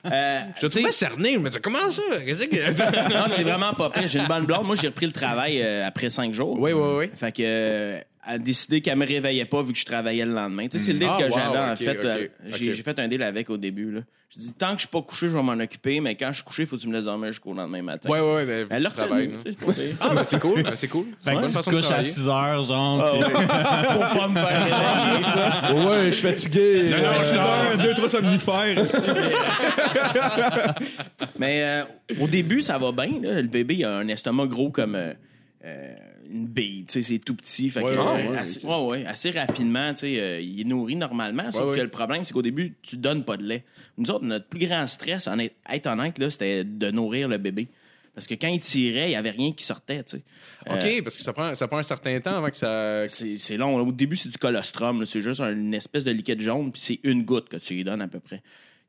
euh, 0.12 0.42
Je 0.62 0.68
te 0.68 0.74
trouvais 0.74 0.92
cerné, 0.92 1.34
je 1.36 1.40
me 1.40 1.48
disais, 1.50 1.62
comment 1.62 1.90
ça? 1.90 2.02
Qu'est-ce 2.26 2.44
que... 2.44 3.14
non, 3.14 3.26
c'est 3.30 3.44
vraiment 3.44 3.74
pas 3.74 3.90
pire. 3.90 4.08
J'ai 4.08 4.20
une 4.20 4.28
bonne 4.28 4.46
blonde. 4.46 4.66
Moi, 4.66 4.76
j'ai 4.80 4.88
repris 4.88 5.06
le 5.06 5.12
travail 5.14 5.62
euh, 5.62 5.88
après 5.88 6.10
5 6.10 6.34
jours. 6.34 6.58
Oui, 6.60 6.74
oui, 6.74 6.90
oui. 6.98 7.10
Fait 7.16 7.32
que. 7.32 7.42
euh, 7.46 8.00
a 8.24 8.38
décidé 8.38 8.82
qu'elle 8.82 8.98
me 8.98 9.06
réveillait 9.06 9.46
pas 9.46 9.64
vu 9.64 9.74
que 9.74 9.80
je 9.80 9.86
travaillais 9.86 10.26
le 10.26 10.34
lendemain. 10.34 10.68
Tu 10.68 10.78
sais, 10.78 10.86
c'est 10.86 10.94
le 10.94 11.00
deal 11.00 11.10
Ah, 11.12 11.18
que 11.20 11.24
wow, 11.26 11.32
j'avais, 11.34 11.58
en 11.58 11.72
ok, 11.72 11.78
fait. 11.78 11.98
ok, 11.98 12.06
euh, 12.06 12.28
ok. 12.50 12.56
J'ai 12.58 12.74
j'ai 12.74 12.84
fait 12.84 13.00
un 13.00 13.08
deal 13.08 13.24
avec 13.24 13.50
au 13.50 13.58
début, 13.58 13.92
là. 13.92 14.02
Je 14.34 14.40
dis, 14.40 14.54
tant 14.54 14.68
que 14.68 14.76
je 14.76 14.80
suis 14.82 14.88
pas 14.88 15.02
couché, 15.02 15.28
je 15.28 15.36
vais 15.36 15.44
m'en 15.44 15.54
occuper, 15.54 16.00
mais 16.00 16.16
quand 16.16 16.30
je 16.30 16.36
suis 16.36 16.44
couché, 16.46 16.64
il 16.64 16.66
faut 16.68 16.78
que 16.78 16.82
tu 16.82 16.88
me 16.88 16.94
laisses 16.94 17.04
dormir 17.04 17.28
jusqu'au 17.34 17.54
lendemain 17.54 17.82
matin. 17.82 18.08
Ouais, 18.10 18.22
ouais, 18.22 18.34
ouais, 18.36 18.46
mais 18.46 18.66
Elle 18.70 18.84
l'a 18.84 18.90
tu 18.90 18.96
travailles, 18.96 19.26
retenu, 19.36 19.52
là. 19.52 19.58
tu 19.60 19.74
sais, 19.74 19.90
c'est. 19.90 19.96
Ah, 20.00 20.10
ben 20.16 20.24
c'est 20.24 20.40
cool, 20.40 20.64
ben 20.64 20.76
c'est 20.76 20.88
cool. 20.88 21.08
C'est 21.20 21.32
Fait 21.32 21.36
une 21.36 21.42
que 21.42 21.42
bonne 21.42 21.52
tu 21.52 21.58
te 21.58 21.64
façon 21.64 21.72
de 21.72 21.76
couches 21.76 21.86
à 21.86 21.90
travailler. 21.90 22.12
6 22.12 22.28
heures, 22.30 22.64
genre. 22.64 23.02
Ah, 23.04 23.12
puis- 23.12 23.24
ouais. 23.24 23.32
Pour 24.10 24.22
pas 24.22 24.28
me 24.30 24.36
faire 24.40 25.74
réveiller. 25.74 25.86
Ouais, 25.90 26.06
je 26.06 26.12
suis 26.12 26.28
fatigué. 26.28 26.84
Non, 26.92 26.98
non, 26.98 27.22
je 27.24 27.34
dors. 27.34 27.54
Un, 27.74 27.78
deux, 27.84 27.94
trois 27.96 28.10
somnifères. 28.10 28.86
Mais 31.40 31.62
euh, 31.64 31.84
au 32.22 32.28
début, 32.28 32.62
ça 32.62 32.78
va 32.78 32.92
bien. 32.92 33.20
là. 33.22 33.42
Le 33.42 33.48
bébé 33.48 33.76
il 33.76 33.86
a 33.86 33.98
un 33.98 34.08
estomac 34.08 34.48
gros 34.48 34.70
comme 34.70 34.96
euh, 34.96 35.14
euh, 35.66 35.94
une 36.32 36.48
bille. 36.48 36.86
tu 36.86 36.94
sais, 36.94 37.02
C'est 37.02 37.20
tout 37.20 37.36
petit. 37.36 37.70
Fait 37.70 37.82
que, 37.82 37.86
Ouais, 37.86 37.98
euh, 37.98 38.16
ouais, 38.16 38.28
ouais, 38.30 38.38
assez, 38.38 38.66
ouais, 38.66 38.86
ouais, 38.86 39.06
assez 39.06 39.32
rapidement, 39.32 39.94
tu 39.94 40.02
sais, 40.02 40.20
euh, 40.20 40.40
il 40.40 40.62
est 40.62 40.66
nourri 40.66 40.96
normalement. 40.96 41.52
Sauf 41.52 41.72
ouais. 41.72 41.78
que 41.78 41.82
le 41.82 41.90
problème, 41.90 42.26
c'est 42.26 42.34
qu'au 42.34 42.42
début, 42.42 42.76
tu 42.82 42.98
donnes 42.98 43.24
pas 43.24 43.38
de 43.38 43.44
lait. 43.44 43.64
Nous 43.98 44.10
autres, 44.12 44.26
notre 44.26 44.48
plus 44.48 44.66
grand 44.66 44.88
stress, 44.88 45.28
en 45.28 45.38
être, 45.40 45.56
être 45.70 45.88
honnête, 45.88 46.18
là, 46.18 46.30
c'était 46.30 46.64
de 46.64 46.92
nourrir 46.92 47.28
le 47.28 47.38
bébé. 47.38 47.68
Parce 48.14 48.28
que 48.28 48.34
quand 48.34 48.48
il 48.48 48.60
tirait, 48.60 49.06
il 49.06 49.10
n'y 49.10 49.16
avait 49.16 49.32
rien 49.32 49.54
qui 49.54 49.64
sortait. 49.64 50.04
tu 50.04 50.18
sais. 50.18 50.24
Euh, 50.70 50.76
OK, 50.76 51.04
parce 51.04 51.16
que 51.16 51.24
ça 51.24 51.32
prend, 51.32 51.56
ça 51.56 51.68
prend 51.68 51.78
un 51.78 51.84
certain 51.84 52.20
temps 52.20 52.38
avant 52.38 52.50
que 52.50 52.58
ça... 52.58 53.08
c'est 53.08 53.58
long. 53.58 53.78
Au 53.78 53.92
début, 53.92 54.18
c'est 54.18 54.30
du 54.30 54.38
colostrum. 54.38 55.06
C'est 55.06 55.22
juste 55.22 55.40
une 55.40 55.74
espèce 55.74 56.04
de 56.04 56.12
liquide 56.12 56.42
jaune, 56.42 56.72
puis 56.72 56.82
c'est 56.82 57.00
une 57.04 57.24
goutte 57.24 57.48
que 57.48 57.58
tu 57.58 57.76
lui 57.76 57.84
donnes 57.84 58.02
à 58.02 58.08
peu 58.08 58.20
près. 58.20 58.44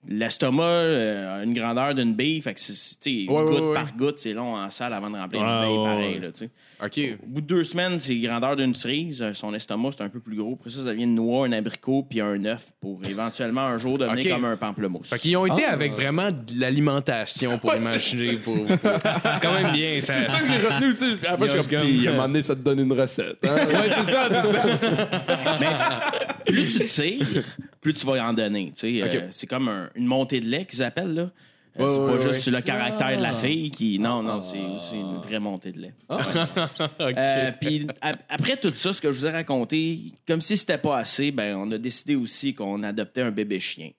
L'estomac 0.08 0.62
euh, 0.64 1.40
a 1.40 1.44
une 1.44 1.54
grandeur 1.54 1.94
d'une 1.94 2.12
bille, 2.14 2.42
fait 2.42 2.54
que 2.54 2.60
c'est, 2.60 2.72
c'est, 2.74 2.98
tu 3.00 3.24
sais, 3.26 3.30
Ouais, 3.32 3.44
goutte 3.44 3.54
ouais, 3.60 3.66
ouais. 3.68 3.74
par 3.74 3.94
goutte, 3.96 4.18
c'est 4.18 4.32
long 4.32 4.56
en 4.56 4.68
salle 4.70 4.92
avant 4.94 5.08
de 5.08 5.16
remplir 5.16 5.40
Ouais, 5.42 5.46
une 5.48 5.60
bille 5.68 5.78
ouais, 5.78 5.84
pareil. 5.84 6.14
ouais. 6.14 6.20
Là, 6.20 6.32
tu 6.32 6.44
sais. 6.44 6.50
OK. 6.84 7.18
Au 7.22 7.26
bout 7.28 7.40
de 7.40 7.46
deux 7.46 7.62
semaines, 7.62 8.00
c'est 8.00 8.16
grandeur 8.18 8.56
d'une 8.56 8.74
cerise. 8.74 9.22
Euh, 9.22 9.32
Son 9.34 9.54
estomac, 9.54 9.90
c'est 9.96 10.02
un 10.02 10.08
peu 10.08 10.18
plus 10.18 10.34
gros. 10.36 10.54
Après 10.58 10.70
ça, 10.70 10.78
ça 10.78 10.86
devient 10.86 11.04
une 11.04 11.14
noix, 11.14 11.46
un 11.46 11.52
abricot, 11.52 12.04
puis 12.10 12.20
un 12.20 12.44
œuf 12.46 12.72
pour 12.80 13.00
éventuellement 13.08 13.60
un 13.60 13.78
jour 13.78 13.96
devenir 13.98 14.34
comme 14.34 14.44
un 14.44 14.56
pamplemousse. 14.56 15.08
Fait 15.10 15.18
qu'ils 15.20 15.36
ont 15.36 15.46
été 15.46 15.64
avec 15.64 15.92
vraiment 15.92 16.30
de 16.32 16.58
l'alimentation 16.58 17.58
pour 17.58 17.72
imaginer. 17.76 18.38
Pour, 18.38 18.56
pour- 18.64 18.66
C'est 18.76 19.40
quand 19.40 19.54
même 19.54 19.72
bien. 19.72 20.00
Ça... 20.00 20.14
C'est 20.14 20.30
ça 20.30 20.40
que 20.40 20.46
j'ai 20.48 20.66
retenu 20.66 20.86
aussi. 20.90 21.26
Après, 21.26 21.48
je 21.48 21.58
suis 21.62 21.70
comme, 21.70 21.80
Puis, 21.86 22.08
à 22.08 22.10
un 22.10 22.14
moment 22.14 22.26
donné, 22.26 22.42
ça 22.42 22.56
te 22.56 22.60
donne 22.60 22.80
une 22.80 22.92
recette. 22.92 23.38
hein. 23.44 23.54
Ouais, 23.54 23.88
c'est 23.88 24.10
ça, 24.12 24.28
c'est 24.30 24.52
ça. 24.52 26.12
plus 26.46 26.78
tu 26.78 26.84
tires, 26.86 27.42
plus 27.80 27.94
tu 27.94 28.06
vas 28.06 28.24
en 28.26 28.32
donner. 28.32 28.72
tu 28.74 29.00
sais. 29.00 29.02
Ok. 29.04 29.14
Euh, 29.14 29.26
c'est 29.30 29.46
comme 29.46 29.68
un- 29.68 29.88
une 29.94 30.06
montée 30.06 30.40
de 30.40 30.46
lait 30.46 30.64
qu'ils 30.66 30.82
appellent. 30.82 31.14
Là. 31.14 31.22
Euh, 31.22 31.84
Ouais, 31.84 31.88
c'est 31.88 31.96
pas 31.96 32.04
ouais, 32.04 32.20
juste 32.34 32.48
le 32.48 32.60
caractère 32.60 33.16
de 33.16 33.22
la 33.22 33.32
fille 33.34 33.70
qui. 33.70 33.98
Non, 33.98 34.22
non, 34.22 34.42
c'est 34.42 34.58
c'est 34.78 34.96
une 34.96 35.16
vraie 35.22 35.38
montée 35.40 35.72
de 35.72 35.80
lait. 35.80 35.94
Euh, 37.00 37.50
Puis 37.60 37.86
a- 38.00 38.16
après 38.28 38.56
tout 38.58 38.72
ça, 38.74 38.92
ce 38.92 39.00
que 39.00 39.10
je 39.10 39.18
vous 39.20 39.26
ai 39.26 39.30
raconté, 39.30 39.98
comme 40.26 40.40
si 40.40 40.56
c'était 40.56 40.76
pas 40.78 40.98
assez, 40.98 41.30
ben 41.30 41.56
on 41.56 41.70
a 41.72 41.78
décidé 41.78 42.14
aussi 42.14 42.54
qu'on 42.54 42.82
adoptait 42.82 43.22
un 43.22 43.30
bébé 43.30 43.58
chien 43.60 43.90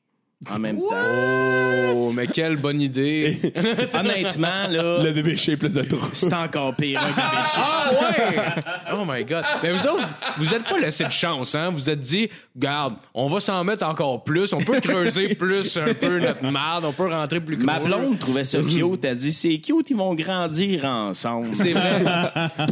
en 0.51 0.59
même 0.59 0.77
temps. 0.77 1.93
Oh, 1.95 2.11
mais 2.13 2.27
quelle 2.27 2.57
bonne 2.57 2.81
idée. 2.81 3.37
Honnêtement, 3.93 4.67
là, 4.69 5.03
Le 5.03 5.11
bébé 5.11 5.35
chien 5.35 5.55
plus 5.57 5.73
de 5.73 5.83
trous. 5.83 5.99
c'est 6.13 6.33
encore 6.33 6.75
pire 6.75 7.01
un 7.01 7.07
bébé 7.07 7.21
chien. 7.53 7.63
Ah 7.63 7.91
ouais! 7.91 8.63
Oh 8.93 9.03
my 9.07 9.23
God. 9.23 9.43
Mais 9.61 9.71
vous 9.71 9.87
autres, 9.87 10.07
vous 10.37 10.53
êtes 10.53 10.63
pas 10.63 10.77
laissé 10.79 11.05
de 11.05 11.11
chance, 11.11 11.55
hein? 11.55 11.69
Vous 11.71 11.89
êtes 11.89 11.99
dit, 12.01 12.29
garde, 12.55 12.95
on 13.13 13.29
va 13.29 13.39
s'en 13.39 13.63
mettre 13.63 13.85
encore 13.85 14.23
plus, 14.23 14.53
on 14.53 14.63
peut 14.63 14.79
creuser 14.79 15.35
plus 15.35 15.77
un 15.77 15.93
peu 15.93 16.19
notre 16.19 16.43
marde, 16.43 16.85
on 16.85 16.93
peut 16.93 17.07
rentrer 17.07 17.39
plus 17.39 17.57
Ma 17.57 17.75
gros. 17.77 17.85
blonde 17.85 18.19
trouvait 18.19 18.43
ça 18.43 18.59
cute. 18.59 19.03
Elle 19.05 19.15
dit 19.15 19.33
c'est 19.33 19.59
cute, 19.59 19.89
ils 19.89 19.97
vont 19.97 20.13
grandir 20.15 20.85
ensemble. 20.85 21.53
C'est 21.55 21.73
vrai. 21.73 21.99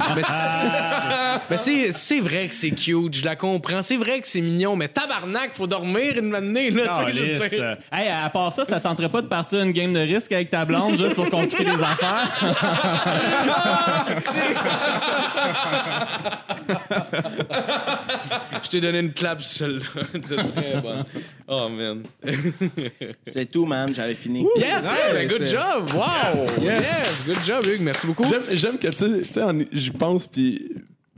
mais 1.50 1.58
c'est- 1.58 2.20
vrai 2.22 2.48
que 2.48 2.54
c'est 2.54 2.72
cute, 2.72 3.16
je 3.16 3.26
la 3.26 3.36
comprends. 3.36 3.82
C'est 3.82 3.98
vrai 3.98 4.20
que 4.22 4.28
c'est 4.28 4.42
mignon, 4.42 4.76
mais 4.76 4.88
tabarnak, 4.88 5.52
faut 5.54 5.68
dormir 5.68 6.18
une 6.18 6.30
matinée, 6.30 6.70
là, 6.72 7.06
tu 7.10 7.18
sais, 7.36 7.50
dire. 7.62 7.78
Hey, 7.92 8.10
à 8.10 8.30
part 8.30 8.52
ça, 8.54 8.66
ça 8.66 8.80
tenterait 8.80 9.10
pas 9.10 9.22
de 9.22 9.28
partir 9.28 9.62
une 9.62 9.72
game 9.72 9.94
de 9.94 10.00
risque 10.00 10.32
avec 10.32 10.50
ta 10.50 10.66
blonde 10.66 10.98
juste 10.98 11.16
pour 11.16 11.30
compliquer 11.30 11.64
les 11.66 11.72
affaires? 11.72 12.32
Je 18.64 18.70
t'ai 18.70 18.82
donné 18.82 19.00
une 19.00 19.14
clap 19.14 19.42
sur 19.42 19.58
celle-là. 19.68 20.04
C'était 20.14 20.36
très 20.36 20.82
bonne. 20.82 21.04
Oh, 21.48 21.68
man. 21.70 22.04
C'est 23.26 23.46
tout, 23.52 23.66
man. 23.66 23.94
J'avais 23.94 24.16
fini. 24.16 24.46
Yes, 24.58 24.86
ben, 25.14 25.28
good 25.28 25.46
job. 25.46 25.90
Wow. 25.94 26.46
Yes. 26.64 27.24
good 27.26 27.40
job, 27.46 27.66
Hugues. 27.66 27.82
Merci 27.82 28.08
beaucoup. 28.08 28.26
J'aime, 28.54 28.78
que, 28.78 28.88
tu 28.88 28.98
sais- 28.98 29.22
tu 29.22 29.34
sais, 29.34 29.44
en- 29.44 29.60
j'y 29.72 29.92
pense, 29.92 30.28
puis 30.28 30.70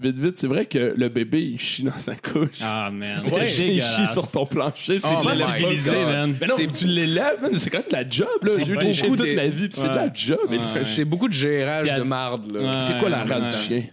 vite, 0.04 0.18
vite, 0.18 0.38
c'est 0.38 0.47
vrai 0.47 0.66
que 0.66 0.93
le 0.95 1.10
bébé, 1.10 1.41
il 1.41 1.60
chie 1.60 1.84
dans 1.84 1.97
sa 1.97 2.16
couche. 2.16 2.60
Ah, 2.62 2.89
man. 2.91 3.24
il 3.41 3.47
c'est 3.47 3.82
chie 3.82 4.08
sur 4.08 4.30
ton 4.30 4.45
plancher. 4.45 4.99
C'est 4.99 5.08
Oh 5.08 5.30
civilisé, 5.58 5.91
man. 5.91 6.36
Mais 6.39 6.47
non, 6.47 6.56
C'est- 6.58 6.72
tu 6.72 6.88
l'élèves, 6.88 7.41
man, 7.41 7.51
c'est 7.58 7.70
quand 7.70 7.80
même 7.80 7.88
de 7.88 7.93
la 7.95 8.10
job, 8.10 8.28
là. 8.41 8.51
J'ai 8.58 8.64
eu 8.64 8.74
beaucoup 8.74 8.86
des 8.86 8.93
chiens 8.93 9.16
toute 9.16 9.36
ma 9.36 9.47
vie, 9.47 9.70
puis 9.70 9.80
c'est 9.80 9.89
de 9.89 9.95
la 9.95 10.14
job. 10.14 10.39
C'est 10.62 11.06
beaucoup 11.06 11.28
de 11.28 11.34
gérage 11.34 11.93
de 11.93 12.04
marde, 12.04 12.51
là. 12.51 12.60
Ouais. 12.60 12.82
C'est 12.84 12.97
quoi 12.99 13.10
la 13.10 13.24
race 13.24 13.45
ouais. 13.45 13.49
du 13.49 13.56
chien? 13.56 13.84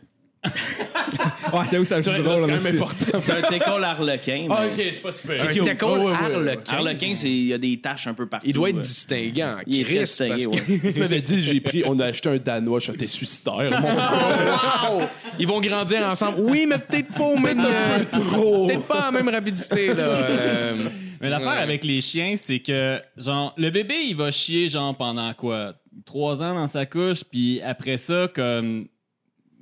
Ouais, 1.52 1.60
c'est 1.66 1.78
où 1.78 1.84
ça 1.84 2.00
C'est 2.00 2.12
c'est 2.12 2.22
drôle. 2.22 2.36
c'est 2.36 2.40
quand 2.42 2.46
même 2.46 2.60
c'est- 2.60 2.74
important. 2.76 3.18
C'est 3.18 3.32
un 3.32 3.42
técole 3.42 3.84
harlequin. 3.84 4.46
mais- 4.48 4.54
Ah, 4.56 4.66
ok, 4.66 4.72
c'est 4.92 5.02
pas 5.02 5.12
super. 5.12 5.42
Un 5.42 5.46
ouais, 5.52 6.04
ouais. 6.04 6.12
harlequin. 6.12 6.72
Harlequin, 6.76 7.14
c'est- 7.14 7.28
il 7.28 7.46
y 7.48 7.52
a 7.52 7.58
des 7.58 7.76
taches 7.80 8.06
un 8.06 8.14
peu 8.14 8.26
partout. 8.26 8.46
Il 8.46 8.54
doit 8.54 8.70
être 8.70 8.76
euh. 8.76 8.80
distinguant. 8.80 9.56
Il 9.66 9.80
est 9.80 9.98
distingué, 10.00 10.46
ouais. 10.46 10.62
Tu 10.94 11.00
m'avais 11.00 11.20
dit, 11.20 11.42
j'ai 11.42 11.60
pris, 11.60 11.82
on 11.84 11.98
a 11.98 12.06
acheté 12.06 12.28
un 12.28 12.36
Danois, 12.36 12.78
j'étais 12.78 13.06
suicidaire. 13.08 13.54
mon 13.80 14.98
Wow! 15.00 15.06
Ils 15.38 15.46
vont 15.48 15.60
grandir 15.60 16.02
ensemble. 16.08 16.38
Oui, 16.40 16.66
mais 16.68 16.78
peut-être 16.78 17.12
pas 17.12 17.24
au 17.24 17.36
même 17.36 17.60
un 17.60 17.98
peu 17.98 18.20
trop. 18.20 18.66
Peut-être 18.68 18.86
pas 18.86 19.00
à 19.00 19.10
la 19.10 19.22
même 19.22 19.28
rapidité, 19.28 19.88
là. 19.88 20.02
Euh, 20.04 20.88
Mais 21.20 21.28
l'affaire 21.28 21.48
Ouais. 21.48 21.56
avec 21.58 21.84
les 21.84 22.00
chiens, 22.00 22.36
c'est 22.42 22.60
que, 22.60 22.98
genre, 23.16 23.52
le 23.58 23.68
bébé, 23.70 23.94
il 24.06 24.16
va 24.16 24.30
chier, 24.30 24.68
genre, 24.70 24.96
pendant 24.96 25.34
quoi? 25.34 25.74
Trois 26.06 26.40
ans 26.42 26.54
dans 26.54 26.66
sa 26.68 26.86
couche, 26.86 27.24
puis 27.30 27.60
après 27.62 27.98
ça, 27.98 28.28
comme. 28.34 28.86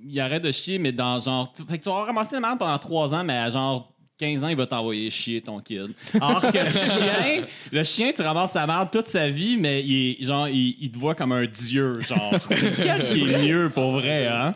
Il 0.04 0.20
arrête 0.20 0.42
de 0.42 0.52
chier, 0.52 0.78
mais 0.78 0.92
dans 0.92 1.20
genre. 1.20 1.52
Fait 1.68 1.78
que 1.78 1.82
tu 1.82 1.88
vas 1.88 2.04
ramasser 2.04 2.34
la 2.36 2.40
merde 2.40 2.58
pendant 2.58 2.78
trois 2.78 3.14
ans, 3.14 3.24
mais 3.24 3.36
à 3.36 3.50
genre. 3.50 3.92
15 4.18 4.42
ans, 4.42 4.48
il 4.48 4.56
va 4.56 4.66
t'envoyer 4.66 5.10
chier 5.10 5.40
ton 5.40 5.60
kid. 5.60 5.92
Alors 6.20 6.40
que 6.40 6.58
le 6.58 6.68
chien, 6.68 7.44
le 7.70 7.84
chien, 7.84 8.10
tu 8.12 8.20
ramasses 8.20 8.50
sa 8.50 8.66
merde 8.66 8.88
toute 8.90 9.06
sa 9.06 9.30
vie, 9.30 9.56
mais 9.56 9.80
il 9.84 10.16
est, 10.20 10.24
genre, 10.24 10.48
il, 10.48 10.76
il 10.80 10.90
te 10.90 10.98
voit 10.98 11.14
comme 11.14 11.30
un 11.30 11.46
dieu, 11.46 12.00
genre. 12.00 12.34
Qu'est-ce 12.48 13.14
qui 13.14 13.30
est 13.30 13.38
mieux 13.38 13.70
pour 13.72 13.92
vrai, 13.92 14.26
hein? 14.26 14.50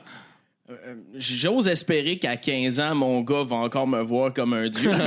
J'ose 1.16 1.68
espérer 1.68 2.16
qu'à 2.16 2.36
15 2.36 2.80
ans, 2.80 2.95
mon 2.95 3.20
gars 3.20 3.45
va 3.45 3.57
encore 3.57 3.86
me 3.86 4.01
voir 4.01 4.32
comme 4.32 4.55
un 4.55 4.68
dieu. 4.68 4.90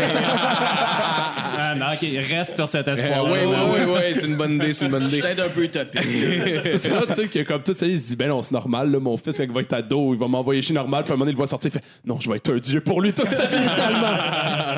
non, 1.77 1.85
ok, 1.93 2.07
reste 2.29 2.55
sur 2.55 2.67
cet 2.67 2.87
Oui, 2.87 2.93
espoir. 2.93 3.25
oui, 3.31 3.39
oui, 3.43 3.79
oui, 3.87 4.01
c'est 4.13 4.25
une 4.27 4.35
bonne 4.35 4.53
idée, 4.55 4.73
c'est 4.73 4.85
une 4.85 4.91
bonne 4.91 5.07
idée. 5.07 5.19
peut-être 5.21 5.39
un 5.45 5.49
peu 5.49 5.63
utopique. 5.63 6.01
C'est 6.77 6.89
là, 6.89 7.01
tu 7.07 7.13
sais, 7.13 7.27
que 7.27 7.39
comme 7.43 7.61
tout 7.63 7.73
ça, 7.75 7.85
il 7.85 7.99
se 7.99 8.07
dit, 8.09 8.15
ben 8.15 8.27
non, 8.29 8.41
c'est 8.41 8.51
normal, 8.51 8.91
là, 8.91 8.99
mon 8.99 9.17
fils, 9.17 9.37
quand 9.37 9.43
il 9.43 9.51
va 9.51 9.61
être 9.61 9.73
ado, 9.73 10.13
il 10.13 10.19
va 10.19 10.27
m'envoyer 10.27 10.61
chier 10.61 10.75
normal, 10.75 11.03
puis 11.03 11.11
à 11.11 11.13
un 11.13 11.17
moment 11.17 11.25
donné, 11.25 11.31
il 11.31 11.35
le 11.35 11.37
voit 11.37 11.47
sortir, 11.47 11.71
il 11.73 11.79
fait, 11.79 11.85
non, 12.05 12.19
je 12.19 12.29
vais 12.29 12.37
être 12.37 12.51
un 12.53 12.57
dieu 12.57 12.81
pour 12.81 13.01
lui 13.01 13.13
toute 13.13 13.31
sa 13.31 13.45
vie, 13.45 13.55
finalement. 13.57 14.17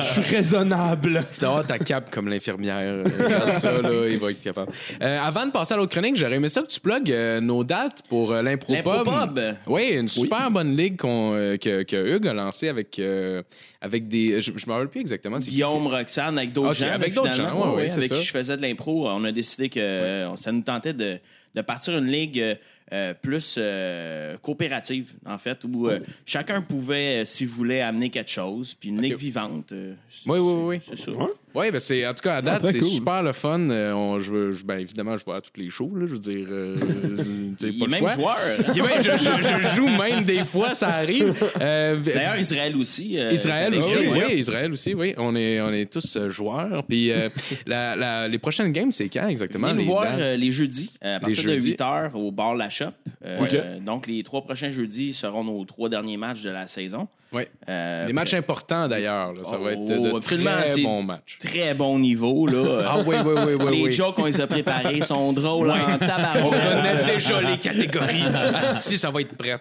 Je 0.00 0.04
suis 0.06 0.22
raisonnable. 0.22 1.24
Tu 1.32 1.40
dois 1.40 1.48
avoir 1.48 1.66
ta 1.66 1.78
cape 1.78 2.10
comme 2.10 2.28
l'infirmière. 2.28 2.82
Euh, 2.84 3.04
Regarde 3.18 3.52
ça, 3.54 3.72
là, 3.82 4.06
il 4.08 4.18
va 4.18 4.30
être 4.30 4.40
capable. 4.40 4.70
Euh, 5.02 5.18
avant 5.20 5.44
de 5.46 5.50
passer 5.50 5.74
à 5.74 5.76
l'autre 5.76 5.90
chronique, 5.92 6.16
j'aurais 6.16 6.36
aimé 6.36 6.48
ça 6.48 6.62
que 6.62 6.68
tu 6.68 6.78
plugues 6.78 7.10
euh, 7.10 7.40
nos 7.40 7.64
dates 7.64 8.02
pour 8.08 8.30
euh, 8.30 8.40
l'impro 8.42 8.74
pub. 8.74 8.86
L'impro-pub. 8.86 9.40
Oui, 9.66 9.88
une 9.94 10.08
super 10.08 10.50
bonne 10.52 10.76
ligue 10.76 10.96
qu'on, 10.98 11.32
euh, 11.34 11.56
que, 11.56 11.82
que 11.82 12.14
Hugues 12.16 12.28
a 12.28 12.32
lancée 12.34 12.68
avec, 12.68 12.96
euh, 13.00 13.42
avec 13.80 14.08
des. 14.08 14.40
Je, 14.40 14.52
je 14.56 14.66
me 14.66 14.72
rappelle 14.72 14.88
plus 14.88 15.00
exactement. 15.00 15.38
c'est 15.40 15.46
qui- 15.46 15.52
Guillaume, 15.56 15.86
Roxane, 15.86 16.36
avec 16.38 16.52
d'autres 16.52 16.70
Ok, 16.70 16.74
gens. 16.86 16.92
avec 16.92 17.14
d'autres 17.14 17.32
gens, 17.32 17.54
ouais, 17.60 17.68
Ouais, 17.68 17.74
ouais, 17.82 17.88
c'est 17.88 17.98
avec 17.98 18.08
ça. 18.08 18.16
qui 18.16 18.22
je 18.24 18.30
faisais 18.32 18.56
de 18.56 18.62
l'impro. 18.62 19.08
On 19.08 19.24
a 19.24 19.32
décidé 19.32 19.68
que 19.68 19.78
euh, 19.80 20.36
ça 20.36 20.50
nous 20.52 20.62
tentait 20.62 20.92
de, 20.94 21.18
de 21.54 21.60
partir 21.62 21.96
une 21.96 22.06
ligue 22.06 22.40
euh, 22.40 22.54
euh, 22.92 23.14
plus 23.14 23.56
euh, 23.58 24.36
coopérative, 24.38 25.12
en 25.26 25.36
fait, 25.38 25.58
où 25.70 25.88
euh, 25.88 26.00
chacun 26.24 26.62
pouvait, 26.62 27.22
euh, 27.22 27.24
s'il 27.26 27.48
voulait, 27.48 27.82
amener 27.82 28.08
quelque 28.10 28.30
chose. 28.30 28.74
Puis 28.74 28.88
une 28.88 29.00
ligue 29.02 29.16
vivante. 29.16 29.72
euh, 29.72 29.94
Oui, 30.26 30.38
oui, 30.38 30.62
oui. 30.64 30.80
C'est 30.88 30.98
ça. 31.04 31.12
Oui, 31.54 31.70
ben 31.70 31.78
c'est 31.78 32.06
en 32.06 32.14
tout 32.14 32.22
cas 32.22 32.36
à 32.36 32.42
date, 32.42 32.66
c'est 32.66 32.78
cool. 32.78 32.88
super 32.88 33.22
le 33.22 33.32
fun. 33.32 33.58
Euh, 33.70 33.92
on, 33.92 34.20
je, 34.20 34.30
veux- 34.32 34.52
je- 34.52 34.64
ben, 34.64 34.78
évidemment, 34.78 35.16
je 35.16 35.24
vois 35.24 35.36
à 35.36 35.40
toutes 35.40 35.56
les 35.56 35.70
shows, 35.70 35.90
là, 35.96 36.06
je 36.06 36.12
veux 36.12 36.18
dire, 36.18 36.46
euh, 36.50 36.76
Il 37.62 37.78
pas 37.78 37.84
est 37.86 37.88
même 37.88 38.00
choix. 38.00 38.14
joueur. 38.14 38.36
Il 38.74 38.78
est 38.78 38.82
même- 38.82 39.02
je, 39.02 39.10
je- 39.16 39.68
je 39.68 39.76
joue 39.76 39.88
même 39.88 40.24
des 40.24 40.44
fois, 40.44 40.74
ça 40.74 40.88
arrive. 40.88 41.34
Euh, 41.60 41.96
D'ailleurs, 41.96 42.36
Israël 42.38 42.76
aussi. 42.76 43.18
euh, 43.18 43.30
Israël 43.32 43.74
aussi, 43.74 43.96
oui. 43.96 44.34
Israël 44.38 44.72
aussi, 44.72 44.94
oui. 44.94 45.14
On 45.16 45.34
est, 45.34 45.60
on 45.60 45.72
est 45.72 45.90
tous 45.90 46.18
joueurs. 46.28 46.84
Puis 46.84 47.10
euh, 47.10 47.28
la- 47.66 47.96
la- 47.96 48.28
les 48.28 48.38
prochaines 48.38 48.70
games, 48.72 48.92
c'est 48.92 49.08
quand 49.08 49.28
exactement? 49.28 49.68
Venez 49.68 49.78
nous 49.78 49.80
les 49.80 49.86
voir 49.86 50.04
dates? 50.04 50.20
euh, 50.20 50.36
les 50.36 50.52
jeudis, 50.52 50.92
à 51.00 51.18
partir 51.20 51.44
de 51.44 51.48
jeudis. 51.50 51.70
8 51.70 51.80
h 51.80 52.12
au 52.14 52.30
bar 52.30 52.54
La 52.54 52.70
Shop. 52.70 52.86
Euh, 53.24 53.38
Ok. 53.40 53.84
Donc, 53.84 54.06
les 54.06 54.22
trois 54.22 54.42
prochains 54.42 54.70
jeudis 54.70 55.12
seront 55.12 55.44
nos 55.44 55.64
trois 55.64 55.88
derniers 55.88 56.16
matchs 56.16 56.42
de 56.42 56.50
la 56.50 56.68
saison. 56.68 57.08
Oui. 57.30 57.42
Euh, 57.68 58.06
Des 58.06 58.12
matchs 58.14 58.32
importants 58.34 58.88
d'ailleurs. 58.88 59.34
là. 59.34 59.44
Ça 59.44 59.58
va 59.58 59.72
être 59.72 59.84
de, 59.84 60.10
Oh, 60.12 60.16
absolument, 60.16 60.50
très 60.62 60.70
c'est- 60.70 60.82
bons 60.82 61.02
matchs. 61.02 61.36
Très 61.38 61.74
bon 61.74 61.98
niveau, 61.98 62.46
là. 62.46 62.86
Ah 62.88 62.96
oui, 63.06 63.16
oui, 63.22 63.32
oui, 63.46 63.52
oui. 63.60 63.76
les 63.76 63.82
oui. 63.84 63.92
jokes 63.92 64.14
qu'on 64.14 64.24
les 64.24 64.40
a 64.40 64.46
préparés 64.46 65.02
sont 65.02 65.32
drôles 65.34 65.70
en 65.70 65.74
On 65.94 65.98
tabarouette. 65.98 66.60
connaît 66.62 67.14
déjà 67.14 67.40
les 67.42 67.58
catégories. 67.58 68.22
Asti, 68.54 68.96
ça 68.96 69.10
va 69.10 69.20
être 69.20 69.36
prête. 69.36 69.60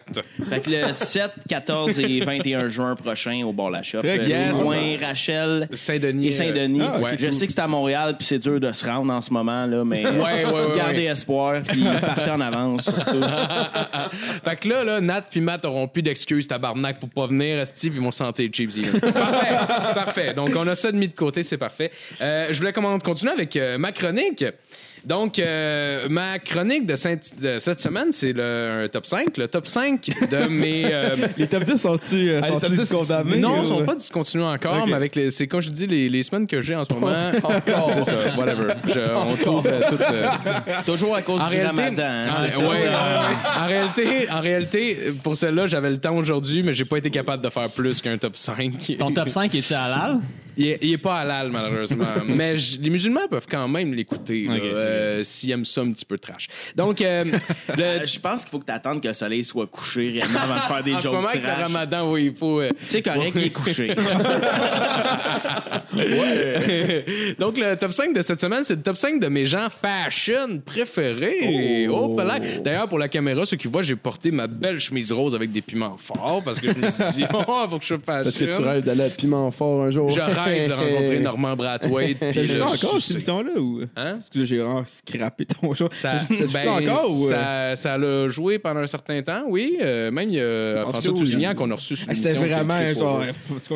Fait 0.49 0.61
que 0.61 0.69
le 0.69 0.93
7, 0.93 1.31
14 1.49 1.99
et 1.99 2.21
21 2.21 2.69
juin 2.69 2.95
prochain 2.95 3.41
au 3.45 3.51
bar 3.51 3.69
La 3.69 3.83
Shop. 3.83 3.99
Très 3.99 4.17
Euh, 4.19 4.25
bien. 4.25 4.53
C'est 4.53 4.63
loin, 4.63 4.97
Rachel 5.05 5.67
Saint-Denis. 5.73 6.27
et 6.27 6.31
Saint-Denis. 6.31 6.81
euh, 6.81 6.99
ouais. 7.01 7.15
Je 7.17 7.29
sais 7.31 7.47
que 7.47 7.51
c'est 7.53 7.59
à 7.61 7.67
Montréal 7.67 8.15
puis 8.17 8.25
c'est 8.25 8.39
dur 8.39 8.59
de 8.61 8.71
se 8.71 8.85
rendre 8.85 9.11
en 9.11 9.19
ce 9.21 9.33
moment, 9.33 9.65
là, 9.65 9.83
mais 9.83 10.05
Ouais, 10.07 10.45
ouais, 10.45 10.45
ouais, 10.45 10.77
gardez 10.77 10.97
ouais. 10.99 11.03
espoir 11.11 11.61
puis 11.67 11.83
partez 12.01 12.29
en 12.31 12.39
avance. 12.39 12.83
surtout. 12.85 13.21
Fait 14.45 14.55
que 14.55 14.69
là, 14.69 14.83
là, 14.83 15.01
Nat 15.01 15.23
puis 15.29 15.41
Matt 15.41 15.65
auront 15.65 15.87
plus 15.87 16.01
d'excuses, 16.01 16.47
tabarnak, 16.47 16.99
pour 16.99 17.09
pas 17.09 17.27
venir, 17.27 17.56
Steve, 17.65 17.95
ils 17.95 18.01
vont 18.01 18.11
se 18.11 18.17
sentir 18.19 18.49
cheap. 18.53 18.69
parfait, 19.01 19.55
parfait. 19.93 20.33
Donc, 20.33 20.51
on 20.55 20.67
a 20.67 20.75
ça 20.75 20.91
de 20.91 20.97
mis 20.97 21.07
de 21.07 21.15
côté, 21.15 21.43
c'est 21.43 21.57
parfait. 21.57 21.91
Euh, 22.21 22.47
je 22.51 22.57
voulais 22.57 22.73
comment- 22.73 22.97
continuer 22.99 23.31
avec 23.33 23.55
euh, 23.55 23.77
ma 23.77 23.91
chronique. 23.91 24.43
Donc, 25.05 25.39
euh, 25.39 26.07
ma 26.09 26.37
chronique 26.39 26.85
de, 26.85 26.95
cette- 26.95 27.39
de 27.41 27.59
cette 27.59 27.79
semaine, 27.79 28.07
c'est 28.11 28.33
le 28.33 28.83
un 28.83 28.87
top 28.89 29.05
5. 29.05 29.37
Le 29.37 29.47
top 29.47 29.67
5 29.67 30.09
de 30.29 30.47
mes... 30.49 30.83
euh, 30.85 31.15
Les 31.37 31.47
top 31.47 31.63
10 31.63 31.77
sont-tu 31.77 32.29
euh, 32.29 32.39
Ah, 32.43 32.47
les 32.47 32.53
sont-tu 32.53 32.65
top 32.67 32.73
10, 32.75 32.93
condamnés? 32.93 33.37
non, 33.39 33.59
ou- 33.59 33.63
ils 33.63 33.67
sont 33.67 33.85
pas 33.85 33.95
discontinués 33.95 34.43
encore, 34.43 34.79
Ok. 34.83 34.87
mais 34.87 34.93
avec 34.95 35.15
les, 35.15 35.31
c'est 35.31 35.47
comme 35.47 35.61
je 35.61 35.69
dis, 35.69 35.87
les, 35.87 36.09
les 36.09 36.23
semaines 36.23 36.47
que 36.47 36.61
j'ai 36.61 36.75
en 36.75 36.83
ce 36.83 36.93
moment. 36.93 37.07
c'est 37.93 38.03
ça, 38.03 38.13
whatever. 38.37 38.73
Je- 38.87 39.11
on 39.15 39.35
trouve 39.37 39.67
euh, 39.67 39.81
tout. 39.89 39.97
euh, 40.11 40.29
Toujours 40.85 41.15
à 41.15 41.21
cause 41.21 41.41
en 41.41 41.49
du 41.49 41.55
réalité, 41.57 41.81
ramadan. 41.83 42.03
hein, 42.03 42.23
en, 42.29 42.43
c'est 42.47 42.49
ça. 42.49 42.67
ouais, 42.67 42.89
en 43.63 43.67
réalité, 43.67 44.29
en 44.31 44.41
réalité, 44.41 44.97
pour 45.23 45.37
celle-là, 45.37 45.67
j'avais 45.67 45.91
le 45.91 45.97
temps 45.99 46.15
aujourd'hui, 46.15 46.63
mais 46.63 46.73
j'ai 46.73 46.85
pas 46.85 46.97
été 46.97 47.09
capable 47.09 47.43
de 47.43 47.49
faire 47.49 47.69
plus 47.69 48.01
qu'un 48.01 48.17
top 48.17 48.35
5. 48.35 48.95
Ton 48.99 49.11
top 49.11 49.29
5 49.29 49.53
est-tu 49.55 49.73
halal? 49.73 50.19
Il 50.57 50.67
est, 50.67 50.79
il 50.81 50.91
est 50.93 50.97
pas 50.97 51.19
halal, 51.19 51.51
malheureusement. 51.51 52.05
mais 52.27 52.57
j- 52.57 52.79
les 52.81 52.89
musulmans 52.89 53.27
peuvent 53.29 53.45
quand 53.49 53.67
même 53.67 53.93
l'écouter, 53.93 54.45
là, 54.47 54.55
Ok. 54.55 54.61
euh, 54.63 55.23
s'ils 55.23 55.51
aiment 55.51 55.65
ça 55.65 55.81
un 55.81 55.91
petit 55.91 56.05
peu 56.05 56.17
trash. 56.17 56.47
Donc, 56.75 57.01
euh, 57.01 57.23
le- 57.77 57.83
Euh, 57.83 58.05
Je 58.05 58.19
pense 58.19 58.41
qu'il 58.41 58.49
faut 58.49 58.59
que 58.59 58.65
tu 58.65 58.71
attendes 58.71 59.01
que 59.01 59.07
le 59.07 59.13
soleil 59.13 59.43
soit 59.43 59.67
couché 59.67 60.09
réellement 60.09 60.39
avant 60.41 60.55
de 60.55 60.59
faire 60.61 60.83
des 60.83 60.93
en 60.95 60.97
ce 60.99 61.03
jokes 61.03 61.13
moment, 61.13 61.27
avec 61.29 61.41
le 61.41 61.47
trash. 61.47 61.61
ramadan, 61.61 62.11
oui, 62.11 62.25
il 62.25 62.35
faut... 62.35 62.59
euh, 62.61 62.69
C'est 62.81 63.01
correct, 63.01 63.33
il 63.35 63.43
est 63.43 63.49
couché. 63.51 63.93
Donc, 67.39 67.57
le 67.57 67.75
top 67.75 67.91
5 67.91 68.13
de 68.15 68.21
cette 68.21 68.39
semaine, 68.41 68.63
c'est 68.63 68.75
le 68.75 68.81
top 68.81 68.97
5 68.97 69.19
de 69.19 69.27
mes 69.27 69.45
gens 69.45 69.67
fashion 69.69 70.59
préférés. 70.65 71.87
Oh, 71.89 72.09
palais. 72.15 72.59
D'ailleurs, 72.63 72.87
pour 72.87 72.99
la 72.99 73.07
caméra, 73.07 73.45
ceux 73.45 73.57
qui 73.57 73.67
voient, 73.67 73.81
j'ai 73.81 73.95
porté 73.95 74.31
ma 74.31 74.47
belle 74.47 74.79
chemise 74.79 75.11
rose 75.11 75.35
avec 75.35 75.51
des 75.51 75.61
piments 75.61 75.97
forts 75.97 76.41
parce 76.43 76.59
que 76.59 76.67
je 76.73 76.77
me 76.77 76.89
suis 76.91 77.21
dit, 77.21 77.25
oh, 77.33 77.65
faut 77.69 77.77
que 77.77 77.83
je 77.83 77.87
sois 77.87 77.97
fashion. 78.05 78.23
Parce 78.23 78.37
que 78.37 78.45
tu 78.45 78.61
rêves 78.61 78.83
d'aller 78.83 79.03
à 79.03 79.09
Piment 79.09 79.51
Fort 79.51 79.83
un 79.83 79.91
jour. 79.91 80.09
Je 80.09 80.19
rêve 80.19 80.46
de 80.49 80.73
rencontrer 80.73 81.19
Normand 81.27 81.55
Brathwaite. 81.55 82.19
Ça 82.19 82.25
puis 82.31 82.45
je 82.47 82.59
encore 82.61 83.01
cette 83.01 83.11
émission-là 83.11 83.59
ou? 83.59 83.81
Hein? 83.95 84.15
Excusez, 84.19 84.45
j'ai 84.45 84.57
vraiment 84.59 84.83
scrappé 84.85 85.45
ton 85.45 85.73
show. 85.73 85.89
Ça, 85.93 86.19
ça 86.19 86.25
ben, 86.53 86.69
encore 86.69 87.11
ou. 87.11 87.27
euh? 87.27 87.31
ça, 87.31 87.75
ça 87.75 87.97
l'a 87.97 88.27
joué 88.27 88.59
pendant 88.59 88.79
un 88.81 88.87
certain 88.87 89.21
temps, 89.21 89.43
oui. 89.47 89.77
Euh, 89.81 90.11
même 90.11 90.29
il 90.29 90.35
y 90.35 90.41
a 90.41 90.83
François. 90.83 91.13
Tousignan 91.13 91.55
qu'on 91.55 91.71
a 91.71 91.75
reçu 91.75 91.95
sur 91.95 92.07
Ah, 92.09 92.15
C'était 92.15 92.33
l'émission. 92.33 92.57
a 92.57 92.63
vraiment 92.63 92.93
genre. 92.99 93.23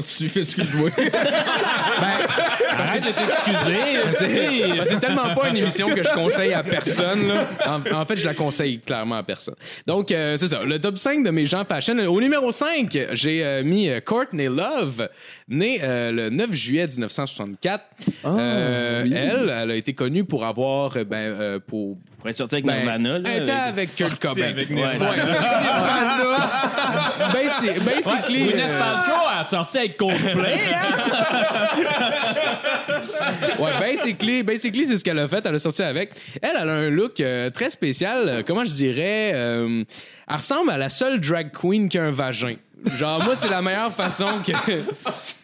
tu 0.06 0.30
fais 0.30 0.44
ce 0.46 0.56
que 0.56 0.64
je 0.64 0.78
vois. 0.78 0.90
Arrête 2.82 3.04
de 3.04 3.08
t'excuser. 3.08 4.82
C'est 4.86 5.00
tellement 5.00 5.34
pas 5.36 5.50
une 5.50 5.58
émission 5.58 5.90
que 5.90 6.04
je 6.04 6.14
conseille 6.14 6.54
à 6.54 6.64
personne. 6.64 7.28
là. 7.28 7.48
En, 7.68 8.02
en 8.02 8.06
fait, 8.06 8.18
je 8.18 8.26
la 8.26 8.34
conseille 8.34 8.80
clairement 8.80 9.16
à 9.18 9.24
personne. 9.24 9.56
Donc, 9.88 10.12
euh, 10.12 10.36
c'est 10.38 10.48
ça. 10.48 10.64
Le 10.64 10.80
top 10.80 10.98
5 10.98 11.24
de 11.24 11.30
mes 11.30 11.46
gens 11.46 11.64
fashion. 11.66 11.98
Au 12.06 12.20
numéro 12.20 12.52
5, 12.52 12.98
j'ai 13.14 13.44
euh, 13.46 13.64
mis 13.64 13.90
euh, 13.90 14.00
Courtney 14.00 14.48
Love, 14.48 15.08
née 15.48 15.80
euh, 15.84 16.12
le 16.12 16.30
9 16.30 16.52
juillet 16.54 16.88
1964. 16.88 17.84
Euh, 18.26 19.04
oui. 19.04 19.14
Elle, 19.16 19.50
elle 19.50 19.72
a 19.72 19.76
été 19.76 19.94
connue 19.94 20.24
pour 20.24 20.46
avoir, 20.46 20.92
ben, 21.06 21.16
euh, 21.16 21.60
pour... 21.60 21.98
Pour 22.22 22.30
être 22.30 22.38
sorti 22.38 22.56
avec 22.56 22.66
Ben, 22.66 22.78
Nirvana. 22.84 23.18
là, 23.20 23.30
elle 23.34 23.42
était 23.42 23.52
avec- 23.52 23.90
avec 23.90 23.96
Kurt 23.96 24.20
Cobain. 24.22 24.44
avec 24.50 24.70
Ouais, 24.70 24.76
Nirvana. 24.76 25.12
c'est 25.14 25.22
ça. 25.22 25.28
Basi- 27.34 27.80
basically, 27.80 28.44
Gwyneth 28.46 28.70
euh, 28.70 28.80
Paltrow 28.80 29.26
a 29.40 29.46
sorti 29.50 29.78
avec 29.80 29.98
Coldplay. 29.98 30.60
hein? 30.74 31.82
Ouais, 33.60 33.72
basically, 33.80 34.44
basically 34.44 34.86
c'est 34.86 34.98
ce 34.98 35.04
qu'elle 35.04 35.20
a 35.20 35.28
fait. 35.28 35.46
Elle 35.46 35.56
a 35.56 35.60
sorti 35.60 35.84
avec. 35.84 36.12
Elle, 36.42 36.52
elle 36.60 36.70
a 36.70 36.74
un 36.74 36.90
look 36.90 37.20
euh, 37.20 37.50
très 37.50 37.70
spécial. 37.70 38.28
euh, 38.28 38.44
comment 38.46 38.66
je 38.66 38.72
dirais 38.72 39.32
euh, 39.34 39.84
Elle 40.28 40.36
ressemble 40.36 40.72
à 40.72 40.78
la 40.78 40.90
seule 40.90 41.20
drag 41.20 41.52
queen 41.52 41.90
qui 41.90 41.98
a 41.98 42.04
un 42.04 42.12
vagin. 42.12 42.56
Genre, 42.98 43.24
moi, 43.24 43.36
c'est 43.36 43.50
la 43.50 43.62
meilleure 43.62 43.94
façon 43.94 44.26
que, 44.46 44.52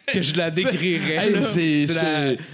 que 0.12 0.22
je 0.22 0.34
la 0.36 0.50
décrirais. 0.50 1.32
C'est 1.42 1.84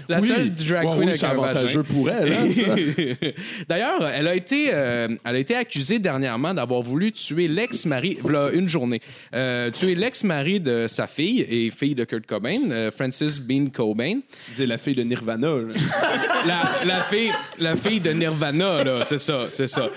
la, 0.08 0.20
oui. 0.20 0.26
seule 0.28 0.50
drag 0.50 0.84
Ouais, 0.86 0.90
queen 0.90 0.98
oui, 0.98 1.04
avec 1.06 1.16
c'est 1.16 1.26
un 1.26 1.30
avantageux 1.30 1.82
vagin. 1.82 1.94
pour 1.94 2.10
elle. 2.10 2.32
hein. 2.32 3.28
D'ailleurs, 3.68 4.06
elle 4.08 4.28
a 4.28 4.34
été, 4.34 4.68
euh, 4.72 5.08
elle 5.24 5.36
a 5.36 5.38
été 5.38 5.54
accusée 5.54 5.98
dernièrement 5.98 6.54
d'avoir 6.54 6.82
voulu 6.82 7.12
tuer 7.12 7.48
l'ex-mari, 7.48 8.18
voilà 8.22 8.50
une 8.52 8.68
journée, 8.68 9.00
euh, 9.34 9.70
tuer 9.70 9.94
l'ex-mari 9.94 10.60
de 10.60 10.86
sa 10.88 11.06
fille 11.06 11.40
et 11.48 11.70
fille 11.70 11.94
de 11.94 12.04
Kurt 12.04 12.26
Cobain, 12.26 12.70
euh, 12.70 12.90
Frances 12.90 13.38
Bean 13.40 13.66
Cobain. 13.72 14.20
C'est 14.52 14.66
la 14.66 14.78
fille 14.78 14.94
de 14.94 15.02
Nirvana. 15.02 15.48
la, 16.46 16.86
la 16.86 17.00
fille, 17.04 17.30
la 17.58 17.76
fille 17.76 18.00
de 18.00 18.10
Nirvana, 18.10 18.84
là, 18.84 19.04
c'est 19.06 19.18
ça, 19.18 19.46
c'est 19.50 19.66
ça. 19.66 19.88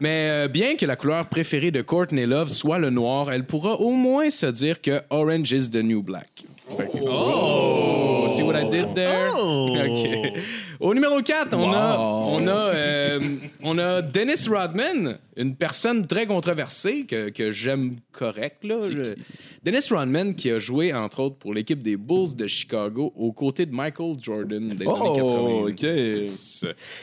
Mais 0.00 0.28
euh, 0.30 0.48
bien 0.48 0.76
que 0.76 0.86
la 0.86 0.96
couleur 0.96 1.26
préférée 1.28 1.70
de 1.70 1.82
Courtney 1.82 2.26
Love 2.26 2.48
soit 2.48 2.78
le 2.78 2.90
noir, 2.90 3.30
elle 3.32 3.44
pourra 3.44 3.74
au 3.80 3.90
moins 3.92 4.30
se 4.30 4.46
dire 4.46 4.80
que 4.80 5.00
orange 5.10 5.52
is 5.52 5.70
the 5.70 5.76
new 5.76 5.95
black. 6.02 6.28
Fait 6.76 6.90
que- 6.90 7.04
Oh! 7.06 8.26
See 8.28 8.42
what 8.42 8.56
I 8.56 8.64
did 8.68 8.94
there? 8.94 9.28
OK. 9.34 10.42
Au 10.80 10.94
numéro 10.94 11.20
4, 11.22 11.54
on 11.56 11.72
a, 11.72 11.96
on, 11.98 12.46
a, 12.46 12.50
euh, 12.52 13.20
on 13.62 13.78
a 13.78 14.02
Dennis 14.02 14.46
Rodman, 14.48 15.18
une 15.36 15.54
personne 15.56 16.06
très 16.06 16.26
controversée 16.26 17.04
que, 17.06 17.30
que 17.30 17.50
j'aime 17.52 17.96
correct. 18.12 18.64
Là. 18.64 18.76
Je- 18.82 19.14
Dennis 19.62 19.86
Rodman 19.90 20.34
qui 20.34 20.50
a 20.50 20.58
joué, 20.58 20.92
entre 20.94 21.20
autres, 21.20 21.36
pour 21.36 21.52
l'équipe 21.54 21.82
des 21.82 21.96
Bulls 21.96 22.34
de 22.36 22.46
Chicago 22.46 23.12
aux 23.16 23.32
côtés 23.32 23.66
de 23.66 23.72
Michael 23.74 24.16
Jordan 24.20 24.68
des 24.68 24.72
années 24.74 24.84
80. 24.84 25.20
Oh, 25.24 25.68
OK. 25.68 25.86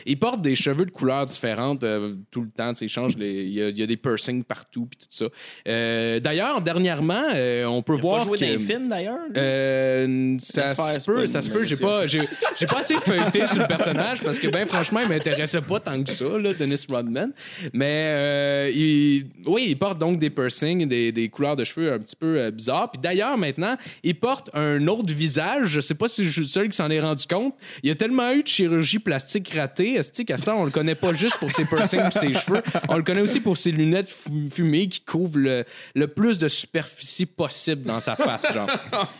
Il 0.06 0.18
porte 0.18 0.40
des 0.42 0.54
cheveux 0.56 0.86
de 0.86 0.90
couleurs 0.90 1.26
différentes 1.26 1.84
euh, 1.84 2.12
tout 2.30 2.40
le 2.42 2.48
temps. 2.50 2.72
Il 2.80 2.88
change 2.88 3.16
les, 3.16 3.42
il 3.44 3.52
y, 3.52 3.62
a, 3.62 3.68
il 3.68 3.78
y 3.78 3.82
a 3.82 3.86
des 3.86 3.96
piercings 3.96 4.42
partout 4.44 4.86
puis 4.86 4.98
tout 4.98 5.06
ça. 5.10 5.26
Euh, 5.68 6.20
D'ailleurs, 6.20 6.60
dernièrement, 6.60 7.22
euh, 7.34 7.64
on 7.66 7.82
peut 7.82 7.96
Pas 7.96 8.02
voir 8.02 8.24
joué 8.24 8.38
que 8.38 8.44
dans 8.44 8.50
les 8.52 8.58
films, 8.58 8.88
d'ailleurs. 8.88 9.18
euh, 9.36 10.36
ça 10.38 10.74
se 10.74 10.76
pas 11.06 11.12
peut, 11.12 11.26
ça 11.26 11.40
se 11.42 11.50
peut. 11.50 11.64
J'ai 11.64 11.76
pas, 11.76 12.06
j'ai, 12.06 12.20
j'ai 12.58 12.66
pas 12.66 12.78
assez 12.78 12.96
feuilleté 12.96 13.46
sur 13.46 13.63
le 13.64 13.68
personnage 13.68 14.22
parce 14.22 14.38
que, 14.38 14.48
ben, 14.48 14.66
franchement, 14.66 15.00
il 15.00 15.08
m'intéressait 15.08 15.60
pas 15.60 15.80
tant 15.80 16.02
que 16.02 16.10
ça, 16.12 16.24
là, 16.38 16.52
Dennis 16.54 16.84
Rodman. 16.88 17.32
Mais, 17.72 18.04
euh, 18.08 18.70
il, 18.74 19.26
oui, 19.46 19.66
il 19.68 19.76
porte 19.78 19.98
donc 19.98 20.18
des 20.18 20.30
piercings, 20.30 20.88
des, 20.88 21.12
des 21.12 21.28
couleurs 21.28 21.56
de 21.56 21.64
cheveux 21.64 21.92
un 21.92 21.98
petit 21.98 22.16
peu 22.16 22.38
euh, 22.38 22.50
bizarres. 22.50 22.90
Puis 22.90 23.00
d'ailleurs, 23.02 23.36
maintenant, 23.36 23.76
il 24.02 24.14
porte 24.18 24.50
un 24.54 24.86
autre 24.86 25.12
visage. 25.12 25.68
Je 25.68 25.80
sais 25.80 25.94
pas 25.94 26.08
si 26.08 26.24
je 26.24 26.30
suis 26.30 26.40
le 26.42 26.46
seul 26.46 26.68
qui 26.68 26.76
s'en 26.76 26.90
est 26.90 27.00
rendu 27.00 27.26
compte. 27.26 27.54
Il 27.82 27.88
y 27.88 27.92
a 27.92 27.94
tellement 27.94 28.32
eu 28.32 28.42
de 28.42 28.48
chirurgie 28.48 28.98
plastique 28.98 29.50
ratée. 29.54 29.94
Est-ce 29.94 30.22
qu'à 30.22 30.38
ce 30.38 30.44
temps, 30.44 30.60
on 30.60 30.64
le 30.64 30.70
connaît 30.70 30.94
pas 30.94 31.12
juste 31.12 31.38
pour 31.38 31.50
ses 31.50 31.64
piercings 31.64 32.00
et 32.06 32.10
ses 32.10 32.32
cheveux? 32.34 32.62
On 32.88 32.96
le 32.96 33.02
connaît 33.02 33.20
aussi 33.22 33.40
pour 33.40 33.56
ses 33.56 33.70
lunettes 33.72 34.08
fu- 34.08 34.48
fumées 34.50 34.88
qui 34.88 35.00
couvrent 35.00 35.38
le, 35.38 35.64
le 35.94 36.06
plus 36.08 36.38
de 36.38 36.48
superficie 36.48 37.26
possible 37.26 37.82
dans 37.82 38.00
sa 38.00 38.14
face, 38.16 38.46
genre. 38.52 38.68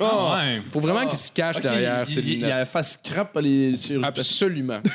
Ouais. 0.00 0.60
Faut 0.72 0.80
vraiment 0.80 1.08
qu'il 1.08 1.18
se 1.18 1.32
cache 1.32 1.60
derrière 1.60 2.04
il, 2.08 2.14
ses 2.14 2.20
il, 2.20 2.28
il 2.28 2.34
lunettes. 2.36 2.52
a 2.52 2.58
la 2.58 2.66
face 2.66 3.00
crap 3.02 3.36
les 3.40 3.74
chirurgies. 3.76 4.06
Absolument. 4.34 4.80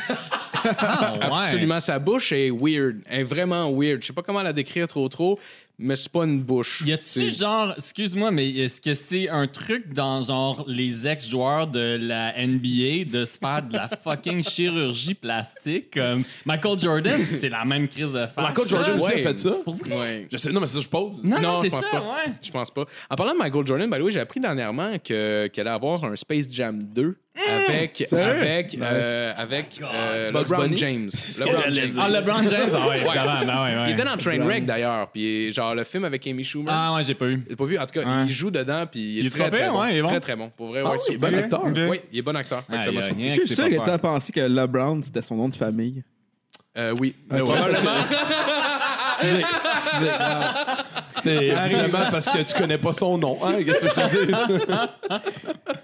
Ah, 0.62 1.14
ouais. 1.18 1.26
Absolument. 1.46 1.80
Sa 1.80 2.00
bouche 2.00 2.34
est 2.34 2.50
weird. 2.50 2.98
Elle 3.06 3.22
est 3.22 3.24
vraiment 3.24 3.72
weird. 3.72 4.02
Je 4.02 4.08
sais 4.08 4.14
pas 4.14 4.22
comment 4.24 4.42
la 4.42 4.52
décrire 4.52 4.90
trop 4.90 5.08
trop, 5.08 5.40
mais 5.78 5.96
c'est 5.96 6.12
pas 6.12 6.26
une 6.26 6.42
bouche. 6.42 6.84
Y 6.86 6.92
a-tu 6.92 7.32
genre, 7.32 7.74
excuse-moi, 7.78 8.30
mais 8.32 8.50
est-ce 8.50 8.82
que 8.82 8.94
c'est 8.94 9.30
un 9.30 9.48
truc 9.48 9.94
dans 9.94 10.22
genre 10.24 10.66
les 10.68 11.08
ex-joueurs 11.08 11.68
de 11.68 11.98
la 12.02 12.34
NBA 12.46 13.06
de 13.10 13.24
se 13.24 13.38
faire 13.38 13.62
de 13.64 13.74
la 13.74 13.88
fucking 14.04 14.44
chirurgie 14.44 15.14
plastique? 15.14 15.92
Comme 15.94 16.24
Michael 16.46 16.78
Jordan, 16.82 17.22
c'est 17.26 17.48
la 17.50 17.64
même 17.64 17.88
crise 17.88 18.12
de 18.12 18.26
face. 18.26 18.36
Michael 18.50 18.68
Jordan 18.68 18.98
aussi 19.00 19.06
Ouais. 19.14 19.26
a 19.26 19.30
fait 19.30 19.40
ça? 19.40 19.56
Ouais. 19.96 20.28
Je 20.30 20.36
sais, 20.38 20.52
non, 20.52 20.60
mais 20.60 20.68
ça 20.68 20.82
je 20.82 20.90
pose. 20.90 21.24
Non, 21.24 21.38
non, 21.40 21.42
Non, 21.54 21.62
c'est 21.62 21.68
je 21.68 21.72
pense 21.72 21.84
ça, 21.86 21.90
pas. 21.92 22.00
ouais. 22.02 22.34
Je 22.42 22.52
pense 22.52 22.70
pas. 22.72 22.86
En 23.10 23.16
parlant 23.16 23.32
de 23.34 23.38
Michael 23.40 23.66
Jordan, 23.66 23.90
by 23.90 23.98
the 23.98 24.02
way, 24.02 24.12
j'ai 24.12 24.20
appris 24.20 24.42
dernièrement 24.42 24.92
que- 25.02 25.48
qu'elle 25.48 25.68
allait 25.68 25.76
avoir 25.76 26.04
un 26.04 26.18
Space 26.18 26.48
Jam 26.52 26.84
2 26.84 27.16
avec, 27.38 28.02
avec, 28.12 28.78
euh, 28.82 29.34
avec 29.38 29.80
euh, 29.82 30.32
Bugs 30.32 30.42
LeBron? 30.50 30.70
James. 30.76 31.10
LeBron 31.40 31.74
James. 31.74 31.92
Ah, 32.00 32.10
LeBron 32.10 32.50
James? 32.50 32.70
Ah 32.74 32.88
ouais, 32.90 32.98
évidemment, 33.00 33.40
ben 33.46 33.64
ouais, 33.64 33.76
ouais. 33.78 33.84
Il 33.88 33.92
était 33.94 34.04
dans 34.04 34.18
Trainwreck 34.18 34.66
d'ailleurs, 34.66 35.10
puis 35.12 35.54
genre 35.54 35.74
le 35.76 35.84
film 35.84 36.06
avec 36.06 36.26
Amy 36.28 36.44
Schumer. 36.44 36.72
Ah 36.74 36.94
ouais, 36.96 37.04
j'ai 37.04 37.14
pas 37.16 37.26
eu. 37.28 37.44
J'ai 37.50 37.56
pas 37.56 37.66
vu. 37.66 37.78
En 37.80 37.86
tout 37.86 38.00
cas, 38.00 38.06
Ouais. 38.06 38.24
il 38.26 38.32
joue 38.32 38.52
dedans, 38.52 38.84
puis 38.92 39.00
il 39.00 39.18
est, 39.18 39.22
Il 39.22 39.28
est 39.28 39.30
très, 39.30 39.50
très 39.50 39.60
bien, 39.60 39.72
bon. 39.72 39.82
ouais, 39.82 39.94
il 39.94 39.98
est 39.98 40.02
bon. 40.02 40.08
Très, 40.10 40.20
très 40.20 40.36
bon. 40.36 40.50
Pour 40.56 40.68
vrai, 40.68 40.82
Ah 40.84 40.90
ouais, 40.90 40.98
oui, 41.08 41.14
super. 41.14 41.32
bon 41.32 41.38
acteur. 41.38 41.62
Oui, 41.90 42.02
il 42.12 42.20
est 42.20 42.24
bon 42.24 42.36
acteur. 42.36 42.64
Ah, 42.70 42.80
ça 42.80 42.92
Je 42.92 42.98
que 42.98 43.02
suis 43.04 43.14
c'est 43.48 43.56
sûr 43.56 43.64
pas 43.66 43.70
que 43.70 43.86
t'as 43.86 43.98
pensé 43.98 44.32
que 44.34 44.40
LeBron, 44.42 45.02
c'était 45.02 45.22
son 45.22 45.36
nom 45.36 45.48
de 45.50 45.56
famille. 45.56 46.04
Euh, 46.78 46.94
oui. 47.00 47.16
Ouais. 47.32 47.40
Probablement. 47.40 47.92
Évidemment 51.26 52.10
parce 52.12 52.26
que 52.28 52.44
tu 52.44 52.54
connais 52.58 52.78
pas 52.78 52.94
son 52.94 53.18
nom. 53.18 53.38
Hein? 53.44 53.64
Qu'est-ce 53.64 53.86
que 53.86 53.88
je 53.88 53.94
te 53.94 54.26
dis? 54.26 54.34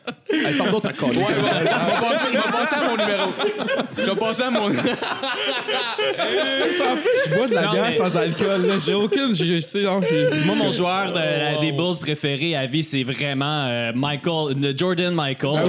hey, 0.32 0.54
pardon, 0.58 0.80
t'as 0.80 0.94
collé. 0.94 1.18
Ouais, 1.18 1.24
ouais, 1.26 1.34
on 1.34 1.42
va 1.42 1.50
passer, 2.60 2.76
à 2.76 2.84
mon 2.90 2.98
numéro. 2.98 3.32
Je 3.98 4.04
vais 4.04 4.16
passer 4.16 4.44
à 4.44 4.50
mon. 4.52 4.72
Je 4.72 4.78
bois 7.36 7.48
de 7.48 7.54
la 7.54 7.62
Non, 7.64 7.72
bière 7.72 7.86
mais- 7.88 7.94
sans 7.94 8.16
alcool. 8.18 8.66
là. 8.68 8.74
J'ai 8.86 8.94
aucune. 8.94 9.36
Je 9.36 9.60
sais, 9.60 9.82
non, 9.84 10.00
j'ai- 10.02 10.30
Moi, 10.46 10.56
mon 10.56 10.72
joueur 10.72 11.12
de 11.12 11.20
la- 11.20 11.60
des 11.60 11.72
Bulls 11.72 11.98
préféré 12.00 12.56
à 12.56 12.66
vie, 12.66 12.84
c'est 12.84 13.04
vraiment 13.04 13.66
euh, 13.68 13.92
Michael, 13.96 14.56
le 14.62 14.76
Jordan 14.78 15.14
Michael. 15.14 15.56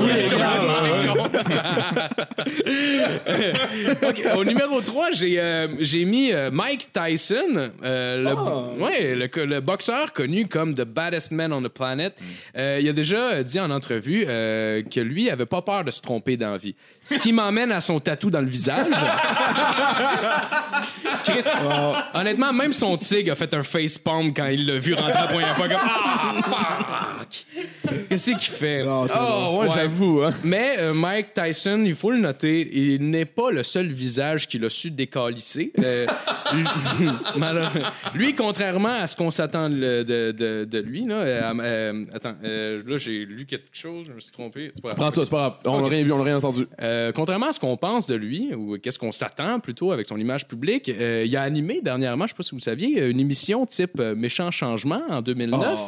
OK, 4.08 4.22
Au 4.36 4.44
numéro 4.44 4.80
3, 4.80 5.10
j'ai 5.12 5.40
euh, 5.40 5.68
j'ai 5.80 6.04
mis 6.04 6.32
euh, 6.32 6.50
Mike 6.52 6.88
Tyson, 6.92 7.70
euh, 7.84 8.22
le, 8.22 8.82
ouais, 8.82 9.14
le, 9.14 9.28
co- 9.28 9.44
le 9.44 9.60
boxeur 9.60 10.12
connu 10.12 10.46
comme 10.46 10.74
The 10.74 10.82
Baddest 10.84 11.32
Man 11.32 11.52
on 11.52 11.62
the 11.62 11.68
Planet. 11.68 12.14
Euh, 12.56 12.78
il 12.80 12.88
a 12.88 12.92
déjà 12.92 13.42
dit 13.42 13.58
en 13.60 13.70
entrevue 13.70 14.24
euh, 14.28 14.45
que 14.90 15.00
lui 15.00 15.30
avait 15.30 15.46
pas 15.46 15.62
peur 15.62 15.84
de 15.84 15.90
se 15.90 16.00
tromper 16.00 16.36
dans 16.36 16.52
la 16.52 16.56
vie. 16.58 16.74
Ce 17.04 17.14
qui 17.14 17.32
m'emmène 17.32 17.72
à 17.72 17.80
son 17.80 18.00
tatou 18.00 18.30
dans 18.30 18.40
le 18.40 18.46
visage. 18.46 18.86
Chris, 21.24 21.42
honnêtement, 22.14 22.52
même 22.52 22.72
son 22.72 22.96
tigre 22.96 23.32
a 23.32 23.34
fait 23.34 23.52
un 23.54 23.62
facepalm 23.62 24.32
quand 24.32 24.46
il 24.46 24.66
l'a 24.66 24.78
vu 24.78 24.94
rentrer 24.94 25.12
à 25.12 25.22
la 25.22 25.26
première 25.26 25.56
fois. 25.56 25.68
Comme, 25.68 25.76
ah, 25.82 26.32
fuck! 26.44 27.46
Qu'est-ce 28.08 28.30
qu'il 28.30 28.38
fait? 28.40 28.84
Ah, 28.88 29.04
c'est 29.08 29.14
Oh, 29.18 29.58
ouais, 29.60 29.66
Ouais. 29.68 29.74
j'avoue. 29.74 30.22
Hein? 30.22 30.30
Mais 30.44 30.76
euh, 30.78 30.94
Mike 30.94 31.34
Tyson, 31.34 31.82
il 31.84 31.94
faut 31.94 32.12
le 32.12 32.18
noter, 32.18 32.68
il 32.72 33.10
n'est 33.10 33.24
pas 33.24 33.50
le 33.50 33.62
seul 33.64 33.88
visage 33.88 34.46
qu'il 34.46 34.64
a 34.64 34.70
su 34.70 34.90
décalisser. 34.90 35.72
Euh, 35.82 36.06
lui, 38.14 38.34
contrairement 38.34 38.94
à 38.94 39.06
ce 39.06 39.16
qu'on 39.16 39.30
s'attend 39.30 39.68
de, 39.68 40.02
de- 40.02 40.32
de- 40.32 40.64
de 40.64 40.78
lui, 40.78 41.04
là, 41.06 41.14
euh, 41.16 41.54
euh, 41.60 42.04
attends, 42.14 42.34
euh, 42.44 42.82
là 42.86 42.96
j'ai 42.98 43.24
lu 43.24 43.46
quelque 43.46 43.66
chose, 43.72 44.06
je 44.08 44.12
me 44.12 44.20
suis 44.20 44.32
trompé. 44.36 44.70
C'est 44.74 44.82
pas 44.82 44.88
grave. 44.88 44.98
Prends-toi, 44.98 45.24
c'est 45.24 45.30
pas 45.30 45.60
grave. 45.62 45.76
On 45.76 45.80
n'a 45.80 45.88
rien 45.88 46.02
vu, 46.02 46.12
on 46.12 46.18
n'a 46.18 46.24
rien 46.24 46.36
entendu. 46.36 46.66
Euh, 46.80 47.12
contrairement 47.12 47.48
à 47.48 47.52
ce 47.52 47.60
qu'on 47.60 47.76
pense 47.76 48.06
de 48.06 48.14
lui, 48.14 48.54
ou 48.54 48.78
qu'est-ce 48.78 48.98
qu'on 48.98 49.12
s'attend 49.12 49.60
plutôt 49.60 49.92
avec 49.92 50.06
son 50.06 50.16
image 50.16 50.46
publique, 50.46 50.88
euh, 50.88 51.24
il 51.26 51.36
a 51.36 51.42
animé 51.42 51.80
dernièrement, 51.82 52.26
je 52.26 52.32
sais 52.32 52.36
pas 52.36 52.42
si 52.42 52.54
vous 52.54 52.60
saviez, 52.60 53.06
une 53.06 53.20
émission 53.20 53.66
type 53.66 53.98
euh, 53.98 54.14
Méchant 54.14 54.50
Changement 54.50 55.02
en 55.08 55.22
2009. 55.22 55.78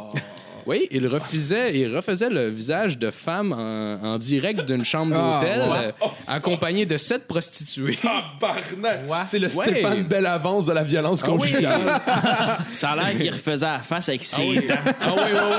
Oui, 0.69 0.87
il 0.91 1.07
refusait, 1.07 1.75
il 1.79 1.97
refaisait 1.97 2.29
le 2.29 2.51
visage 2.51 2.99
de 2.99 3.11
femme 3.11 3.53
en, 3.55 3.99
en 4.15 4.19
direct 4.19 4.67
d'une 4.67 4.85
chambre 4.85 5.17
Ah, 5.19 5.41
d'hôtel, 5.41 5.61
ouais. 5.63 5.95
euh, 6.03 6.07
accompagné 6.27 6.85
de 6.85 6.99
sept 6.99 7.27
prostituées. 7.27 7.99
C'est 9.25 9.39
le 9.39 9.49
Ouais. 9.49 9.67
Stéphane 9.67 10.03
Bellavance 10.03 10.67
de 10.67 10.73
la 10.75 10.85
violence 10.85 11.23
Ah 11.25 11.31
oui. 11.31 11.39
conjugale. 11.39 11.81
Ça 12.75 12.91
a 12.91 12.97
l'air 12.97 13.17
qu'il 13.17 13.31
refaisait 13.31 13.65
la 13.65 13.79
face 13.79 14.11
avec 14.11 14.23
ses 14.23 14.57
dents. 14.57 14.75
Ah 15.01 15.13
oui, 15.17 15.23
oui, 15.33 15.57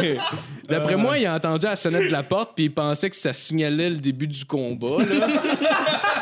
oui. 0.00 0.08
Ouais. 0.08 0.16
D'après 0.68 0.96
moi, 0.96 1.18
il 1.18 1.26
a 1.26 1.34
entendu 1.34 1.66
la 1.66 1.76
sonnette 1.76 2.06
de 2.06 2.12
la 2.12 2.22
porte 2.22 2.52
puis 2.56 2.64
il 2.64 2.74
pensait 2.74 3.10
que 3.10 3.16
ça 3.16 3.32
signalait 3.34 3.90
le 3.90 3.96
début 3.96 4.26
du 4.26 4.44
combat. 4.46 4.96
Là. 4.98 5.26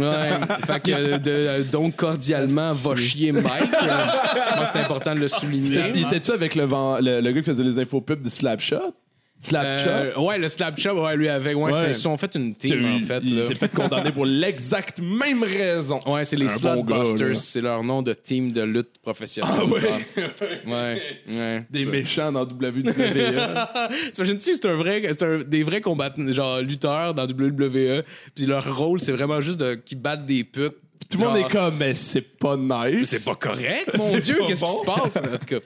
Ouais. 0.00 0.30
Fait 0.66 0.80
que, 0.80 0.90
euh, 0.92 1.18
de- 1.18 1.30
euh, 1.30 1.62
donc, 1.64 1.96
cordialement, 1.96 2.72
va 2.72 2.96
chier 2.96 3.32
Mike. 3.32 3.44
Euh, 3.46 4.06
je 4.50 4.56
pense 4.58 4.70
que 4.70 4.78
c'est 4.78 4.84
important 4.84 5.14
de 5.14 5.20
le 5.20 5.28
souligner. 5.28 5.84
Il 5.94 6.06
était-tu 6.06 6.30
avec 6.32 6.54
le, 6.54 6.64
vent- 6.64 6.98
le, 7.00 7.20
le 7.20 7.32
gars 7.32 7.40
qui 7.40 7.46
faisait 7.50 7.64
les 7.64 7.78
infos 7.78 8.00
pubs 8.00 8.22
de 8.22 8.28
Slapshot? 8.28 8.94
Slap 9.40 9.78
chop. 9.78 9.88
Euh, 9.88 10.20
ouais, 10.20 10.36
le 10.38 10.48
slap 10.48 10.78
chop, 10.78 10.98
ouais, 10.98 11.16
lui 11.16 11.28
avec. 11.28 11.56
Ouais, 11.56 11.72
Ouais. 11.72 11.88
ils 11.88 11.94
se 11.94 12.00
sont 12.02 12.16
fait 12.16 12.34
une 12.34 12.54
team, 12.56 12.84
en 12.84 13.06
fait. 13.06 13.20
il 13.22 13.36
là. 13.36 13.42
s'est 13.42 13.54
fait 13.54 13.72
condamner 13.72 14.10
pour 14.10 14.26
l'exacte 14.26 15.00
même 15.00 15.44
raison. 15.44 16.00
Ouais, 16.06 16.24
c'est 16.24 16.36
les 16.36 16.50
Un 16.66 16.74
bon 16.74 16.84
gars, 16.84 17.34
c'est 17.34 17.60
leur 17.60 17.84
nom 17.84 18.02
de 18.02 18.14
team 18.14 18.50
de 18.50 18.62
lutte 18.62 18.98
professionnelle. 19.00 19.54
Ah 19.56 19.64
ouais. 19.64 19.80
Ouais, 20.66 21.02
ouais. 21.28 21.66
Des 21.70 21.86
méchants 21.86 22.32
dans 22.32 22.42
WWE. 22.42 22.82
T'imagines-tu, 24.12 24.54
c'est 24.54 24.66
un 24.66 24.74
vrai, 24.74 25.02
c'est 25.10 25.22
un, 25.22 25.38
des 25.38 25.62
vrais 25.62 25.80
combattants, 25.80 26.32
genre 26.32 26.60
lutteurs 26.60 27.14
dans 27.14 27.24
WWE, 27.24 28.02
puis 28.34 28.46
leur 28.46 28.76
rôle, 28.76 29.00
c'est 29.00 29.12
vraiment 29.12 29.40
juste 29.40 29.60
de, 29.60 29.74
qu'ils 29.74 30.00
battent 30.00 30.26
des 30.26 30.42
putes. 30.44 30.76
Tout 31.10 31.18
le 31.18 31.24
monde 31.24 31.36
est 31.38 31.50
comme, 31.50 31.78
mais 31.78 31.94
c'est 31.94 32.20
pas 32.20 32.56
nice. 32.56 33.08
C'est 33.08 33.24
pas 33.24 33.34
correct, 33.34 33.96
mon 33.96 34.12
C'est 34.12 34.20
Dieu, 34.20 34.38
qu'est-ce 34.46 34.64
qui 34.64 34.70
se 34.70 34.84
passe? 34.84 35.16
En 35.16 35.22
tout 35.22 35.46
cas. 35.46 35.56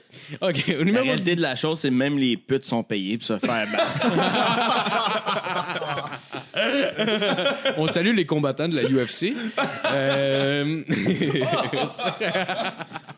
OK, 0.47 0.63
au 0.69 0.77
La 0.79 0.83
numéro 0.85 1.03
réalité 1.03 1.35
de 1.35 1.41
la 1.41 1.55
chose, 1.55 1.79
c'est 1.79 1.89
même 1.89 2.17
les 2.17 2.37
putes 2.37 2.65
sont 2.65 2.83
payées 2.83 3.17
pour 3.17 3.27
se 3.27 3.37
faire 3.39 3.67
battre. 3.71 4.07
On 7.77 7.87
salue 7.87 8.15
les 8.15 8.25
combattants 8.25 8.69
de 8.69 8.75
la 8.75 8.83
UFC. 8.83 9.33
Euh, 9.91 10.81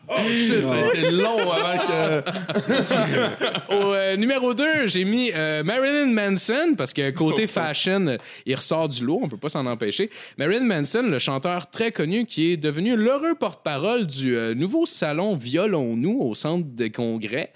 Oh 0.08 0.14
shit, 0.28 0.68
ça 0.68 0.74
a 0.74 0.86
été 0.88 1.10
long 1.10 1.50
avant 1.50 1.78
que. 1.86 3.74
Au 3.74 3.92
euh, 3.92 4.16
numéro 4.16 4.54
2, 4.54 4.86
j'ai 4.86 5.04
mis 5.04 5.32
euh, 5.34 5.64
Marilyn 5.64 6.06
Manson 6.06 6.74
parce 6.76 6.92
que 6.92 7.10
côté 7.10 7.46
fashion, 7.46 8.06
euh, 8.06 8.16
il 8.44 8.54
ressort 8.54 8.88
du 8.88 9.04
lot, 9.04 9.20
on 9.22 9.28
peut 9.28 9.36
pas 9.36 9.48
s'en 9.48 9.66
empêcher. 9.66 10.10
Marilyn 10.38 10.64
Manson, 10.64 11.02
le 11.02 11.18
chanteur 11.18 11.70
très 11.70 11.90
connu 11.90 12.26
qui 12.26 12.52
est 12.52 12.56
devenu 12.56 12.96
l'heureux 12.96 13.34
porte-parole 13.34 14.06
du 14.06 14.36
euh, 14.36 14.54
nouveau 14.54 14.86
salon 14.86 15.34
Violons-nous 15.34 16.20
au 16.20 16.34
centre 16.34 16.66
des 16.66 16.90
congrès. 16.90 17.52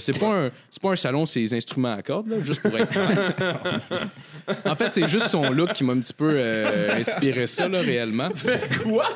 C'est 0.00 0.18
pas 0.18 0.26
un 0.26 0.50
c'est 0.70 0.82
pas 0.82 0.90
un 0.90 0.96
salon, 0.96 1.24
c'est 1.24 1.40
les 1.40 1.54
instruments 1.54 1.94
à 1.94 2.02
cordes 2.02 2.28
là, 2.28 2.42
juste 2.42 2.62
pour 2.62 2.76
être. 2.76 2.92
En 4.64 4.76
fait, 4.76 4.90
c'est 4.92 5.08
juste 5.08 5.28
son 5.28 5.50
look 5.50 5.72
qui 5.72 5.82
m'a 5.82 5.92
un 5.92 5.98
petit 5.98 6.12
peu 6.12 6.38
inspiré 6.92 7.46
ça 7.46 7.68
là 7.68 7.80
réellement. 7.80 8.28
Quoi? 8.82 9.08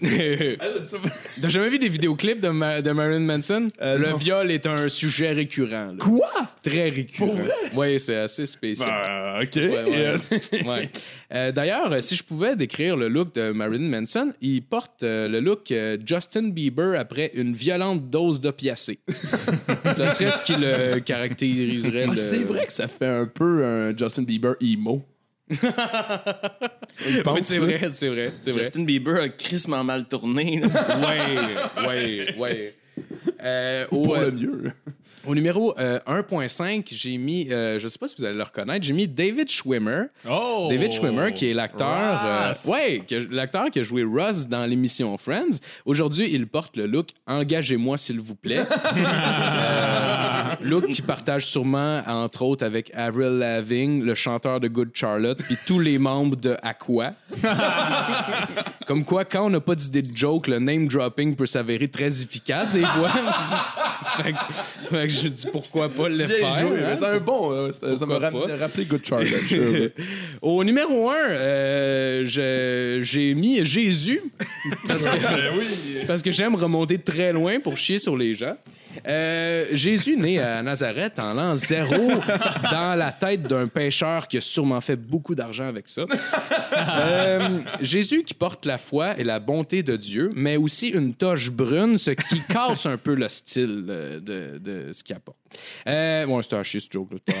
T'as 0.00 1.48
jamais 1.48 1.68
vu 1.68 1.78
des 1.78 1.88
vidéoclips 2.16 2.40
de, 2.40 2.48
Ma- 2.48 2.82
de 2.82 2.90
Marilyn 2.92 3.20
Manson? 3.20 3.68
Euh, 3.80 3.98
le 3.98 4.10
non. 4.10 4.16
viol 4.16 4.50
est 4.50 4.66
un 4.66 4.88
sujet 4.88 5.32
récurrent. 5.32 5.92
là. 5.92 5.94
Quoi? 5.98 6.30
Très 6.62 6.88
récurrent. 6.90 7.38
Oui, 7.74 8.00
c'est 8.00 8.16
assez 8.16 8.46
spécial. 8.46 8.88
Ah, 8.90 9.40
ok. 9.42 9.50
Ouais, 9.56 9.68
ouais. 9.68 9.96
Euh, 9.96 10.18
Ouais. 10.66 10.90
Euh, 11.34 11.50
D'ailleurs, 11.50 11.92
euh, 11.92 12.00
si 12.00 12.14
je 12.14 12.22
pouvais 12.22 12.54
décrire 12.54 12.96
le 12.96 13.08
look 13.08 13.34
de 13.34 13.50
Marilyn 13.50 13.88
Manson, 13.88 14.32
il 14.40 14.62
porte 14.62 15.02
euh, 15.02 15.26
le 15.26 15.40
look 15.40 15.72
euh, 15.72 15.96
Justin 16.06 16.50
Bieber 16.50 16.96
après 16.96 17.32
une 17.34 17.52
violente 17.52 18.08
dose 18.08 18.40
d'opiacé. 18.40 19.00
Ce 19.08 20.04
serait 20.14 20.30
ce 20.30 20.42
qui 20.42 20.54
le 20.56 21.00
caractériserait. 21.00 22.04
Ah, 22.06 22.12
le- 22.12 22.16
C'est 22.16 22.44
vrai 22.44 22.64
que 22.66 22.72
ça 22.72 22.86
fait 22.86 23.08
un 23.08 23.26
peu 23.26 23.64
un 23.64 23.96
Justin 23.96 24.22
Bieber 24.22 24.54
emo. 24.60 25.02
Oui, 27.06 27.22
pense, 27.22 27.40
c'est 27.42 27.58
vrai, 27.58 27.78
c'est 27.92 28.08
vrai, 28.08 28.30
c'est 28.40 28.50
vrai. 28.52 28.64
Justin 28.64 28.84
Bieber 28.84 29.20
a 29.22 29.28
crissement 29.28 29.84
mal 29.84 30.06
tourné. 30.06 30.62
Ouais, 30.64 31.86
ouais, 31.86 32.34
ouais. 32.38 32.74
Euh, 33.42 33.86
au, 33.90 34.02
Pour 34.02 34.16
euh, 34.16 34.26
le 34.26 34.32
mieux. 34.32 34.72
Au 35.26 35.34
numéro 35.34 35.76
euh, 35.78 35.98
1.5, 36.06 36.84
j'ai 36.94 37.18
mis, 37.18 37.48
euh, 37.50 37.80
je 37.80 37.88
sais 37.88 37.98
pas 37.98 38.06
si 38.06 38.14
vous 38.16 38.24
allez 38.24 38.36
le 38.36 38.44
reconnaître, 38.44 38.86
j'ai 38.86 38.92
mis 38.92 39.08
David 39.08 39.50
Schwimmer. 39.50 40.04
Oh! 40.28 40.68
David 40.70 40.92
Schwimmer, 40.92 41.32
qui 41.34 41.50
est 41.50 41.54
l'acteur, 41.54 42.24
euh, 42.24 42.52
ouais, 42.70 43.02
que- 43.08 43.26
l'acteur 43.34 43.68
qui 43.70 43.80
a 43.80 43.82
joué 43.82 44.04
Ross 44.04 44.46
dans 44.46 44.64
l'émission 44.66 45.16
Friends. 45.18 45.58
Aujourd'hui, 45.84 46.30
il 46.32 46.46
porte 46.46 46.76
le 46.76 46.86
look 46.86 47.08
"Engagez-moi 47.26 47.98
s'il 47.98 48.20
vous 48.20 48.36
plaît", 48.36 48.60
Euh, 48.96 50.05
look 50.62 50.86
qui 50.88 51.02
partage 51.02 51.46
sûrement 51.46 52.02
entre 52.06 52.42
autres 52.42 52.64
avec 52.64 52.90
Avril 52.94 53.38
Lavigne, 53.38 54.02
le 54.04 54.14
chanteur 54.14 54.60
de 54.60 54.68
Good 54.68 54.90
Charlotte, 54.94 55.38
puis 55.42 55.56
tous 55.66 55.78
les 55.80 55.98
membres 55.98 56.36
de 56.36 56.56
Aqua. 56.62 57.12
Comme 58.86 59.04
quoi, 59.04 59.24
quand 59.24 59.46
on 59.46 59.50
n'a 59.50 59.60
pas 59.60 59.74
d'idée 59.74 60.02
de 60.02 60.16
joke, 60.16 60.46
le 60.46 60.58
name 60.58 60.86
dropping 60.88 61.34
peut 61.34 61.46
s'avérer 61.46 61.88
très 61.88 62.22
efficace 62.22 62.72
des 62.72 62.82
fois. 62.84 63.10
fait, 64.22 64.32
que, 64.32 64.38
fait 64.90 65.06
que 65.06 65.12
je 65.12 65.28
dis 65.28 65.46
pourquoi 65.50 65.88
pas 65.88 66.08
le 66.08 66.18
Bien 66.18 66.28
faire. 66.28 66.52
joué. 66.52 66.78
hein? 66.82 66.86
mais 66.90 66.96
C'est 66.96 67.06
un 67.06 67.18
bon. 67.18 67.50
euh, 67.52 67.72
ça 67.72 68.06
m'a 68.06 68.18
rappelé 68.18 68.84
Good 68.84 69.04
Charlotte. 69.04 69.30
Au 70.42 70.62
numéro 70.62 71.10
1, 71.10 72.24
j'ai 72.24 73.34
mis 73.34 73.64
Jésus. 73.64 74.20
Parce 74.86 75.04
que, 75.04 76.06
parce 76.06 76.22
que 76.22 76.30
j'aime 76.32 76.54
remonter 76.54 76.98
très 76.98 77.32
loin 77.32 77.58
pour 77.60 77.76
chier 77.76 77.98
sur 77.98 78.16
les 78.16 78.34
gens. 78.34 78.56
Euh, 79.06 79.66
Jésus, 79.72 80.16
né 80.16 80.40
à 80.40 80.45
Nazareth 80.62 81.18
en 81.18 81.34
l'an 81.34 81.56
zéro, 81.56 81.94
dans 82.70 82.94
la 82.96 83.12
tête 83.12 83.42
d'un 83.42 83.66
pêcheur 83.66 84.28
qui 84.28 84.38
a 84.38 84.40
sûrement 84.40 84.80
fait 84.80 84.96
beaucoup 84.96 85.34
d'argent 85.34 85.66
avec 85.66 85.88
ça. 85.88 86.04
Euh, 86.76 87.60
Jésus 87.80 88.22
qui 88.24 88.34
porte 88.34 88.66
la 88.66 88.78
foi 88.78 89.18
et 89.18 89.24
la 89.24 89.38
bonté 89.40 89.82
de 89.82 89.96
Dieu, 89.96 90.30
mais 90.34 90.56
aussi 90.56 90.88
une 90.88 91.14
toche 91.14 91.50
brune, 91.50 91.98
ce 91.98 92.10
qui 92.12 92.40
casse 92.48 92.86
un 92.86 92.96
peu 92.96 93.14
le 93.14 93.28
style 93.28 93.84
euh, 93.88 94.20
de, 94.20 94.58
de 94.58 94.92
ce 94.92 95.02
qu'il 95.02 95.16
apporte. 95.16 95.38
Euh, 95.88 96.26
bon, 96.26 96.42
c'était 96.42 96.56
un 96.56 96.62
chier, 96.62 96.80
ce 96.80 96.88
joke. 96.90 97.10
là. 97.12 97.34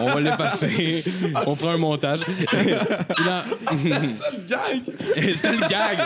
On 0.00 0.06
va 0.06 0.20
l'effacer. 0.20 1.04
On 1.46 1.54
fera 1.54 1.72
un 1.74 1.78
montage. 1.78 2.20
Puis 2.20 2.46
dans- 3.24 3.42
C'était 3.76 5.52
le 5.52 5.60
gag. 5.68 5.98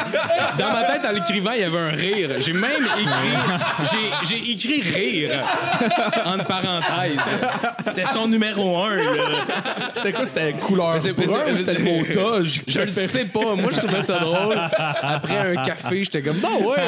Dans 0.58 0.72
ma 0.72 0.82
tête, 0.84 1.02
en 1.08 1.12
l'écrivant, 1.12 1.52
il 1.52 1.60
y 1.60 1.64
avait 1.64 1.78
un 1.78 1.88
rire. 1.90 2.30
J'ai 2.38 2.52
même 2.52 2.84
écrit. 3.00 3.34
J'ai, 3.90 4.36
j'ai 4.36 4.50
écrit 4.52 4.82
rire. 4.82 5.44
Entre 6.24 6.46
parenthèses. 6.46 7.18
C'était 7.86 8.04
son 8.06 8.28
numéro 8.28 8.82
un. 8.82 8.96
là. 8.96 9.02
C'était 9.94 10.12
quoi? 10.12 10.26
C'était 10.26 10.52
couleur 10.54 11.00
c'est- 11.00 11.12
brun 11.12 11.26
c'est- 11.46 11.52
ou 11.52 11.56
c'était 11.56 11.74
le 11.74 11.84
mot 11.84 12.02
toge? 12.12 12.62
Je 12.68 12.80
le 12.80 12.88
sais 12.90 13.24
pas. 13.26 13.54
Moi, 13.54 13.70
je 13.72 13.78
trouvais 13.80 14.02
ça 14.02 14.18
drôle. 14.18 14.56
Après 15.02 15.36
un 15.56 15.64
café, 15.64 16.04
j'étais 16.04 16.22
comme, 16.22 16.38
bon, 16.38 16.70
ouais. 16.70 16.82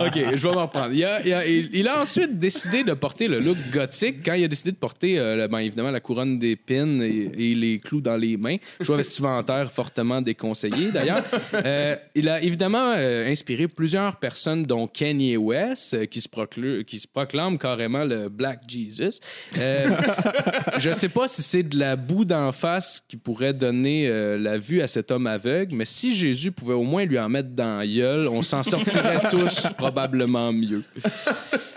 OK, 0.00 0.12
je 0.34 0.36
vais 0.48 0.52
m'en 0.54 0.62
reprendre. 0.62 0.90
Il 0.92 1.04
a, 1.04 1.20
il, 1.24 1.32
a, 1.34 1.46
il- 1.46 1.70
il 1.72 1.88
a 1.88 2.00
ensuite 2.00 2.38
décidé 2.38 2.67
de 2.68 2.92
porter 2.94 3.28
le 3.28 3.40
look 3.40 3.56
gothique 3.72 4.16
quand 4.24 4.34
il 4.34 4.44
a 4.44 4.48
décidé 4.48 4.70
de 4.72 4.76
porter, 4.76 5.18
euh, 5.18 5.36
le- 5.36 5.48
ben, 5.48 5.58
évidemment, 5.58 5.90
la 5.90 6.00
couronne 6.00 6.38
d'épines 6.38 7.02
et, 7.02 7.50
et 7.50 7.54
les 7.54 7.78
clous 7.78 8.00
dans 8.02 8.16
les 8.16 8.36
mains. 8.36 8.56
Choix 8.82 8.96
vestimentaire 8.98 9.72
fortement 9.72 10.20
déconseillé, 10.20 10.90
d'ailleurs. 10.92 11.22
Euh, 11.64 11.96
il 12.14 12.28
a 12.28 12.40
évidemment 12.42 12.94
euh, 12.96 13.26
inspiré 13.30 13.68
plusieurs 13.68 14.16
personnes, 14.16 14.64
dont 14.64 14.86
Kanye 14.86 15.36
West, 15.36 15.94
euh, 15.94 16.04
qui, 16.06 16.20
se 16.20 16.28
proclu- 16.28 16.84
qui 16.84 16.98
se 16.98 17.06
proclame 17.08 17.58
carrément 17.58 18.04
le 18.04 18.28
Black 18.28 18.60
Jesus. 18.68 19.20
Euh, 19.58 19.86
je 20.78 20.92
sais 20.92 21.08
pas 21.08 21.26
si 21.26 21.42
c'est 21.42 21.62
de 21.62 21.78
la 21.78 21.96
boue 21.96 22.24
d'en 22.24 22.52
face 22.52 23.02
qui 23.08 23.16
pourrait 23.16 23.54
donner 23.54 24.08
euh, 24.08 24.38
la 24.38 24.58
vue 24.58 24.80
à 24.82 24.88
cet 24.88 25.10
homme 25.10 25.26
aveugle, 25.26 25.74
mais 25.74 25.84
si 25.84 26.14
Jésus 26.14 26.52
pouvait 26.52 26.74
au 26.74 26.84
moins 26.84 27.04
lui 27.04 27.18
en 27.18 27.28
mettre 27.28 27.50
dans 27.50 27.78
la 27.78 27.86
gueule, 27.86 28.28
on 28.28 28.42
s'en 28.42 28.62
sortirait 28.62 29.20
tous 29.30 29.66
probablement 29.76 30.52
mieux. 30.52 30.82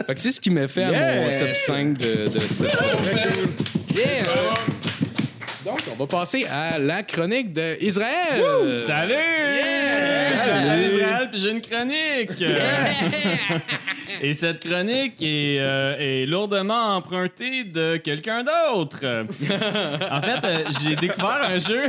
Fait 0.05 0.15
que 0.15 0.21
c'est 0.21 0.31
ce 0.31 0.41
qui 0.41 0.49
m'a 0.49 0.67
fait 0.67 0.80
à 0.83 1.15
mon 1.15 1.39
top 1.39 1.55
5 1.55 1.97
de, 1.97 2.27
de 2.27 2.39
cette 2.47 2.71
Yeah! 3.95 4.23
Donc, 5.65 5.79
on 5.91 5.95
va 5.95 6.07
passer 6.07 6.45
à 6.45 6.79
la 6.79 7.03
chronique 7.03 7.53
de 7.53 7.77
Israël. 7.81 8.79
Salut! 8.79 9.13
Yeah! 9.13 10.31
Je 10.31 10.37
Salut! 10.37 10.67
m'appelle 10.67 10.91
Israël, 10.91 11.29
puis 11.31 11.39
j'ai 11.39 11.51
une 11.51 11.61
chronique. 11.61 12.41
Et 14.21 14.33
cette 14.33 14.65
chronique 14.65 15.21
est, 15.21 15.57
euh, 15.59 15.95
est 15.99 16.25
lourdement 16.25 16.95
empruntée 16.95 17.63
de 17.63 17.97
quelqu'un 17.97 18.43
d'autre. 18.43 18.99
en 19.05 20.21
fait, 20.21 20.45
euh, 20.47 20.63
j'ai 20.81 20.95
découvert 20.95 21.47
un 21.49 21.59
jeu. 21.59 21.81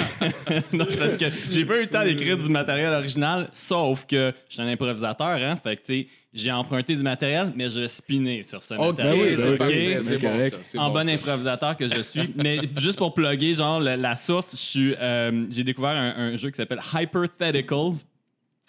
non, 0.72 0.84
c'est 0.88 0.98
parce 0.98 1.16
que 1.16 1.26
j'ai 1.50 1.64
pas 1.64 1.76
eu 1.76 1.82
le 1.82 1.86
temps 1.88 2.04
d'écrire 2.04 2.36
du 2.36 2.48
matériel 2.48 2.92
original, 2.92 3.48
sauf 3.52 4.06
que 4.06 4.32
je 4.48 4.54
suis 4.54 4.62
un 4.62 4.68
improvisateur, 4.68 5.28
hein. 5.28 5.58
Fait 5.62 5.76
que, 5.76 5.82
tu 5.82 5.98
sais, 6.00 6.06
j'ai 6.32 6.50
emprunté 6.50 6.96
du 6.96 7.02
matériel, 7.02 7.52
mais 7.54 7.68
je 7.68 7.86
spinais 7.86 8.42
sur 8.42 8.62
ce 8.62 8.74
OK, 8.74 8.98
matériel. 8.98 9.56
parfait, 9.58 9.98
c'est 10.02 10.18
bon 10.18 10.28
correct. 10.28 10.76
en 10.78 10.90
bon 10.90 11.08
improvisateur 11.08 11.76
que 11.76 11.88
je 11.88 12.00
suis. 12.00 12.32
Mais 12.36 12.60
juste 12.78 12.96
pour 12.98 13.12
plugger, 13.12 13.54
genre, 13.54 13.80
la, 13.80 13.96
la 13.98 14.16
source, 14.16 14.74
euh, 14.76 15.46
j'ai 15.50 15.62
découvert 15.64 15.90
un, 15.90 16.32
un 16.32 16.36
jeu 16.36 16.50
qui 16.50 16.56
s'appelle 16.56 16.80
Hypotheticals. 16.94 17.96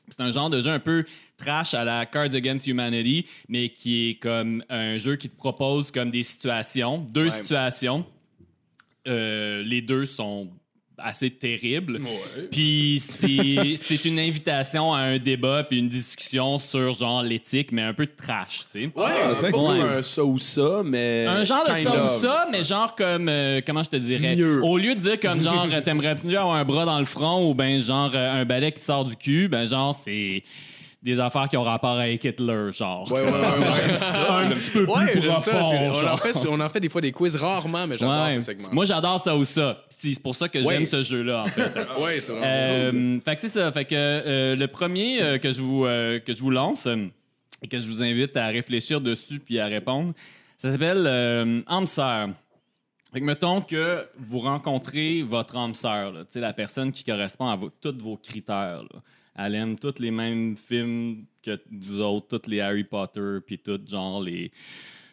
C'est 0.09 0.21
un 0.21 0.31
genre 0.31 0.49
de 0.49 0.61
jeu 0.61 0.69
un 0.71 0.79
peu 0.79 1.05
trash 1.37 1.73
à 1.73 1.85
la 1.85 2.05
Cards 2.05 2.35
Against 2.35 2.67
Humanity, 2.67 3.25
mais 3.47 3.69
qui 3.69 4.09
est 4.09 4.15
comme 4.15 4.63
un 4.69 4.97
jeu 4.97 5.15
qui 5.15 5.29
te 5.29 5.37
propose 5.37 5.89
comme 5.89 6.11
des 6.11 6.23
situations, 6.23 6.97
deux 6.97 7.29
situations. 7.29 8.05
Euh, 9.07 9.63
les 9.63 9.81
deux 9.81 10.05
sont 10.05 10.49
assez 10.97 11.29
terribles. 11.31 11.99
Puis 12.51 13.01
c'est 13.03 13.75
c'est 13.81 14.05
une 14.05 14.19
invitation 14.19 14.93
à 14.93 14.99
un 14.99 15.17
débat 15.17 15.63
puis 15.63 15.79
une 15.79 15.89
discussion 15.89 16.57
sur 16.59 16.93
genre 16.93 17.23
l'éthique, 17.23 17.71
mais 17.71 17.81
un 17.81 17.93
peu 17.93 18.07
trash, 18.07 18.65
tu 18.71 18.83
sais. 18.83 18.89
Ouais, 18.95 19.21
un 19.23 19.35
peu 19.35 19.45
Ouais. 19.45 19.51
comme 19.51 19.79
un 19.81 20.01
ça 20.03 20.23
ou 20.23 20.37
ça, 20.39 20.81
mais. 20.85 21.25
Un 21.27 21.43
genre 21.43 21.63
de 21.67 21.81
ça 21.83 22.03
of. 22.03 22.17
ou 22.17 22.21
ça, 22.21 22.47
mais 22.51 22.63
genre 22.63 22.95
comme, 22.95 23.27
euh, 23.29 23.61
comment 23.65 23.83
je 23.83 23.89
te 23.89 23.95
dirais? 23.97 24.35
Mieux. 24.35 24.63
Au 24.63 24.77
lieu 24.77 24.95
de 24.95 24.99
dire 24.99 25.19
comme 25.19 25.41
genre, 25.41 25.67
t'aimerais 25.85 26.15
mieux 26.23 26.37
avoir 26.37 26.55
un 26.55 26.65
bras 26.65 26.85
dans 26.85 26.99
le 26.99 27.05
front 27.05 27.49
ou 27.49 27.53
ben 27.53 27.79
genre 27.81 28.11
euh, 28.13 28.41
un 28.41 28.45
balai 28.45 28.71
qui 28.71 28.79
te 28.81 28.85
sort 28.85 29.05
du 29.05 29.15
cul, 29.15 29.47
ben 29.47 29.67
genre 29.67 29.99
c'est 30.03 30.43
des 31.03 31.19
affaires 31.19 31.49
qui 31.49 31.57
ont 31.57 31.63
rapport 31.63 31.99
avec 31.99 32.23
Hitler, 32.23 32.71
genre. 32.71 33.11
Ouais, 33.11 33.21
ouais, 33.21 33.29
ouais, 33.29 33.39
ouais. 33.39 33.39
un 34.29 34.49
petit 34.51 34.71
peu 34.71 34.85
plus 34.85 34.93
Ouais, 34.93 35.21
ça. 35.39 35.51
profond, 35.51 35.75
On 35.75 36.07
en, 36.07 36.17
fait, 36.17 36.47
on 36.47 36.59
en 36.61 36.69
fait 36.69 36.79
des 36.79 36.87
fois 36.89 37.01
des 37.01 37.11
quiz 37.11 37.35
rarement, 37.35 37.85
mais 37.85 37.97
j'adore 37.97 38.25
Ouais. 38.27 38.35
ce 38.35 38.39
segment. 38.41 38.69
Moi, 38.71 38.85
j'adore 38.85 39.21
ça 39.21 39.35
ou 39.35 39.43
ça. 39.43 39.83
C'est 39.97 40.21
pour 40.21 40.33
ça 40.35 40.47
que 40.47 40.59
Ouais. 40.59 40.75
j'aime 40.75 40.85
ce 40.85 41.03
jeu-là, 41.03 41.41
en 41.41 41.45
fait. 41.45 41.61
ouais, 42.01 42.21
c'est 42.21 42.31
vraiment 42.31 42.45
Euh, 42.47 43.19
fait 43.23 43.35
que 43.35 43.41
c'est 43.41 43.49
ça. 43.49 43.71
Fait 43.73 43.83
que 43.85 43.93
euh, 43.95 44.55
le 44.55 44.67
premier 44.67 45.21
euh, 45.21 45.37
que 45.37 45.51
je 45.51 45.61
vous 45.61 45.85
euh, 45.85 46.19
que 46.19 46.33
je 46.33 46.39
vous 46.39 46.49
lance 46.51 46.87
et 47.61 47.67
que 47.67 47.79
je 47.79 47.85
vous 47.87 48.01
invite 48.01 48.35
à 48.37 48.47
réfléchir 48.47 49.01
dessus 49.01 49.39
puis 49.39 49.59
à 49.59 49.65
répondre, 49.67 50.13
ça 50.57 50.71
s'appelle 50.71 51.05
âme 51.67 51.85
sœur. 51.87 52.29
Fait 53.13 53.19
que 53.19 53.25
mettons 53.25 53.61
que 53.61 54.05
vous 54.17 54.39
rencontrez 54.39 55.21
votre 55.21 55.55
âme 55.57 55.75
sœur, 55.75 56.13
la 56.33 56.53
personne 56.53 56.91
qui 56.91 57.03
correspond 57.03 57.47
à 57.47 57.55
vos- 57.55 57.69
tous 57.81 57.95
vos 57.99 58.17
critères. 58.17 58.81
là. 58.83 58.99
Elle 59.37 59.55
aime 59.55 59.77
tous 59.79 59.95
les 59.99 60.11
mêmes 60.11 60.55
films 60.55 61.25
que 61.41 61.59
vous 61.71 61.99
autres, 62.01 62.37
tous 62.37 62.49
les 62.49 62.61
Harry 62.61 62.83
Potter, 62.83 63.37
puis 63.45 63.57
tout 63.59 63.79
genre 63.89 64.21
les 64.21 64.51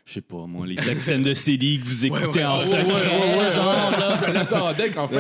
je 0.06 0.14
sais 0.14 0.20
pas 0.22 0.44
moi, 0.48 0.66
les 0.66 0.76
scènes 0.98 1.22
de 1.22 1.34
CD 1.34 1.78
que 1.80 1.86
vous 1.86 2.06
écoutez 2.06 2.44
en 2.44 2.58
secret, 2.60 2.82
genre 3.52 3.90
là. 3.92 4.18
Je 4.26 4.32
l'attendais 4.32 4.90
qu'enfin 4.90 5.14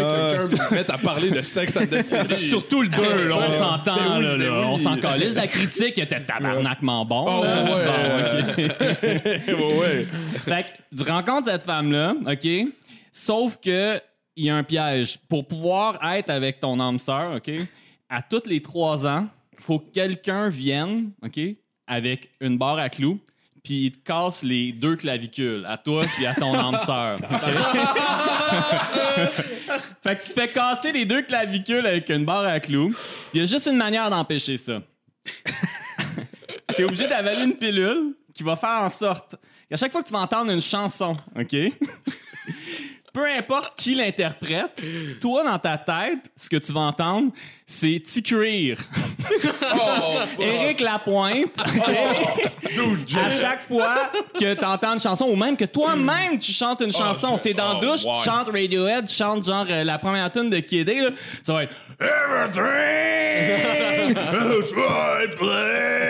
quelqu'un 0.48 0.70
me 0.70 0.74
mette 0.74 0.90
à 0.90 0.98
parler 0.98 1.30
de 1.30 1.42
sexe 1.42 1.76
and 1.76 1.86
the 1.86 2.02
City. 2.02 2.48
Surtout 2.48 2.82
le 2.82 2.88
2, 2.88 3.28
là, 3.28 3.36
on 3.36 3.50
s'entend, 3.52 3.94
Ben 3.94 4.18
oui, 4.18 4.24
là, 4.24 4.36
ben 4.36 4.44
là. 4.46 4.60
oui. 4.62 4.66
on 4.66 4.78
s'en 4.78 4.96
calisse. 4.96 5.34
La 5.34 5.46
critique 5.46 5.96
était 5.96 6.20
tabarnakement 6.20 7.04
bon. 7.04 7.24
Oh, 7.28 7.44
là. 7.44 7.64
ouais. 7.64 9.54
Bon, 9.54 9.60
OK. 9.60 9.78
ouais, 9.78 9.78
ouais. 9.78 10.06
Fait 10.40 10.64
que 10.90 10.96
tu 11.04 11.08
rencontres 11.08 11.48
cette 11.50 11.62
femme-là, 11.62 12.16
OK? 12.26 12.48
Sauf 13.12 13.58
que 13.62 13.96
il 14.34 14.46
y 14.46 14.50
a 14.50 14.56
un 14.56 14.64
piège. 14.64 15.18
Pour 15.28 15.46
pouvoir 15.46 16.00
être 16.14 16.30
avec 16.30 16.58
ton 16.58 16.80
âme 16.80 16.98
sœur, 16.98 17.36
OK? 17.36 17.50
À 18.12 18.22
tous 18.22 18.42
les 18.46 18.60
trois 18.60 19.06
ans, 19.06 19.28
faut 19.60 19.78
que 19.78 19.92
quelqu'un 19.92 20.48
vienne, 20.48 21.12
OK? 21.22 21.38
Avec 21.86 22.32
une 22.40 22.58
barre 22.58 22.78
à 22.78 22.88
clous, 22.88 23.20
puis 23.62 23.86
il 23.86 23.92
te 23.92 24.04
casse 24.04 24.42
les 24.42 24.72
deux 24.72 24.96
clavicules, 24.96 25.64
à 25.64 25.78
toi 25.78 26.04
puis 26.16 26.26
à 26.26 26.34
ton 26.34 26.52
âme 26.52 26.76
sœur. 26.78 27.20
fait 30.02 30.16
que 30.16 30.24
tu 30.24 30.30
te 30.30 30.40
fais 30.40 30.48
casser 30.48 30.90
les 30.90 31.04
deux 31.04 31.22
clavicules 31.22 31.86
avec 31.86 32.10
une 32.10 32.24
barre 32.24 32.46
à 32.46 32.58
clous. 32.58 32.92
Il 33.32 33.40
y 33.40 33.44
a 33.44 33.46
juste 33.46 33.66
une 33.66 33.76
manière 33.76 34.10
d'empêcher 34.10 34.56
ça. 34.56 34.82
T'es 36.76 36.82
obligé 36.82 37.06
d'avaler 37.06 37.44
une 37.44 37.54
pilule 37.54 38.16
qui 38.34 38.42
va 38.42 38.56
faire 38.56 38.82
en 38.82 38.90
sorte 38.90 39.36
qu'à 39.68 39.76
chaque 39.76 39.92
fois 39.92 40.02
que 40.02 40.08
tu 40.08 40.12
vas 40.12 40.20
entendre 40.20 40.50
une 40.50 40.60
chanson, 40.60 41.16
OK? 41.38 41.54
Peu 43.12 43.26
importe 43.26 43.76
qui 43.76 43.94
l'interprète, 43.94 44.80
toi, 45.20 45.42
dans 45.42 45.58
ta 45.58 45.76
tête, 45.76 46.30
ce 46.36 46.48
que 46.48 46.56
tu 46.56 46.72
vas 46.72 46.80
entendre, 46.80 47.32
c'est 47.70 48.00
Ticrir. 48.00 48.78
Éric 50.40 50.80
Lapointe, 50.80 51.56
OK? 51.56 53.16
à 53.16 53.30
chaque 53.30 53.68
fois 53.68 54.10
que 54.34 54.54
tu 54.54 54.64
entends 54.64 54.94
une 54.94 55.00
chanson, 55.00 55.26
ou 55.26 55.36
même 55.36 55.56
que 55.56 55.66
toi-même 55.66 56.36
tu 56.40 56.50
chantes 56.52 56.80
une 56.80 56.90
chanson, 56.90 57.38
t'es 57.38 57.54
dans 57.54 57.74
la 57.74 57.80
douche, 57.80 58.00
tu 58.00 58.24
chantes 58.28 58.48
Radiohead, 58.48 59.06
tu 59.06 59.14
chantes 59.14 59.46
genre 59.46 59.66
euh, 59.70 59.84
la 59.84 59.98
première 59.98 60.32
tune 60.32 60.50
de 60.50 60.58
Kid 60.58 60.90
A, 60.90 60.94
là, 60.94 61.10
ça 61.44 61.52
va 61.52 61.62
être 61.62 61.74
Everything 62.00 64.16
is 64.16 64.72
right 64.74 65.36
place. 65.36 66.00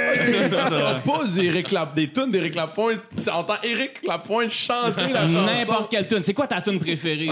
Pas 1.04 1.24
Eric 1.36 1.72
Lap, 1.72 1.94
des 1.94 2.10
tunes 2.10 2.30
d'Éric 2.30 2.54
Lapointe. 2.54 3.00
Tu 3.22 3.28
entends 3.28 3.58
Éric 3.62 4.00
Lapointe 4.06 4.52
chanter 4.52 5.12
la 5.12 5.26
chanson. 5.26 5.44
N'importe 5.44 5.90
quelle 5.90 6.06
tune. 6.06 6.22
C'est 6.22 6.32
quoi 6.34 6.46
ta 6.46 6.60
tune 6.60 6.78
préférée? 6.78 7.28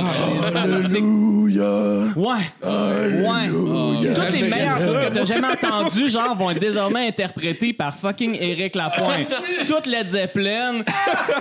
Alléluia! 0.54 2.12
Ouais. 2.16 2.52
Ouais. 2.62 3.48
Toutes 4.26 4.32
les 4.32 4.42
meilleures 4.48 4.78
tunes 4.78 4.98
que 5.08 5.14
t'as 5.14 5.24
jamais 5.24 5.48
entendues, 5.48 6.08
genre, 6.08 6.36
vont 6.36 6.50
être 6.50 6.60
désormais 6.60 7.08
interprétées 7.08 7.72
par 7.72 7.94
fucking 7.94 8.36
Eric 8.40 8.74
Lapointe. 8.74 9.28
Toutes 9.66 9.86
Led 9.86 10.10
Zeppelin, 10.10 10.82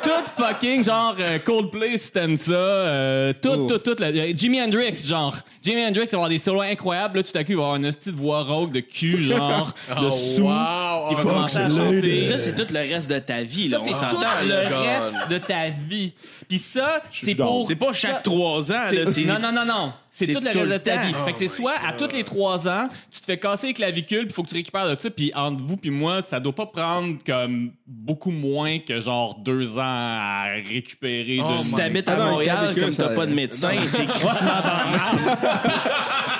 toutes 0.03 0.31
fucking, 0.37 0.83
genre, 0.83 1.15
euh, 1.19 1.39
Coldplay, 1.39 1.97
si 1.97 2.11
t'aimes 2.11 2.37
ça. 2.37 2.51
euh, 2.53 3.33
tout, 3.41 3.67
tout, 3.67 3.77
tout. 3.79 3.95
là. 3.99 4.07
Euh, 4.07 4.33
Jimi 4.35 4.61
Hendrix, 4.61 4.95
genre. 5.05 5.35
Jimi 5.63 5.83
Hendrix, 5.85 6.05
il 6.05 6.11
va 6.11 6.17
avoir 6.17 6.29
des 6.29 6.37
solos 6.37 6.61
incroyables. 6.61 7.17
Là, 7.17 7.23
tout 7.23 7.37
à 7.37 7.43
coup, 7.43 7.51
il 7.51 7.55
va 7.57 7.63
avoir 7.63 7.75
une 7.77 7.85
hostie 7.87 8.11
de 8.11 8.15
voix 8.17 8.43
rauque 8.43 8.71
de 8.71 8.79
cul, 8.79 9.23
genre, 9.23 9.73
de 10.01 10.09
sous. 10.09 10.41
wow. 10.43 11.09
Il 11.11 11.15
va 11.17 11.23
commencer 11.23 11.57
à 11.57 11.69
chanter. 11.69 12.25
Ça, 12.31 12.37
c'est 12.37 12.55
tout 12.55 12.73
le 12.73 12.79
reste 12.79 13.09
de 13.09 13.19
ta 13.19 13.41
vie. 13.41 13.67
Là, 13.69 13.77
Ça, 13.77 13.83
on 13.83 13.87
c'est 13.87 13.93
s'entend. 13.95 14.15
tout 14.15 14.21
là. 14.21 14.29
le 14.43 14.75
reste 14.75 15.29
de 15.29 15.37
ta 15.37 15.69
vie. 15.89 16.13
Puis 16.47 16.59
ça, 16.59 17.01
c'est 17.11 17.35
pour... 17.35 17.65
C'est 17.67 17.75
pas 17.75 17.93
chaque 17.93 18.23
trois 18.23 18.71
ans. 18.71 18.91
Là, 18.91 19.03
Non, 19.25 19.39
non, 19.39 19.51
non, 19.51 19.65
non. 19.65 19.93
C'est 20.09 20.25
c'est 20.25 20.33
tout 20.33 20.39
le 20.43 20.51
tout 20.51 20.57
reste 20.57 20.71
de 20.71 20.77
ta 20.77 21.03
vie. 21.03 21.13
Fait 21.25 21.33
que 21.33 21.37
c'est 21.37 21.47
soit 21.47 21.75
à 21.85 21.93
tous 21.93 22.11
les 22.15 22.23
trois 22.23 22.67
ans, 22.67 22.89
tu 23.11 23.19
te 23.19 23.25
fais 23.25 23.37
casser 23.37 23.67
les 23.67 23.73
clavicules, 23.73 24.25
puis 24.25 24.33
faut 24.33 24.41
que 24.41 24.49
tu 24.49 24.55
récupères 24.55 24.89
de 24.89 24.99
ça, 24.99 25.11
puis 25.11 25.31
entre 25.35 25.61
vous 25.61 25.77
puis 25.77 25.91
moi, 25.91 26.23
ça 26.23 26.39
doit 26.39 26.55
pas 26.55 26.65
prendre 26.65 27.17
comme 27.23 27.71
beaucoup 27.85 28.31
moins 28.31 28.79
que 28.79 28.99
genre 28.99 29.37
deux 29.37 29.77
ans 29.77 29.83
à 29.83 30.45
récupérer 30.67 31.37
de 31.37 31.53
Si 31.57 31.75
t'habites 31.75 32.09
à 32.09 32.15
Ah 32.17 32.31
Montréal, 32.31 32.75
comme 32.79 32.95
t'as 32.95 33.09
pas 33.09 33.27
de 33.27 33.33
médecin, 33.33 33.75
t'es 33.75 34.05
crissement 34.07 34.49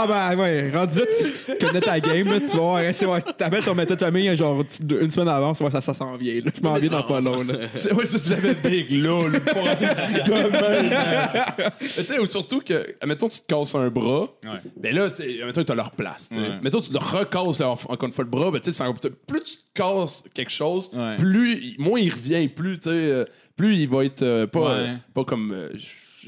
Ah 0.00 0.06
ben 0.06 0.36
ouais, 0.38 0.70
rendu 0.70 0.98
là, 1.00 1.04
tu 1.06 1.56
connais 1.66 1.80
ta 1.80 1.98
game, 1.98 2.30
là, 2.30 2.38
tu 2.40 2.46
vas 2.56 2.58
voir, 2.58 2.82
c'est 2.92 3.04
ouais, 3.06 3.20
t'appelles 3.20 3.64
ton 3.64 3.74
médecin 3.74 3.94
de 3.94 3.98
famille 4.00 4.36
genre 4.36 4.64
tu- 4.64 4.84
deux- 4.84 5.02
une 5.02 5.10
semaine 5.10 5.28
avant, 5.28 5.52
tu 5.52 5.62
vois, 5.62 5.72
ça, 5.72 5.80
ça 5.80 5.92
s'en 5.92 6.16
vient, 6.16 6.34
là. 6.36 6.50
Je 6.56 6.60
m'en 6.62 6.74
viens 6.74 6.90
dans 6.90 7.02
pas 7.02 7.20
long, 7.20 7.42
là. 7.42 7.54
Tu 7.72 7.80
sais, 7.80 7.92
ouais, 7.92 8.06
ça, 8.06 8.18
tu 8.20 8.30
l'avais 8.30 8.54
big, 8.54 8.90
là, 8.92 9.28
le 9.28 9.40
bordel 9.40 10.24
de 10.24 10.32
même. 10.32 11.74
Mais 11.80 11.86
Tu 11.88 12.04
sais, 12.04 12.18
ou 12.20 12.26
surtout 12.26 12.60
que, 12.60 12.94
admettons, 13.00 13.28
tu 13.28 13.40
te 13.40 13.46
casses 13.52 13.74
un 13.74 13.88
bras, 13.90 14.28
ben 14.76 14.94
là, 14.94 15.08
c'est- 15.10 15.40
admettons, 15.40 15.64
tu 15.64 15.72
as 15.72 15.74
leur 15.74 15.90
place, 15.90 16.28
tu 16.28 16.36
sais. 16.36 16.40
Ouais. 16.42 16.58
Mettons, 16.62 16.80
tu 16.80 16.90
te 16.90 16.98
recasses, 17.04 17.58
là, 17.58 17.70
encore 17.70 17.96
une 18.06 18.12
fois, 18.12 18.24
le 18.24 18.30
bras, 18.30 18.50
ben 18.52 18.60
tu 18.60 18.70
sais, 18.72 18.84
c'est- 18.84 19.10
plus 19.26 19.40
tu 19.42 19.56
te 19.56 19.62
casses 19.74 20.22
quelque 20.34 20.52
chose, 20.52 20.90
Ouais. 20.92 21.16
plus, 21.16 21.74
moins 21.78 21.98
il 21.98 22.10
revient, 22.12 22.48
plus, 22.48 22.78
tu 22.78 22.88
sais, 22.88 22.94
euh, 22.94 23.24
plus 23.56 23.76
il 23.76 23.88
va 23.88 24.04
être 24.04 24.22
euh, 24.22 24.46
pas, 24.46 24.60
Ouais. 24.60 24.66
euh, 24.70 24.94
pas 25.14 25.24
comme, 25.24 25.50
euh, 25.52 25.70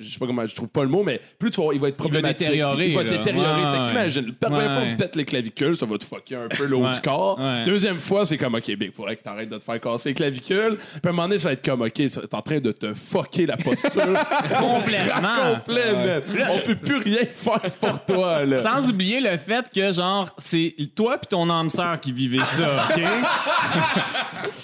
je 0.01 0.11
sais 0.13 0.19
pas 0.19 0.27
comment, 0.27 0.47
je 0.47 0.55
trouve 0.55 0.69
pas 0.69 0.83
le 0.83 0.89
mot, 0.89 1.03
mais 1.05 1.21
plus 1.39 1.51
tu 1.51 1.61
vas, 1.61 1.73
il 1.73 1.81
va 1.81 1.89
être 1.89 1.97
problématique. 1.97 2.39
détériorer, 2.39 2.89
Il 2.89 2.95
va 2.97 3.03
là. 3.05 3.11
détériorer. 3.19 3.49
Ouais, 3.49 3.67
C'est 3.73 3.79
ouais. 3.81 3.89
qu'imagine, 3.89 4.35
la 4.41 4.49
première 4.49 4.73
fois 4.73 4.83
on 4.87 4.93
te 4.97 5.03
pète 5.03 5.17
les 5.17 5.25
clavicules, 5.25 5.77
ça 5.77 5.87
va 5.87 5.99
te 5.99 6.05
fucker 6.05 6.37
un 6.37 6.49
peu 6.49 6.67
le 6.67 6.77
haut 6.77 6.85
Ouais. 6.87 6.93
du 6.93 7.01
corps. 7.01 7.39
Deuxième 7.65 8.01
fois, 8.01 8.25
c'est 8.27 8.37
comme, 8.39 8.55
OK, 8.55 8.75
big, 8.77 8.93
faudrait 8.93 9.17
que 9.17 9.23
t'arrêtes 9.23 9.49
de 9.51 9.59
te 9.59 9.65
faire 9.65 9.81
casser 9.81 10.11
les 10.11 10.15
clavicules. 10.15 10.77
Puis 10.77 11.01
à 11.05 11.09
un 11.09 11.13
moment 11.13 11.29
donné, 11.29 11.39
ça 11.39 11.49
va 11.49 11.53
être 11.53 11.65
comme, 11.65 11.83
OK, 11.83 11.93
t'es 11.93 12.35
en 12.35 12.43
train 12.43 12.61
de 12.61 12.73
te 12.73 12.95
fucker 12.95 13.47
la 13.47 13.57
posture. 13.57 13.91
Complètement. 14.59 15.55
Complet, 15.55 15.93
man. 15.93 16.23
On 16.51 16.61
peut 16.61 16.75
plus 16.77 16.97
rien 16.99 17.19
faire 17.35 17.61
pour 17.81 18.05
toi, 18.05 18.45
là. 18.45 18.63
Sans 18.63 18.89
oublier 18.89 19.21
le 19.21 19.37
fait 19.37 19.65
que, 19.75 19.93
genre, 19.93 20.35
c'est 20.39 20.75
toi 20.95 21.19
puis 21.19 21.29
ton 21.29 21.49
âme 21.51 21.71
sœur 21.71 21.99
qui 22.01 22.13
vivez 22.13 22.39
ça, 22.39 22.87
OK? 22.91 23.01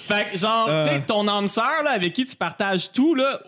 fait 0.07 0.31
que, 0.31 0.37
genre, 0.37 0.67
tu 0.83 0.89
sais, 0.89 1.01
ton 1.05 1.27
âme 1.27 1.47
sœur, 1.47 1.83
là, 1.83 1.91
avec 1.91 2.13
qui 2.13 2.25
tu 2.25 2.35
partages 2.35 2.91
tout, 2.91 3.15
là, 3.15 3.39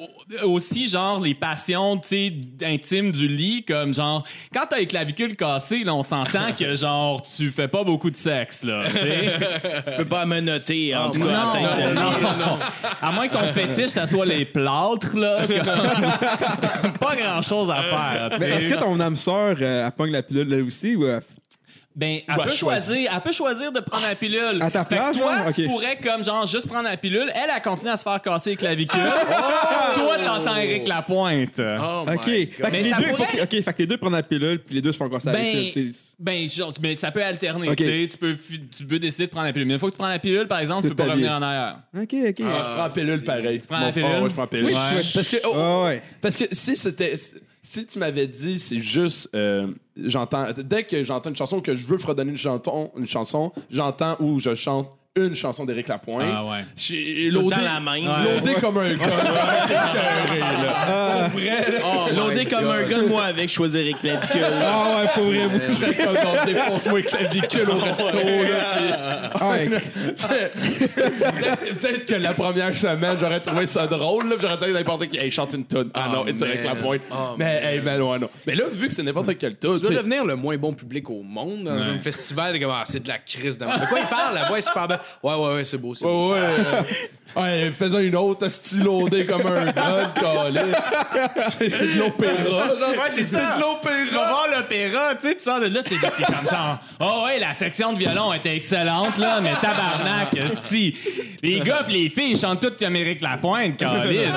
au- 0.43 0.49
aussi, 0.53 0.87
genre, 0.89 1.19
les 1.19 1.33
passions, 1.33 1.78
tu 1.97 2.07
sais, 2.07 2.33
intimes 2.65 3.11
du 3.11 3.27
lit, 3.27 3.63
comme, 3.65 3.93
genre, 3.93 4.23
quand 4.53 4.63
t'as 4.69 4.77
les 4.79 4.87
clavicules 4.87 5.35
cassées, 5.35 5.83
là, 5.83 5.93
on 5.95 6.03
s'entend 6.03 6.51
que, 6.57 6.75
genre, 6.77 7.21
tu 7.35 7.49
fais 7.51 7.67
pas 7.67 7.83
beaucoup 7.83 8.09
de 8.09 8.15
sexe, 8.15 8.63
là, 8.63 8.83
tu 8.87 9.95
peux 9.97 10.05
pas 10.05 10.25
me 10.25 10.39
noter, 10.39 10.95
en 10.95 11.11
tout 11.11 11.19
cas. 11.21 11.53
Non, 11.93 11.93
non, 11.93 12.37
non. 12.37 12.59
À 13.01 13.11
moins 13.11 13.27
que 13.27 13.33
ton 13.33 13.47
fétiche, 13.53 13.87
ça 13.91 14.07
soit 14.07 14.25
les 14.25 14.45
plâtres, 14.45 15.15
là. 15.17 15.39
comme- 15.47 16.91
pas 16.99 17.15
grand-chose 17.15 17.69
à 17.71 17.81
faire, 17.81 18.29
Mais 18.39 18.49
est-ce 18.49 18.69
que 18.69 18.79
ton 18.79 18.99
âme 18.99 19.15
sœur, 19.15 19.55
euh, 19.61 19.85
elle 19.85 19.91
pogne 19.91 20.11
la 20.11 20.23
pilule 20.23 20.47
là 20.49 20.63
aussi 20.63 20.95
ou 20.95 21.05
euh, 21.05 21.19
Ben, 21.95 22.19
elle 22.27 22.43
peut 22.43 22.51
choisir, 22.51 23.11
elle 23.13 23.21
peut 23.21 23.31
choisir 23.33 23.71
de 23.71 23.79
prendre 23.81 24.07
la 24.07 24.15
pilule. 24.15 24.61
À 24.61 24.71
ta 24.71 24.85
place, 24.85 25.17
toi, 25.17 25.43
genre? 25.43 25.53
tu 25.53 25.67
pourrais 25.67 25.97
comme 25.97 26.23
genre 26.23 26.47
juste 26.47 26.67
prendre 26.67 26.87
la 26.87 26.95
pilule. 26.95 27.29
Elle, 27.35 27.49
elle 27.53 27.61
continue 27.61 27.89
à 27.89 27.97
se 27.97 28.03
faire 28.03 28.21
casser 28.21 28.51
les 28.51 28.55
clavicules. 28.55 28.99
toi, 29.95 30.17
t'entends 30.23 30.55
Eric 30.55 30.87
Lapointe. 30.87 31.59
Oh 31.59 32.05
my 32.07 32.15
Ok. 32.15 32.23
Fait 32.25 32.47
que 32.47 32.71
Mais 32.71 32.83
les 32.83 32.89
ça 32.91 32.97
deux, 32.97 33.07
faut 33.09 33.15
pourrait- 33.17 33.27
que- 33.47 33.57
ok, 33.57 33.63
fait 33.63 33.73
que 33.73 33.77
les 33.79 33.87
deux 33.87 33.97
prennent 33.97 34.13
la 34.13 34.23
pilule 34.23 34.59
puis 34.59 34.75
les 34.75 34.81
deux 34.81 34.93
se 34.93 34.97
font 34.97 35.09
casser 35.09 35.27
la 35.27 35.33
Ben, 35.33 35.71
pilule. 35.71 35.93
Ben, 36.19 36.49
genre, 36.49 36.73
mais 36.81 36.97
ça 36.97 37.11
peut 37.11 37.23
alterner. 37.23 37.69
Ok. 37.69 37.77
tu 37.77 37.85
sais. 37.85 38.07
Tu 38.11 38.17
peux, 38.17 38.35
fi- 38.35 38.61
tu 38.67 38.85
peux 38.85 38.99
décider 38.99 39.25
de 39.27 39.31
prendre 39.31 39.45
la 39.47 39.53
pilule. 39.53 39.67
Mais 39.67 39.73
une 39.75 39.79
fois 39.79 39.89
que 39.89 39.95
tu 39.95 39.99
prends 39.99 40.09
la 40.09 40.19
pilule, 40.19 40.47
par 40.47 40.59
exemple, 40.59 40.81
tu 40.83 40.89
peux 40.89 40.95
pas 40.95 41.05
ta 41.05 41.11
revenir 41.11 41.31
en 41.31 41.41
arrière. 41.41 41.79
Ok, 41.95 42.01
ok. 42.13 42.35
je 42.37 42.43
prends 42.43 42.83
la 42.83 42.89
pilule 42.89 43.23
pareil. 43.23 43.59
Tu 43.59 43.67
prends 43.67 43.79
la 43.79 43.91
pilule? 43.91 44.09
je 44.27 44.33
prends 44.33 44.41
la 44.43 44.47
pilule. 44.47 44.65
Oui, 44.65 44.73
Ouais. 44.73 45.01
Parce 45.13 45.27
que, 45.27 45.37
oh, 45.45 45.53
Ah 45.55 45.83
ouais. 45.85 46.01
parce 46.21 46.35
que 46.37 46.43
si 46.51 46.75
c'était, 46.75 47.15
si 47.61 47.85
tu 47.85 47.99
m'avais 47.99 48.27
dit, 48.27 48.59
c'est 48.59 48.79
juste, 48.79 49.29
euh, 49.35 49.67
j'entends, 49.97 50.47
dès 50.57 50.83
que 50.83 51.03
j'entends 51.03 51.29
une 51.29 51.35
chanson 51.35 51.57
ou 51.57 51.61
que 51.61 51.75
je 51.75 51.85
veux 51.85 51.97
fredonner 51.97 52.31
une 52.31 52.37
chanson, 52.37 52.91
une 52.97 53.05
chanson, 53.07 53.51
j'entends 53.69 54.15
ou 54.19 54.39
je 54.39 54.55
chante 54.55 54.89
une 55.27 55.35
chanson 55.35 55.65
d'Éric 55.65 55.87
Lapointe. 55.87 56.25
Ah 56.33 56.45
ouais. 56.45 56.59
J'ai 56.77 57.29
Tout 57.31 57.39
le 57.39 57.43
loadé, 57.43 57.55
temps 57.55 57.61
la 57.61 57.79
même. 57.79 58.05
Loadé 58.33 58.53
comme 58.55 58.77
un 58.77 58.93
gars. 58.93 59.05
T'es 59.67 59.73
écœuré, 59.73 60.39
là. 60.39 61.29
Pour 61.29 61.39
vrai, 61.39 61.71
là. 61.71 62.13
Loadé 62.15 62.45
comme 62.45 62.69
un 62.69 62.83
gars 62.83 63.01
de 63.01 63.07
moi 63.07 63.23
avec 63.25 63.49
choisir 63.49 63.81
Eric 63.81 63.99
Clavicule. 64.01 64.41
Ah 64.61 65.01
ouais, 65.01 65.07
pour 65.13 65.23
vrai. 65.23 65.47
moi. 65.47 66.45
Défonce-moi 66.45 66.99
avec 66.99 67.07
clavicule 67.07 67.69
au 67.69 67.77
resto, 67.77 68.05
là. 68.05 69.31
Ah 69.39 69.49
ouais. 69.49 69.69
Peut-être 69.69 70.53
peut-être 71.79 72.05
que 72.05 72.15
la 72.15 72.33
première 72.33 72.75
semaine, 72.75 73.17
j'aurais 73.19 73.41
trouvé 73.41 73.65
ça 73.65 73.87
drôle, 73.87 74.29
là. 74.29 74.35
puis 74.37 74.41
J'aurais 74.41 74.57
dit 74.57 74.65
à 74.65 74.71
n'importe 74.79 75.07
qui, 75.07 75.17
hey, 75.17 75.31
chante 75.31 75.53
une 75.53 75.65
tonne. 75.65 75.89
Ah 75.93 76.07
Oh, 76.09 76.15
non, 76.15 76.27
et 76.27 76.33
tu 76.33 76.43
avec 76.43 76.63
la 76.63 76.73
man. 76.73 76.83
pointe. 76.83 77.01
Oh, 77.11 77.35
mais, 77.37 77.61
hey, 77.63 77.79
ben 77.81 77.99
non, 77.99 78.17
non. 78.17 78.29
Mais 78.47 78.55
là, 78.55 78.63
vu 78.71 78.87
que 78.87 78.93
c'est 78.93 79.03
n'importe 79.03 79.37
quel 79.37 79.55
tonne, 79.57 79.79
Tu 79.79 79.85
dois 79.85 79.95
devenir 80.01 80.25
le 80.25 80.35
moins 80.35 80.57
bon 80.57 80.73
public 80.73 81.07
au 81.09 81.21
monde 81.21 81.65
dans 81.65 81.71
un 81.71 81.99
festival. 81.99 82.53
t'es 82.53 82.59
comme, 82.59 82.71
ah, 82.71 82.83
c'est 82.85 83.03
de 83.03 83.07
la 83.07 83.19
crise. 83.19 83.57
Dans... 83.57 83.67
De 83.67 83.85
quoi 83.87 83.99
il 83.99 84.07
parle? 84.07 84.35
La 84.35 84.47
voix 84.47 84.57
est 84.57 84.67
super 84.67 84.87
belle. 84.87 84.99
Ouais, 85.23 85.35
ouais, 85.35 85.55
ouais, 85.55 85.65
c'est 85.65 85.77
beau. 85.77 85.93
c'est 85.93 86.05
beau. 86.05 86.33
Ouais, 86.33 86.39
ouais. 86.39 86.47
Ouais, 87.35 87.71
faisant 87.71 87.99
une 87.99 88.15
autre 88.15 88.49
stylodée 88.49 89.23
comme 89.27 89.45
un 89.45 89.67
gars, 89.71 90.11
calé. 90.19 90.61
C'est 91.49 91.69
c'est 91.69 91.93
de 91.93 91.99
l'opéra. 91.99 92.73
Ouais, 92.73 93.09
c'est 93.13 93.23
ça. 93.23 93.55
de 93.55 93.61
l'opéra. 93.61 93.95
Tu 94.07 94.15
vas 94.15 94.29
voir 94.29 94.47
l'opéra, 94.57 95.13
tu 95.13 95.27
sais, 95.27 95.35
tu 95.35 95.43
sors 95.43 95.59
de 95.59 95.67
là, 95.67 95.83
t'es 95.83 95.89
t'es 95.99 96.23
comme 96.23 96.49
genre, 96.49 96.79
oh 96.99 97.25
ouais, 97.27 97.37
la 97.39 97.53
section 97.53 97.93
de 97.93 97.99
violon 97.99 98.33
était 98.33 98.55
excellente, 98.55 99.19
là, 99.19 99.41
mais 99.41 99.53
tabarnak, 99.61 100.35
si. 100.65 100.97
Les 101.43 101.59
gars 101.59 101.83
pis 101.87 101.93
les 101.93 102.09
filles 102.09 102.31
ils 102.31 102.39
chantent 102.39 102.61
toutes 102.61 102.79
comme 102.79 102.95
Éric 102.95 103.21
Lapointe, 103.21 103.77
calice. 103.77 104.33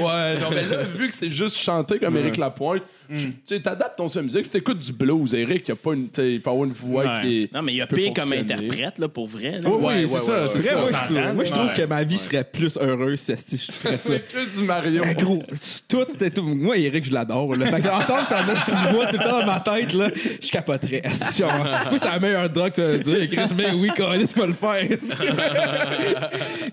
Ouais, 0.00 0.38
non, 0.38 0.48
mais 0.50 0.64
là, 0.64 0.82
vu 0.82 1.08
que 1.08 1.14
c'est 1.14 1.30
juste 1.30 1.56
chanter 1.56 1.98
comme 1.98 2.16
Éric 2.16 2.36
Lapointe, 2.36 2.82
tu 3.12 3.32
sais, 3.44 3.60
t'adaptes 3.60 3.96
ton 3.98 4.08
son 4.08 4.20
de 4.20 4.24
musique. 4.26 4.44
Si 4.44 4.50
t'écoutes 4.50 4.78
du 4.78 4.92
blues, 4.92 5.34
Éric, 5.34 5.68
il 5.68 5.72
a 5.72 5.76
pas 5.76 5.94
une, 5.94 6.08
tu 6.10 6.22
il 6.22 6.40
peut 6.40 6.50
avoir 6.50 6.64
une 6.66 6.72
voix 6.72 7.04
Ouais. 7.04 7.20
qui 7.22 7.42
est. 7.44 7.52
Non, 7.54 7.62
mais 7.62 7.72
il 7.72 7.76
y 7.76 7.80
a 7.82 7.86
pire 7.86 8.12
comme 8.14 8.32
interprète, 8.32 8.98
là, 8.98 9.08
pour 9.08 9.26
vrai. 9.28 9.60
là. 9.60 9.68
Oui, 9.68 9.76
oui, 9.78 9.84
Ouais, 9.86 10.06
c'est 10.06 10.14
ouais, 10.14 10.20
ça, 10.20 10.42
ouais, 10.42 10.48
c'est 10.48 10.58
Vrai, 10.58 10.68
ça. 10.68 10.74
moi, 10.76 10.84
je 10.86 11.14
trouve, 11.14 11.34
moi, 11.34 11.44
je 11.44 11.50
trouve 11.50 11.66
ouais. 11.66 11.74
que 11.76 11.82
ma 11.82 12.02
vie 12.04 12.18
serait 12.18 12.44
plus 12.44 12.76
heureuse 12.78 13.20
si 13.20 13.58
je 13.58 13.72
ferais 13.72 13.96
ça. 13.96 14.18
que 14.18 14.56
du 14.56 14.62
Mario. 14.64 15.02
Ben, 15.02 15.14
gros, 15.14 15.42
tout, 15.88 16.06
est 16.20 16.30
tout. 16.30 16.42
Moi, 16.42 16.76
Eric, 16.78 17.04
je 17.04 17.12
l'adore. 17.12 17.54
là. 17.56 17.66
Fait 17.66 17.82
que 17.82 17.88
entendre 17.88 18.26
son 18.28 18.54
petite 18.54 18.92
voix 18.94 19.06
tout 19.06 19.16
le 19.18 19.22
temps 19.24 19.40
dans 19.40 19.46
ma 19.46 19.60
tête, 19.60 19.92
là, 19.92 20.10
je 20.40 20.50
capoterais. 20.50 21.02
Moi, 21.04 21.98
c'est 21.98 22.04
la 22.04 22.18
meilleure 22.18 22.50
drogue 22.50 22.72
que 22.72 22.96
tu 22.98 23.10
vas 23.10 23.18
dire. 23.26 23.28
Chris, 23.30 23.54
mais 23.56 23.72
oui, 23.72 23.90
Carlis 23.96 24.26
peut 24.34 24.46
le 24.46 24.52
faire. 24.52 24.88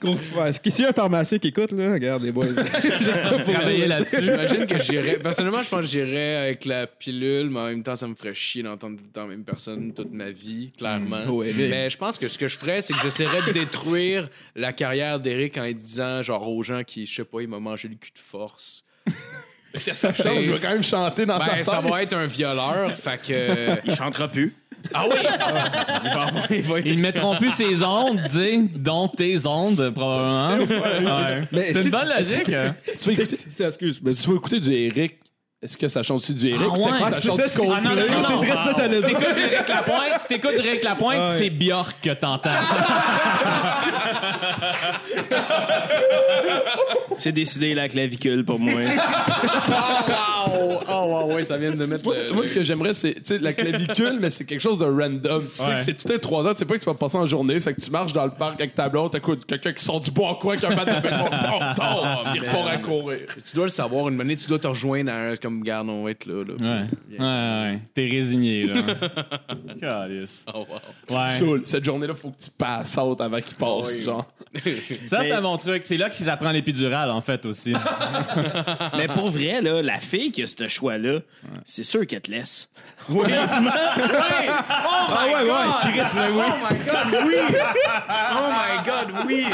Gros, 0.01 0.15
qu'il 0.61 0.79
y 0.79 0.85
a 0.85 0.89
un 0.89 0.93
pharmacien 0.93 1.37
qui 1.39 1.47
écoute, 1.49 1.71
là? 1.71 1.93
Regarde, 1.93 2.23
les 2.23 2.31
boys. 2.31 2.45
Travailler 3.53 3.87
là-dessus. 3.87 4.21
J'imagine 4.21 4.65
que 4.65 4.79
j'irais. 4.81 5.17
Personnellement, 5.17 5.63
je 5.63 5.69
pense 5.69 5.81
que 5.81 5.87
j'irais 5.87 6.22
avec 6.37 6.65
la 6.65 6.87
pilule, 6.87 7.49
mais 7.49 7.59
en 7.59 7.65
même 7.65 7.83
temps, 7.83 7.95
ça 7.95 8.07
me 8.07 8.15
ferait 8.15 8.33
chier 8.33 8.63
d'entendre 8.63 8.97
tout 8.97 9.03
le 9.05 9.11
temps 9.11 9.21
la 9.23 9.27
même 9.27 9.43
personne 9.43 9.93
toute 9.93 10.11
ma 10.11 10.29
vie, 10.31 10.71
clairement. 10.77 11.41
Eric. 11.43 11.55
mais 11.69 11.89
je 11.89 11.97
pense 11.97 12.17
que 12.17 12.27
ce 12.27 12.37
que 12.37 12.47
je 12.47 12.57
ferais, 12.57 12.81
c'est 12.81 12.93
que 12.93 12.99
j'essaierais 13.01 13.41
de 13.47 13.51
détruire 13.51 14.29
la 14.55 14.73
carrière 14.73 15.19
d'Eric 15.19 15.57
en 15.57 15.71
disant, 15.71 16.21
genre, 16.23 16.49
aux 16.49 16.63
gens 16.63 16.83
qui, 16.83 17.05
je 17.05 17.13
sais 17.15 17.23
pas, 17.25 17.41
il 17.41 17.47
m'a 17.47 17.59
mangé 17.59 17.87
le 17.87 17.95
cul 17.95 18.11
de 18.13 18.19
force. 18.19 18.83
Qu'est-ce 19.73 19.85
que 19.89 19.93
ça 19.95 20.13
change? 20.13 20.43
Je 20.45 20.51
vais 20.51 20.59
quand 20.59 20.69
même 20.71 20.83
chanter 20.83 21.25
dans 21.25 21.39
ta 21.39 21.45
Ben, 21.47 21.53
tête. 21.55 21.65
ça 21.65 21.79
va 21.79 22.01
être 22.01 22.13
un 22.13 22.25
violeur, 22.25 22.91
fait 22.93 23.19
que. 23.21 23.79
Il 23.89 23.95
chantera 23.95 24.27
plus. 24.27 24.53
Ah 24.93 25.05
oui! 25.09 25.15
Il 25.23 26.09
va 26.09 26.21
avoir- 26.23 26.51
il 26.51 26.61
va 26.63 26.79
Ils 26.81 26.97
ne 26.97 27.01
mettront 27.01 27.37
plus 27.37 27.51
ses 27.51 27.81
ondes, 27.83 28.19
dis, 28.31 28.69
dont 28.75 29.07
tes 29.07 29.45
ondes, 29.47 29.91
probablement. 29.91 30.57
Ouais. 30.65 31.43
C'est 31.53 31.73
si- 31.73 31.81
une 31.85 31.89
bonne 31.89 32.09
logique. 32.09 32.49
hein. 32.49 32.75
Tu 32.85 32.93
veux 33.09 33.13
écouter, 33.13 33.37
C'est- 33.49 33.63
Excuse, 33.65 34.01
mais 34.03 34.11
tu 34.13 34.29
veux 34.29 34.35
écouter 34.35 34.59
du 34.59 34.71
Eric? 34.73 35.15
Est-ce 35.63 35.77
que 35.77 35.87
ça 35.87 36.03
chante 36.03 36.17
aussi 36.17 36.33
du 36.33 36.49
Eric? 36.49 36.61
Ah 36.61 36.77
ouais, 36.77 36.99
ça 36.99 37.21
c'est 37.21 37.27
chante 37.27 37.41
ça, 37.41 37.61
du 37.61 37.67
Ah 37.73 37.79
non, 37.81 37.91
non, 37.91 38.29
non. 38.29 38.41
C'est 38.43 38.49
ça, 38.49 38.73
j'allais 38.75 38.97
Si 38.97 39.03
t'écoutes 39.07 39.37
Eric 39.37 39.67
Lapointe, 39.69 40.19
si 40.19 40.27
t'écoutes 40.27 40.51
Eric 40.65 40.83
Lapointe, 40.83 41.17
Ouais. 41.19 41.35
c'est 41.37 41.49
Björk 41.49 41.95
que 42.01 42.09
t'entends. 42.09 42.49
C'est 47.15 47.31
décidé 47.31 47.73
la 47.73 47.87
clavicule 47.87 48.43
pour 48.43 48.59
moi. 48.59 48.81
Oh, 50.89 51.21
oh, 51.29 51.33
ouais, 51.33 51.43
ça 51.43 51.57
vient 51.57 51.71
de 51.71 51.85
mettre. 51.85 52.03
Moi, 52.03 52.15
le- 52.27 52.33
moi, 52.33 52.45
ce 52.45 52.53
que 52.53 52.63
j'aimerais, 52.63 52.93
c'est 52.93 53.13
tu 53.15 53.21
sais, 53.23 53.37
la 53.39 53.53
clavicule, 53.53 54.17
mais 54.21 54.29
c'est 54.29 54.45
quelque 54.45 54.59
chose 54.61 54.77
de 54.79 54.85
random. 54.85 55.41
Tu 55.43 55.49
sais 55.55 55.63
Ouais. 55.63 55.79
que 55.79 55.85
c'est 55.85 55.93
tout 55.93 56.11
les 56.11 56.19
trois 56.19 56.45
heures. 56.45 56.53
Tu 56.55 56.59
sais 56.59 56.65
pas 56.65 56.75
que 56.75 56.79
tu 56.79 56.85
vas 56.85 56.93
passer 56.93 57.17
en 57.17 57.25
journée. 57.25 57.59
C'est 57.59 57.73
que 57.73 57.81
tu 57.81 57.89
marches 57.91 58.13
dans 58.13 58.25
le 58.25 58.31
parc 58.31 58.59
avec 58.61 58.75
ta 58.75 58.89
blonde, 58.89 59.11
t'écoutes 59.11 59.45
quelqu'un 59.45 59.73
qui 59.73 59.83
sort 59.83 59.99
du 59.99 60.11
bois 60.11 60.37
quoi, 60.41 60.57
qui 60.57 60.65
a 60.65 60.69
un 60.69 60.75
bat 60.75 60.85
de 60.85 61.01
béton, 61.01 61.29
tom, 61.29 61.59
tom, 61.75 62.07
il 62.35 62.39
repart 62.41 62.67
à 62.69 62.77
courir. 62.77 63.19
Tu 63.45 63.55
dois 63.55 63.65
le 63.65 63.71
savoir, 63.71 64.09
une 64.09 64.15
minute, 64.15 64.39
tu 64.39 64.47
dois 64.47 64.59
te 64.59 64.67
rejoindre 64.67 65.11
à 65.11 65.15
un 65.15 65.35
comme 65.35 65.63
garde, 65.63 65.89
on 65.89 66.03
va 66.03 66.11
être 66.11 66.25
là. 66.25 66.43
là. 66.43 66.53
Ouais. 66.59 67.19
Ouais, 67.19 67.71
ouais. 67.73 67.79
T'es 67.93 68.07
résigné, 68.09 68.65
là. 68.65 68.81
Calice. 69.79 70.43
Oh, 70.53 70.65
wow. 71.09 71.17
Ouais. 71.17 71.37
saoules. 71.39 71.61
Cette 71.65 71.83
journée-là, 71.85 72.15
faut 72.15 72.29
que 72.29 72.43
tu 72.43 72.49
passes 72.57 72.97
out 72.97 73.19
avant 73.21 73.39
qu'il 73.41 73.55
passe, 73.55 73.95
oui. 73.97 74.03
genre. 74.03 74.25
Ça, 75.05 75.19
Mais- 75.21 75.29
c'est 75.31 75.41
mon 75.41 75.57
truc. 75.57 75.83
C'est 75.85 75.97
là 75.97 76.09
qu'ils 76.09 76.29
apprennent 76.29 76.53
l'épidurale, 76.53 77.09
en 77.09 77.21
fait, 77.21 77.45
aussi. 77.45 77.73
Mais 78.97 79.07
pour 79.07 79.29
vrai, 79.29 79.61
là, 79.61 79.81
la 79.81 79.97
fille 79.99 80.31
qui 80.31 80.43
a 80.43 80.47
ce 80.47 80.62
choix-là, 80.67 81.21
c'est 81.65 81.83
sûr 81.83 82.05
qu'elle 82.07 82.21
te 82.21 82.31
laisse. 82.31 82.69
Oh 83.09 83.13
my 83.13 83.21
god! 85.45 86.07
Oh 86.35 86.55
my 86.63 86.77
god, 86.85 87.07
oui! 87.25 87.35
Oh 88.35 88.49
my 88.49 88.85
god, 88.85 89.07
oui! 89.27 89.45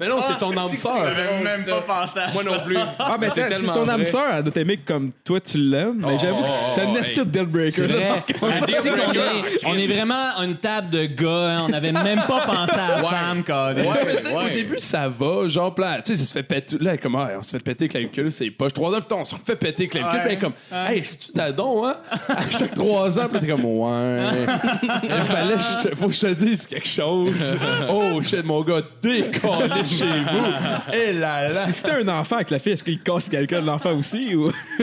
Mais 0.00 0.08
non, 0.08 0.20
c'est 0.22 0.36
ton 0.38 0.56
âme 0.56 0.68
sœur. 0.70 1.04
même 1.42 1.64
pas 1.64 1.80
pensé 1.82 2.18
à 2.20 2.32
Moi 2.32 2.42
non 2.44 2.58
plus. 2.64 2.78
Ah, 2.98 3.16
mais 3.20 3.28
c'est 3.34 3.48
ton 3.66 3.88
âme 3.88 4.04
sœur, 4.04 4.24
elle 4.36 4.42
doit 4.42 4.52
t'aimer 4.52 4.76
comme 4.78 5.12
toi, 5.24 5.40
tu 5.40 5.58
l'aimes. 5.58 6.02
Mais 6.06 6.18
j'avoue, 6.18 6.42
que 6.42 6.48
c'est 6.74 6.80
un 6.82 6.94
esti 6.96 7.18
de 7.20 7.24
deal 7.24 7.46
breaker. 7.46 7.86
On 9.66 9.74
est 9.76 9.86
vraiment 9.86 10.40
une 10.42 10.56
table 10.56 10.90
de 10.90 11.04
gars. 11.04 11.28
hein. 11.58 11.62
On 11.66 11.68
n'avait 11.68 11.92
même 11.92 12.20
pas 12.26 12.40
pensé 12.40 12.72
à 12.78 13.00
la 13.00 13.08
femme, 13.08 13.42
Calice. 13.44 13.86
Ouais, 13.86 13.92
mais 14.06 14.16
tu 14.16 14.22
sais, 14.22 14.34
Ouais. 14.34 14.44
au 14.44 14.48
début, 14.54 14.80
ça 14.80 15.08
va. 15.08 15.46
Genre, 15.48 15.74
là, 15.78 16.00
tu 16.02 16.12
sais, 16.12 16.16
ça 16.18 16.24
se 16.24 16.32
fait 16.32 16.42
péter. 16.42 16.76
Là, 16.80 16.96
comme, 16.96 17.16
ah, 17.16 17.30
on 17.38 17.42
se 17.42 17.50
fait 17.50 17.60
péter 17.60 17.88
avec 17.94 18.16
la 18.16 18.30
c'est 18.30 18.50
pas. 18.50 18.68
Trois 18.70 18.90
tard, 19.00 19.18
on 19.18 19.24
se 19.24 19.34
refait 19.34 19.56
péter 19.56 19.84
avec 19.84 19.94
la. 19.94 20.08
Puis 20.10 20.18
elle 20.24 20.32
est 20.32 20.38
comme, 20.38 20.52
hey, 20.72 21.04
c'est-tu 21.04 21.32
d'adon, 21.34 21.86
hein? 21.86 21.96
À 22.28 22.50
chaque 22.50 22.74
trois 22.86 23.18
ans, 23.18 23.28
puis 23.30 23.40
t'es 23.40 23.46
comme, 23.46 23.64
ouais. 23.64 24.20
Il 25.02 25.10
fallait, 25.10 25.54
que 25.54 25.60
je 25.60 25.88
te- 25.88 25.94
faut 25.94 26.06
que 26.08 26.12
je 26.14 26.20
te 26.20 26.32
dise 26.34 26.66
quelque 26.66 26.88
chose. 26.88 27.42
Oh, 27.88 28.20
shit, 28.22 28.44
mon 28.44 28.62
gars, 28.62 28.82
décollé 29.02 29.84
chez 29.86 30.04
vous. 30.04 30.92
Et 30.96 31.12
là 31.12 31.46
là. 31.48 31.70
Si 31.70 31.82
t'as 31.82 32.00
un 32.02 32.08
enfant 32.08 32.36
avec 32.36 32.50
la 32.50 32.58
fille, 32.58 32.72
est-ce 32.72 32.82
qu'il 32.84 33.00
casse 33.00 33.28
quelqu'un 33.28 33.60
de 33.60 33.66
l'enfant 33.66 33.92
aussi? 33.94 34.34
Ou... 34.34 34.50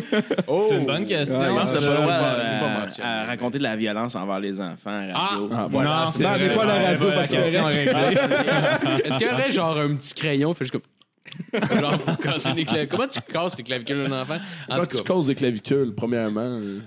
C'est 0.70 0.76
une 0.78 0.86
bonne 0.86 1.06
question. 1.06 1.40
Ouais, 1.40 1.46
Je 1.48 1.52
pense 1.52 1.72
que 1.72 1.76
t'as 1.78 1.82
c'est 1.82 1.88
pas 1.88 1.92
le 1.94 1.98
droit 2.02 2.08
pas- 2.08 2.32
à- 2.32 2.44
c'est 2.44 2.60
pas 2.60 2.66
à, 2.66 2.80
mentionné. 2.80 3.10
à 3.10 3.26
raconter 3.26 3.58
de 3.58 3.64
la 3.64 3.76
violence 3.76 4.16
envers 4.16 4.40
les 4.40 4.60
enfants 4.62 5.00
à 5.00 5.06
la 5.08 5.14
radio? 5.18 5.50
Ah, 5.54 5.68
voilà. 5.70 6.06
Non, 6.06 6.12
c'est- 6.12 6.48
mais 6.48 6.56
pas 6.56 6.66
la 6.66 6.74
radio, 6.80 7.10
la 7.10 7.16
parce 7.16 7.32
que- 7.32 7.36
question 7.38 7.66
réglée. 7.66 7.92
Est-ce 9.06 9.18
qu'il 9.18 9.28
y 9.28 9.32
aurait 9.32 9.52
genre 9.52 9.78
un 9.78 9.96
petit 9.96 10.14
crayon, 10.14 10.54
fait 10.54 10.66
juste 10.66 10.74
comme. 10.74 11.80
genre 11.82 11.98
pour 12.00 12.18
casser 12.18 12.52
les 12.54 12.66
clavicules? 12.66 12.98
Comment 12.98 13.08
tu 13.10 13.22
casses 13.22 13.58
les 13.58 13.64
clavicules 13.64 14.04
d'un 14.08 14.22
enfant? 14.22 14.38
En 14.70 14.76
Quand 14.78 14.82
tout 14.82 14.98
tu 14.98 15.04
cas. 15.04 15.14
causes 15.14 15.28
des 15.28 15.36
clavicules, 15.36 15.94
premièrement? 15.96 16.42
euh, 16.42 16.80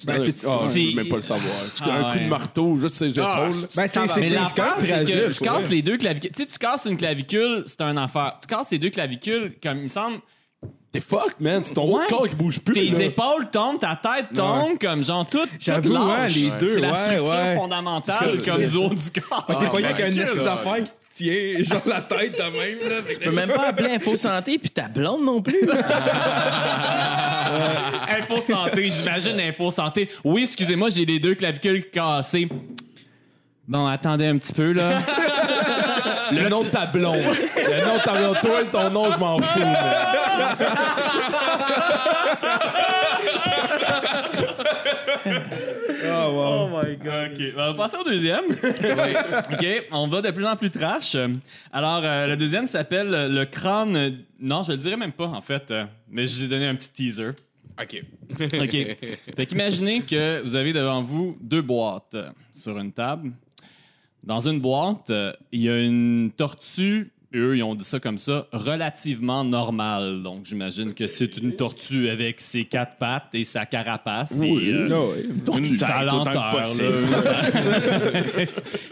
Tu 0.00 0.06
Ben, 0.06 0.14
un- 0.14 0.18
ah, 0.24 0.60
je 0.66 0.78
veux 0.90 0.94
même 0.96 1.08
pas 1.08 1.16
le 1.16 1.22
savoir. 1.22 1.54
Tu 1.74 1.82
Ah, 1.84 1.90
un 1.92 2.02
coup 2.12 2.18
ouais. 2.18 2.24
de 2.24 2.28
marteau 2.30 2.76
juste 2.78 2.94
ses 2.94 3.10
épaules. 3.18 3.30
Ah, 3.30 3.40
Ben, 3.44 3.52
c'est- 3.52 3.68
c'est 3.70 3.80
Mais 3.82 3.88
c'est 3.92 4.30
l'affaire, 4.30 4.76
que 4.78 4.86
je 5.32 5.36
pour 5.38 5.46
casse 5.46 5.66
vrai. 5.66 5.74
les 5.74 5.82
deux 5.82 5.98
clavicules. 5.98 6.30
Tu 6.34 6.42
sais, 6.42 6.48
tu 6.48 6.58
casses 6.58 6.84
une 6.86 6.96
clavicule, 6.96 7.64
c'est 7.66 7.80
une 7.82 7.98
affaire. 7.98 8.38
Tu 8.40 8.46
casses 8.46 8.70
les 8.70 8.78
deux 8.78 8.90
clavicules, 8.90 9.54
comme 9.62 9.76
il 9.78 9.82
me 9.84 9.88
semble, 9.88 10.18
T'es 10.92 10.98
fuck, 10.98 11.36
man. 11.38 11.62
C'est 11.62 11.74
ton 11.74 11.96
Ouais. 11.98 12.04
corps 12.08 12.28
qui 12.28 12.34
bouge 12.34 12.58
plus. 12.58 12.74
tes 12.74 12.90
là. 12.90 13.02
épaules 13.04 13.48
tombent, 13.52 13.78
ta 13.78 13.94
tête 13.94 14.26
tombe, 14.34 14.76
comme 14.76 15.04
genre 15.04 15.24
tout, 15.24 15.38
tout 15.46 15.48
J'avoue, 15.60 15.94
hein, 15.94 16.22
lâche. 16.22 16.34
les 16.34 16.50
deux, 16.58 16.66
C'est 16.66 16.80
la 16.80 16.88
ouais, 16.88 16.94
structure 16.96 17.24
ouais. 17.26 17.54
fondamentale 17.56 18.16
C'est 18.40 18.50
comme 18.50 18.66
ça. 18.66 18.88
du 19.12 19.20
corps. 19.20 19.46
T'es 19.46 19.54
pas 19.54 19.78
un 19.78 20.08
my 20.10 20.20
esti 20.20 20.34
God. 20.36 20.44
d'affaires 20.44 20.76
qui 20.84 20.90
te 20.90 20.90
tient, 21.14 21.62
genre 21.62 21.82
la 21.86 22.00
tête 22.00 22.38
de 22.38 22.42
même. 22.42 22.78
Là. 22.88 22.96
Tu 23.12 23.18
peux 23.18 23.30
même 23.30 23.50
pas 23.50 23.68
appeler 23.68 23.94
Info 23.94 24.16
Santé 24.16 24.58
puis 24.58 24.70
ta 24.70 24.88
blonde 24.88 25.24
non 25.24 25.42
plus. 25.42 25.60
Info 28.08 28.40
santé, 28.40 28.90
j'imagine 28.90 29.40
info 29.40 29.70
santé. 29.70 30.08
Oui, 30.24 30.44
excusez-moi, 30.44 30.88
j'ai 30.90 31.04
les 31.04 31.18
deux 31.18 31.34
clavicules 31.34 31.90
cassées. 31.90 32.48
Bon, 33.66 33.86
attendez 33.86 34.26
un 34.26 34.36
petit 34.36 34.52
peu, 34.52 34.72
là. 34.72 35.00
Le 36.32 36.48
nom 36.48 36.62
de 36.62 36.68
ta 36.68 36.86
blonde. 36.86 37.16
Le 37.56 37.84
nom 37.84 37.96
de 37.96 38.02
ta 38.02 38.12
blonde. 38.12 38.36
Toi, 38.40 38.64
ton 38.70 38.90
nom, 38.90 39.10
je 39.10 39.18
m'en 39.18 39.40
fous. 39.40 39.60
man. 45.26 45.60
Oh 46.06 46.68
my 46.68 46.96
god. 46.96 47.32
OK, 47.32 47.52
on 47.54 47.56
va 47.56 47.74
passer 47.74 47.96
au 47.96 48.04
deuxième. 48.04 48.44
OK, 49.52 49.86
on 49.90 50.08
va 50.08 50.22
de 50.22 50.30
plus 50.30 50.46
en 50.46 50.56
plus 50.56 50.70
trash. 50.70 51.16
Alors, 51.72 52.02
euh, 52.04 52.26
le 52.28 52.36
deuxième 52.36 52.66
s'appelle 52.66 53.10
le 53.32 53.44
crâne... 53.44 54.18
Non, 54.40 54.62
je 54.62 54.72
le 54.72 54.78
dirais 54.78 54.96
même 54.96 55.12
pas, 55.12 55.26
en 55.26 55.40
fait, 55.40 55.70
euh, 55.70 55.84
mais 56.08 56.26
je 56.26 56.38
vous 56.38 56.44
ai 56.44 56.48
donné 56.48 56.66
un 56.66 56.74
petit 56.74 56.90
teaser. 56.90 57.30
OK. 57.80 58.02
OK. 58.32 58.76
fait 59.36 59.46
qu'imaginez 59.46 60.02
que 60.02 60.42
vous 60.42 60.56
avez 60.56 60.72
devant 60.72 61.02
vous 61.02 61.36
deux 61.40 61.62
boîtes 61.62 62.16
sur 62.52 62.78
une 62.78 62.92
table. 62.92 63.32
Dans 64.22 64.40
une 64.40 64.60
boîte, 64.60 65.10
euh, 65.10 65.32
il 65.50 65.62
y 65.62 65.68
a 65.68 65.82
une 65.82 66.30
tortue 66.36 67.10
eux, 67.34 67.56
ils 67.56 67.62
ont 67.62 67.74
dit 67.74 67.84
ça 67.84 68.00
comme 68.00 68.18
ça, 68.18 68.46
relativement 68.52 69.44
normal. 69.44 70.22
Donc, 70.22 70.44
j'imagine 70.44 70.94
que 70.94 71.06
c'est 71.06 71.36
une 71.36 71.54
tortue 71.56 72.08
avec 72.08 72.40
ses 72.40 72.64
quatre 72.64 72.96
pattes 72.96 73.28
et 73.34 73.44
sa 73.44 73.66
carapace. 73.66 74.32
et, 74.32 74.72
euh, 74.72 75.14
une 75.28 75.40
tête, 75.76 75.78
sa 75.80 76.04
autant 76.04 76.24
que 76.24 76.28
lenteur, 76.34 76.50
possible. 76.50 76.88
là. 76.88 78.46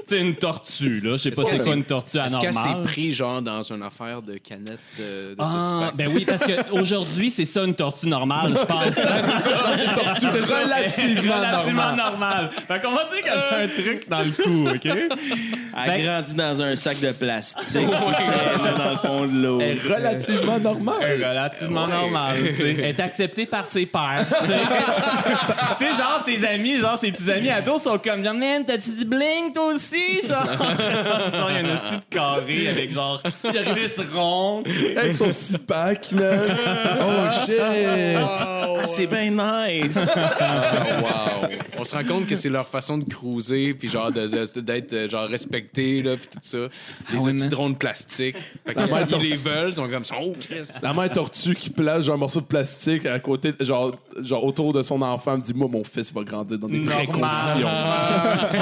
Tu 0.08 0.14
sais, 0.14 0.20
une 0.20 0.34
tortue, 0.36 1.00
là. 1.00 1.12
Je 1.12 1.16
sais 1.18 1.30
pas 1.32 1.42
Est-ce 1.42 1.50
c'est 1.50 1.56
que 1.58 1.62
quoi 1.64 1.72
c'est- 1.72 1.78
une 1.78 1.84
tortue 1.84 2.18
Est-ce 2.18 2.38
qu'elle 2.38 2.54
s'est 2.54 2.60
anormale. 2.60 2.82
pris 2.82 3.12
genre 3.12 3.42
dans 3.42 3.62
une 3.62 3.82
affaire 3.82 4.22
de 4.22 4.38
canette 4.38 4.78
euh, 5.00 5.32
de 5.32 5.36
Ah, 5.38 5.90
ben 5.94 6.10
oui, 6.14 6.24
parce 6.24 6.44
qu'aujourd'hui, 6.44 7.30
c'est 7.30 7.44
ça 7.44 7.64
une 7.64 7.74
tortue 7.74 8.06
normale, 8.06 8.54
je 8.58 8.64
pense. 8.64 8.82
c'est 8.92 9.84
une 9.84 9.94
tortue 9.94 10.26
relativement 10.52 11.34
relativement 11.36 11.96
normale. 11.96 12.50
Fait 12.68 12.80
qu'on 12.80 12.92
va 12.92 13.04
dire 13.12 13.22
qu'elle 13.22 13.32
a 13.32 13.62
un 13.64 13.68
truc 13.68 14.08
dans 14.08 14.22
le 14.22 14.30
cou, 14.30 14.68
OK? 14.74 14.86
Elle 14.86 15.10
Ben- 15.86 16.04
grandit 16.04 16.34
dans 16.34 16.62
un 16.62 16.74
sac 16.76 17.00
de 17.00 17.10
plastique. 17.12 17.86
là, 18.28 18.72
dans 18.72 18.90
le 18.90 18.96
fond 18.98 19.26
de 19.26 19.42
l'eau. 19.42 19.58
Elle 19.60 19.76
est 19.78 19.80
relativement 19.94 20.58
normale. 20.58 20.94
relativement 21.14 21.86
normal. 21.86 22.36
tu 22.48 22.56
sais. 22.56 22.70
Elle 22.78 22.84
est 22.84 23.00
acceptée 23.00 23.46
par 23.46 23.66
ses 23.66 23.86
pères. 23.86 24.24
Tu 25.78 25.84
sais, 25.86 25.92
genre, 25.98 26.22
ses 26.24 26.44
amis, 26.44 26.78
genre, 26.78 26.98
ses 26.98 27.12
petits 27.12 27.30
amis 27.30 27.50
ados 27.50 27.82
sont 27.82 27.98
comme, 27.98 28.24
genre, 28.24 28.34
man, 28.34 28.64
t'as-tu 28.66 28.90
du 28.90 29.04
bling, 29.04 29.52
toi 29.54 29.66
aussi? 29.74 30.22
Genre, 30.26 30.44
genre, 30.46 31.50
il 31.50 31.54
y 31.54 31.56
a 31.56 31.60
une 31.60 31.78
petite 31.78 32.08
carré 32.10 32.68
avec, 32.68 32.92
genre, 32.92 33.22
six 33.44 34.02
ronds. 34.14 34.62
Avec 34.96 35.14
son 35.14 35.32
six-pack, 35.32 36.12
man. 36.12 36.38
Oh, 37.00 37.30
shit. 37.46 37.58
Ah, 37.60 38.86
c'est 38.86 39.06
bien 39.06 39.30
nice. 39.30 39.98
Ah, 40.40 41.00
wow. 41.42 41.48
On 41.78 41.84
se 41.84 41.94
rend 41.94 42.04
compte 42.04 42.26
que 42.26 42.34
c'est 42.34 42.48
leur 42.48 42.66
façon 42.66 42.98
de 42.98 43.04
cruiser 43.04 43.74
puis 43.74 43.88
genre 43.88 44.10
de- 44.10 44.26
de- 44.26 44.60
d'être 44.60 44.92
euh, 44.92 45.08
genre 45.08 45.28
respecté 45.28 46.02
là 46.02 46.16
puis 46.16 46.26
tout 46.32 46.38
ça. 46.42 46.58
Les 47.12 47.18
ouais, 47.20 47.32
petits 47.32 47.48
drones 47.48 47.76
plastiques. 47.76 48.17
Fait 48.18 48.74
que, 48.74 48.78
mère 48.80 49.06
ils 49.10 49.30
les 49.30 49.36
veulent, 49.36 49.70
ils 49.70 49.74
sont 49.74 49.88
comme 49.88 50.04
ça. 50.04 50.16
Oh, 50.20 50.34
Chris. 50.40 50.68
La 50.82 50.92
mère 50.92 51.10
tortue 51.10 51.54
qui 51.54 51.70
place 51.70 52.04
genre 52.04 52.16
un 52.16 52.18
morceau 52.18 52.40
de 52.40 52.46
plastique 52.46 53.06
à 53.06 53.18
côté, 53.18 53.54
genre, 53.60 53.94
genre 54.22 54.44
autour 54.44 54.72
de 54.72 54.82
son 54.82 55.00
enfant, 55.02 55.36
me 55.36 55.42
dit 55.42 55.54
Moi, 55.54 55.68
mon 55.70 55.84
fils 55.84 56.12
va 56.12 56.22
grandir 56.22 56.58
dans 56.58 56.68
des 56.68 56.80
vraies 56.80 57.06
Normal. 57.06 57.30
conditions. 57.30 57.68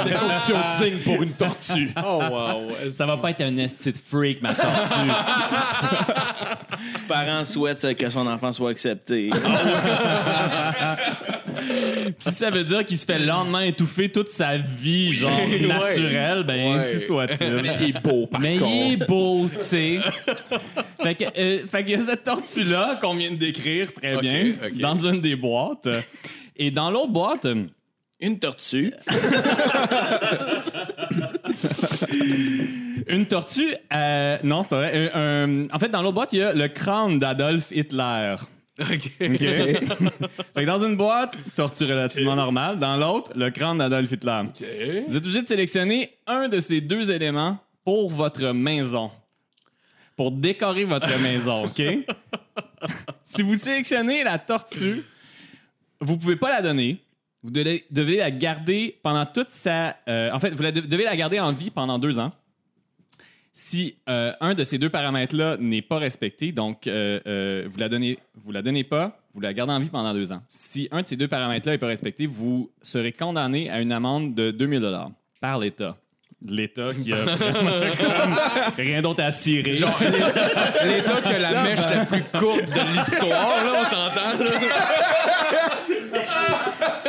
des 0.05 0.13
conditions 0.13 0.57
dignes 0.79 0.99
pour 1.03 1.23
une 1.23 1.31
tortue. 1.31 1.91
Oh 2.05 2.19
wow. 2.29 2.91
Ça 2.91 3.05
va 3.05 3.17
pas 3.17 3.31
être 3.31 3.41
un 3.41 3.57
esti 3.57 3.91
de 3.91 3.97
freak, 3.97 4.41
ma 4.41 4.53
tortue. 4.53 4.67
Les 6.93 7.07
parents 7.07 7.43
souhaitent 7.43 7.95
que 7.97 8.09
son 8.09 8.27
enfant 8.27 8.51
soit 8.51 8.69
accepté. 8.71 9.29
Si 12.19 12.31
ça 12.31 12.49
veut 12.49 12.63
dire 12.63 12.85
qu'il 12.85 12.97
se 12.97 13.05
fait 13.05 13.19
le 13.19 13.25
lendemain 13.25 13.61
étouffer 13.61 14.09
toute 14.09 14.29
sa 14.29 14.57
vie, 14.57 15.13
genre, 15.13 15.31
naturelle, 15.61 16.43
ben, 16.43 16.77
ainsi 16.79 16.99
soit-il. 17.05 17.53
Mais 17.61 17.77
il 17.81 17.89
est 17.89 18.01
beau, 18.01 18.27
par 18.27 18.39
Mais 18.41 18.57
contre. 18.57 18.71
il 18.71 18.93
est 18.93 19.07
beau, 19.07 19.49
tu 19.53 19.59
sais. 19.59 19.99
fait 21.01 21.15
que, 21.15 21.23
euh, 21.37 21.59
fait 21.69 21.83
qu'il 21.85 21.97
y 21.97 22.01
a 22.01 22.05
cette 22.05 22.23
tortue-là 22.23 22.97
qu'on 23.01 23.15
vient 23.15 23.31
de 23.31 23.35
décrire 23.37 23.91
très 23.93 24.15
Ok, 24.15 24.21
bien 24.21 24.53
ok. 24.63 24.77
dans 24.77 24.95
une 25.05 25.21
des 25.21 25.35
boîtes. 25.35 25.87
Et 26.55 26.71
dans 26.71 26.89
l'autre 26.91 27.11
boîte, 27.11 27.45
euh, 27.45 27.65
Une 28.19 28.39
tortue. 28.39 28.93
une 33.07 33.25
tortue. 33.27 33.75
euh, 33.93 34.37
non, 34.43 34.63
c'est 34.63 34.69
pas 34.69 34.77
vrai. 34.77 35.11
Un- 35.13 35.43
un- 35.43 35.63
en 35.71 35.79
fait, 35.79 35.89
dans 35.89 36.01
l'autre 36.01 36.15
boîte, 36.15 36.33
il 36.33 36.39
y 36.39 36.43
a 36.43 36.53
le 36.53 36.67
crâne 36.67 37.19
d'Adolf 37.19 37.67
Hitler. 37.71 38.35
OK. 38.79 38.87
OK? 39.21 39.39
fait 39.39 40.61
que 40.61 40.65
dans 40.65 40.85
une 40.85 40.95
boîte, 40.95 41.35
tortue 41.55 41.85
relativement 41.85 42.35
normale. 42.35 42.79
Dans 42.79 42.97
l'autre, 42.97 43.31
le 43.35 43.49
crâne 43.49 43.79
d'Adolf 43.79 44.11
Hitler. 44.11 44.41
Vous 45.07 45.15
êtes 45.15 45.23
obligé 45.23 45.41
de 45.41 45.47
sélectionner 45.47 46.17
un 46.27 46.47
de 46.47 46.59
ces 46.59 46.81
deux 46.81 47.09
éléments 47.11 47.57
pour 47.83 48.09
votre 48.09 48.51
maison. 48.51 49.11
Pour 50.15 50.31
décorer 50.31 50.83
votre 50.83 51.19
maison, 51.21 51.65
OK? 51.65 51.81
si 53.23 53.41
vous 53.41 53.55
sélectionnez 53.55 54.23
la 54.23 54.37
tortue, 54.37 55.03
vous 55.99 56.17
pouvez 56.17 56.35
pas 56.35 56.49
la 56.49 56.61
donner. 56.61 57.01
Vous 57.43 57.51
devez, 57.51 58.17
la 58.17 58.31
garder 58.31 58.99
pendant 59.03 59.25
toute 59.25 59.51
sa... 59.51 59.95
euh, 60.07 60.31
en 60.31 60.39
fait, 60.39 60.49
vous 60.51 60.63
la 60.63 60.71
devez 60.71 61.05
la 61.05 61.15
garder 61.15 61.39
en 61.39 61.53
vie 61.53 61.69
pendant 61.69 61.97
deux 61.97 62.19
ans. 62.19 62.31
Si 63.59 63.97
euh, 64.07 64.33
un 64.39 64.53
de 64.53 64.63
ces 64.63 64.77
deux 64.77 64.91
paramètres-là 64.91 65.57
n'est 65.59 65.81
pas 65.81 65.97
respecté, 65.97 66.51
donc 66.51 66.85
euh, 66.85 67.19
euh, 67.25 67.67
vous 67.67 67.79
la 67.79 67.89
donnez, 67.89 68.19
vous 68.35 68.51
la 68.51 68.61
donnez 68.61 68.83
pas, 68.83 69.19
vous 69.33 69.41
la 69.41 69.51
gardez 69.51 69.73
en 69.73 69.79
vie 69.79 69.89
pendant 69.89 70.13
deux 70.13 70.31
ans. 70.31 70.43
Si 70.47 70.87
un 70.91 71.01
de 71.01 71.07
ces 71.07 71.15
deux 71.15 71.27
paramètres-là 71.27 71.71
n'est 71.71 71.79
pas 71.79 71.87
respecté, 71.87 72.27
vous 72.27 72.69
serez 72.83 73.11
condamné 73.13 73.71
à 73.71 73.81
une 73.81 73.91
amende 73.91 74.35
de 74.35 74.51
2000 74.51 74.79
dollars 74.79 75.09
par 75.41 75.57
l'État. 75.57 75.97
L'État 76.45 76.91
qui 77.01 77.11
a 77.11 77.23
vraiment 77.35 77.71
comme 77.97 78.37
rien 78.77 79.01
d'autre 79.01 79.23
à 79.23 79.31
cirer. 79.31 79.73
Genre, 79.73 79.99
l'État 80.85 81.19
qui 81.25 81.33
a 81.33 81.39
la 81.39 81.63
mèche 81.63 81.79
la 81.79 82.05
plus 82.05 82.23
courte 82.39 82.65
de 82.67 82.95
l'histoire, 82.95 83.65
là, 83.65 83.81
on 83.81 83.83
s'entend, 83.83 84.43
là. 84.43 84.51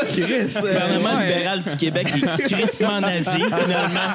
Chris, 0.07 0.23
Le 0.23 0.61
gouvernement 0.61 1.21
libéral 1.21 1.63
du 1.63 1.77
Québec 1.77 2.09
est 2.17 2.43
crissement 2.45 3.03
nazi, 3.03 3.37
finalement. 3.37 4.15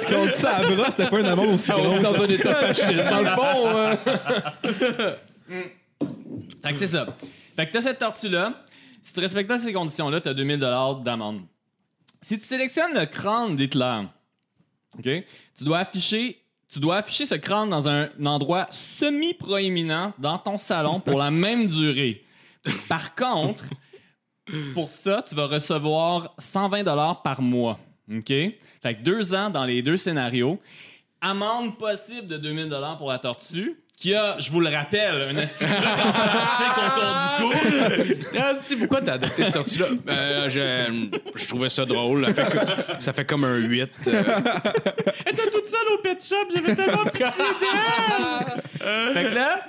Tu 0.00 0.14
comptes 0.14 0.34
ça 0.34 0.56
à 0.56 0.70
bras, 0.70 0.90
c'était 0.90 1.08
pas 1.08 1.20
une 1.20 1.26
amende 1.26 1.54
aussi 1.54 1.70
grosse. 1.70 2.00
Dans 2.00 2.14
un 2.14 2.28
état 2.28 2.54
fasciste. 2.54 3.10
Dans 3.10 3.20
le 3.20 3.26
fond, 3.26 3.68
euh, 3.68 3.96
Fait 6.62 6.72
que 6.72 6.78
c'est 6.78 6.86
ça. 6.86 7.06
Fait 7.56 7.66
que 7.66 7.72
t'as 7.72 7.82
cette 7.82 7.98
tortue-là. 7.98 8.54
Si 9.02 9.12
tu 9.12 9.20
respectes 9.20 9.48
pas 9.48 9.58
ces 9.58 9.72
conditions-là, 9.72 10.20
t'as 10.20 10.34
2000 10.34 10.58
d'amende. 10.58 11.40
Si 12.20 12.38
tu 12.38 12.46
sélectionnes 12.46 12.92
le 12.94 13.06
crâne 13.06 13.56
d'Hitler, 13.56 14.02
OK, 14.98 15.04
tu 15.04 15.64
dois 15.64 15.78
afficher 15.78 16.36
tu 16.72 16.78
dois 16.78 16.98
afficher 16.98 17.26
ce 17.26 17.34
crâne 17.34 17.68
dans 17.68 17.88
un, 17.88 18.08
un 18.20 18.26
endroit 18.26 18.68
semi-proéminent 18.70 20.12
dans 20.18 20.38
ton 20.38 20.56
salon 20.56 21.00
pour 21.00 21.18
la 21.18 21.30
même 21.32 21.66
durée. 21.66 22.24
Par 22.88 23.14
contre, 23.16 23.64
pour 24.74 24.88
ça, 24.88 25.24
tu 25.28 25.34
vas 25.34 25.46
recevoir 25.46 26.34
120 26.38 26.84
dollars 26.84 27.22
par 27.22 27.42
mois. 27.42 27.78
OK? 28.10 28.28
Fait 28.28 28.94
que 28.94 29.02
deux 29.02 29.34
ans 29.34 29.50
dans 29.50 29.64
les 29.64 29.82
deux 29.82 29.96
scénarios. 29.96 30.58
Amende 31.22 31.76
possible 31.76 32.26
de 32.28 32.38
2000 32.38 32.68
dollars 32.70 32.96
pour 32.96 33.10
la 33.10 33.18
tortue, 33.18 33.76
qui 33.94 34.14
a, 34.14 34.38
je 34.38 34.50
vous 34.50 34.60
le 34.60 34.70
rappelle, 34.70 35.20
un 35.20 35.34
de 35.34 35.40
plastique 35.40 35.68
autour 36.78 37.52
du 37.52 38.14
cou. 38.16 38.28
Ah, 38.38 38.52
pourquoi 38.78 39.02
t'as 39.02 39.12
adopté 39.12 39.44
cette 39.44 39.52
tortue-là? 39.52 39.86
Euh, 40.08 40.48
je, 40.48 41.10
je 41.36 41.46
trouvais 41.46 41.68
ça 41.68 41.84
drôle. 41.84 42.26
Ça 42.34 42.44
fait, 42.46 42.58
que- 42.96 43.02
ça 43.02 43.12
fait 43.12 43.24
comme 43.26 43.44
un 43.44 43.56
8. 43.58 43.82
euh. 44.08 44.22
Elle 45.26 45.32
était 45.32 45.50
toute 45.50 45.66
seule 45.66 45.88
au 45.94 45.98
pet 45.98 46.24
shop, 46.24 46.36
j'avais 46.54 46.74
tellement 46.74 47.04
pitié 47.04 47.26
d'elle. 47.60 49.12
fait 49.12 49.24
que 49.30 49.34
là, 49.34 49.60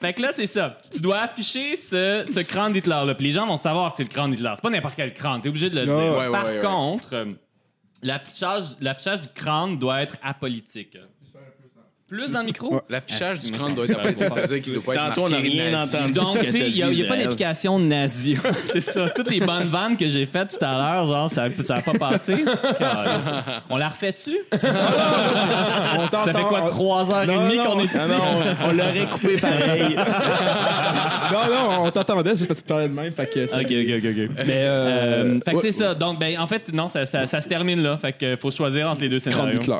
fait 0.00 0.12
que 0.14 0.22
là 0.22 0.30
c'est 0.36 0.46
ça. 0.46 0.78
Tu 0.92 1.00
dois 1.00 1.18
afficher 1.22 1.74
ce, 1.74 2.24
ce 2.32 2.40
crâne 2.40 2.72
d'Hitler-là. 2.72 3.12
Puis 3.16 3.26
les 3.26 3.32
gens 3.32 3.46
vont 3.48 3.56
savoir 3.56 3.90
que 3.90 3.96
c'est 3.96 4.04
le 4.04 4.08
crâne 4.08 4.30
d'Hitler. 4.30 4.52
C'est 4.54 4.62
pas 4.62 4.70
n'importe 4.70 4.94
quel 4.94 5.12
crâne, 5.12 5.40
t'es 5.40 5.48
obligé 5.48 5.68
de 5.68 5.80
le 5.80 5.86
dire. 5.86 5.94
ouais, 6.16 6.30
Par 6.30 6.44
ouais, 6.46 6.58
ouais. 6.58 6.62
contre, 6.62 7.08
euh, 7.14 7.24
l'affichage, 8.02 8.64
l'affichage 8.80 9.22
du 9.22 9.28
crâne 9.28 9.78
doit 9.78 10.02
être 10.02 10.16
apolitique. 10.22 10.98
Plus 12.12 12.30
dans 12.30 12.40
le 12.40 12.44
micro? 12.44 12.78
L'affichage 12.90 13.38
Ah, 13.40 13.46
du 13.46 13.52
crâne 13.52 13.74
doit 13.74 13.86
être 13.86 14.18
c'est-à-dire 14.18 14.60
qu'il 14.60 14.74
doit 14.74 14.82
pas 14.82 14.94
être 14.96 15.06
Tantôt, 15.08 15.22
on 15.22 15.28
n'a 15.30 15.36
marqué 15.38 15.48
rien 15.48 15.70
nazi. 15.70 15.96
entendu. 15.96 16.12
Donc, 16.12 16.38
tu 16.40 16.50
sais, 16.50 16.58
il 16.68 16.74
n'y 16.74 16.82
a, 16.82 16.86
pas 16.86 16.92
Zèle. 17.14 17.22
d'implication 17.24 17.78
nazie. 17.78 18.36
c'est 18.72 18.80
ça. 18.82 19.08
Toutes 19.10 19.30
les 19.30 19.40
bonnes 19.40 19.68
vannes 19.70 19.96
que 19.96 20.06
j'ai 20.10 20.26
faites 20.26 20.50
tout 20.58 20.62
à 20.62 20.72
l'heure, 20.76 21.06
genre, 21.06 21.30
ça 21.30 21.48
n'a 21.48 21.80
pas 21.80 21.92
passé. 21.94 22.44
On 23.70 23.78
la 23.78 23.88
refait-tu? 23.88 24.36
On 24.52 24.58
Ça 24.58 26.32
fait 26.34 26.42
quoi, 26.42 26.64
on- 26.64 26.68
trois 26.68 27.10
heures 27.10 27.26
Non, 27.26 27.46
et 27.46 27.48
demie 27.48 27.56
non. 27.56 27.64
qu'on 27.64 27.80
est 27.80 27.84
ici? 27.84 27.96
Non, 27.96 28.18
on, 28.62 28.68
on 28.68 28.72
l'aurait 28.72 29.08
coupé 29.10 29.36
pareil. 29.38 29.96
Non, 31.32 31.54
non, 31.54 31.84
on 31.86 31.90
t'entendait, 31.90 32.36
c'est 32.36 32.46
parce 32.46 32.60
que 32.60 32.64
tu 32.66 32.68
parlais 32.68 32.88
de 32.88 32.92
même. 32.94 33.12
Fait 33.12 33.26
que 33.26 33.46
ça- 33.46 33.56
OK, 33.56 33.64
OK, 33.64 33.70
OK, 33.70 34.04
OK. 34.04 34.30
Mais, 34.46 34.52
euh, 34.64 34.82
Euh, 34.92 35.40
fait 35.44 35.50
que 35.52 35.56
ouais, 35.56 35.62
c'est 35.62 35.72
ça. 35.78 35.94
Donc, 35.94 36.18
ben, 36.18 36.38
en 36.38 36.46
fait, 36.46 36.70
non, 36.74 36.88
ça, 36.88 37.06
ça, 37.06 37.26
ça 37.26 37.40
se 37.40 37.48
termine 37.48 37.82
là. 37.82 37.96
Fait 37.96 38.12
que 38.12 38.36
faut 38.36 38.50
choisir 38.50 38.88
entre 38.90 39.00
les 39.00 39.08
deux 39.08 39.18
scénarios. 39.18 39.58
d'Hitler. 39.58 39.76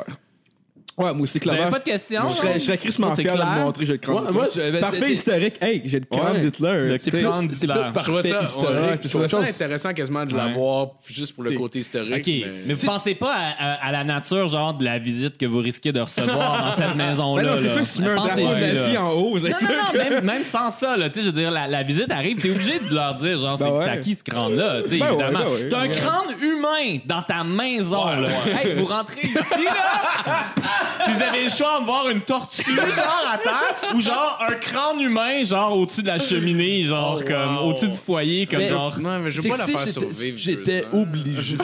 Ouais, 0.95 1.11
moi 1.13 1.23
aussi, 1.23 1.39
Vous 1.39 1.47
avez 1.49 1.57
clairement. 1.57 1.71
pas 1.73 1.79
de 1.79 1.83
questions? 1.85 2.29
Je 2.29 2.35
serais, 2.35 2.53
je 2.59 2.65
serais 2.65 2.77
crissement 2.77 3.07
Moi, 3.07 3.15
c'est 3.15 3.23
fier 3.23 3.33
de 3.33 3.37
clair? 3.41 3.51
montrer, 3.51 3.85
j'ai 3.87 3.91
le 3.93 3.97
crâne 3.97 4.15
Ouais, 4.15 4.21
d'Hitler. 4.21 4.33
moi, 4.37 4.47
je- 4.55 4.71
ben, 4.71 4.79
Parfait 4.79 5.01
c'est- 5.01 5.13
historique. 5.13 5.55
Hey, 5.59 5.81
j'ai 5.85 5.99
le 5.99 6.05
crâne 6.05 6.33
Ouais. 6.33 6.39
d'Hitler. 6.39 6.73
Le 6.73 6.97
C'est 6.99 7.09
plus- 7.11 7.21
C'est 7.21 7.47
d'Hitler. 7.47 7.73
plus 7.73 7.83
Je 7.83 7.91
trouvais 8.03 8.21
parfait 8.21 8.29
ça, 8.29 8.41
historique. 8.43 8.69
ouais, 8.79 8.97
je 9.03 9.07
trouvais 9.09 9.27
ça. 9.27 9.39
intéressant 9.39 9.93
quasiment 9.93 10.25
de 10.25 10.33
Ouais. 10.35 10.37
l'avoir 10.45 10.87
juste 11.07 11.33
pour 11.33 11.43
le 11.45 11.51
côté 11.57 11.79
historique. 11.79 12.13
OK. 12.27 12.33
Mais, 12.67 12.73
vous 12.75 12.85
pensez 12.85 13.15
pas 13.15 13.33
à, 13.33 13.71
à- 13.73 13.87
à 13.87 13.91
la 13.91 14.03
nature, 14.03 14.47
genre, 14.49 14.75
de 14.75 14.83
la 14.85 14.99
visite 14.99 15.37
que 15.37 15.47
vous 15.47 15.57
risquez 15.59 15.91
de 15.91 15.99
recevoir 15.99 16.63
dans 16.63 16.75
cette 16.75 16.95
maison-là? 16.95 17.41
Mais 17.43 17.49
non, 17.49 17.57
c'est 17.57 17.63
là? 17.63 17.69
sûr 17.71 17.79
que 17.81 17.87
si 17.87 17.95
tu 17.95 18.01
mets 18.03 18.09
un 18.11 18.15
Pensez-y, 18.15 18.43
drapeau 18.43 18.59
là. 18.61 18.73
nazi 18.83 18.97
en 18.97 19.09
haut, 19.13 19.39
j'ai 19.39 19.49
Non, 19.49 19.57
non, 19.61 19.67
non, 19.69 19.99
même, 20.11 20.23
même 20.23 20.43
sans 20.43 20.69
ça, 20.69 20.95
là, 20.95 21.09
tu 21.09 21.15
sais, 21.19 21.25
je 21.25 21.31
veux 21.31 21.35
dire, 21.41 21.49
la, 21.49 21.67
la 21.67 21.81
visite 21.81 22.13
arrive, 22.13 22.37
t'es 22.37 22.51
obligé 22.51 22.77
de 22.79 22.93
leur 22.93 23.15
dire, 23.15 23.39
genre, 23.39 23.57
Ben 23.57 23.65
c'est 23.65 23.71
ouais. 23.71 23.83
c'est 23.83 23.89
à 23.89 23.97
qui 23.97 24.13
ce 24.13 24.23
crâne-là, 24.23 24.83
tu 24.83 24.89
sais, 24.89 24.97
Ben 24.99 25.05
ouais, 25.07 25.13
évidemment. 25.13 25.39
ben 25.45 25.51
ouais. 25.55 25.69
T'as 25.69 25.79
un 25.79 25.87
crâne 25.87 26.35
humain 26.39 26.99
dans 27.07 27.23
ta 27.23 27.43
maison, 27.43 28.05
là. 28.05 28.29
Hey, 28.63 28.75
vous 28.75 28.85
rentrez 28.85 29.21
ici, 29.27 29.63
là, 29.65 30.23
puis 31.05 31.13
vous 31.13 31.21
avez 31.21 31.43
le 31.43 31.49
choix 31.49 31.79
de 31.79 31.85
voir 31.85 32.09
une 32.09 32.21
tortue, 32.21 32.75
genre, 32.75 33.29
à 33.31 33.37
terre, 33.37 33.93
ou 33.95 34.01
genre 34.01 34.39
un 34.47 34.53
crâne 34.55 34.99
humain, 35.01 35.43
genre, 35.43 35.77
au-dessus 35.77 36.01
de 36.03 36.07
la 36.07 36.19
cheminée, 36.19 36.83
genre, 36.83 37.19
Oh, 37.21 37.27
comme, 37.27 37.57
wow. 37.57 37.69
au-dessus 37.69 37.89
du 37.89 37.97
foyer, 37.97 38.45
comme 38.47 38.59
Mais- 38.59 38.67
genre... 38.69 38.97
Non, 38.99 39.19
mais 39.19 39.31
je 39.31 39.41
veux 39.41 39.49
pas 39.49 39.57
la 39.57 39.65
si 39.65 39.71
faire 39.71 39.85
j'étais- 39.85 39.91
survivre. 40.13 40.37
J'étais 40.37 40.85
obligé. 40.91 41.57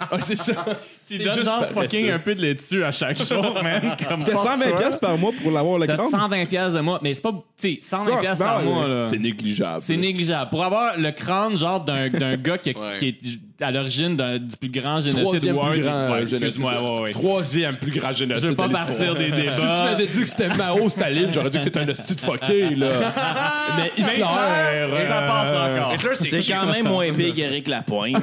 Ah, 0.00 0.20
c'est 0.20 0.36
ça. 0.36 0.64
Tu 1.10 1.18
donnes 1.24 1.44
genre 1.44 1.66
fucking 1.74 2.10
un 2.10 2.18
peu 2.18 2.34
de 2.34 2.40
laitue 2.42 2.84
à 2.84 2.92
chaque 2.92 3.18
jour, 3.18 3.58
man. 3.62 3.96
Comme 4.08 4.22
T'as 4.24 4.32
120 4.36 4.58
pense-toi. 4.58 4.76
piastres 4.78 5.00
par 5.00 5.18
mois 5.18 5.32
pour 5.42 5.50
l'avoir 5.50 5.78
le 5.78 5.86
T'as 5.86 5.94
crâne? 5.96 6.10
120 6.10 6.46
pièces 6.46 6.72
de 6.74 6.80
mois, 6.80 7.00
mais 7.02 7.14
c'est 7.14 7.20
pas, 7.22 7.32
tu 7.60 7.74
sais, 7.74 7.78
120 7.80 8.10
Ça, 8.14 8.20
pièces 8.20 8.32
c'est 8.38 8.44
par 8.44 8.62
mois, 8.62 8.86
là. 8.88 9.04
C'est 9.06 9.18
négligeable. 9.18 9.80
C'est 9.80 9.96
négligeable. 9.96 10.50
Pour 10.50 10.64
avoir 10.64 10.96
le 10.96 11.10
crâne, 11.10 11.56
genre, 11.56 11.84
d'un 11.84 12.08
d'un 12.08 12.36
gars 12.36 12.58
qui, 12.58 12.70
Ouais. 12.70 12.96
qui 12.98 13.08
est 13.08 13.16
à 13.62 13.70
l'origine 13.70 14.16
d'un- 14.16 14.38
du 14.38 14.56
plus 14.56 14.70
grand 14.70 15.00
génocide 15.00 15.22
Troisième 15.24 15.56
ou 15.58 15.62
un 15.62 15.70
plus 15.70 15.76
des- 15.78 15.82
grand 15.82 15.92
ouais, 15.92 16.12
euh, 16.12 16.16
génocide. 16.26 16.34
excuse-moi, 16.44 16.80
ouais, 16.96 17.00
ouais. 17.02 17.10
Troisième 17.10 17.76
plus 17.76 17.90
grand 17.90 18.12
génocide. 18.12 18.42
Je 18.44 18.48
veux 18.50 18.54
pas 18.56 18.68
de 18.68 18.72
l'histoire. 18.74 18.96
partir 18.96 19.14
des 19.16 19.30
débats. 19.30 19.50
Si 19.54 19.60
tu 19.60 19.66
m'avais 19.66 20.06
dit 20.06 20.20
que 20.20 20.26
c'était 20.28 20.48
Mao 20.48 20.88
Staline, 20.88 21.32
j'aurais 21.32 21.50
dit 21.50 21.58
que 21.58 21.64
t'étais 21.64 21.80
un 21.80 21.88
hostie 21.88 22.14
de 22.14 22.20
fucké, 22.20 22.74
là. 22.76 22.88
Mais 23.76 23.90
Hitler. 23.98 24.24
euh, 24.24 25.06
Ça 25.06 25.20
passe 25.28 25.78
encore. 25.78 25.94
Hitler, 25.94 26.10
C'est 26.14 26.52
quand 26.52 26.66
même 26.66 26.88
moins 26.88 27.12
pire 27.12 27.34
qu'Éric 27.34 27.68
Lapointe. 27.68 28.16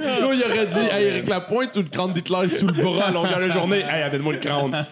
Là, 0.00 0.20
il 0.20 0.44
aurait 0.44 0.66
dit, 0.66 0.78
hey, 0.92 1.04
Eric 1.06 1.28
Lapointe 1.28 1.76
ou 1.76 1.82
le 1.82 1.88
crâne 1.88 2.12
d'Hitler 2.12 2.48
sous 2.48 2.66
le 2.66 2.72
bras 2.72 3.06
à 3.06 3.10
longueur 3.10 3.40
de 3.40 3.50
journée. 3.50 3.84
Hey, 3.88 4.02
amène-moi 4.02 4.34
le 4.34 4.38
crâne. 4.38 4.86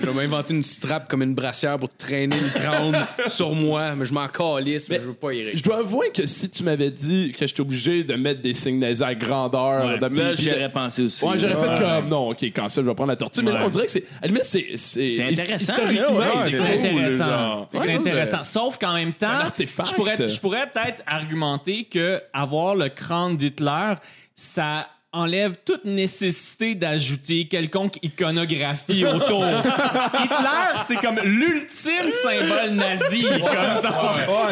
Je 0.00 0.06
vais 0.06 0.12
m'inventer 0.12 0.54
une 0.54 0.62
strap 0.62 1.08
comme 1.08 1.22
une 1.22 1.34
brassière 1.34 1.78
pour 1.78 1.88
traîner 1.96 2.36
le 2.36 2.60
crâne 2.60 3.06
sur 3.28 3.54
moi, 3.54 3.94
mais 3.96 4.04
je 4.06 4.12
m'en 4.12 4.28
calisse, 4.28 4.88
mais, 4.90 4.96
je 4.96 5.06
veux 5.06 5.12
pas 5.14 5.32
y 5.32 5.56
Je 5.56 5.62
dois 5.62 5.78
avouer 5.78 6.10
que 6.12 6.26
si 6.26 6.48
tu 6.50 6.62
m'avais 6.62 6.90
dit 6.90 7.32
que 7.38 7.46
j'étais 7.46 7.60
obligé 7.60 8.04
de 8.04 8.14
mettre 8.14 8.40
des 8.42 8.54
signes 8.54 8.78
nazis 8.78 9.02
à 9.02 9.14
grandeur, 9.14 9.86
Ouais. 9.86 9.98
de- 9.98 10.04
Là, 10.14 10.32
puis- 10.34 10.42
j'y 10.44 10.50
aurais 10.50 10.70
pensé 10.70 11.02
aussi. 11.02 11.24
Ouais, 11.24 11.38
j'aurais 11.38 11.54
fait 11.56 11.80
comme 11.82 12.08
non, 12.08 12.30
ok, 12.30 12.42
quand 12.54 12.68
ça, 12.68 12.82
je 12.82 12.86
vais 12.86 12.94
prendre 12.94 13.10
la 13.10 13.16
tortue. 13.16 13.42
Mais 13.42 13.52
là, 13.52 13.60
on 13.64 13.68
dirait 13.68 13.86
que 13.86 13.90
c'est. 13.92 14.04
À 14.20 14.22
la 14.22 14.26
limite, 14.28 14.44
c'est. 14.44 14.66
C'est 14.76 15.22
intéressant, 15.24 15.74
Historiquement, 15.74 16.20
c'est 16.36 16.50
cool, 16.52 16.66
intéressant. 16.66 17.68
C'est 17.72 17.92
intéressant. 17.94 18.42
Sauf 18.44 18.78
qu'en 18.78 18.94
même 18.94 19.12
temps, 19.12 19.26
artefact. 19.28 19.88
je 19.90 19.94
pourrais, 19.94 20.28
je 20.28 20.38
pourrais 20.40 20.53
peut-être 20.54 21.02
argumenter 21.06 21.84
que 21.84 22.22
avoir 22.32 22.74
le 22.74 22.88
crâne 22.88 23.36
d'Hitler, 23.36 23.94
ça 24.34 24.88
enlève 25.12 25.54
toute 25.64 25.84
nécessité 25.84 26.74
d'ajouter 26.74 27.46
quelconque 27.46 27.98
iconographie 28.02 29.04
autour. 29.06 29.44
Hitler, 30.24 30.80
c'est 30.88 30.96
comme 30.96 31.20
l'ultime 31.22 32.10
symbole 32.20 32.70
nazi. 32.70 33.22
Comme 33.22 33.80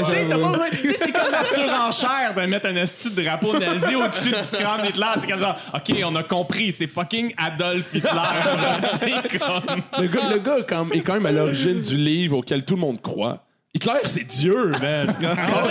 c'est 0.08 1.12
comme 1.12 1.32
la 1.32 1.44
surenchère 1.44 2.34
de 2.36 2.42
mettre 2.42 2.68
un 2.68 2.76
esti 2.76 3.10
de 3.10 3.22
drapeau 3.22 3.58
nazi 3.58 3.96
au-dessus 3.96 4.30
du 4.30 4.56
crâne 4.58 4.82
d'Hitler. 4.86 5.06
C'est 5.20 5.30
comme 5.30 5.40
genre, 5.40 5.56
OK, 5.74 5.92
on 6.04 6.14
a 6.14 6.22
compris, 6.22 6.72
c'est 6.72 6.86
fucking 6.86 7.34
Adolf 7.36 7.92
Hitler. 7.94 8.10
Comme... 9.40 9.82
Le 10.00 10.06
gars, 10.06 10.28
le 10.30 10.38
gars 10.38 10.58
est 10.58 10.66
quand 10.68 10.84
même- 10.84 10.98
est 10.98 11.02
quand 11.02 11.14
même 11.14 11.26
à 11.26 11.32
l'origine 11.32 11.80
du 11.80 11.96
livre 11.96 12.38
auquel 12.38 12.64
tout 12.64 12.74
le 12.74 12.80
monde 12.80 13.00
croit. 13.02 13.44
Hitler, 13.74 13.92
c'est 14.04 14.24
Dieu, 14.26 14.70
man. 14.82 15.14
Ah 15.22 15.64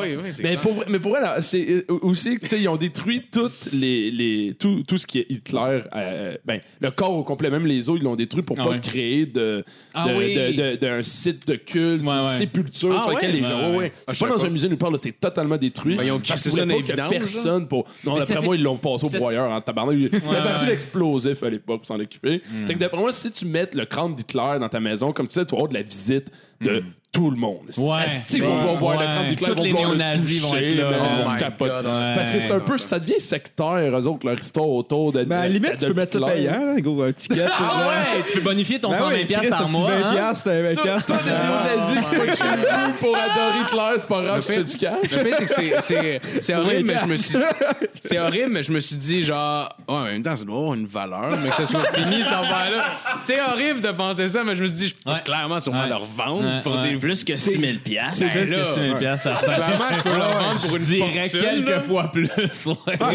oui, 0.00 0.16
oui, 0.16 0.30
c'est 0.32 0.42
Mais 0.42 0.50
clair. 0.56 0.60
pour, 0.60 0.84
mais 0.88 0.98
pour 0.98 1.18
elle, 1.18 1.42
c'est 1.42 1.68
euh, 1.70 1.84
aussi 2.00 2.36
que 2.36 2.40
tu 2.44 2.48
sais, 2.48 2.60
ils 2.62 2.66
ont 2.68 2.78
détruit 2.78 3.26
toutes 3.30 3.68
les, 3.74 4.10
les 4.10 4.54
tout, 4.58 4.84
tout 4.88 4.96
ce 4.96 5.06
qui 5.06 5.18
est 5.18 5.26
Hitler. 5.28 5.82
euh, 5.94 6.38
ben, 6.46 6.60
le 6.80 6.90
corps 6.90 7.12
au 7.12 7.22
complet, 7.22 7.50
même 7.50 7.66
les 7.66 7.90
os, 7.90 7.98
ils 8.00 8.04
l'ont 8.04 8.16
détruit 8.16 8.42
pour 8.42 8.56
Ah 8.58 8.64
pas 8.64 8.70
ouais. 8.70 8.80
créer 8.80 9.26
de, 9.26 9.62
Ah 9.92 10.08
de- 10.08 10.14
oui. 10.14 10.34
de- 10.34 10.70
de- 10.70 10.76
d'un 10.76 11.02
site 11.02 11.46
de 11.46 11.56
culte, 11.56 12.02
Ouais, 12.02 12.38
sépulture 12.38 12.96
Ah 12.98 13.02
sur 13.02 13.10
laquelle 13.12 13.34
ouais? 13.34 13.40
les 13.42 13.46
gens. 13.46 13.74
Ouais. 13.76 13.92
Ah, 13.94 14.00
C'est 14.14 14.18
pas 14.18 14.26
savais 14.28 14.38
dans 14.38 14.46
un 14.46 14.50
musée 14.50 14.68
nulle 14.70 14.78
part, 14.78 14.90
c'est 14.98 15.20
totalement 15.20 15.58
détruit. 15.58 15.96
Ben, 15.98 16.04
ils 16.04 16.12
ont 16.12 16.20
Parce 16.26 16.40
ça 16.48 16.64
pas 16.66 17.08
personne 17.10 17.68
pour. 17.68 17.84
Non, 18.02 18.14
Mais 18.14 18.20
d'après 18.20 18.40
moi, 18.42 18.56
ils 18.56 18.62
l'ont 18.62 18.78
passé 18.78 19.04
au 19.04 19.10
broyeur 19.10 19.50
en 19.50 19.60
tabarnak. 19.60 19.94
Il 19.94 20.04
il 20.04 20.36
a 20.36 20.40
passé 20.42 20.62
ouais. 20.64 20.70
l'explosif 20.70 21.42
à 21.42 21.50
l'époque 21.50 21.80
pour 21.80 21.86
s'en 21.86 22.00
occuper. 22.00 22.40
Fait 22.66 22.72
que 22.72 22.78
d'après 22.78 22.98
moi, 22.98 23.12
si 23.12 23.30
tu 23.30 23.44
mets 23.44 23.68
le 23.74 23.84
crâne 23.84 24.14
d'Hitler 24.14 24.58
dans 24.58 24.70
ta 24.70 24.80
maison, 24.80 25.12
comme 25.12 25.26
tu 25.26 25.34
sais, 25.34 25.44
tu 25.44 25.50
vas 25.50 25.58
avoir 25.58 25.68
de 25.68 25.74
la 25.74 25.82
visite 25.82 26.28
de 26.60 26.82
tout 27.12 27.28
le 27.28 27.36
monde. 27.36 27.62
Ouais. 27.76 28.06
Si 28.24 28.40
on 28.40 28.64
va 28.64 28.74
voir 28.74 29.00
le 29.00 29.04
Ouais. 29.04 29.28
d'Hitler, 29.30 29.48
Toutes 29.48 29.58
ils 29.58 29.64
les 29.64 29.72
vont 29.72 29.78
vouloir 29.78 29.92
le 29.94 29.98
néo-nazis 29.98 30.42
vont 30.42 30.50
toucher, 30.52 30.78
être 30.78 30.90
là. 30.90 30.96
Oh 31.26 31.30
capoter. 31.40 31.70
God, 31.72 31.86
ouais. 31.86 32.14
Parce 32.14 32.30
que 32.30 32.38
c'est 32.38 32.52
un 32.52 32.60
peu, 32.60 32.78
ça 32.78 32.98
devient 33.00 33.18
sectaire, 33.18 33.98
eux 33.98 34.06
autres, 34.06 34.24
leur 34.28 34.38
histoire 34.38 34.68
autour 34.68 35.10
de. 35.12 35.24
Ben, 35.24 35.38
à 35.38 35.40
la 35.40 35.48
limite, 35.48 35.76
tu 35.78 35.86
peux 35.86 35.92
mettre 35.92 36.20
ça 36.20 36.26
payant, 36.30 36.64
là, 36.72 36.80
go, 36.80 37.02
un 37.02 37.10
ticket. 37.12 37.46
pour- 37.46 37.66
Ah 37.68 37.88
ouais, 37.88 38.22
tu 38.28 38.32
peux 38.34 38.40
bonifier 38.44 38.78
ton 38.78 38.90
Ben 38.92 38.98
120 38.98 39.12
oui, 39.16 39.24
piastres 39.24 39.48
par 39.50 39.68
mois. 39.68 39.90
20 39.90 39.96
hein? 40.04 40.12
piastres, 40.12 40.48
un 40.50 40.62
20 40.62 40.82
piastres. 40.82 41.06
Toi, 41.06 41.16
des 41.24 41.30
néo-nazis, 41.30 41.98
c'est 42.10 42.16
pas 42.16 42.26
cru 42.26 42.92
pour 43.00 43.16
adorer 43.16 43.60
Hitler, 43.62 43.92
c'est 43.98 44.06
pas 44.08 44.22
grave, 44.22 44.46
tu 44.46 44.52
fais 44.52 44.62
du 44.64 44.76
cash. 44.76 45.10
Le 45.10 45.24
pire, 45.24 45.34
c'est 45.38 45.44
que 45.46 45.50
c'est- 45.50 45.80
c'est- 45.80 46.20
c'est 46.42 46.54
horrible, 46.54 46.84
mais 46.86 46.98
je 47.00 47.06
me 47.06 47.14
suis 47.14 47.38
c'est 48.02 48.18
horrible, 48.20 48.50
mais 48.50 48.62
je 48.62 48.70
me 48.70 48.78
suis 48.78 48.96
dit 48.96 49.24
genre 49.24 49.68
ouais, 49.88 49.94
en 49.96 50.04
même 50.04 50.22
temps 50.22 50.36
ça 50.36 50.44
doit 50.44 50.56
avoir 50.58 50.74
une 50.74 50.86
valeur, 50.86 51.30
mais 51.42 51.50
que 51.50 51.56
ça 51.56 51.66
soit 51.66 51.84
fini 51.92 52.22
cette 52.22 52.32
affaire-là. 52.32 52.84
C'est 53.20 53.40
horrible 53.42 53.80
de 53.80 53.90
penser 53.90 54.28
ça, 54.28 54.44
mais 54.44 54.54
je 54.54 54.62
me 54.62 54.66
suis 54.68 54.76
dit 54.76 54.88
je 54.88 54.94
peux 54.94 55.10
Ouais. 55.10 55.20
clairement 55.24 55.58
sûrement 55.58 55.82
Ouais. 55.82 55.88
leur 55.88 56.04
vendre 56.04 56.42
Ouais, 56.44 56.49
pour 56.62 56.74
ouais. 56.76 56.90
des 56.90 56.96
Plus 56.96 57.24
que 57.24 57.36
6 57.36 57.50
000 57.52 57.62
piastres. 57.84 58.24
C'est 58.32 58.44
là, 58.46 58.56
que 58.58 58.74
c'est 58.74 58.80
1000 58.80 58.94
piastres. 58.96 59.38
Clairement, 59.42 59.84
je 59.96 60.00
peux 60.02 60.16
leur 60.16 60.40
vendre 60.40 60.60
pour 60.60 60.76
une 60.76 60.82
dirais 60.82 61.28
fortune, 61.28 61.40
quelques 61.40 61.68
là. 61.68 61.80
fois 61.80 62.12
plus. 62.12 62.28
ouais. 62.66 62.74
Ah, 63.00 63.10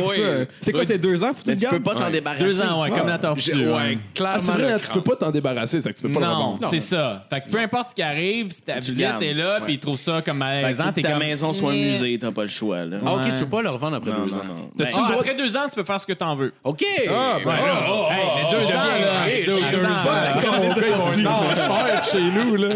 c'est 0.61 0.71
quoi, 0.71 0.85
c'est 0.85 0.97
deux 0.97 1.23
ans? 1.23 1.31
Tu 1.43 1.51
le 1.51 1.69
peux 1.69 1.79
pas 1.81 1.95
t'en 1.95 2.05
Ouais. 2.05 2.11
débarrasser. 2.11 2.43
Deux 2.43 2.61
ans, 2.61 2.81
ouais, 2.81 2.89
comme 2.91 3.07
la 3.07 3.17
tortue. 3.17 3.41
J'ai- 3.41 3.67
ouais. 3.67 3.97
clairement. 4.13 4.35
Ah, 4.37 4.39
c'est 4.39 4.51
vrai, 4.51 4.61
le 4.69 4.73
hein, 4.75 4.79
tu 4.83 4.89
peux 4.91 5.01
pas 5.01 5.15
t'en 5.15 5.31
débarrasser, 5.31 5.79
c'est 5.79 5.89
que 5.91 5.95
tu 5.95 6.01
peux 6.03 6.11
pas 6.11 6.19
le 6.19 6.25
Non, 6.25 6.35
revendre. 6.53 6.67
c'est 6.69 6.79
ça. 6.79 7.25
Fait 7.29 7.41
que 7.41 7.49
peu 7.49 7.59
importe 7.59 7.89
ce 7.89 7.95
qui 7.95 8.01
arrive, 8.01 8.51
si 8.51 8.61
ta 8.61 8.79
visite 8.79 9.21
est 9.21 9.33
là, 9.33 9.59
puis 9.63 9.73
ils 9.73 9.79
trouvent 9.79 9.99
ça 9.99 10.21
comme 10.23 10.37
malaisant, 10.37 10.91
t'es 10.93 11.01
comme... 11.01 11.19
maison 11.19 11.53
soit 11.53 11.71
un 11.71 11.75
Eh. 11.75 11.89
musée, 11.91 12.19
t'as 12.19 12.31
pas 12.31 12.43
le 12.43 12.49
choix. 12.49 12.85
Là. 12.85 12.97
Ah, 13.05 13.13
ok, 13.15 13.21
tu 13.33 13.39
peux 13.41 13.45
pas 13.49 13.61
le 13.61 13.69
revendre 13.69 13.95
après 13.97 14.11
Non, 14.11 14.25
deux 14.25 14.31
non, 14.31 14.37
ans. 14.37 14.43
non. 14.45 14.69
Ben, 14.75 14.87
Ah, 14.93 15.07
le 15.09 15.15
après 15.19 15.35
deux 15.35 15.55
ans, 15.57 15.61
tu 15.69 15.75
peux 15.75 15.83
faire 15.83 15.99
ce 16.01 16.05
que 16.07 16.13
t'en 16.13 16.35
veux. 16.35 16.53
Ok. 16.63 16.83
Ah, 17.09 17.37
ben, 17.43 17.51
ah, 17.57 18.11
Hey, 18.11 18.25
mais 18.35 18.51
deux 18.59 18.65
ans, 18.65 18.69
là. 18.73 19.27
Hey, 19.29 19.45
Deux 19.45 19.53
deux 19.53 19.85
ans, 19.85 19.93
là. 20.05 21.55
Cher 21.55 22.03
chez 22.03 22.21
nous, 22.21 22.55
là. 22.55 22.69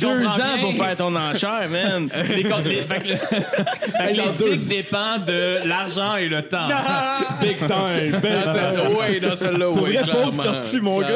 Deux 0.00 0.26
ans 0.26 0.58
pour 0.60 0.74
faire 0.74 0.96
ton 0.96 1.14
enchère, 1.16 1.68
man. 1.70 2.08
Les 2.28 2.42
les- 2.42 2.84
fait 2.84 3.00
que 3.02 3.08
le- 3.08 3.16
fait 3.16 4.12
que 4.12 4.16
dans 4.16 4.32
deux 4.32 4.50
l'éthique 4.52 4.68
dépend 4.68 5.18
de 5.18 5.66
l'argent 5.66 6.16
et 6.16 6.28
le 6.28 6.42
temps. 6.42 6.68
Big 7.40 7.58
time, 7.58 8.20
big 8.20 8.20
time. 8.22 8.94
Oui, 8.98 9.20
dans 9.20 9.34
celle-là, 9.34 9.66
Pour 9.66 9.82
oui. 9.82 9.96
vrai, 9.96 10.12
pauvre 10.12 10.42
tortue, 10.42 10.80
mon 10.80 10.98
gars. 11.00 11.08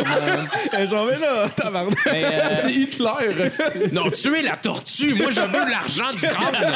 Eh, 0.79 0.87
J'en 0.87 1.05
vais 1.07 1.19
là, 1.19 1.49
tabarnak. 1.55 1.95
Euh, 2.07 2.41
C'est 2.63 2.73
Hitler. 2.73 3.91
Non, 3.93 4.11
tuez 4.11 4.43
la 4.43 4.57
tortue. 4.57 5.15
Moi, 5.15 5.31
je 5.31 5.41
veux 5.41 5.71
l'argent 5.71 6.13
du 6.13 6.27
crâne. 6.27 6.73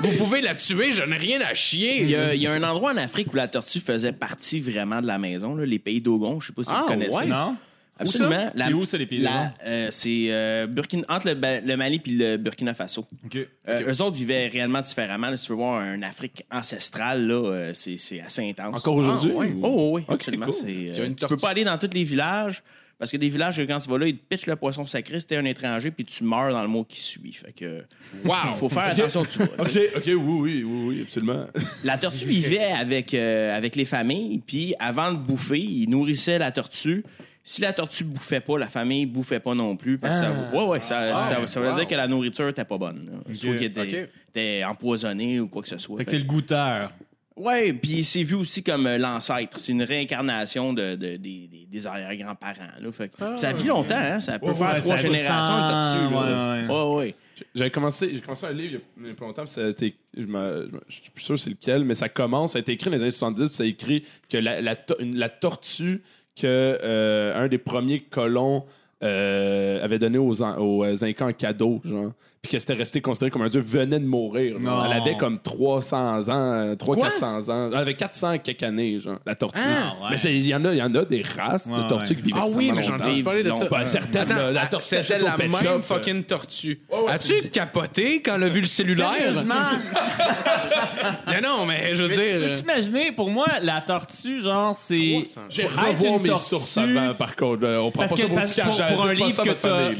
Vous 0.00 0.12
pouvez 0.12 0.40
la 0.40 0.54
tuer, 0.54 0.92
je 0.92 1.02
n'ai 1.02 1.16
rien 1.16 1.40
à 1.40 1.54
chier. 1.54 2.02
il 2.02 2.10
y, 2.10 2.16
a, 2.16 2.34
il 2.34 2.40
y 2.40 2.46
a 2.46 2.52
un 2.52 2.62
endroit 2.62 2.92
en 2.92 2.96
Afrique 2.96 3.32
où 3.32 3.36
la 3.36 3.48
tortue 3.48 3.80
faisait 3.80 4.12
partie 4.12 4.60
vraiment 4.60 5.00
de 5.02 5.06
la 5.06 5.18
maison, 5.18 5.54
là, 5.54 5.64
les 5.66 5.78
pays 5.78 6.00
d'Ogon. 6.00 6.40
Je 6.40 6.48
sais 6.48 6.52
pas 6.52 6.62
si 6.62 6.70
Ah, 6.72 6.80
vous 6.82 6.88
connaissez. 6.88 7.14
ouais. 7.16 7.26
Non? 7.26 7.56
Absolument. 7.98 8.50
C'est 8.56 8.72
où, 8.72 8.84
ça, 8.84 8.98
les 8.98 9.06
pays 9.06 9.20
la- 9.20 9.30
d'Ogon? 9.30 9.50
euh, 9.66 9.88
C'est 9.90 10.26
euh, 10.28 10.66
Burkina- 10.66 11.04
entre 11.08 11.28
le, 11.30 11.76
Mali 11.76 12.00
et 12.06 12.10
le 12.10 12.36
Burkina 12.36 12.74
Faso. 12.74 13.06
OK. 13.24 13.38
Euh, 13.68 13.92
Eux 13.92 14.02
autres 14.02 14.16
vivaient 14.16 14.48
réellement 14.48 14.80
différemment. 14.82 15.30
là. 15.30 15.36
si 15.36 15.46
tu 15.46 15.52
veux 15.52 15.56
voir 15.58 15.80
un 15.80 16.02
Afrique 16.02 16.44
ancestrale, 16.52 17.26
là, 17.26 17.34
euh, 17.52 17.70
c'est 17.74 17.96
c'est 17.98 18.20
assez 18.20 18.48
intense. 18.48 18.76
Encore 18.76 18.96
aujourd'hui? 18.96 19.32
Ah, 19.34 19.38
ouais. 19.38 19.48
ou- 19.50 19.60
Oh, 19.62 19.90
oui, 19.94 20.02
absolument. 20.08 20.46
cool. 20.46 20.54
C'est, 20.54 21.00
euh, 21.00 21.08
Tu 21.16 21.26
peux 21.26 21.36
pas 21.36 21.50
aller 21.50 21.64
dans 21.64 21.78
tous 21.78 21.90
les 21.94 22.04
villages. 22.04 22.62
Parce 22.98 23.10
que 23.12 23.18
des 23.18 23.28
villages, 23.28 23.60
quand 23.68 23.78
tu 23.78 23.90
vas 23.90 23.98
là, 23.98 24.06
ils 24.06 24.16
te 24.16 24.24
pitchent 24.26 24.46
le 24.46 24.56
poisson 24.56 24.86
sacré 24.86 25.18
t'es 25.20 25.36
un 25.36 25.44
étranger, 25.44 25.90
puis 25.90 26.06
tu 26.06 26.24
meurs 26.24 26.50
dans 26.50 26.62
le 26.62 26.68
mois 26.68 26.86
qui 26.88 26.98
suit. 26.98 27.30
Fait 27.34 27.52
que. 27.52 27.82
Wow. 28.24 28.54
faut 28.58 28.70
faire 28.70 28.86
attention 28.86 29.22
tu 29.26 29.32
sais. 29.32 29.42
Ok, 29.42 29.96
ok, 29.98 30.04
oui, 30.06 30.14
oui, 30.16 30.64
oui, 30.64 30.84
oui, 30.86 31.02
absolument. 31.02 31.44
La 31.84 31.98
tortue 31.98 32.24
vivait 32.24 32.72
avec, 32.72 33.12
euh, 33.12 33.54
avec 33.54 33.76
les 33.76 33.84
familles, 33.84 34.40
puis 34.46 34.74
avant 34.78 35.12
de 35.12 35.18
bouffer, 35.18 35.58
ils 35.60 35.90
nourrissaient 35.90 36.38
la 36.38 36.50
tortue. 36.52 37.04
Si 37.48 37.60
la 37.62 37.72
tortue 37.72 38.02
bouffait 38.02 38.40
pas, 38.40 38.58
la 38.58 38.66
famille 38.66 39.06
bouffait 39.06 39.38
pas 39.38 39.54
non 39.54 39.76
plus. 39.76 39.98
Parce 39.98 40.18
que 40.18 40.24
ça, 40.26 40.32
ouais, 40.52 40.64
ouais, 40.64 40.82
ça, 40.82 41.16
ça, 41.18 41.46
ça 41.46 41.60
veut 41.60 41.72
dire 41.76 41.86
que 41.86 41.94
la 41.94 42.08
nourriture 42.08 42.48
était 42.48 42.64
pas 42.64 42.76
bonne. 42.76 43.06
là. 43.28 43.34
Soit 43.34 43.54
qu'elle 43.54 43.62
était, 43.66 43.80
ok. 44.04 44.08
était 44.30 44.64
empoisonnée 44.64 45.38
ou 45.38 45.46
quoi 45.46 45.62
que 45.62 45.68
ce 45.68 45.78
soit. 45.78 45.98
Fait 45.98 46.04
que 46.06 46.10
c'est 46.10 46.18
le 46.18 46.24
goûteur. 46.24 46.90
Ouais, 47.36 47.72
puis 47.72 48.02
c'est 48.02 48.24
vu 48.24 48.34
aussi 48.34 48.64
comme 48.64 48.86
euh, 48.88 48.98
l'ancêtre. 48.98 49.60
C'est 49.60 49.70
une 49.72 49.82
réincarnation 49.82 50.72
de, 50.72 50.96
de- 50.96 51.16
des, 51.18 51.46
des- 51.46 51.66
des 51.70 51.86
arrière-grands-parents. 51.86 52.80
là. 52.80 52.92
Fait 52.92 53.10
que 53.10 53.36
Ça 53.36 53.52
vit 53.52 53.68
longtemps, 53.68 53.94
hein? 53.94 54.20
Ça 54.20 54.38
peut 54.40 54.46
Ouais, 54.46 54.54
faire 54.54 54.72
ouais, 54.74 54.80
trois 54.80 54.96
générations 54.96 55.54
de 55.54 55.60
tortue. 55.60 56.14
cent, 56.14 56.20
là. 56.22 56.62
ouais, 56.66 56.94
ouais, 56.94 56.98
ouais. 56.98 57.14
J'avais 57.54 57.70
commencé, 57.70 58.10
j'ai 58.14 58.20
commencé 58.22 58.46
un 58.46 58.52
livre 58.52 58.80
il 58.98 59.06
y 59.06 59.10
a- 59.10 59.14
pas 59.14 59.24
longtemps, 59.26 59.44
puis 59.44 59.52
ça 59.52 59.66
a 59.66 59.68
été, 59.68 59.94
je, 60.16 60.24
me- 60.24 60.68
je 60.70 60.74
me- 60.76 60.80
je 60.88 60.94
suis 60.94 61.10
plus 61.10 61.22
sûr 61.24 61.38
c'est 61.38 61.50
lequel, 61.50 61.84
mais 61.84 61.94
ça 61.94 62.08
commence, 62.08 62.52
ça 62.52 62.58
a 62.58 62.60
été 62.60 62.72
écrit 62.72 62.86
dans 62.90 62.96
les 62.96 63.02
années 63.02 63.10
70, 63.12 63.48
puis 63.50 63.56
ça 63.56 63.62
a 63.62 63.66
écrit 63.66 64.04
que 64.30 64.38
la, 64.38 64.60
la, 64.62 64.74
to- 64.74 64.98
une- 64.98 65.16
la 65.16 65.28
tortue 65.28 66.02
que 66.36 66.78
euh, 66.82 67.34
un 67.34 67.48
des 67.48 67.58
premiers 67.58 68.00
colons 68.00 68.64
euh, 69.02 69.82
avait 69.82 69.98
donné 69.98 70.18
aux, 70.18 70.42
aux 70.42 71.04
Incas 71.04 71.32
cadeau, 71.32 71.80
genre, 71.84 72.12
puis 72.46 72.52
que 72.56 72.58
c'était 72.58 72.74
resté 72.74 73.00
considéré 73.00 73.30
comme 73.30 73.42
un 73.42 73.48
dieu, 73.48 73.60
venait 73.60 73.98
de 73.98 74.06
mourir. 74.06 74.58
Non. 74.60 74.84
Elle 74.84 74.92
avait 75.02 75.16
comme 75.16 75.38
300 75.40 76.28
ans, 76.28 76.74
300-400 76.74 77.50
ans. 77.50 77.68
Elle 77.72 77.78
avait 77.78 77.94
400 77.94 78.38
quelques 78.38 78.62
années, 78.62 79.00
genre, 79.00 79.18
la 79.26 79.34
tortue. 79.34 79.60
Ah, 79.62 79.94
ouais. 80.02 80.08
Mais 80.24 80.30
il 80.32 80.46
y, 80.46 80.54
en 80.54 80.64
a- 80.64 80.74
y 80.74 80.82
en 80.82 80.94
a 80.94 81.04
des 81.04 81.22
races 81.22 81.68
de 81.68 81.88
tortues 81.88 82.10
ouais. 82.10 82.16
qui 82.16 82.22
vivent 82.22 82.34
Ah 82.38 82.44
oui, 82.54 82.72
mais 82.74 82.82
j'en 82.82 82.96
ai 82.98 83.22
parler 83.22 83.42
de 83.42 83.54
ça. 83.54 83.68
Ben, 83.68 83.84
certaines, 83.84 84.22
Attends, 84.22 84.50
la 84.50 84.62
ah, 84.62 84.66
tortue 84.68 84.86
c'était 84.88 85.18
la 85.18 85.36
même 85.36 85.54
shop, 85.56 85.82
fucking 85.82 86.24
tortue. 86.24 86.80
Ouais, 86.90 86.98
ouais, 87.02 87.12
As-tu 87.12 87.48
capoté 87.50 88.22
quand 88.22 88.36
elle 88.36 88.44
a 88.44 88.48
vu 88.48 88.60
le 88.60 88.66
cellulaire? 88.66 89.12
Sérieusement? 89.12 89.54
Mais 91.26 91.40
non, 91.40 91.66
mais 91.66 91.94
je 91.94 92.02
veux 92.02 92.08
Mais 92.08 92.16
tu 92.16 92.22
peux 92.22 92.46
dire... 92.48 92.56
t'imaginer, 92.56 93.12
pour 93.12 93.30
moi, 93.30 93.46
la 93.62 93.80
tortue, 93.80 94.40
genre, 94.40 94.76
c'est. 94.86 95.24
J'ai 95.48 95.66
revoir 95.66 96.18
mes 96.20 96.28
tortue- 96.30 96.48
sources 96.48 96.78
avant, 96.78 97.14
par 97.14 97.36
contre. 97.36 97.64
Euh, 97.64 97.78
on 97.78 97.90
prend 97.90 98.06
pas 98.06 98.46
ça 98.46 98.64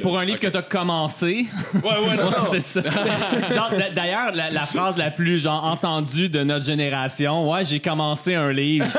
pour 0.02 0.18
un 0.18 0.24
livre 0.24 0.40
que 0.40 0.48
t'as 0.48 0.62
commencé, 0.62 1.46
Ouais, 1.74 1.80
ouais, 1.82 2.16
non, 2.16 2.30
c'est 2.52 2.60
ça. 2.60 2.80
genre, 3.54 3.70
d'ailleurs, 3.94 4.32
la, 4.34 4.50
la 4.50 4.60
phrase 4.66 4.96
la 4.96 5.10
plus 5.10 5.42
genre 5.42 5.64
entendue 5.64 6.28
de 6.28 6.42
notre 6.42 6.64
génération, 6.64 7.50
ouais, 7.50 7.64
j'ai 7.64 7.80
commencé 7.80 8.34
un 8.34 8.52
livre. 8.52 8.86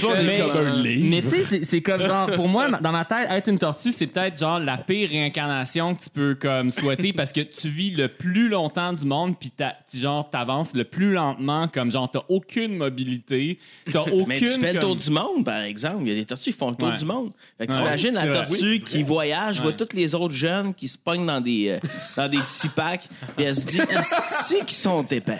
Toi, 0.00 0.12
on 0.14 0.20
est 0.20 0.24
Mais- 0.24 0.38
comme 0.40 0.56
un 0.66 0.82
livre. 0.82 1.06
Mais 1.08 1.22
tu 1.22 1.44
sais, 1.44 1.64
c'est- 1.64 1.80
comme 1.80 2.02
genre, 2.02 2.30
pour 2.32 2.46
moi, 2.46 2.68
dans 2.80 2.92
ma 2.92 3.04
tête, 3.04 3.26
être 3.30 3.48
une 3.48 3.58
tortue, 3.58 3.90
c'est 3.90 4.06
peut-être 4.06 4.38
genre 4.38 4.60
la 4.60 4.76
pire 4.76 5.08
réincarnation 5.10 5.94
que 5.94 6.04
tu 6.04 6.10
peux 6.10 6.34
comme 6.40 6.70
souhaiter 6.70 7.12
parce 7.12 7.32
que 7.32 7.40
tu 7.40 7.68
vis 7.68 7.90
le 7.90 8.08
plus 8.08 8.48
longtemps 8.48 8.92
du 8.92 9.04
monde, 9.06 9.34
puis 9.38 9.50
genre 9.94 10.28
t'avances 10.30 10.74
le 10.74 10.84
plus 10.84 11.12
lentement, 11.14 11.68
comme 11.68 11.90
genre 11.90 12.08
t'as 12.10 12.20
aucune 12.28 12.76
mobilité, 12.76 13.58
t'as 13.90 14.02
aucune. 14.02 14.26
Mais 14.28 14.38
tu 14.38 14.46
fais 14.46 14.74
le 14.74 14.78
tour 14.78 14.94
du 14.94 15.10
monde, 15.10 15.44
par 15.44 15.62
exemple. 15.62 15.96
Il 16.02 16.08
y 16.08 16.12
a 16.12 16.14
des 16.14 16.26
tortues 16.26 16.52
qui 16.52 16.58
font 16.58 16.70
le 16.70 16.76
tour 16.76 16.88
Ouais. 16.90 16.96
du 16.96 17.04
monde. 17.04 17.30
Fait 17.56 17.66
que 17.66 17.72
Ouais. 17.72 17.78
t'imagines 17.78 18.14
la 18.14 18.26
tortue 18.26 18.56
Oui, 18.62 18.80
qui 18.86 19.02
voyage, 19.02 19.60
voit 19.60 19.72
tous 19.72 19.96
les 19.96 20.14
autres 20.14 20.17
jeunes 20.30 20.74
qui 20.74 20.88
se 20.88 20.98
pognent 20.98 21.26
dans 21.26 21.40
des, 21.40 21.68
euh, 21.82 21.88
dans 22.16 22.28
des 22.28 22.42
six 22.42 22.68
packs, 22.68 23.08
puis 23.36 23.46
elle 23.46 23.54
se 23.54 23.64
dit, 23.64 23.78
est-ce 23.80 24.54
qu'ils 24.64 24.70
sont 24.76 25.02
épais? 25.04 25.38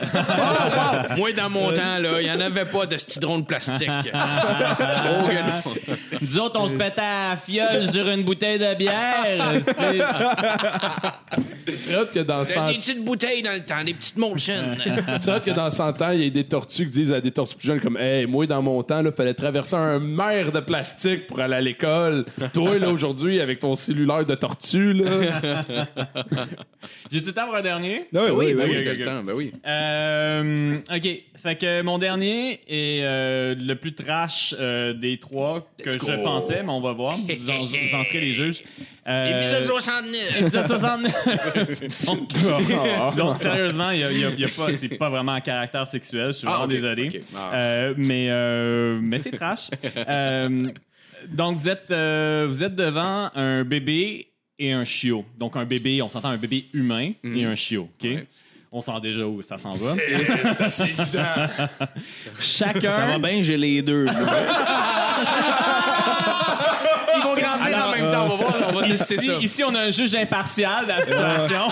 Moi, 1.16 1.32
dans 1.32 1.50
mon 1.50 1.72
temps, 1.72 1.98
là, 1.98 2.20
il 2.20 2.24
n'y 2.24 2.30
en 2.30 2.40
avait 2.40 2.64
pas 2.64 2.86
de 2.86 2.96
cidron 2.96 3.38
de 3.40 3.44
plastique. 3.44 3.88
oh, 3.88 4.08
que 5.28 5.32
non. 5.34 5.62
Nous 6.20 6.38
autres, 6.38 6.60
on 6.60 6.68
se 6.68 6.74
pétait 6.74 7.00
à 7.00 7.30
la 7.30 7.36
fiole 7.36 7.90
sur 7.92 8.08
une 8.08 8.22
bouteille 8.24 8.58
de 8.58 8.74
bière. 8.76 9.60
c'est- 11.76 11.94
hot 11.96 12.06
que 12.12 12.20
dans 12.20 12.44
100 12.44 12.68
Des 12.68 12.74
petites 12.74 13.04
bouteilles 13.04 13.42
dans 13.42 13.52
le 13.52 13.64
temps, 13.64 13.82
des 13.84 13.94
petites 13.94 14.16
Molson. 14.16 14.76
C'est 15.20 15.30
vrai 15.30 15.40
que 15.40 15.50
dans 15.50 15.70
100 15.70 16.00
ans, 16.02 16.10
il 16.10 16.24
y 16.24 16.26
a 16.26 16.30
des 16.30 16.44
tortues 16.44 16.84
qui 16.86 16.90
disent 16.92 17.12
à 17.12 17.20
des 17.20 17.30
tortues 17.30 17.56
plus 17.56 17.66
jeunes 17.68 17.80
comme 17.80 17.96
Hey, 17.96 18.26
moi, 18.26 18.46
dans 18.46 18.62
mon 18.62 18.82
temps, 18.82 19.02
il 19.04 19.12
fallait 19.12 19.34
traverser 19.34 19.76
un 19.76 19.98
mer 19.98 20.52
de 20.52 20.60
plastique 20.60 21.26
pour 21.26 21.40
aller 21.40 21.54
à 21.56 21.60
l'école. 21.60 22.24
Toi, 22.52 22.78
là, 22.78 22.88
aujourd'hui, 22.90 23.40
avec 23.40 23.58
ton 23.60 23.74
cellulaire 23.74 24.24
de 24.24 24.34
tortue, 24.34 24.57
là? 24.94 25.64
J'ai 27.10 27.20
du 27.20 27.32
temps 27.32 27.46
pour 27.46 27.56
un 27.56 27.62
dernier? 27.62 28.06
Ah 28.14 28.20
oui, 28.24 28.30
oui, 28.30 28.54
ben 28.54 28.68
oui. 28.68 28.76
oui, 28.78 28.88
ok. 28.90 28.98
le 28.98 29.04
temps, 29.04 29.22
ben 29.22 29.32
oui. 29.34 29.52
Euh, 29.66 30.78
ok, 30.94 31.08
fait 31.36 31.56
que 31.56 31.82
mon 31.82 31.98
dernier 31.98 32.60
est 32.68 33.02
euh, 33.04 33.54
le 33.58 33.74
plus 33.74 33.94
trash 33.94 34.54
euh, 34.58 34.92
des 34.92 35.18
trois 35.18 35.66
que 35.82 35.90
je 35.90 35.98
pensais, 36.22 36.62
mais 36.62 36.70
on 36.70 36.80
va 36.80 36.92
voir. 36.92 37.16
Vous 37.38 37.50
en, 37.50 37.64
vous 37.64 37.94
en 37.94 38.04
serez 38.04 38.20
les 38.20 38.32
juges. 38.32 38.62
Épisode 39.06 39.64
69. 39.64 40.40
épisode 40.40 40.66
69. 40.66 42.06
donc, 42.06 43.16
donc, 43.16 43.38
sérieusement, 43.38 43.90
il 43.90 44.00
y 44.00 44.04
a, 44.04 44.12
y 44.12 44.24
a- 44.24 44.30
il 44.30 44.40
y 44.40 44.44
a 44.44 44.48
pas, 44.48 44.66
c'est 44.78 44.88
pas 44.98 45.08
vraiment 45.08 45.32
un 45.32 45.40
caractère 45.40 45.86
sexuel. 45.90 46.28
Je 46.28 46.32
suis 46.38 46.46
vraiment 46.46 46.64
Ah, 46.64 46.66
désolé. 46.66 47.20
Ah. 47.34 47.50
Euh, 47.54 47.94
mais 47.96 48.26
euh, 48.30 48.98
mais 49.02 49.18
c'est 49.18 49.30
trash. 49.30 49.68
Euh, 49.96 50.68
donc 51.28 51.56
vous 51.58 51.68
êtes 51.68 51.90
euh, 51.90 52.46
vous 52.48 52.62
êtes 52.62 52.74
devant 52.74 53.30
un 53.34 53.64
bébé 53.64 54.28
et 54.58 54.72
un 54.72 54.84
chiot. 54.84 55.24
Donc 55.38 55.56
un 55.56 55.64
bébé, 55.64 56.02
on 56.02 56.08
s'entend 56.08 56.28
un 56.30 56.36
bébé 56.36 56.64
humain 56.72 57.12
et 57.24 57.44
un 57.44 57.54
chiot. 57.54 57.88
Ok? 57.98 58.04
Ouais. 58.04 58.26
On 58.70 58.82
sent 58.82 59.00
déjà 59.02 59.26
où 59.26 59.40
ça 59.40 59.56
s'en 59.56 59.74
va. 59.74 59.94
Chacun. 62.38 62.90
Ça 62.90 63.06
va 63.06 63.18
bien, 63.18 63.40
j'ai 63.40 63.56
les 63.56 63.80
deux. 63.80 64.04
Ils 67.16 67.22
vont 67.22 67.34
grandir 67.34 67.86
en 67.86 67.90
même 67.92 68.10
temps, 68.12 68.24
on 68.26 68.28
va 68.28 68.36
voir, 68.36 68.67
Ici, 68.94 69.16
ça. 69.16 69.32
ici, 69.40 69.64
on 69.64 69.74
a 69.74 69.80
un 69.80 69.90
juge 69.90 70.14
impartial 70.14 70.84
de 70.84 70.88
la 70.88 71.02
situation. 71.02 71.66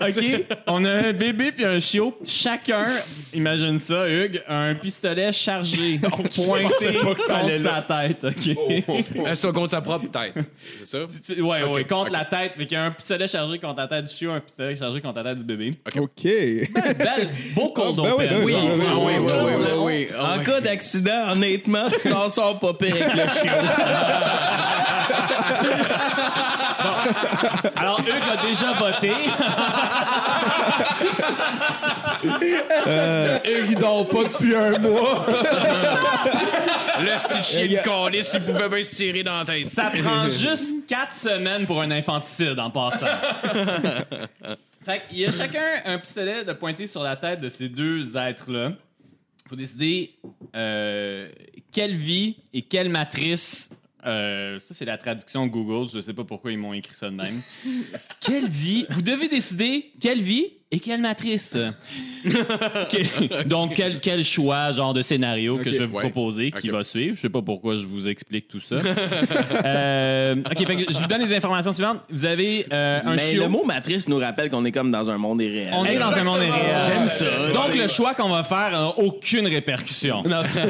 OK? 0.00 0.44
On 0.66 0.84
a 0.84 0.90
un 0.90 1.12
bébé 1.12 1.52
puis 1.52 1.64
un 1.64 1.78
chiot. 1.80 2.18
Chacun, 2.26 2.86
imagine 3.32 3.78
ça, 3.78 4.08
Hugues, 4.08 4.42
a 4.48 4.54
un 4.56 4.74
pistolet 4.74 5.32
chargé, 5.32 5.98
pointé 6.34 6.92
pas 7.02 7.14
que 7.14 7.22
ça 7.22 7.36
allait 7.38 7.58
contre 7.60 7.74
sa 7.74 7.82
tête. 7.82 8.24
OK? 8.24 8.48
Euh, 9.26 9.34
Ça 9.34 9.52
contre 9.52 9.70
sa 9.70 9.80
propre 9.80 10.06
tête. 10.10 10.34
C'est 10.80 10.86
ça? 10.86 10.98
Tu- 11.26 11.40
Ouais, 11.42 11.62
Ok, 11.62 11.74
ouais, 11.74 11.84
contre 11.84 12.10
la 12.12 12.24
tête. 12.24 12.52
Fait 12.56 12.66
qu'il 12.66 12.76
y 12.76 12.80
a 12.80 12.84
un 12.84 12.90
pistolet 12.90 13.26
chargé 13.28 13.58
contre 13.58 13.76
la 13.80 13.88
tête 13.88 14.04
du 14.06 14.14
chiot, 14.14 14.30
un 14.32 14.40
pistolet 14.40 14.76
chargé 14.76 15.00
contre 15.00 15.16
la 15.22 15.30
tête 15.30 15.38
du 15.38 15.44
bébé. 15.44 15.74
OK. 15.96 16.22
Belle, 16.22 17.28
beau 17.54 17.68
cold 17.70 17.96
ben 17.96 18.02
oui, 18.16 18.22
open. 18.24 18.28
ben 18.28 18.44
oui, 18.44 18.52
ben 18.54 18.76
oui, 18.76 18.84
Ah 18.88 18.94
oui, 18.96 19.14
oui, 19.18 19.26
oui, 19.26 19.32
là, 19.64 19.76
oui, 19.78 19.84
oui. 19.84 20.08
En 20.18 20.24
Ah, 20.24 20.38
cas 20.44 20.60
d'accident, 20.60 21.32
honnêtement, 21.32 21.88
tu 21.90 22.08
t'en 22.08 22.28
sors 22.28 22.58
pas 22.58 22.74
pire 22.74 22.94
avec 22.94 23.14
le 23.14 23.24
chien. 25.60 25.76
Alors, 27.76 28.00
Hugues 28.00 28.30
a 28.30 28.46
déjà 28.46 28.72
voté. 28.72 29.12
Hugues, 33.44 33.70
il 33.70 33.76
dort 33.76 34.08
pas 34.08 34.24
depuis 34.24 34.54
un 34.54 34.78
mois. 34.78 35.26
Le 37.00 37.28
petit 37.28 37.42
chien 37.42 37.66
de 37.66 37.82
calice, 37.82 38.32
il 38.34 38.40
pouvait 38.42 38.68
bien 38.68 38.82
se 38.82 38.94
tirer 38.94 39.22
dans 39.22 39.38
la 39.38 39.44
tête. 39.44 39.68
Ça 39.68 39.90
prend 39.90 40.28
juste 40.28 40.86
quatre 40.86 41.14
semaines 41.14 41.66
pour 41.66 41.80
un 41.80 41.90
infanticide 41.90 42.58
en 42.58 42.70
passant. 42.70 43.06
fait 44.84 45.02
qu'il 45.08 45.18
y 45.18 45.26
a 45.26 45.32
chacun 45.32 45.82
un 45.84 45.98
pistolet 45.98 46.44
de 46.44 46.52
pointer 46.52 46.86
sur 46.86 47.02
la 47.02 47.16
tête 47.16 47.40
de 47.40 47.48
ces 47.48 47.68
deux 47.68 48.16
êtres-là 48.16 48.72
pour 49.46 49.56
décider 49.56 50.14
euh, 50.54 51.28
quelle 51.72 51.96
vie 51.96 52.36
et 52.52 52.62
quelle 52.62 52.88
matrice. 52.88 53.70
Euh, 54.06 54.60
ça, 54.60 54.74
c'est 54.74 54.84
la 54.84 54.98
traduction 54.98 55.46
Google. 55.46 55.90
Je 55.92 56.00
sais 56.00 56.14
pas 56.14 56.24
pourquoi 56.24 56.52
ils 56.52 56.58
m'ont 56.58 56.74
écrit 56.74 56.94
ça 56.94 57.10
de 57.10 57.16
même. 57.16 57.40
quelle 58.20 58.48
vie? 58.48 58.86
Vous 58.90 59.02
devez 59.02 59.28
décider 59.28 59.92
quelle 60.00 60.20
vie? 60.20 60.52
Et 60.70 60.80
quelle 60.80 61.00
matrice? 61.00 61.56
Donc, 63.46 63.74
quel, 63.74 64.00
quel 64.00 64.24
choix, 64.24 64.72
genre 64.72 64.92
de 64.94 65.02
scénario 65.02 65.58
que 65.58 65.70
je 65.70 65.78
vais 65.78 65.86
vous 65.86 65.96
ouais. 65.96 66.02
proposer 66.02 66.50
qui 66.50 66.68
va 66.70 66.82
suivre? 66.82 67.16
Je 67.16 67.22
sais 67.22 67.28
pas 67.28 67.42
pourquoi 67.42 67.76
je 67.76 67.86
vous 67.86 68.08
explique 68.08 68.48
tout 68.48 68.60
ça. 68.60 68.76
Euh, 69.64 70.34
OK, 70.36 70.66
fait 70.66 70.76
que 70.76 70.92
je 70.92 70.98
vous 70.98 71.06
donne 71.06 71.22
les 71.24 71.34
informations 71.34 71.72
suivantes. 71.72 72.02
Vous 72.10 72.24
avez 72.24 72.66
euh, 72.72 73.00
un 73.04 73.14
Mais 73.14 73.30
chiot. 73.32 73.42
le 73.42 73.48
mot 73.48 73.64
matrice 73.64 74.08
nous 74.08 74.18
rappelle 74.18 74.50
qu'on 74.50 74.64
est 74.64 74.72
comme 74.72 74.90
dans 74.90 75.10
un 75.10 75.16
monde 75.16 75.40
irréel. 75.40 75.72
On 75.74 75.84
est 75.84 75.98
dans 75.98 76.12
un 76.12 76.22
monde 76.24 76.38
réel. 76.40 76.52
J'aime 76.86 77.06
ça. 77.06 77.52
Donc, 77.52 77.74
le 77.74 77.88
choix 77.88 78.14
qu'on 78.14 78.28
va 78.28 78.42
faire 78.44 78.70
n'a 78.70 78.88
aucune 78.98 79.46
répercussion. 79.46 80.22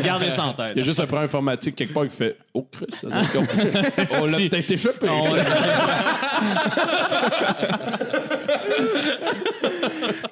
Gardez 0.04 0.30
ça 0.30 0.44
en 0.44 0.52
tête. 0.52 0.72
Il 0.74 0.78
y 0.78 0.82
a 0.82 0.84
juste 0.84 1.00
un 1.00 1.06
programme 1.06 1.26
informatique 1.26 1.74
quelque 1.76 1.92
part 1.92 2.04
qui 2.08 2.16
fait 2.16 2.36
Oh, 2.52 2.66
Chris, 2.70 2.86
ça 2.92 3.08
On 4.20 4.26
l'a 4.26 4.36
peut-être 4.38 4.70
échappé. 4.70 5.08
On- 5.08 5.24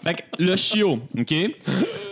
fait 0.05 0.15
que 0.15 0.23
le 0.39 0.57
chiot, 0.57 1.01
OK? 1.19 1.35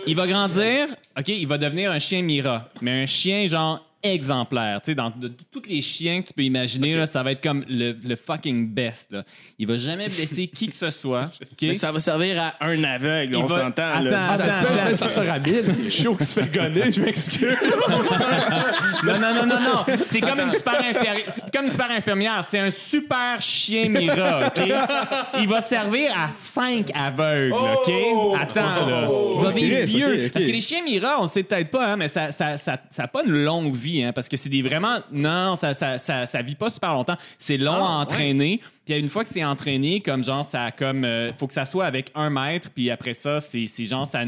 Il 0.07 0.17
va 0.17 0.27
grandir, 0.27 0.89
OK? 1.19 1.29
Il 1.29 1.47
va 1.47 1.59
devenir 1.59 1.91
un 1.91 1.99
chien 1.99 2.23
Mira, 2.23 2.69
mais 2.81 3.03
un 3.03 3.07
chien 3.07 3.47
genre 3.49 3.85
exemplaire. 4.03 4.81
Tu 4.83 4.91
sais, 4.93 4.95
dans 4.95 5.11
de, 5.11 5.29
de- 5.29 5.35
tous 5.51 5.63
les 5.69 5.81
chiens 5.83 6.23
que 6.23 6.29
tu 6.29 6.35
peux 6.35 6.43
imaginer, 6.43 6.97
là, 6.97 7.07
ça 7.07 7.23
va 7.23 7.33
être 7.33 7.43
comme 7.43 7.65
le, 7.69 7.93
le 8.03 8.17
fucking 8.17 8.69
best. 8.69 9.13
Là. 9.13 9.25
Il 9.59 9.67
va 9.67 9.77
jamais 9.79 10.09
blesser 10.09 10.47
qui 10.49 10.69
que 10.69 10.75
ce 10.75 10.91
soit. 10.91 11.31
Mais 11.63 11.75
ça 11.75 11.93
va 11.93 12.01
servir 12.01 12.41
à 12.43 12.55
un 12.67 12.83
aveugle, 12.85 13.37
on 13.37 13.47
va- 13.47 13.63
s'entend. 13.63 13.83
Attends, 13.93 14.01
là. 14.05 14.29
attends, 14.31 14.45
Ça, 14.45 14.57
attends. 14.59 14.87
peut- 14.89 14.95
ça 14.95 15.09
sert 15.09 15.33
à 15.33 15.39
mille, 15.39 15.65
c'est 15.69 15.91
chaud 15.91 16.15
qui 16.17 16.25
se 16.25 16.41
fait 16.41 16.53
gonner, 16.53 16.91
je 16.93 17.01
m'excuse. 17.01 17.57
Non, 19.03 19.15
non, 19.19 19.35
non, 19.35 19.47
non, 19.47 19.61
non. 19.61 19.97
C'est 20.07 20.21
comme 20.21 20.41
une 20.41 20.51
super 20.53 20.79
infirmière. 20.83 21.25
C'est 21.35 21.51
comme 21.55 21.65
une 21.67 21.71
super 21.71 21.91
infirmière. 21.91 22.47
C'est 22.51 22.59
un 22.59 22.71
super 22.71 23.41
chien 23.41 23.89
Mira, 23.89 24.47
OK? 24.49 24.63
Il 25.41 25.49
va 25.49 25.63
servir 25.63 26.13
à 26.15 26.29
cinq 26.39 26.91
aveugles, 26.95 27.53
OK? 27.55 27.93
Attends, 28.39 28.87
là. 28.87 29.09
Il 29.37 29.41
va 29.43 29.51
vivre 29.53 29.79
Ok, 29.81 29.85
vieux. 29.87 30.31
Parce 30.33 30.45
que 30.45 30.51
les 30.51 30.61
chiens 30.61 30.83
Mira, 30.85 31.23
on 31.23 31.27
sait 31.27 31.43
peut-être 31.43 31.71
pas, 31.71 31.93
hein, 31.93 31.97
mais 31.97 32.09
ça 32.09 32.31
ça, 32.33 32.59
ça, 32.59 32.79
ça 32.91 33.05
a 33.05 33.09
pas 33.09 33.23
une 33.25 33.43
longue 33.45 33.75
vie, 33.75 33.90
hein, 34.03 34.13
parce 34.13 34.29
que 34.29 34.37
c'est 34.37 34.49
des 34.49 34.63
vraiment... 34.63 34.99
Non, 35.13 35.57
ça, 35.57 35.75
ça, 35.75 35.99
ça, 35.99 36.27
ça 36.27 36.43
vit 36.43 36.55
pas 36.55 36.71
super 36.71 36.95
longtemps. 36.95 37.17
C'est 37.39 37.57
long 37.57 37.85
à 37.85 38.01
entraîner. 38.03 38.61
Puis 38.87 38.97
une 38.97 39.09
fois 39.09 39.25
que 39.25 39.31
c'est 39.31 39.45
entraîné, 39.45 40.01
comme 40.01 40.23
genre, 40.25 40.45
ça 40.45 40.71
comme... 40.71 41.05
euh, 41.05 41.33
faut 41.35 41.47
que 41.47 41.55
ça 41.55 41.67
soit 41.67 41.87
avec 41.87 42.11
un 42.15 42.31
mètre, 42.31 42.71
puis 42.71 42.91
après 42.91 43.15
ça, 43.15 43.41
c'est 43.41 43.67
genre, 43.85 44.07
ça... 44.07 44.23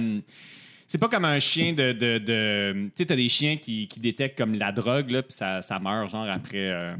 c'est 0.86 0.98
pas 0.98 1.08
comme 1.08 1.24
un 1.24 1.38
chien 1.40 1.72
de. 1.72 1.92
de, 1.92 2.18
de- 2.18 2.72
tu 2.88 2.92
sais, 2.96 3.06
t'as 3.06 3.16
des 3.16 3.28
chiens 3.28 3.56
qui, 3.56 3.88
qui 3.88 4.00
détectent 4.00 4.36
comme 4.38 4.54
la 4.54 4.72
drogue, 4.72 5.10
là, 5.10 5.22
puis 5.22 5.32
ça, 5.32 5.62
ça 5.62 5.78
meurt, 5.78 6.10
genre, 6.10 6.28
après. 6.28 6.70
euh, 6.70 6.94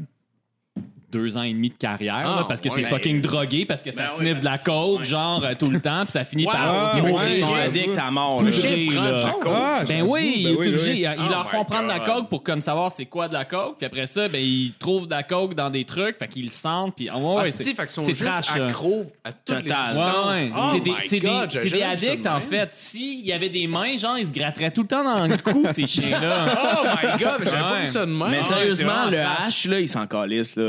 deux 1.13 1.37
ans 1.37 1.43
et 1.43 1.53
demi 1.53 1.69
de 1.69 1.75
carrière, 1.75 2.15
là, 2.27 2.35
Ah, 2.39 2.45
parce 2.47 2.59
que 2.59 2.69
ouais. 2.69 2.75
c'est 2.77 2.81
Ben, 2.83 2.89
fucking 2.89 3.21
drogué, 3.21 3.65
parce 3.65 3.81
que 3.83 3.91
ça 3.91 4.09
sniffe 4.17 4.39
de 4.39 4.45
la 4.45 4.57
coke, 4.57 5.03
genre, 5.03 5.43
euh, 5.45 5.53
tout 5.57 5.67
le 5.69 5.79
temps, 5.79 6.03
puis 6.03 6.11
ça 6.13 6.25
finit 6.25 6.45
par 6.45 6.93
Ouais, 6.95 7.01
mourir. 7.01 7.15
ouais, 7.15 7.37
Ils 7.37 7.43
sont 7.43 7.53
ouais. 7.53 7.61
addicts 7.61 7.97
à 7.97 8.11
mort. 8.11 8.37
Touché, 8.37 8.87
là. 8.87 9.35
Ah, 9.45 9.83
Ben 9.87 10.01
oui, 10.01 10.41
ben 10.45 10.55
oui, 10.59 10.75
oui. 10.75 10.99
Ils 10.99 11.15
Oh 11.17 11.29
leur 11.29 11.49
font 11.49 11.59
my 11.59 11.65
prendre 11.65 11.83
de 11.83 11.87
la 11.93 11.99
coke 11.99 12.29
pour 12.29 12.43
comme 12.43 12.61
savoir 12.61 12.91
c'est 12.91 13.05
quoi 13.05 13.27
de 13.27 13.33
la 13.33 13.45
coke, 13.45 13.75
puis 13.77 13.85
après 13.85 14.07
ça, 14.07 14.27
ben 14.27 14.41
ils 14.41 14.73
trouvent 14.79 15.05
de 15.05 15.11
la 15.11 15.23
coke 15.23 15.53
dans 15.55 15.69
des 15.69 15.83
trucs, 15.85 16.17
fait 16.17 16.27
qu'ils 16.27 16.45
le 16.45 16.49
sentent, 16.51 16.95
puis 16.95 17.09
ah 17.09 17.17
ouais, 17.17 17.23
Ah, 17.37 17.41
ouais, 17.43 17.45
c'est 17.47 17.63
fait 17.63 17.75
qu'ils 17.75 17.89
sont 17.89 18.03
c'est 18.05 18.13
juste 18.13 18.29
trash, 18.29 18.55
là. 18.55 18.65
accros 18.67 19.05
à 19.23 19.31
toutes 19.31 19.63
les 19.63 19.69
substances. 19.69 19.95
Ouais, 19.97 20.31
ouais. 20.43 20.51
Oh 20.57 20.61
c'est 20.73 21.19
des, 21.19 21.81
addicts, 21.83 22.27
en 22.27 22.41
fait. 22.41 22.69
S'il 22.73 23.21
y 23.25 23.31
avait 23.31 23.49
des 23.49 23.67
mains, 23.67 23.95
genre, 23.97 24.17
ils 24.17 24.27
se 24.27 24.33
gratteraient 24.33 24.71
tout 24.71 24.81
le 24.81 24.87
temps 24.87 25.03
dans 25.03 25.27
le 25.27 25.37
cou, 25.37 25.65
ces 25.73 25.85
chiens-là. 25.85 26.45
Oh 26.51 26.85
my 26.85 27.19
God, 27.23 27.31
mais 27.39 27.45
j'avais 27.45 27.61
pas 27.61 27.73
Ouais. 27.73 27.79
vu 27.81 27.87
ça 27.87 27.99
de 28.05 28.11
même. 28.11 28.29
Mais 28.29 28.37
Ah, 28.39 28.43
sérieusement, 28.43 29.05
le 29.09 29.17
H, 29.17 29.69
là, 29.69 29.79
il 29.79 29.87
s'en 29.89 30.07
calisse. 30.07 30.55
Là. 30.55 30.63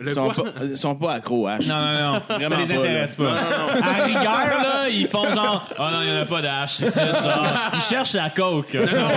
Ils 0.00 0.10
sont 0.10 0.30
pas, 0.30 0.42
ils 0.62 0.76
sont 0.76 0.94
pas 0.94 1.12
accros 1.14 1.46
à 1.46 1.58
H. 1.58 1.68
Non, 1.68 1.76
non, 1.76 2.12
non. 2.12 2.20
Vraiment 2.28 2.56
ça 2.56 2.62
les 2.62 2.74
pas, 2.74 2.80
intéresse 2.80 3.16
pas. 3.16 3.34
À 3.82 4.04
rigueur, 4.04 4.62
là, 4.62 4.88
ils 4.88 5.06
font 5.08 5.32
genre, 5.34 5.68
oh 5.78 5.82
non, 5.92 6.02
il 6.02 6.10
n'y 6.10 6.18
en 6.18 6.22
a 6.22 6.26
pas 6.26 6.42
de 6.42 6.48
ici. 6.64 6.84
Genre, 6.84 7.48
ils 7.74 7.80
cherchent 7.82 8.14
la 8.14 8.30
coke. 8.30 8.74
Non, 8.74 9.08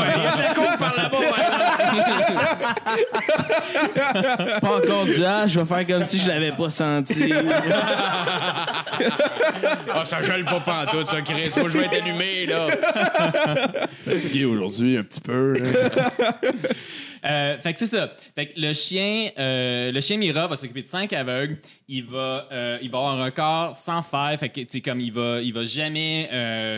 Pas 4.62 4.76
encore 4.76 5.06
du 5.06 5.22
H, 5.22 5.48
je 5.48 5.60
vais 5.60 5.66
faire 5.66 5.88
comme 5.88 6.06
si 6.06 6.20
je 6.20 6.28
l'avais 6.28 6.52
pas 6.52 6.70
senti. 6.70 7.34
Ah, 9.94 10.06
ça 10.06 10.22
gèle 10.22 10.46
pas 10.46 10.60
pantoute, 10.60 11.08
ça, 11.08 11.22
Chris. 11.22 11.52
Moi, 11.58 11.70
je 11.70 11.78
vais 11.78 11.86
être 11.86 12.02
allumé, 12.02 12.46
là. 12.46 12.68
Fatigué 14.08 14.46
aujourd'hui, 14.46 14.98
un 14.98 15.04
petit 15.04 15.22
peu. 15.22 15.56
Euh, 17.26 17.58
fait 17.58 17.74
que 17.74 17.80
c'est 17.80 17.88
ça. 17.88 18.12
Fait 18.36 18.48
que 18.48 18.60
le 18.60 18.74
chien, 18.74 19.30
euh, 19.38 19.92
le 19.92 20.02
chien 20.02 20.18
Mira 20.18 20.48
va 20.48 20.56
s'occuper 20.56 20.82
de 20.82 20.88
cinq 20.88 21.14
aveugles. 21.14 21.58
Il 21.88 22.06
va, 22.06 22.48
euh, 22.52 22.78
il 22.82 22.92
va 22.92 22.98
avoir 22.98 23.20
un 23.20 23.24
record 23.24 23.76
sans 23.76 24.04
faire. 24.04 24.36
Fait 24.40 24.50
que 24.50 24.62
tu 24.62 24.82
comme 24.82 25.00
il 25.00 25.12
va, 25.12 25.42
il 25.42 25.54
va 25.54 25.66
jamais 25.66 26.30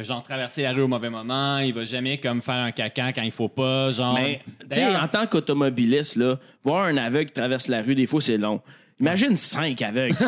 genre 0.03 0.23
traverser 0.23 0.63
la 0.63 0.73
rue 0.73 0.81
au 0.81 0.87
mauvais 0.87 1.09
moment. 1.09 1.59
Il 1.59 1.73
va 1.73 1.85
jamais 1.85 2.17
comme 2.19 2.41
faire 2.41 2.55
un 2.55 2.71
caca 2.71 3.13
quand 3.13 3.23
il 3.23 3.31
faut 3.31 3.49
pas. 3.49 3.91
Genre. 3.91 4.13
Mais, 4.13 4.41
tu 4.69 4.75
sais, 4.75 4.95
en 4.95 5.07
tant 5.07 5.25
qu'automobiliste, 5.27 6.15
là, 6.17 6.37
voir 6.63 6.85
un 6.85 6.97
aveugle 6.97 7.27
qui 7.27 7.33
traverse 7.33 7.67
la 7.67 7.81
rue, 7.81 7.95
des 7.95 8.07
fois, 8.07 8.21
c'est 8.21 8.37
long. 8.37 8.61
Imagine 8.99 9.35
cinq 9.35 9.81
aveugles. 9.81 10.15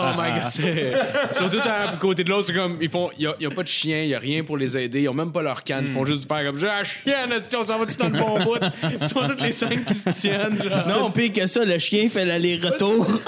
Oh 0.00 0.12
my 0.16 0.40
god, 0.40 0.48
c'est. 0.50 0.92
Surtout 1.36 1.58
à 1.58 1.96
côté 1.96 2.24
de 2.24 2.30
l'autre, 2.30 2.46
c'est 2.46 2.54
comme. 2.54 2.78
Ils 2.80 2.90
font. 2.90 3.10
Il 3.18 3.32
n'y 3.38 3.46
a, 3.46 3.50
pas 3.50 3.62
de 3.62 3.68
chien, 3.68 4.02
il 4.02 4.08
n'y 4.08 4.14
a 4.14 4.18
rien 4.18 4.42
pour 4.42 4.56
les 4.56 4.76
aider. 4.76 5.02
Ils 5.02 5.08
ont 5.08 5.14
même 5.14 5.32
pas 5.32 5.42
leur 5.42 5.62
canne. 5.62 5.84
Ils 5.88 5.92
font 5.92 6.04
juste 6.04 6.26
faire 6.26 6.44
comme. 6.44 6.56
J'ai 6.58 6.68
un 6.68 6.82
chien, 6.82 7.30
esti, 7.30 7.56
on 7.56 7.64
s'en 7.64 7.78
va-tu 7.78 7.96
dans 7.96 8.08
le 8.08 8.18
bon 8.18 8.42
bout? 8.42 8.58
Ils 9.00 9.08
sont 9.08 9.26
tous 9.26 9.42
les 9.42 9.52
cinq 9.52 9.84
qui 9.84 9.94
se 9.94 10.10
tiennent, 10.10 10.58
là. 10.68 10.84
non, 10.88 11.10
pire 11.10 11.32
que 11.32 11.46
ça, 11.46 11.64
le 11.64 11.78
chien 11.78 12.08
fait 12.08 12.24
l'aller-retour. 12.24 13.06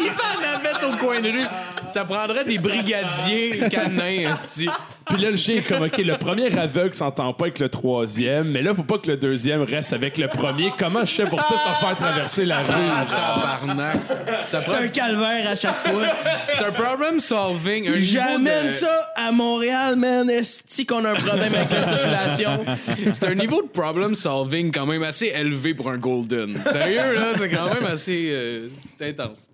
Il 0.00 0.06
fait 0.06 0.40
la 0.40 0.52
navette 0.52 0.84
au 0.84 0.96
coin 0.96 1.20
de 1.20 1.30
rue. 1.30 1.46
Ça 1.86 2.04
prendrait 2.04 2.44
des 2.44 2.58
brigadiers 2.58 3.68
canins, 3.68 4.30
esti. 4.30 4.68
Puis 5.06 5.18
là, 5.18 5.30
le 5.30 5.36
chien 5.36 5.56
est 5.56 5.62
comme, 5.62 5.82
OK, 5.82 5.98
le 5.98 6.16
premier 6.16 6.56
aveugle 6.56 6.94
s'entend 6.94 7.32
pas 7.32 7.46
avec 7.46 7.58
le 7.58 7.68
troisième, 7.68 8.50
mais 8.50 8.62
là, 8.62 8.74
faut 8.74 8.84
pas 8.84 8.98
que 8.98 9.08
le 9.08 9.16
deuxième 9.16 9.62
reste 9.62 9.92
avec 9.92 10.18
le 10.18 10.28
premier. 10.28 10.72
Comment 10.78 11.00
je 11.00 11.12
fais 11.12 11.26
pour 11.26 11.39
tout 11.48 11.54
en 11.54 11.74
faire 11.86 11.96
traverser 11.96 12.44
la 12.44 12.58
rue? 12.58 12.66
Tabarnak. 13.08 13.96
Ça 14.44 14.60
C'est 14.60 14.70
prend 14.70 14.80
un 14.82 14.88
calvaire 14.88 15.50
à 15.50 15.54
chaque 15.54 15.76
fois. 15.86 16.02
C'est 16.56 16.64
un 16.64 16.72
problem 16.72 17.20
solving. 17.20 17.88
Un 17.88 17.92
niveau 17.92 18.04
J'amène 18.04 18.66
de- 18.68 18.72
ça 18.72 18.94
à 19.16 19.32
Montréal, 19.32 19.96
man. 19.96 20.28
Esti 20.30 20.86
qu'on 20.86 21.04
a 21.04 21.10
un 21.10 21.14
problème 21.14 21.54
avec 21.54 21.70
la 21.70 21.82
circulation? 21.82 22.64
C'est 23.12 23.24
un 23.26 23.34
niveau 23.34 23.62
de 23.62 23.68
problem 23.68 24.14
solving 24.14 24.72
quand 24.72 24.86
même 24.86 25.02
assez 25.02 25.32
élevé 25.34 25.74
pour 25.74 25.90
un 25.90 25.98
golden. 25.98 26.58
Sérieux, 26.70 27.14
là, 27.14 27.26
c'est 27.36 27.50
quand 27.50 27.72
même 27.72 27.86
assez. 27.86 28.28
euh, 28.30 28.68
c'est 28.98 29.08
intense. 29.10 29.48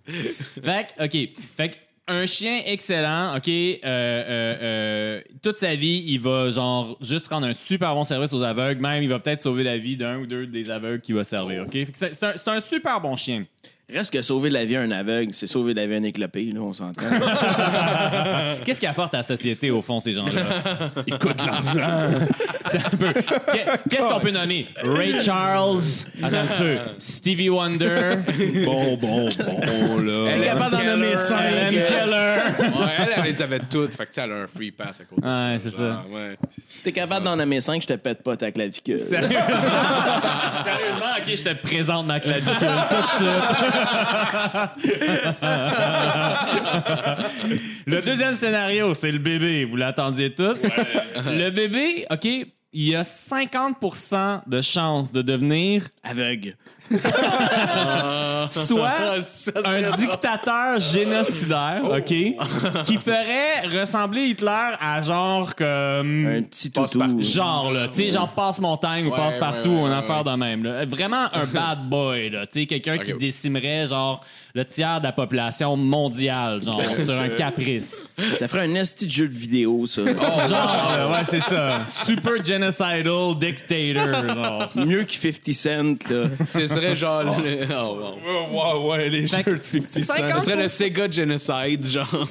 Fait 0.62 0.86
que, 0.96 1.04
OK. 1.04 1.28
Fait 1.56 1.68
que, 1.70 1.74
un 2.08 2.26
chien 2.26 2.62
excellent, 2.66 3.36
OK, 3.36 3.48
euh, 3.48 3.78
euh, 3.84 4.56
euh, 4.62 5.22
toute 5.42 5.56
sa 5.56 5.74
vie, 5.74 6.04
il 6.06 6.20
va 6.20 6.50
genre 6.50 6.96
juste 7.00 7.26
rendre 7.28 7.48
un 7.48 7.52
super 7.52 7.94
bon 7.94 8.04
service 8.04 8.32
aux 8.32 8.42
aveugles. 8.42 8.80
Même, 8.80 9.02
il 9.02 9.08
va 9.08 9.18
peut-être 9.18 9.40
sauver 9.40 9.64
la 9.64 9.76
vie 9.76 9.96
d'un 9.96 10.18
ou 10.18 10.26
deux 10.26 10.46
des 10.46 10.70
aveugles 10.70 11.00
qu'il 11.00 11.16
va 11.16 11.24
servir, 11.24 11.64
OK? 11.64 11.76
Un, 11.76 12.32
c'est 12.36 12.48
un 12.48 12.60
super 12.60 13.00
bon 13.00 13.16
chien. 13.16 13.44
Reste 13.88 14.12
que 14.12 14.20
sauver 14.20 14.50
la 14.50 14.64
vie 14.64 14.74
à 14.74 14.80
un 14.80 14.90
aveugle, 14.90 15.32
c'est 15.32 15.46
sauver 15.46 15.72
la 15.72 15.86
vie 15.86 15.94
à 15.94 15.98
un 15.98 16.02
éclopé, 16.02 16.46
là, 16.52 16.60
on 16.60 16.72
s'entend. 16.72 17.02
Qu'est-ce 18.64 18.80
qu'il 18.80 18.88
apporte 18.88 19.14
à 19.14 19.18
la 19.18 19.22
société, 19.22 19.70
au 19.70 19.80
fond, 19.80 20.00
ces 20.00 20.12
gens-là? 20.12 20.90
Il 21.06 21.16
coûte 21.16 21.36
de 21.38 21.46
l'argent. 21.46 22.26
Un 22.66 22.96
peu. 22.96 23.12
Qu'est- 23.12 23.66
Qu'est-ce 23.88 24.08
qu'on 24.08 24.18
peut 24.18 24.32
nommer? 24.32 24.66
Ray 24.82 25.22
Charles, 25.22 25.78
attends 26.20 26.36
un 26.36 26.46
petit 26.46 26.58
peu. 26.58 26.78
Stevie 26.98 27.48
Wonder, 27.48 28.16
Bon, 28.64 28.96
bon, 28.96 29.28
bon, 29.38 29.98
là. 30.00 30.30
Elle 30.32 30.42
est 30.42 30.46
capable 30.46 30.76
d'en 30.76 30.82
nommer 30.84 31.16
cinq. 31.16 31.48
Keller. 31.70 32.38
Ouais, 32.58 32.92
elle, 32.98 33.08
elle 33.18 33.22
les 33.24 33.40
avait 33.40 33.60
toutes. 33.70 33.94
Fait 33.94 34.04
que, 34.06 34.10
tu 34.10 34.14
sais, 34.16 34.22
elle 34.22 34.32
a 34.32 34.36
un 34.42 34.46
free 34.48 34.72
pass 34.72 35.00
à 35.00 35.04
côté 35.04 35.22
de 35.22 35.26
Ouais, 35.28 35.58
ça. 35.60 35.70
c'est 35.70 36.12
Ouais. 36.12 36.36
Si 36.68 36.82
t'es 36.82 36.90
capable 36.90 37.24
d'en 37.24 37.36
nommer 37.36 37.60
cinq, 37.60 37.80
je 37.82 37.86
te 37.86 37.92
pète 37.92 38.24
pas 38.24 38.36
ta 38.36 38.50
clavicule. 38.50 38.98
Sérieusement, 38.98 39.38
Sérieusement, 40.64 41.14
OK, 41.18 41.28
je 41.36 41.42
te 41.44 41.54
présente 41.64 42.06
ma 42.06 42.18
clavicule 42.18 42.52
tout 42.56 42.64
de 42.64 43.24
suite. 43.24 43.75
le 47.86 48.00
deuxième 48.00 48.34
scénario, 48.34 48.94
c'est 48.94 49.12
le 49.12 49.18
bébé. 49.18 49.64
Vous 49.64 49.76
l'attendiez 49.76 50.34
tout? 50.34 50.54
Le 51.26 51.50
bébé, 51.50 52.06
OK, 52.10 52.24
il 52.24 52.46
y 52.72 52.94
a 52.94 53.02
50% 53.02 54.48
de 54.48 54.60
chances 54.60 55.12
de 55.12 55.22
devenir 55.22 55.88
Aveugle. 56.02 56.54
soit 58.50 59.16
un 59.64 59.96
dictateur 59.96 60.78
génocidaire, 60.80 61.82
OK, 61.84 62.14
qui 62.84 62.96
ferait 62.98 63.66
ressembler 63.80 64.26
Hitler 64.26 64.74
à 64.80 65.02
genre 65.02 65.54
comme... 65.54 66.26
Un 66.26 66.42
petit 66.42 66.70
toutou. 66.70 67.22
Genre, 67.22 67.72
là, 67.72 67.88
tu 67.88 68.04
sais, 68.04 68.10
genre 68.10 68.28
passe-montagne 68.28 69.06
ou 69.06 69.10
Ouais, 69.10 69.16
passe-partout, 69.16 69.68
ouais, 69.68 69.74
ouais, 69.74 69.82
une 69.82 69.88
ouais, 69.90 69.96
affaire 69.96 70.24
ouais. 70.26 70.32
de 70.32 70.36
même. 70.36 70.64
Là. 70.64 70.84
Vraiment 70.86 71.26
un 71.32 71.46
bad 71.52 71.88
boy, 71.88 72.30
là. 72.30 72.46
Tu 72.46 72.60
sais, 72.60 72.66
quelqu'un 72.66 72.98
qui 72.98 73.14
décimerait, 73.14 73.86
genre, 73.86 74.24
le 74.54 74.64
tiers 74.64 75.00
de 75.00 75.06
la 75.06 75.12
population 75.12 75.76
mondiale, 75.76 76.62
genre, 76.62 76.82
sur 77.04 77.14
un 77.14 77.28
caprice. 77.28 78.02
Ça 78.36 78.48
ferait 78.48 78.66
un 78.66 78.74
esti 78.74 79.06
de 79.06 79.10
jeu 79.12 79.28
de 79.28 79.34
vidéo, 79.34 79.86
ça. 79.86 80.02
Genre, 80.04 80.48
là, 80.50 81.10
ouais, 81.10 81.24
c'est 81.28 81.40
ça. 81.40 81.84
Super 81.86 82.42
genocidal 82.44 83.38
dictator, 83.38 84.28
genre. 84.28 84.68
Mieux 84.74 85.04
que 85.04 85.12
50 85.12 85.52
Cent, 85.52 86.10
là. 86.10 86.28
Ce 86.48 86.66
serait 86.80 86.94
genre. 86.96 87.22
le- 87.22 87.66
oh, 87.74 88.14
wow. 88.52 88.52
Ouais, 88.52 88.78
ouais, 88.98 89.08
les 89.10 89.26
Fait 89.26 89.38
jeux 89.38 89.42
que 89.42 89.50
de 89.50 89.62
50 89.62 89.90
Cent. 89.90 90.12
50 90.14 90.40
Ce 90.40 90.44
serait 90.46 90.62
le 90.62 90.68
Sega 90.68 91.10
Genocide, 91.10 91.84
genre. 91.86 92.08
Que- 92.10 92.16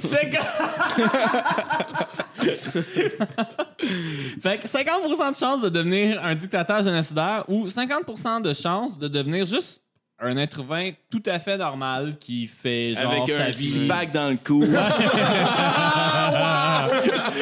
fait 4.41 4.57
que 4.59 4.67
50% 4.67 5.31
de 5.31 5.35
chance 5.35 5.61
de 5.61 5.69
devenir 5.69 6.23
un 6.23 6.35
dictateur 6.35 6.83
génocidaire 6.83 7.43
ou 7.47 7.67
50% 7.67 8.41
de 8.41 8.53
chance 8.53 8.97
de 8.97 9.07
devenir 9.07 9.45
juste 9.45 9.81
un 10.19 10.37
être 10.37 10.59
humain 10.61 10.91
tout 11.11 11.23
à 11.25 11.39
fait 11.39 11.57
normal 11.57 12.15
qui 12.19 12.47
fait 12.47 12.95
genre 12.95 13.11
Avec 13.11 13.35
sa 13.35 13.43
un 13.43 13.49
vie. 13.49 13.53
six-pack 13.65 14.11
dans 14.13 14.29
le 14.29 14.37
cou. 14.37 14.63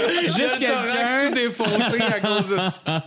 thorax 0.04 0.58
quelqu'un 0.60 1.30
tout 1.30 1.36
défoncé 1.36 2.02
à 2.02 2.20
cause 2.20 2.50
de 2.50 2.58
ça. 2.58 3.04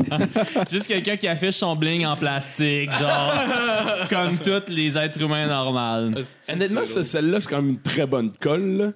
juste 0.71 0.87
quelqu'un 0.87 1.17
qui 1.17 1.29
affiche 1.29 1.57
son 1.57 1.77
bling 1.77 2.05
en 2.07 2.17
plastique, 2.17 2.91
genre 2.93 3.35
comme 4.11 4.39
tous 4.39 4.63
les 4.69 4.97
êtres 4.97 5.21
humains 5.21 5.47
normaux. 5.47 6.15
Honnêtement, 6.51 6.87
ce- 6.87 7.03
celle-là, 7.03 7.41
c'est 7.41 7.49
quand 7.51 7.63
même 7.63 7.71
une 7.71 7.83
très 7.83 8.07
bonne 8.07 8.33
colle, 8.33 8.77
là. 8.77 8.93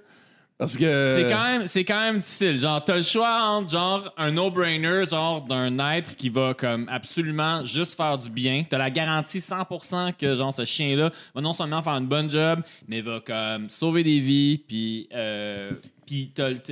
Parce 0.61 0.77
que. 0.77 1.17
C'est 1.17 1.33
quand 1.33 1.45
même 1.45 1.63
c'est 1.67 1.85
quand 1.87 2.01
même 2.01 2.19
difficile. 2.19 2.59
Genre 2.59 2.85
t'as 2.85 2.97
le 2.97 3.03
choix 3.03 3.45
entre 3.45 3.71
genre 3.71 4.13
un 4.19 4.31
no-brainer 4.31 5.05
genre 5.11 5.41
d'un 5.41 5.79
être 5.95 6.15
qui 6.17 6.29
va 6.29 6.53
comme 6.53 6.87
absolument 6.91 7.65
juste 7.65 7.97
faire 7.97 8.19
du 8.19 8.29
bien. 8.29 8.65
T'as 8.69 8.77
la 8.77 8.91
garantie 8.91 9.39
100% 9.39 10.13
que 10.19 10.37
genre 10.37 10.53
ce 10.53 10.67
chien 10.67 10.95
là 10.97 11.11
va 11.35 11.41
non 11.41 11.55
seulement 11.55 11.83
faire 11.83 11.95
une 11.95 12.09
bonne 12.09 12.29
job, 12.29 12.61
mais 12.89 13.01
va 13.01 13.21
comme 13.27 13.71
sauver 13.71 14.03
des 14.05 14.21
vies 14.21 14.59
puis 14.59 15.09
euh, 15.15 15.71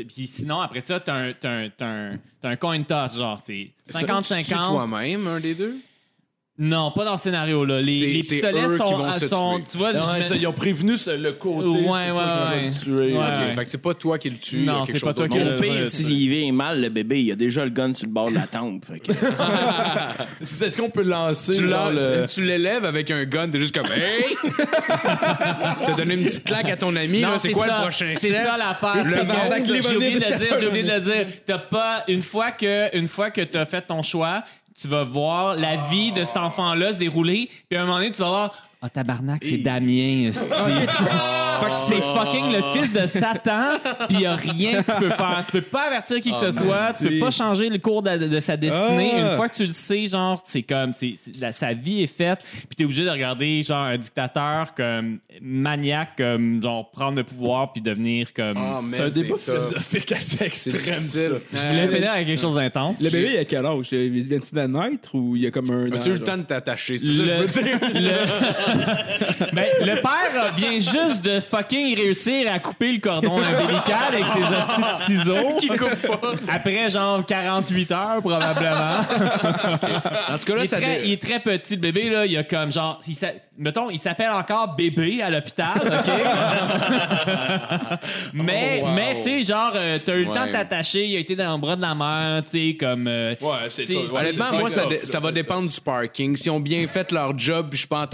puis 0.09 0.27
sinon 0.27 0.60
après 0.60 0.81
ça 0.81 1.01
t'as 1.01 1.15
un 1.15 1.32
un, 1.44 1.69
un, 1.81 2.19
un 2.43 2.56
coin 2.56 2.82
toss 2.82 3.16
genre 3.16 3.40
c'est 3.44 3.70
Tu 3.86 3.93
tues 3.94 4.05
50-50. 4.05 4.66
toi-même, 4.66 5.27
un 5.27 5.40
des 5.40 5.55
deux? 5.55 5.77
Non, 6.60 6.90
pas 6.90 7.05
dans 7.05 7.16
ce 7.16 7.22
scénario 7.22 7.64
là. 7.64 7.80
Les, 7.80 8.01
C'est- 8.01 8.06
les 8.06 8.22
c'est 8.22 8.35
pistolets 8.40 8.64
eux 8.66 8.72
qui 8.72 8.78
sont, 8.78 8.97
vont 8.97 9.12
se 9.12 9.28
sont 9.28 9.55
tuer. 9.59 9.64
tu 9.70 9.78
vois 9.78 9.93
Ouais, 9.93 9.98
je 10.12 10.18
mets- 10.18 10.24
ça, 10.24 10.35
ils 10.35 10.47
ont 10.48 10.52
prévenu 10.52 10.98
ce- 10.98 11.10
le 11.16 11.32
côté. 11.35 11.68
Ouais, 11.68 11.76
c'est 11.76 11.89
ouais, 11.89 12.05
toi 12.10 12.10
qui 12.10 12.18
vas 12.18 12.51
ouais. 12.51 12.66
le 12.66 12.72
tuer. 12.72 13.12
Ouais. 13.16 13.24
Ok, 13.51 13.55
fait 13.55 13.64
que 13.64 13.70
c'est 13.70 13.82
pas 13.82 13.94
toi 13.94 14.18
qui 14.18 14.30
le 14.30 14.36
tue. 14.39 14.59
Non, 14.60 14.85
c'est 14.85 14.93
pas 14.94 14.98
chose 14.98 15.14
toi 15.14 15.28
qui 15.28 15.39
le- 15.39 15.44
pire, 15.55 15.70
ouais, 15.72 15.86
s'il 15.86 16.28
vient 16.30 16.52
mal, 16.52 16.80
le 16.80 16.89
bébé, 16.89 17.22
il 17.22 17.30
a 17.30 17.36
déjà 17.36 17.62
le 17.64 17.70
gun 17.70 17.94
sur 17.94 18.06
le 18.09 18.12
bord 18.12 18.28
de 18.30 18.35
la 18.35 18.47
tempe. 18.48 18.85
Fait 18.86 18.98
que- 18.98 19.12
C'est- 20.40 20.66
Est-ce 20.66 20.76
qu'on 20.78 20.90
peut 20.90 21.05
lancer 21.05 21.56
Tu, 21.56 21.68
genre, 21.68 21.90
l'as- 21.93 22.22
le- 22.22 22.26
tu 22.26 22.43
l'élèves 22.43 22.85
avec 22.85 23.09
un 23.12 23.24
gun, 23.24 23.48
t'es 23.48 23.60
juste 23.60 23.74
comme 23.78 23.86
Hey! 23.93 24.35
T'as 25.86 25.94
donné 25.97 26.14
une 26.14 26.24
petite 26.24 26.44
claque 26.44 26.70
à 26.70 26.76
ton 26.76 26.94
ami, 26.97 27.20
là, 27.20 27.39
c'est 27.39 27.52
quoi 27.52 27.66
ça. 27.68 27.76
le 27.76 27.82
prochain 27.82 28.10
C'est 28.14 28.30
step? 28.30 28.43
ça 28.44 28.56
l'affaire. 28.56 29.05
Le 29.05 29.14
c'est 29.14 29.72
les 29.72 29.82
J'ai 29.82 29.97
oublié 29.97 30.10
de 30.14 30.18
bonnets 30.20 30.30
le 30.30 30.39
dire, 30.39 30.56
j'ai 30.60 30.66
oublié 30.66 30.82
de 30.85 30.90
le 30.90 31.01
dire. 31.01 31.26
T'as 31.47 31.59
pas, 31.59 32.05
une 32.09 32.22
fois 32.22 32.51
que, 32.51 32.97
une 32.97 33.09
fois 33.09 33.30
que 33.30 33.43
t'as 33.43 33.66
fait 33.66 33.82
ton 33.82 34.02
choix, 34.02 34.43
tu 34.80 34.88
vas 34.88 35.05
voir 35.05 35.55
la 35.55 35.76
vie 35.76 36.12
de 36.12 36.24
cet 36.24 36.36
enfant-là 36.36 36.92
se 36.92 36.98
dérouler, 36.98 37.50
puis 37.68 37.78
à 37.78 37.82
un 37.82 37.84
moment 37.84 37.98
donné, 37.98 38.10
tu 38.10 38.22
vas 38.22 38.28
voir, 38.28 38.68
Ah, 38.80 38.88
tabarnak, 38.88 39.42
c'est 39.44 39.56
Damien. 39.59 40.28
esti. 40.28 40.40
Fait 40.48 41.66
que 41.70 41.74
c'est 41.88 42.00
fucking 42.00 42.52
le 42.52 42.62
fils 42.72 42.92
de 42.92 43.06
Satan, 43.09 43.78
puis 44.09 44.18
il 44.20 44.26
a 44.26 44.36
rien 44.36 44.84
que 44.84 44.92
tu 44.92 44.98
peux 45.00 45.10
faire. 45.10 45.42
Tu 45.46 45.50
peux 45.52 45.62
pas 45.62 45.88
avertir 45.88 46.20
qui 46.20 46.30
que 46.30 46.36
ce 46.38 46.52
soit, 46.52 46.92
tu 46.96 47.09
peux 47.09 47.18
pas 47.18 47.32
changer 47.32 47.68
le 47.70 47.78
cours 47.78 48.02
de, 48.05 48.16
de 48.16 48.38
sa 48.40 48.56
destinée. 48.56 49.14
Ah. 49.16 49.30
Une 49.30 49.36
fois 49.36 49.48
que 49.48 49.56
tu 49.56 49.66
le 49.66 49.72
sais, 49.72 50.06
genre, 50.06 50.40
c'est 50.46 50.62
comme, 50.62 50.92
c'est, 50.94 51.14
sa 51.50 51.72
vie 51.74 52.05
est 52.05 52.06
faite, 52.16 52.38
puis 52.52 52.76
t'es 52.76 52.84
obligé 52.84 53.05
de 53.05 53.10
regarder, 53.10 53.64
genre, 53.64 53.78
un 53.86 53.98
dictateur 53.98 54.72
comme 54.76 55.18
maniaque, 55.42 56.10
comme, 56.16 56.62
genre, 56.62 56.88
prendre 56.92 57.16
le 57.16 57.24
pouvoir, 57.24 57.72
puis 57.72 57.82
devenir 57.82 58.32
comme. 58.32 58.56
Ah, 58.56 58.80
C'est 58.94 59.00
un 59.00 59.10
débat 59.10 59.38
philosophique 59.38 60.12
assez 60.12 60.48
C'est 60.50 60.74
extrême. 60.74 60.94
ça. 60.94 61.20
Je 61.52 61.66
voulais 61.66 61.88
finir 61.88 62.12
avec 62.12 62.28
quelque 62.28 62.40
chose 62.40 62.55
d'intense. 62.55 63.00
Le 63.02 63.10
bébé, 63.10 63.30
il 63.34 63.38
a 63.38 63.44
quel 63.44 63.66
âge? 63.66 63.88
Il 63.90 64.22
vient-tu 64.22 64.55
de 64.55 64.60
naître 64.60 65.14
ou 65.16 65.34
il 65.34 65.42
y 65.42 65.46
a 65.48 65.50
comme 65.50 65.68
un. 65.72 65.90
As-tu 65.90 66.10
eu 66.10 66.12
le 66.12 66.20
temps 66.20 66.36
de 66.36 66.42
t'attacher? 66.42 66.96
C'est 66.98 67.06
ça 67.09 67.22
que 67.24 67.28
je 67.28 67.34
Le, 67.34 67.40
veux 67.40 67.62
dire. 67.64 67.78
le- 67.94 68.68
Ben, 69.53 69.66
le 69.81 69.95
père 70.01 70.55
vient 70.57 70.73
juste 70.81 71.23
de 71.23 71.40
fucking 71.40 71.97
réussir 71.97 72.51
à 72.53 72.59
couper 72.59 72.93
le 72.93 72.99
cordon 72.99 73.39
ombilical 73.39 73.97
avec 74.12 74.24
ses 74.27 74.43
hosties 74.43 74.82
de 74.82 75.19
ciseaux. 75.20 75.57
Qui 75.59 75.69
coupe 75.69 76.20
pas. 76.20 76.32
Après, 76.49 76.89
genre, 76.89 77.24
48 77.24 77.93
heures, 77.93 78.20
probablement. 78.20 79.01
Dans 80.28 80.36
ce 80.36 80.47
cas-là, 80.47 80.61
Il 80.61 80.65
est, 80.65 80.66
ça 80.66 80.77
très, 80.77 80.99
dé- 80.99 81.01
il 81.07 81.12
est 81.12 81.23
très 81.23 81.40
petit, 81.40 81.74
le 81.77 81.81
bébé, 81.81 82.11
là. 82.11 82.27
Il 82.27 82.36
a 82.36 82.43
comme, 82.45 82.70
genre, 82.70 83.01
il 83.07 83.15
s'a- 83.15 83.32
mettons, 83.57 83.90
il 83.90 83.99
s'appelle 83.99 84.31
encore 84.31 84.74
bébé 84.77 85.23
à 85.23 85.31
l'hôpital, 85.31 85.73
OK? 85.85 86.12
mais, 88.35 88.81
Oh, 88.82 88.86
wow. 88.86 88.93
mais 88.95 89.16
tu 89.16 89.23
sais, 89.23 89.45
genre, 89.45 89.73
euh, 89.74 89.99
t'as 90.05 90.15
eu 90.15 90.24
le 90.24 90.28
Ouais. 90.31 90.35
temps 90.36 90.47
de 90.47 90.53
t'attacher, 90.53 91.05
il 91.07 91.16
a 91.16 91.20
été 91.20 91.35
dans 91.36 91.53
le 91.55 91.59
bras 91.61 91.77
de 91.77 91.82
la 91.82 91.95
mère, 91.95 92.43
tu 92.45 92.70
sais, 92.70 92.77
comme... 92.78 93.07
euh, 93.09 93.35
Ouais, 93.40 93.57
c'est. 93.70 93.89
Ouais, 93.89 94.05
Honnêtement, 94.20 94.45
c'est 94.51 94.59
moi, 94.59 94.70
ça, 94.70 94.82
tough, 94.82 94.90
dé- 94.90 94.97
là, 94.99 95.05
ça 95.05 95.20
va 95.20 95.28
c'est 95.28 95.35
dépendre 95.35 95.69
du 95.70 95.81
parking. 95.81 96.36
Si 96.36 96.51
ont 96.51 96.61
bien 96.61 96.86
fait 96.89 97.11
leur 97.12 97.36
job, 97.39 97.66
puis 97.70 97.77
je 97.77 97.81
suis 97.82 97.89
pas 97.89 98.01
en 98.01 98.07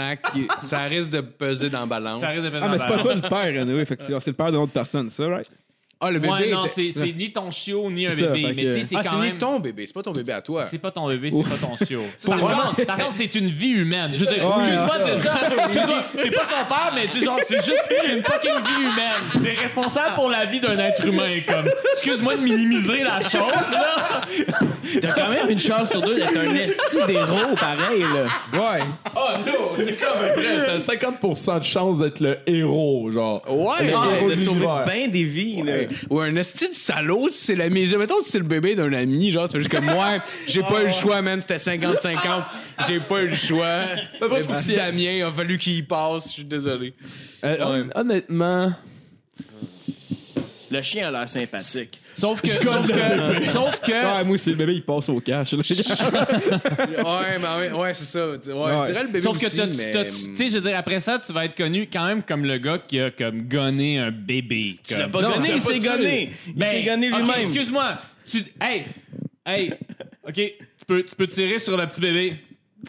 tabarnak, 0.00 0.62
ça 0.62 0.82
risque 0.84 1.10
de 1.10 1.20
peser 1.20 1.70
dans 1.70 1.80
la 1.80 1.86
balance. 1.86 2.20
ça 2.20 2.28
risque 2.28 2.42
de 2.44 2.50
peser 2.50 2.62
Ah, 2.64 2.68
mais 2.70 2.78
c'est 2.78 2.88
pas 2.88 2.98
toi 2.98 3.14
le 3.14 3.20
père, 3.22 3.62
anyway, 3.62 3.84
fait 3.84 3.96
que 3.96 4.02
c'est 4.02 4.20
c'est 4.20 4.30
le 4.30 4.36
père 4.36 4.50
d'une 4.50 4.60
autre 4.60 4.72
personne, 4.72 5.08
ça, 5.08 5.26
right? 5.28 5.50
Ah, 6.02 6.10
le 6.10 6.18
bébé. 6.18 6.32
Ouais, 6.32 6.50
non, 6.50 6.64
était- 6.64 6.90
c'est 6.92 6.98
c'est 6.98 7.12
ni 7.12 7.30
ton 7.30 7.50
chiot 7.50 7.90
ni 7.90 8.06
un 8.06 8.12
C'est 8.12 8.20
ça, 8.22 8.26
bébé. 8.28 8.52
Mais 8.56 8.62
que- 8.64 8.72
tu 8.72 8.80
sais, 8.80 8.86
c'est 8.88 8.96
Ah, 8.96 9.02
quand 9.04 9.10
c'est 9.10 9.16
même. 9.18 9.32
ni 9.34 9.38
ton 9.38 9.60
bébé, 9.60 9.84
c'est 9.84 9.92
pas 9.92 10.02
ton 10.02 10.12
bébé 10.12 10.32
à 10.32 10.40
toi. 10.40 10.64
C'est 10.70 10.78
pas 10.78 10.90
ton 10.90 11.06
bébé, 11.08 11.30
c'est 11.30 11.42
pas 11.42 11.56
ton 11.66 11.76
chiot. 11.84 12.02
Par 12.26 12.38
contre, 12.38 12.86
par 12.86 12.96
contre, 12.96 13.12
c'est 13.16 13.34
une 13.34 13.48
vie 13.48 13.68
humaine. 13.72 14.08
Je 14.14 14.24
veux 14.24 14.32
dire, 14.32 14.44
Ouais, 14.46 14.64
excuse-moi, 14.64 15.96
ouais. 16.16 16.22
t'es 16.24 16.30
pas 16.30 16.44
son 16.44 16.66
père, 16.68 16.92
mais 16.94 17.06
tu 17.06 17.22
genre, 17.22 17.38
c'est 17.46 17.56
juste 17.56 17.84
c'est 17.88 18.14
une 18.14 18.22
fucking 18.22 18.50
vie 18.50 18.80
humaine. 18.80 19.44
T'es 19.56 19.62
responsable 19.62 20.14
pour 20.14 20.30
la 20.30 20.46
vie 20.46 20.60
d'un 20.60 20.78
être 20.78 21.04
humain, 21.06 21.28
comme. 21.46 21.68
Excuse-moi 21.94 22.36
de 22.36 22.40
minimiser 22.42 23.04
la 23.04 23.20
chose, 23.20 23.70
là. 23.70 24.20
T'as 25.02 25.12
quand 25.12 25.28
même 25.28 25.50
une 25.50 25.58
chance 25.60 25.90
sur 25.90 26.00
deux 26.00 26.14
d'être 26.14 26.36
un 26.36 26.54
esti 26.54 26.96
d'héros, 27.06 27.54
pareil, 27.56 28.00
là. 28.00 28.58
Ouais. 28.58 28.80
Oh 29.14 29.20
non, 29.46 29.52
c'est 29.76 29.96
comme 30.00 30.18
vrai. 30.18 30.66
T'as 30.66 30.78
50% 30.78 31.58
de 31.58 31.64
chance 31.64 31.98
d'être 31.98 32.20
le 32.20 32.38
héros, 32.46 33.10
genre. 33.12 33.42
Ouais, 33.48 33.92
ah, 33.94 34.28
de 34.28 34.34
sauver 34.34 34.66
bien 34.86 35.08
des 35.08 35.24
vies, 35.24 35.62
là. 35.62 35.72
Ou 36.10 36.20
un 36.20 36.34
esti 36.36 36.68
de 36.68 36.74
salaud, 36.74 37.28
si 37.28 37.44
c'est 37.46 37.54
la 37.54 37.68
mise. 37.68 37.94
Mettons 37.96 38.20
si 38.20 38.30
c'est 38.30 38.38
le 38.38 38.44
bébé 38.44 38.74
d'un 38.74 38.92
ami, 38.92 39.30
genre, 39.30 39.46
tu 39.48 39.52
fais 39.52 39.58
juste 39.58 39.70
comme 39.70 39.84
moi, 39.86 40.18
j'ai 40.46 40.62
pas 40.62 40.82
eu 40.82 40.86
le 40.86 40.92
choix, 40.92 41.20
man, 41.22 41.40
c'était 41.40 41.56
50-50. 41.56 42.16
J'ai 42.88 43.00
pas 43.00 43.22
eu 43.22 43.28
le 43.28 43.34
choix. 43.36 43.80
Le 44.20 44.28
petit 44.28 44.74
Damien, 44.76 45.12
il 45.12 45.22
a 45.22 45.30
fallu 45.32 45.58
qu'il 45.58 45.74
y 45.76 45.82
passe, 45.82 46.28
je 46.28 46.32
suis 46.34 46.44
désolé. 46.44 46.94
Euh, 47.44 47.56
hon- 47.94 48.00
Honnêtement, 48.00 48.72
Le 50.70 50.82
chien 50.82 51.08
a 51.08 51.10
l'air 51.10 51.28
sympathique. 51.28 51.98
Sauf 52.16 52.40
que. 52.42 52.48
Sauf 52.48 52.86
que. 52.86 53.44
Sauf 53.50 53.80
que. 53.80 53.90
Ouais, 54.18 54.24
moi, 54.24 54.38
c'est 54.38 54.50
le 54.50 54.56
bébé, 54.56 54.74
il 54.74 54.82
passe 54.84 55.08
au 55.08 55.20
cash. 55.20 55.52
là. 55.52 55.58
Ouais, 55.58 57.38
mais 57.38 57.68
ouais, 57.68 57.72
ouais, 57.72 57.92
c'est 57.94 58.04
ça. 58.04 58.28
Ouais, 58.28 58.38
c'est 58.38 58.92
vrai 58.92 59.02
le 59.02 59.06
bébé 59.08 59.20
Sauf 59.20 59.38
que 59.38 59.46
aussi, 59.46 59.56
tu 59.56 60.36
sais, 60.36 60.48
je 60.48 60.54
veux 60.54 60.60
dire, 60.60 60.76
après 60.76 61.00
ça, 61.00 61.18
tu 61.24 61.32
vas 61.32 61.44
être 61.44 61.56
connu 61.56 61.88
quand 61.92 62.06
même 62.06 62.22
comme 62.22 62.44
le 62.44 62.58
gars 62.58 62.78
qui 62.78 63.00
a 63.00 63.10
comme 63.10 63.42
gonné 63.48 63.98
un 63.98 64.10
bébé. 64.10 64.76
Tu 64.84 64.94
l'as 64.96 65.08
pas 65.08 65.22
Non, 65.22 65.30
gonné, 65.30 65.48
il 65.54 65.54
pas 65.54 65.58
s'est 65.60 65.78
gonné. 65.78 66.30
Il 66.46 66.54
Ben, 66.54 66.66
s'est 66.70 66.82
gonné 66.84 67.06
lui-même. 67.08 67.30
excuse-moi. 67.44 67.98
Tu, 68.30 68.44
hey, 68.60 68.84
hey, 69.46 69.72
OK, 70.26 70.34
tu 70.34 70.54
peux, 70.86 71.02
tu 71.02 71.16
peux 71.16 71.26
tirer 71.26 71.58
sur 71.58 71.76
le 71.76 71.86
petit 71.86 72.00
bébé. 72.00 72.34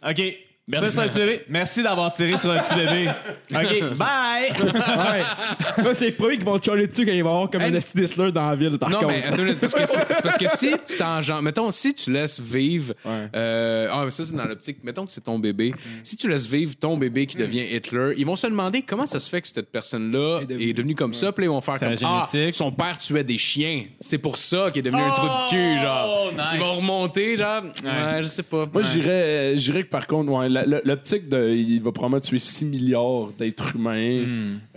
OK. 0.08 0.22
Merci 0.68 0.92
sur 0.92 1.02
le 1.02 1.08
petit 1.10 1.18
bébé. 1.18 1.42
Merci 1.50 1.84
d'avoir 1.84 2.14
tiré 2.14 2.38
sur 2.38 2.54
le 2.54 2.60
petit 2.60 2.76
bébé. 2.76 3.10
OK, 3.52 3.98
bye! 3.98 4.52
Ouais. 4.62 5.84
Là, 5.84 5.96
c'est 5.96 6.06
les 6.06 6.12
premiers 6.12 6.38
qui 6.38 6.44
vont 6.44 6.60
te 6.60 6.66
charler 6.66 6.88
dessus 6.88 7.04
quand 7.06 7.12
il 7.12 7.24
va 7.24 7.30
y 7.30 7.34
avoir 7.34 7.50
comme 7.50 7.62
Hey. 7.62 7.72
un 7.72 7.74
esti 7.74 7.98
d'Hitler 7.98 8.32
dans 8.32 8.48
la 8.48 8.56
ville, 8.56 8.78
par 8.78 8.90
Non, 8.90 9.00
contre. 9.00 9.10
mais 9.10 9.24
attends, 9.24 9.38
une 9.38 9.44
minute, 9.46 9.60
parce 9.60 9.74
que, 9.74 9.86
c'est 9.86 10.14
c'est 10.14 10.22
parce 10.22 10.38
que 10.38 10.48
si 10.50 10.72
tu 10.88 10.98
t'engendres, 10.98 11.42
mettons, 11.42 11.70
si 11.72 11.94
tu 11.94 12.12
laisses 12.12 12.40
vivre, 12.40 12.94
Ouais. 13.04 13.28
euh, 13.36 13.90
ah, 13.92 14.04
mais 14.06 14.12
ça, 14.12 14.24
c'est 14.24 14.36
dans 14.36 14.46
l'optique, 14.46 14.78
mettons 14.84 15.06
que 15.06 15.12
c'est 15.12 15.22
ton 15.24 15.40
bébé. 15.40 15.74
Si 16.04 16.16
tu 16.16 16.30
laisses 16.30 16.48
vivre 16.48 16.76
ton 16.80 16.96
bébé 16.96 17.26
qui 17.26 17.38
devient 17.38 17.66
Hitler, 17.76 18.14
ils 18.18 18.26
vont 18.26 18.36
se 18.36 18.48
demander 18.48 18.84
comment 18.84 19.06
ça 19.08 19.20
se 19.20 19.30
fait 19.30 19.42
que 19.42 19.48
cette 19.48 19.72
personne-là 19.72 20.42
Est 20.48 20.70
est 20.70 20.74
devenue 20.74 20.96
comme 20.96 21.14
ça, 21.16 21.32
puis 21.32 21.44
là, 21.44 21.52
ils 21.52 21.54
vont 21.54 21.62
faire 21.62 21.76
C'est 21.80 21.86
comme, 21.86 21.96
la 21.96 22.08
ah, 22.08 22.30
génétique. 22.32 22.56
son 22.56 22.72
père 22.72 22.98
tuait 23.00 23.24
des 23.24 23.38
chiens. 23.40 23.86
C'est 24.00 24.20
pour 24.20 24.38
ça 24.38 24.68
qu'il 24.70 24.80
est 24.80 24.90
devenu 24.90 25.02
un 25.02 25.10
trou 25.10 25.28
de 25.28 25.50
cul, 25.50 25.82
genre. 25.82 26.28
Oh, 26.28 26.32
nice. 26.32 26.42
Ils 26.54 26.60
vont 26.60 26.76
remonter, 26.76 27.36
genre, 27.36 27.64
ouais, 27.64 28.20
je 28.22 28.26
sais 28.28 28.44
pas. 28.44 28.68
moi, 28.72 28.82
Ouais. 28.82 28.88
j'irais 28.88 29.58
j'irais 29.58 29.84
que 29.84 29.90
par 29.90 30.06
contre, 30.08 30.32
ouais, 30.32 30.48
l'optique 30.86 31.30
de. 31.30 31.50
Il 31.56 31.82
va 31.82 31.92
probablement 31.92 32.20
tuer 32.22 32.40
6 32.40 32.66
milliards 32.66 33.28
d'êtres 33.38 33.76
humains. 33.76 34.26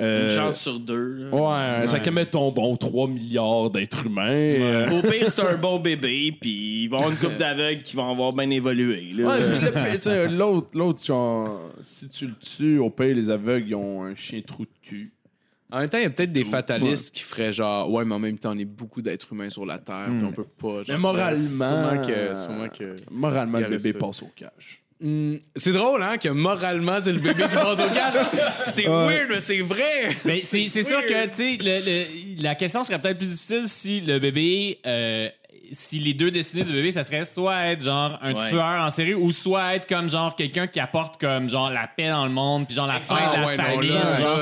Euh, 0.01 0.29
Une 0.29 0.35
chance 0.35 0.61
sur 0.61 0.79
deux. 0.81 1.29
Ouais, 1.33 1.87
ça 1.87 2.01
qu'à 2.01 2.25
ton 2.27 2.51
bon 2.53 2.77
3 2.77 3.09
milliards 3.09 3.71
d'êtres 3.71 4.07
humains. 4.07 4.31
euh, 4.31 4.91
Au 4.91 5.03
pire, 5.03 5.29
c'est 5.29 5.41
un 5.43 5.57
bon 5.57 5.79
bébé, 5.79 6.37
puis 6.41 6.85
il 6.85 6.89
va 6.89 6.97
y 6.97 7.01
avoir 7.01 7.13
une 7.13 7.19
couple 7.19 7.37
d'aveugles 7.37 7.83
qui 7.83 7.97
vont 7.97 8.11
avoir 8.11 8.33
bien 8.33 8.49
évolué. 8.51 9.13
l'autre, 10.29 10.69
l'autre, 10.75 11.05
genre, 11.05 11.71
si 11.83 12.09
tu 12.09 12.27
le 12.27 12.35
tues, 12.35 12.79
au 12.79 12.91
pire, 12.91 13.15
les 13.15 13.31
aveugles, 13.31 13.69
ils 13.69 13.75
ont 13.75 14.03
un 14.05 14.15
chien 14.15 14.41
trou 14.47 14.65
de 14.65 14.71
cul. 14.83 15.13
En 15.73 15.79
même 15.81 15.89
temps, 15.89 15.99
il 15.99 16.03
y 16.05 16.07
a 16.07 16.11
peut-être 16.11 16.31
des 16.31 16.45
fatalistes 16.45 17.13
qui 17.15 17.23
feraient 17.23 17.53
genre, 17.53 17.91
ouais, 17.91 18.05
mais 18.05 18.15
en 18.15 18.19
même 18.21 18.39
temps, 18.39 18.53
on 18.55 18.59
est 18.59 18.65
beaucoup 18.65 19.03
d'êtres 19.03 19.33
humains 19.33 19.51
sur 19.51 19.67
la 19.67 19.79
Terre, 19.79 20.07
puis 20.11 20.23
on 20.25 20.31
peut 20.31 20.45
pas. 20.45 20.85
genre, 20.85 20.85
Mais 20.89 20.99
moralement- 20.99 21.39
Sûrement 21.97 22.07
que. 22.07 22.35
Sûrement 22.37 22.69
que... 22.69 22.97
Moralement, 23.11 23.59
le 23.59 23.69
bébé 23.71 23.93
ça. 23.93 23.99
passe 23.99 24.23
au 24.23 24.31
cash. 24.37 24.84
Hmm, 25.01 25.37
c'est 25.57 25.73
drôle, 25.73 26.03
hein, 26.03 26.17
que 26.19 26.29
moralement, 26.29 26.99
c'est 27.01 27.13
le 27.13 27.19
bébé 27.19 27.43
qui 27.43 27.55
passe 27.55 27.81
au 27.81 27.93
calme. 27.93 28.27
C'est 28.69 28.87
weird, 28.87 29.29
mais 29.29 29.41
c'est 29.41 29.61
vrai. 29.61 30.17
Mais 30.25 30.39
c'est 30.39 30.69
sûr 30.69 31.05
que, 31.05 31.27
tu 31.27 31.59
sais, 31.59 32.37
la 32.41 32.55
question 32.55 32.85
serait 32.85 33.01
peut-être 33.01 33.19
plus 33.19 33.27
difficile 33.27 33.65
si 33.67 34.01
le 34.01 34.19
bébé, 34.19 34.79
euh, 34.87 35.29
si 35.73 35.99
les 35.99 36.13
deux 36.15 36.31
destinées 36.31 36.65
du 36.65 36.73
bébé, 36.73 36.91
ça 36.91 37.05
serait 37.05 37.25
soit 37.25 37.67
être 37.67 37.83
genre 37.83 38.19
un 38.23 38.35
Ouais. 38.35 38.49
tueur 38.49 38.83
en 38.85 38.91
série 38.91 39.15
ou 39.15 39.31
soit 39.33 39.77
être 39.77 39.87
comme 39.89 40.09
genre 40.11 40.35
quelqu'un 40.37 40.67
qui 40.67 40.81
apporte 40.81 41.19
comme 41.21 41.49
genre 41.49 41.71
la 41.71 41.87
paix 41.87 42.09
dans 42.09 42.25
le 42.27 42.33
monde 42.33 42.67
puis 42.67 42.75
genre 42.75 42.87
la 42.87 43.01
fin 43.01 43.17
Ah 43.19 43.37
de 43.37 43.41
la 43.41 43.47
ouais, 43.47 43.57
non, 43.57 43.63
famille. 43.65 43.91
là, 43.91 44.17
genre, 44.17 44.39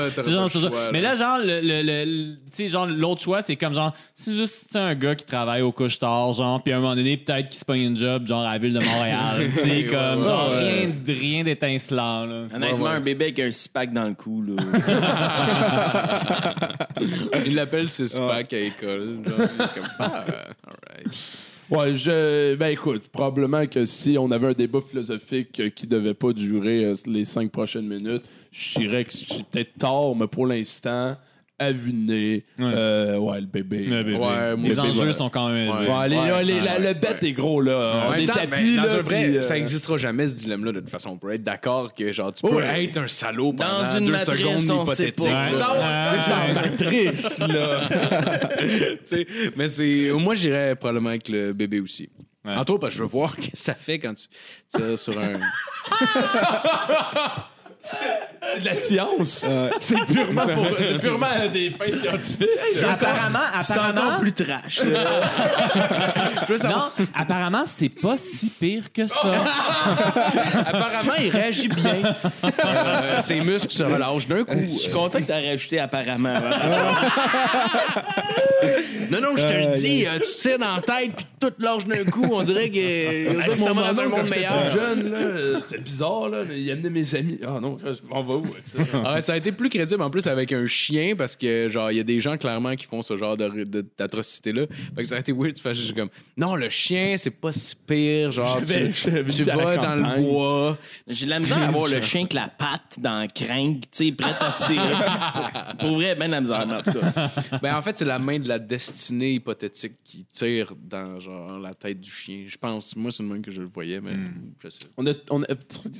là, 0.71 0.89
mais 0.91 1.01
là. 1.01 1.15
genre, 1.15 1.37
le, 1.39 1.61
le, 1.61 1.81
le- 1.83 2.35
sais, 2.51 2.67
genre, 2.67 2.85
l'autre 2.87 3.21
choix, 3.21 3.41
c'est 3.41 3.55
comme 3.55 3.73
genre, 3.73 3.93
c'est 4.15 4.33
juste 4.33 4.75
un 4.75 4.93
gars 4.95 5.15
qui 5.15 5.25
travaille 5.25 5.61
au 5.63 5.71
couche-tard, 5.71 6.33
genre, 6.33 6.61
puis 6.61 6.71
à 6.73 6.77
un 6.77 6.79
moment 6.79 6.95
donné, 6.95 7.17
peut-être 7.17 7.49
qu'il 7.49 7.59
se 7.59 7.65
pogne 7.65 7.81
une 7.81 7.97
job, 7.97 8.27
genre, 8.27 8.41
à 8.45 8.53
la 8.53 8.59
ville 8.59 8.73
de 8.73 8.79
Montréal. 8.79 9.49
tu 9.55 9.59
sais, 9.61 9.83
comme, 9.91 10.19
ouais, 10.19 10.25
genre, 10.25 10.49
ouais. 10.51 10.59
rien, 10.59 10.91
rien 11.07 11.43
d'étincelant, 11.43 12.25
là. 12.25 12.37
Honnêtement, 12.53 12.77
Ouais, 12.85 12.89
ouais. 12.91 12.95
un 12.97 13.01
bébé 13.01 13.25
avec 13.25 13.39
un 13.39 13.51
six-pack 13.51 13.91
dans 13.93 14.03
le 14.05 14.13
cou, 14.13 14.43
là. 14.43 14.53
Il 17.45 17.55
l'appelle 17.55 17.89
six-pack 17.89 18.53
à 18.53 18.57
l'école. 18.57 19.19
Genre, 19.25 19.67
comme, 19.73 19.87
ah. 19.99 20.23
Ouais, 21.69 21.95
je. 21.95 22.55
Ben 22.55 22.67
écoute, 22.67 23.07
probablement 23.07 23.65
que 23.65 23.85
si 23.85 24.17
on 24.19 24.29
avait 24.31 24.47
un 24.47 24.53
débat 24.53 24.81
philosophique 24.81 25.59
euh, 25.59 25.69
qui 25.69 25.87
devait 25.87 26.13
pas 26.13 26.33
durer 26.33 26.85
euh, 26.85 26.93
les 27.07 27.25
cinq 27.25 27.51
prochaines 27.51 27.87
minutes, 27.87 28.23
je 28.51 28.79
dirais 28.79 29.05
que 29.05 29.13
c'est 29.13 29.43
peut-être 29.45 29.77
tard, 29.79 30.13
mais 30.15 30.27
pour 30.27 30.45
l'instant, 30.45 31.15
à 31.63 31.71
vue 31.71 31.93
de 31.93 31.97
nez, 32.11 32.45
euh, 32.59 33.17
ouais, 33.17 33.41
le 33.41 33.47
bébé. 33.47 33.85
Le 33.85 34.03
bébé. 34.03 34.17
Ouais, 34.17 34.55
les 34.57 34.79
enjeux 34.79 35.05
ouais. 35.07 35.13
sont 35.13 35.29
quand 35.29 35.49
même. 35.49 35.69
Ouais, 35.69 35.85
les- 35.85 35.89
Ouais, 35.89 36.07
les- 36.09 36.17
ouais, 36.17 36.43
la- 36.61 36.79
ouais, 36.79 36.87
le 36.87 36.93
bet 36.99 37.07
ouais. 37.21 37.29
est 37.29 37.33
gros, 37.33 37.61
là. 37.61 38.05
En 38.05 38.07
on 38.07 38.11
même 38.11 38.19
est 38.21 38.25
temps, 38.25 38.33
tapis, 38.33 38.75
dans 38.75 38.83
là. 38.83 38.91
un 38.93 39.01
vrai, 39.01 39.23
puis, 39.27 39.37
euh, 39.37 39.41
ça 39.41 39.57
existera 39.57 39.97
jamais 39.97 40.27
ce 40.27 40.35
dilemme-là 40.37 40.71
de 40.71 40.79
toute 40.79 40.89
façon. 40.89 41.11
On 41.11 41.17
peut 41.17 41.33
être 41.33 41.43
d'accord 41.43 41.93
que 41.93 42.11
genre 42.11 42.33
tu 42.33 42.41
peux 42.41 42.55
Ouais. 42.55 42.85
être 42.85 42.97
un 42.97 43.07
salaud 43.07 43.53
pendant 43.53 43.83
Dans 43.83 43.97
une 43.97 44.05
deux 44.05 44.11
matrice, 44.11 44.39
secondes 44.39 44.79
on 44.81 44.85
sait 44.85 45.09
hypothétiques. 45.09 45.25
pas. 45.25 45.51
là. 45.51 45.73
Ouais. 45.73 46.29
dans 46.29 46.47
la 46.47 46.53
matrice, 46.69 47.39
là. 47.39 47.81
Mais 49.55 49.67
c'est 49.67 50.09
moi 50.19 50.35
j'irais 50.35 50.75
probablement 50.75 51.09
avec 51.09 51.29
le 51.29 51.53
bébé 51.53 51.79
aussi. 51.79 52.09
Ouais. 52.45 52.55
En 52.55 52.65
toi 52.65 52.79
parce 52.79 52.93
que 52.93 52.97
je 52.97 53.03
veux 53.03 53.09
voir 53.09 53.33
ce 53.39 53.49
que 53.49 53.57
ça 53.57 53.73
fait 53.73 53.99
quand 53.99 54.13
tu 54.13 54.27
tires 54.75 54.99
sur 54.99 55.17
un 55.17 55.29
C'est 57.85 58.61
de 58.61 58.65
la 58.65 58.75
science. 58.75 59.45
C'est 59.79 60.05
purement, 60.05 60.47
pour, 60.47 60.67
c'est 60.79 60.99
purement 60.99 61.47
des 61.51 61.71
fins 61.71 61.97
scientifiques. 61.97 62.49
Apparemment, 62.77 63.39
C'est 63.61 63.73
encore 63.73 63.85
apparemment, 63.85 64.19
plus 64.19 64.33
trash. 64.33 64.81
non, 66.63 66.91
apparemment, 67.13 67.63
c'est 67.65 67.89
pas 67.89 68.17
si 68.17 68.47
pire 68.47 68.91
que 68.93 69.07
ça. 69.07 69.15
Apparemment, 70.65 71.13
il 71.19 71.29
réagit 71.29 71.67
bien. 71.67 72.15
Euh, 72.43 73.19
ses 73.19 73.41
muscles 73.41 73.71
se 73.73 73.83
relâchent 73.83 74.27
d'un 74.27 74.43
coup. 74.43 74.61
Je 74.61 74.67
suis 74.67 74.91
content 74.91 75.19
que 75.19 75.25
t'aies 75.25 75.49
rajouté 75.49 75.79
apparemment. 75.79 76.35
Non, 79.13 79.21
non, 79.21 79.37
je 79.37 79.45
te 79.45 79.53
le 79.53 79.75
dis, 79.75 80.05
euh, 80.05 80.19
tu 80.19 80.41
tires 80.41 80.57
dans 80.57 80.75
la 80.75 80.81
tête 80.81 81.11
puis 81.15 81.25
tout 81.39 81.51
lâche 81.59 81.85
d'un 81.85 82.03
coup. 82.05 82.27
On 82.31 82.41
dirait 82.43 82.69
que 82.69 83.29
on 83.29 83.33
dirait 83.33 83.55
que 83.55 83.61
ça 83.61 83.73
va 83.73 83.93
dans 83.93 83.99
un 83.99 84.07
monde 84.07 84.29
meilleur. 84.29 84.69
jeune, 84.71 85.11
là, 85.11 85.17
euh, 85.17 85.61
c'était 85.61 85.81
bizarre, 85.81 86.29
là, 86.29 86.39
mais 86.47 86.59
il 86.59 86.71
amenait 86.71 86.89
mes 86.89 87.15
amis. 87.15 87.39
Ah 87.45 87.59
non, 87.61 87.72
comme, 87.77 87.95
on 88.11 88.23
va 88.23 88.35
où 88.35 88.45
avec 88.45 88.67
ça? 88.67 88.79
Ah 89.05 89.13
ouais, 89.15 89.21
ça 89.21 89.33
a 89.33 89.37
été 89.37 89.51
plus 89.51 89.69
crédible 89.69 90.01
en 90.01 90.09
plus 90.09 90.27
avec 90.27 90.51
un 90.51 90.67
chien 90.67 91.15
parce 91.15 91.35
que 91.35 91.69
genre 91.69 91.91
il 91.91 91.97
y 91.97 91.99
a 91.99 92.03
des 92.03 92.19
gens 92.19 92.37
clairement 92.37 92.75
qui 92.75 92.85
font 92.85 93.01
ce 93.01 93.17
genre 93.17 93.35
de- 93.37 93.63
de- 93.63 93.85
d'atrocité 93.97 94.51
là. 94.51 94.65
Fait 94.95 95.03
que 95.03 95.07
ça 95.07 95.15
a 95.15 95.19
été 95.19 95.31
weird, 95.31 95.53
tu 95.53 95.61
fais 95.61 95.73
juste 95.75 95.93
comme 95.95 96.09
non 96.37 96.55
le 96.55 96.69
chien 96.69 97.15
c'est 97.17 97.29
pas 97.31 97.51
si 97.51 97.75
pire 97.75 98.31
genre 98.31 98.59
tu, 98.59 98.65
j'avais 98.67 98.91
tu 99.25 99.41
été 99.41 99.51
à 99.51 99.55
la 99.55 99.63
vas 99.65 99.77
dans 99.77 99.95
le 99.95 100.21
bois. 100.21 100.77
J'ai 101.07 101.25
de 101.25 101.29
la 101.31 101.39
misère 101.39 101.57
à 101.59 101.67
avoir 101.67 101.87
le 101.87 102.01
chien 102.01 102.25
que 102.25 102.35
la 102.35 102.47
patte 102.47 102.99
dans 102.99 103.21
le 103.21 103.27
crinque, 103.27 103.81
tu 103.91 104.05
sais, 104.07 104.11
prête 104.11 104.35
à 104.39 104.51
tirer. 104.65 104.79
Pour 105.79 105.95
vrai, 105.95 106.15
ben 106.15 106.27
de 106.27 106.31
la 106.31 106.41
misère, 106.41 106.65
mais 106.67 106.75
en 106.75 106.81
tout 106.83 106.91
cas. 106.93 107.31
Ben 107.61 107.75
en 107.75 107.81
fait 107.81 107.97
c'est 107.97 108.05
la 108.05 108.19
main 108.19 108.39
de 108.39 108.47
la 108.47 108.59
destinée 108.59 109.33
hypothétique 109.33 109.93
qui 110.03 110.25
tire 110.31 110.73
dans 110.79 111.19
genre 111.19 111.59
la 111.59 111.73
tête 111.73 111.99
du 111.99 112.09
chien. 112.11 112.43
Je 112.47 112.57
pense 112.57 112.95
moi 112.95 113.11
c'est 113.11 113.23
le 113.23 113.29
même 113.29 113.41
que 113.41 113.51
je 113.51 113.61
le 113.61 113.69
voyais 113.73 113.99
mais 114.01 114.13
je 114.63 114.69
sais. 114.69 114.79
On 114.97 115.05
a, 115.07 115.11
on 115.29 115.43
a, 115.43 115.47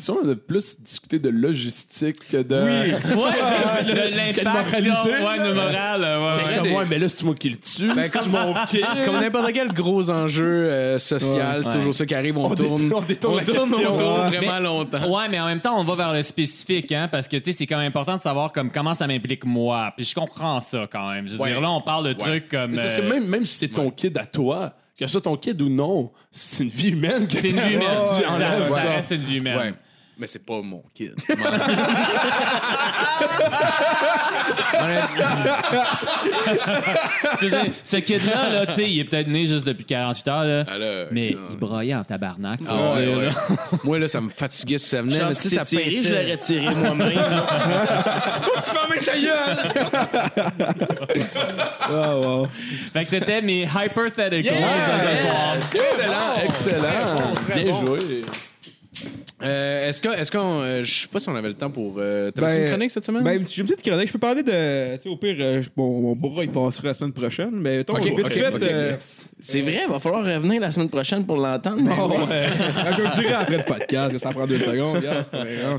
on 0.09 0.29
a 0.29 0.35
plus 0.35 0.79
discuté 0.79 1.19
de 1.19 1.29
logistique 1.63 2.27
que 2.27 2.37
de. 2.41 2.55
Ouais, 3.13 3.31
Quelle 3.85 4.15
l'impact, 4.15 4.73
ouais, 4.73 4.87
euh, 4.87 6.35
ouais, 6.35 6.41
C'est 6.41 6.49
ouais. 6.49 6.55
comme, 6.57 6.71
ouais, 6.73 6.85
mais 6.89 6.99
là, 6.99 7.09
c'est 7.09 7.23
moi 7.23 7.35
qui 7.35 7.49
le 7.49 7.57
tue. 7.57 7.93
Ben, 7.93 8.09
c'est 8.11 8.27
mon 8.27 8.53
kid. 8.67 8.81
Comme 9.05 9.19
n'importe 9.19 9.51
quel 9.53 9.67
gros 9.73 10.09
enjeu 10.09 10.45
euh, 10.71 10.99
social, 10.99 11.63
c'est 11.63 11.69
Ouais. 11.69 11.75
toujours 11.75 11.93
ça 11.93 12.05
qui 12.05 12.15
arrive, 12.15 12.37
on, 12.37 12.45
On 12.45 12.55
tourne, 12.55 12.81
détourne- 12.83 12.93
on 13.03 13.05
détourne 13.05 13.37
la 13.37 13.45
tourne 13.45 13.69
question. 13.69 13.95
autour 13.95 14.13
Ouais. 14.23 14.29
vraiment 14.37 14.53
Mais- 14.53 14.59
longtemps. 14.61 15.09
Ouais, 15.17 15.29
mais 15.29 15.39
en 15.39 15.45
même 15.45 15.61
temps, 15.61 15.79
on 15.79 15.83
va 15.83 15.95
vers 15.95 16.13
le 16.13 16.21
spécifique, 16.21 16.91
hein, 16.91 17.07
parce 17.11 17.27
que, 17.27 17.37
tu 17.37 17.51
sais, 17.51 17.57
c'est 17.59 17.67
quand 17.67 17.77
même 17.77 17.87
important 17.87 18.17
de 18.17 18.21
savoir 18.21 18.51
comme 18.51 18.71
comment 18.71 18.93
ça 18.93 19.07
m'implique 19.07 19.45
moi. 19.45 19.93
Puis 19.95 20.05
je 20.05 20.15
comprends 20.15 20.59
ça 20.59 20.87
quand 20.91 21.09
même. 21.11 21.27
Je 21.27 21.33
veux 21.33 21.39
Ouais. 21.41 21.49
dire, 21.51 21.61
là, 21.61 21.71
on 21.71 21.81
parle 21.81 22.07
de 22.07 22.13
trucs 22.13 22.49
comme. 22.49 22.71
Mais 22.71 22.77
Parce 22.81 22.93
que 22.95 23.01
euh, 23.01 23.09
même, 23.09 23.27
même 23.27 23.45
si 23.45 23.55
c'est 23.57 23.67
ton 23.69 23.89
kid 23.91 24.17
à 24.17 24.25
toi, 24.25 24.73
que 24.97 25.05
ce 25.05 25.11
soit 25.11 25.21
ton 25.21 25.37
kid 25.37 25.61
ou 25.61 25.69
non, 25.69 26.11
c'est 26.31 26.63
une 26.63 26.69
vie 26.69 26.89
humaine 26.91 27.27
que 27.27 27.33
C'est 27.33 27.49
une 27.49 27.59
vie 27.59 27.73
humaine. 27.75 27.87
tu 28.03 28.23
Ça, 28.73 28.81
reste 28.95 29.11
une 29.11 29.17
vie 29.17 29.37
humaine. 29.37 29.73
Mais 30.17 30.27
c'est 30.27 30.45
pas 30.45 30.61
mon 30.61 30.83
kid. 30.93 31.13
Je 37.39 37.45
veux 37.45 37.49
dire, 37.49 37.71
ce 37.83 37.97
kid-là, 37.97 38.49
là, 38.49 38.65
tu 38.67 38.73
sais, 38.73 38.89
il 38.89 38.99
est 38.99 39.03
peut-être 39.05 39.27
né 39.27 39.45
juste 39.45 39.65
depuis 39.65 39.85
48 39.85 40.27
heures, 40.27 40.43
là. 40.43 40.63
Ah, 40.67 40.77
là, 40.77 41.05
mais 41.11 41.31
non. 41.31 41.39
il 41.51 41.57
broyait 41.57 41.95
en 41.95 42.03
tabarnak. 42.03 42.59
faut 42.59 42.65
Ah, 42.69 42.93
ouais, 42.95 43.05
dire, 43.05 43.17
ouais. 43.17 43.25
là. 43.25 43.31
Moi, 43.83 43.99
là, 43.99 44.07
ça 44.07 44.21
me 44.21 44.29
fatiguait 44.29 44.77
si 44.77 44.89
ça 44.89 45.01
venait. 45.01 45.15
Je 45.15 45.19
mais 45.19 45.25
pense 45.25 45.35
tu 45.37 45.43
que 45.43 45.49
sais, 45.49 45.55
ça 45.55 45.65
tiré, 45.65 45.89
je 45.89 45.97
pinçait. 45.97 46.09
l'aurais 46.23 46.37
tiré 46.37 46.75
moi-même. 46.75 47.13
là. 47.15 47.45
Wow, 51.89 52.21
wow. 52.41 52.47
Fait 52.93 53.03
que 53.03 53.09
c'était 53.11 53.41
mes 53.41 53.63
hypotheticals 53.63 54.43
Yeah! 54.43 54.53
de 54.53 55.15
ce 55.15 55.21
soir. 55.21 55.55
Excellent, 55.73 56.35
excellent. 56.45 57.33
Bien 57.53 57.85
joué. 57.85 57.99
Euh, 59.43 59.89
est-ce 59.89 60.01
que, 60.01 60.07
est-ce 60.09 60.31
qu'on, 60.31 60.61
euh, 60.61 60.83
je 60.83 61.01
sais 61.01 61.07
pas 61.07 61.19
si 61.19 61.27
on 61.29 61.35
avait 61.35 61.49
le 61.49 61.53
temps 61.53 61.69
pour. 61.69 61.95
Euh, 61.97 62.31
T'as 62.31 62.41
Ben, 62.41 62.61
une 62.61 62.67
chronique 62.69 62.91
cette 62.91 63.05
semaine? 63.05 63.23
Ben, 63.23 63.43
j'ai 63.49 63.61
une 63.61 63.67
petite 63.67 63.85
chronique. 63.85 64.07
Je 64.07 64.13
peux 64.13 64.19
parler 64.19 64.43
de. 64.43 64.95
Tu 64.97 65.03
sais, 65.03 65.09
au 65.09 65.17
pire, 65.17 65.35
euh, 65.39 65.61
je- 65.61 65.69
mon, 65.75 65.99
mon 66.01 66.15
bras, 66.15 66.43
il 66.43 66.49
passera 66.49 66.87
la 66.87 66.93
semaine 66.93 67.11
prochaine. 67.13 67.51
Mais, 67.53 67.77
mettons, 67.77 67.93
Ok, 67.93 68.03
vite 68.03 68.19
ok, 68.19 68.29
fait, 68.31 68.47
ok. 68.55 68.61
euh, 68.63 68.93
C'est 69.39 69.61
vrai, 69.61 69.81
il 69.85 69.91
va 69.91 69.99
falloir 69.99 70.23
revenir 70.23 70.61
la 70.61 70.71
semaine 70.71 70.89
prochaine 70.89 71.25
pour 71.25 71.37
l'entendre. 71.37 71.81
Bon, 71.83 72.27
ouais. 72.27 72.45
je 72.47 73.01
vous 73.01 73.07
le 73.09 73.21
dirai 73.21 73.33
après 73.33 73.57
le 73.57 73.63
podcast, 73.65 74.17
ça 74.19 74.29
prend 74.31 74.47
deux 74.47 74.59
secondes. 74.59 74.95
Regarde, 74.97 75.25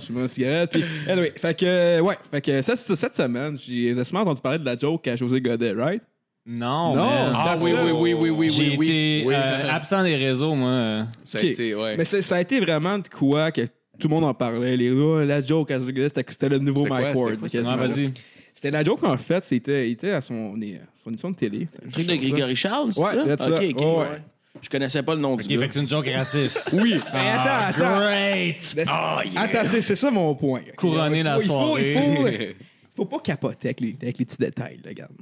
je 0.01 0.07
fume 0.07 0.19
une 0.21 0.29
cigarette. 0.29 0.71
Puis, 0.71 0.85
anyway, 1.09 1.33
fait 1.37 1.59
que, 1.59 2.01
ouais, 2.01 2.15
fait 2.31 2.41
que 2.41 2.63
ça, 2.63 2.77
c'est- 2.77 2.95
cette 2.97 3.17
semaine, 3.17 3.57
j'ai 3.59 3.95
souvent 4.05 4.21
entendu 4.21 4.41
parler 4.41 4.59
de 4.59 4.65
la 4.67 4.77
joke 4.77 5.07
à 5.09 5.17
José 5.17 5.41
Godet, 5.41 5.73
right? 5.73 6.03
Non, 6.47 6.95
Non. 6.95 7.07
man. 7.07 7.33
Ah 7.35 7.57
oui, 7.61 7.73
oui, 7.73 7.91
oui, 7.93 8.13
oui, 8.15 8.31
oui, 8.31 8.49
J'ai 8.51 8.63
oui, 8.71 8.77
oui. 8.79 8.87
été 8.87 9.27
oui. 9.29 9.35
euh, 9.35 9.71
absent 9.71 10.03
des 10.03 10.17
réseaux, 10.17 10.55
moi. 10.55 11.07
Ça 11.25 11.39
a 11.39 11.41
Ok. 11.41 11.47
été, 11.47 11.75
ouais. 11.75 11.97
Mais 11.97 12.05
c'est- 12.05 12.21
ça 12.23 12.37
a 12.37 12.41
été 12.43 12.61
vraiment 12.61 12.99
de 12.99 13.09
quoi 13.09 13.51
que 13.51 13.63
tout 13.99 14.09
le 14.09 14.15
monde 14.15 14.25
en 14.25 14.35
parlait. 14.35 14.77
Les 14.77 14.91
gars, 14.91 15.25
la 15.25 15.41
joke 15.43 15.71
à 15.71 15.79
c'était 15.81 16.23
c'était 16.29 16.49
le 16.51 16.59
nouveau 16.59 16.79
C'était 16.85 16.89
quoi, 16.89 17.01
Mike 17.01 17.09
c'était 17.17 17.21
Ward. 17.25 17.39
quoi, 17.39 17.49
quasiment. 17.49 17.77
Ouais, 17.79 17.87
vas-y. 17.89 18.13
C'était 18.55 18.71
la 18.71 18.85
joke, 18.85 19.03
en 19.05 19.17
fait, 19.17 19.45
c'était, 19.45 19.89
il 19.89 19.93
était 19.93 20.11
à 20.11 20.21
son, 20.21 20.55
son 21.03 21.11
émission 21.11 21.31
de 21.31 21.37
télé. 21.37 21.67
Le 21.83 21.91
truc 21.91 22.07
de 22.07 22.15
Grégory 22.15 22.57
Charles, 22.57 22.93
c'est 22.93 23.01
Ouais, 23.01 23.11
ça? 23.15 23.25
c'est 23.27 23.41
ça. 23.41 23.49
Ok, 23.49 23.53
ok, 23.55 23.61
Ouais, 23.81 23.87
ouais. 23.87 23.97
ouais. 24.01 24.23
Je 24.63 24.69
connaissais 24.71 25.03
pas 25.03 25.15
le 25.15 25.21
nom 25.21 25.33
Ok, 25.33 25.47
du 25.47 25.55
fait 25.55 25.61
gars. 25.63 25.67
que 25.69 25.75
c'est 25.75 25.81
une 25.81 25.89
joke 25.89 26.09
raciste. 26.15 26.71
Oui, 26.81 26.95
mais 27.13 27.31
attends, 27.31 27.83
attends. 27.83 28.01
Great! 28.01 28.75
Laisse- 28.77 28.89
Attends, 29.37 29.59
c'est, 29.65 29.81
c'est 29.81 29.97
ça 29.97 30.11
mon 30.11 30.35
point. 30.35 30.61
Couronner 30.77 31.19
Il 31.21 31.25
la 31.25 31.37
faut- 31.37 31.41
il 31.43 31.47
faut- 31.47 31.53
soirée. 31.53 31.93
Il 31.93 32.01
faut, 32.01 32.55
faut 32.97 33.05
pas 33.07 33.19
capoter 33.19 33.69
avec 33.69 33.81
les, 33.81 33.97
avec 34.01 34.19
les 34.19 34.25
petits 34.25 34.37
détails, 34.39 34.79
là, 34.85 34.91
regarde. 34.91 35.13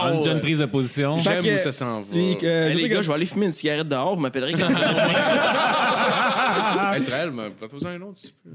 On 0.00 0.04
a 0.06 0.16
déjà 0.16 0.32
une 0.32 0.40
prise 0.40 0.58
de 0.58 0.66
position. 0.66 1.16
J'aime 1.16 1.44
où 1.44 1.58
ça 1.58 1.72
s'en 1.72 2.02
va. 2.02 2.06
Les, 2.12 2.38
euh, 2.42 2.68
Hey, 2.68 2.74
les 2.76 2.82
José 2.82 2.94
gars, 2.94 3.02
je 3.02 3.08
vais 3.08 3.14
aller 3.14 3.26
fumer 3.26 3.46
une 3.46 3.52
cigarette 3.52 3.88
dehors, 3.88 4.14
vous 4.14 4.20
m'appellerez 4.20 4.54
quand 4.54 4.68
Israël, 6.96 7.30
mais 7.32 7.50
pas 7.50 7.66
un 7.88 8.00
autre 8.02 8.16
si 8.16 8.28
tu 8.28 8.34
peux. 8.44 8.50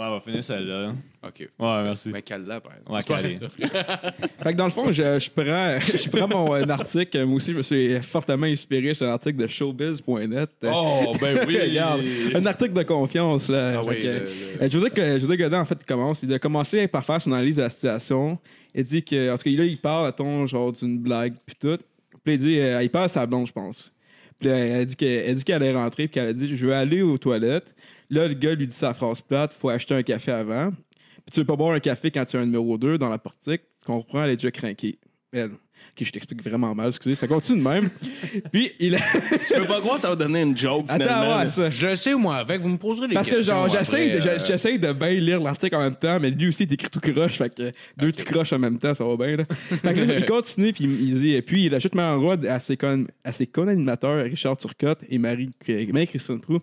Ouais, 0.00 0.06
on 0.08 0.12
va 0.12 0.20
finir 0.20 0.42
celle-là. 0.42 0.80
là. 0.80 0.94
Ok. 1.26 1.40
Ouais, 1.40 1.82
merci. 1.82 2.08
Mais 2.08 2.22
cale-la, 2.22 2.58
par 2.60 2.72
exemple. 2.72 2.92
Ouais, 2.92 3.02
calé. 3.02 3.38
Fait 4.42 4.52
que 4.52 4.56
dans 4.56 4.64
le 4.64 4.70
fond, 4.70 4.90
je, 4.90 5.18
je 5.18 5.30
prends, 5.30 5.78
je 5.78 6.08
prends 6.08 6.26
mon 6.26 6.54
euh, 6.54 6.64
article. 6.70 7.22
Moi 7.26 7.36
aussi, 7.36 7.52
je 7.52 7.58
me 7.58 7.62
suis 7.62 8.00
fortement 8.02 8.46
inspiré 8.46 8.94
sur 8.94 9.06
un 9.06 9.10
article 9.12 9.36
de 9.36 9.46
showbiz.net. 9.46 10.50
Euh, 10.64 10.70
Oh, 10.72 11.12
ben 11.20 11.44
oui. 11.46 11.58
Regarde, 11.60 12.00
un 12.34 12.46
article 12.46 12.72
de 12.72 12.82
confiance. 12.82 13.50
Là. 13.50 13.78
Ah 13.78 13.82
Fait 13.82 13.88
oui, 13.90 14.00
que, 14.02 14.06
le- 14.06 14.12
le- 14.58 14.62
euh, 14.62 14.70
José, 14.70 14.88
que- 14.90 15.18
José 15.18 15.36
Godin, 15.36 15.60
en 15.60 15.64
fait, 15.66 15.76
il 15.80 15.86
commence. 15.86 16.22
Il 16.22 16.32
a 16.32 16.38
commencé 16.38 16.88
par 16.88 17.04
faire 17.04 17.20
son 17.20 17.32
analyse 17.32 17.56
de 17.56 17.62
la 17.62 17.70
situation. 17.70 18.38
Il 18.74 18.84
dit 18.84 19.02
que, 19.02 19.30
en 19.32 19.36
tout 19.36 19.42
cas, 19.44 19.50
là, 19.50 19.64
il 19.64 19.78
parle, 19.78 20.06
attends, 20.06 20.46
genre 20.46 20.72
d'une 20.72 20.98
blague, 20.98 21.34
puis 21.44 21.56
tout. 21.60 21.76
Puis 22.24 22.34
il 22.34 22.38
dit, 22.38 22.58
euh, 22.58 22.82
il 22.82 22.88
parle 22.88 23.04
à 23.04 23.08
sa 23.08 23.26
blonde, 23.26 23.46
je 23.48 23.52
pense. 23.52 23.90
Puis 24.38 24.48
là, 24.48 24.56
elle 24.56 24.86
dit 24.86 24.96
qu'elle 24.96 25.08
elle 25.28 25.34
dit 25.34 25.44
qu'elle 25.44 25.62
allait 25.62 25.72
rentrer, 25.74 26.04
puis 26.04 26.14
qu'elle 26.14 26.28
a 26.28 26.32
dit, 26.32 26.56
je 26.56 26.66
vais 26.66 26.74
aller 26.74 27.02
aux 27.02 27.18
toilettes. 27.18 27.74
Là, 28.10 28.26
le 28.28 28.34
gars 28.34 28.54
lui 28.54 28.66
dit 28.66 28.74
sa 28.74 28.92
phrase 28.92 29.20
plate, 29.20 29.52
faut 29.54 29.68
acheter 29.68 29.94
un 29.94 30.02
café 30.02 30.32
avant. 30.32 30.70
Puis 30.70 31.32
tu 31.32 31.40
veux 31.40 31.46
pas 31.46 31.56
boire 31.56 31.72
un 31.74 31.80
café 31.80 32.10
quand 32.10 32.24
tu 32.24 32.36
as 32.36 32.40
un 32.40 32.44
numéro 32.44 32.76
2 32.76 32.98
dans 32.98 33.08
la 33.08 33.18
portique. 33.18 33.62
Tu 33.80 33.86
comprends, 33.86 34.24
elle 34.24 34.30
est 34.30 34.36
déjà 34.36 34.50
craquée. 34.50 34.98
Elle. 35.32 35.50
Ok, 35.96 36.04
je 36.04 36.12
t'explique 36.12 36.42
vraiment 36.42 36.74
mal, 36.74 36.88
excusez. 36.88 37.16
Ça 37.16 37.26
continue 37.26 37.60
de 37.62 37.64
même. 37.66 37.88
Puis 38.52 38.70
il 38.78 38.96
a. 38.96 38.98
Tu 38.98 39.54
peux 39.54 39.66
pas 39.66 39.80
croire 39.80 39.94
que 39.94 40.00
ça 40.02 40.10
va 40.10 40.16
donner 40.16 40.42
une 40.42 40.56
joke, 40.56 40.84
Attends, 40.88 41.04
finalement. 41.04 41.38
ouais, 41.38 41.48
ça. 41.48 41.70
Je 41.70 41.86
le 41.86 41.96
sais, 41.96 42.14
moi, 42.14 42.36
avec, 42.36 42.60
vous 42.60 42.68
me 42.68 42.76
poserez 42.76 43.08
des 43.08 43.14
Parce 43.14 43.28
que 43.28 43.36
questions. 43.36 43.54
genre 43.54 43.68
j'essaie 43.68 44.10
de, 44.10 44.20
euh, 44.20 44.38
j'essaie 44.44 44.76
de 44.76 44.92
bien 44.92 45.10
lire 45.14 45.40
l'article 45.40 45.76
en 45.76 45.80
même 45.80 45.96
temps, 45.96 46.18
mais 46.20 46.30
lui 46.30 46.48
aussi 46.48 46.64
il 46.64 46.72
écrit 46.74 46.90
tout 46.90 47.00
croche, 47.00 47.38
fait 47.38 47.54
que 47.54 47.72
deux 47.96 48.12
petits 48.12 48.24
croches 48.24 48.52
en 48.52 48.58
même 48.58 48.78
temps, 48.78 48.92
ça 48.92 49.04
va 49.04 49.16
bien 49.16 49.36
là. 49.36 49.44
Fait 49.68 49.94
que 49.94 50.00
là, 50.00 50.14
il 50.18 50.26
continue 50.26 50.72
puis 50.74 50.84
il 50.84 51.14
dit 51.14 51.32
et 51.32 51.42
puis 51.42 51.64
il 51.66 51.74
ajoute 51.74 51.94
même 51.94 52.12
en 52.12 52.18
droit 52.18 52.36
à 52.46 52.60
ses 52.60 52.76
con 52.76 53.06
à 53.24 53.32
ses 53.32 53.46
co-animateurs 53.46 54.24
Richard 54.24 54.58
Turcotte 54.58 55.00
et 55.08 55.16
Marie 55.18 55.50
Marie 55.92 56.08
Christine 56.08 56.40
Prou. 56.40 56.58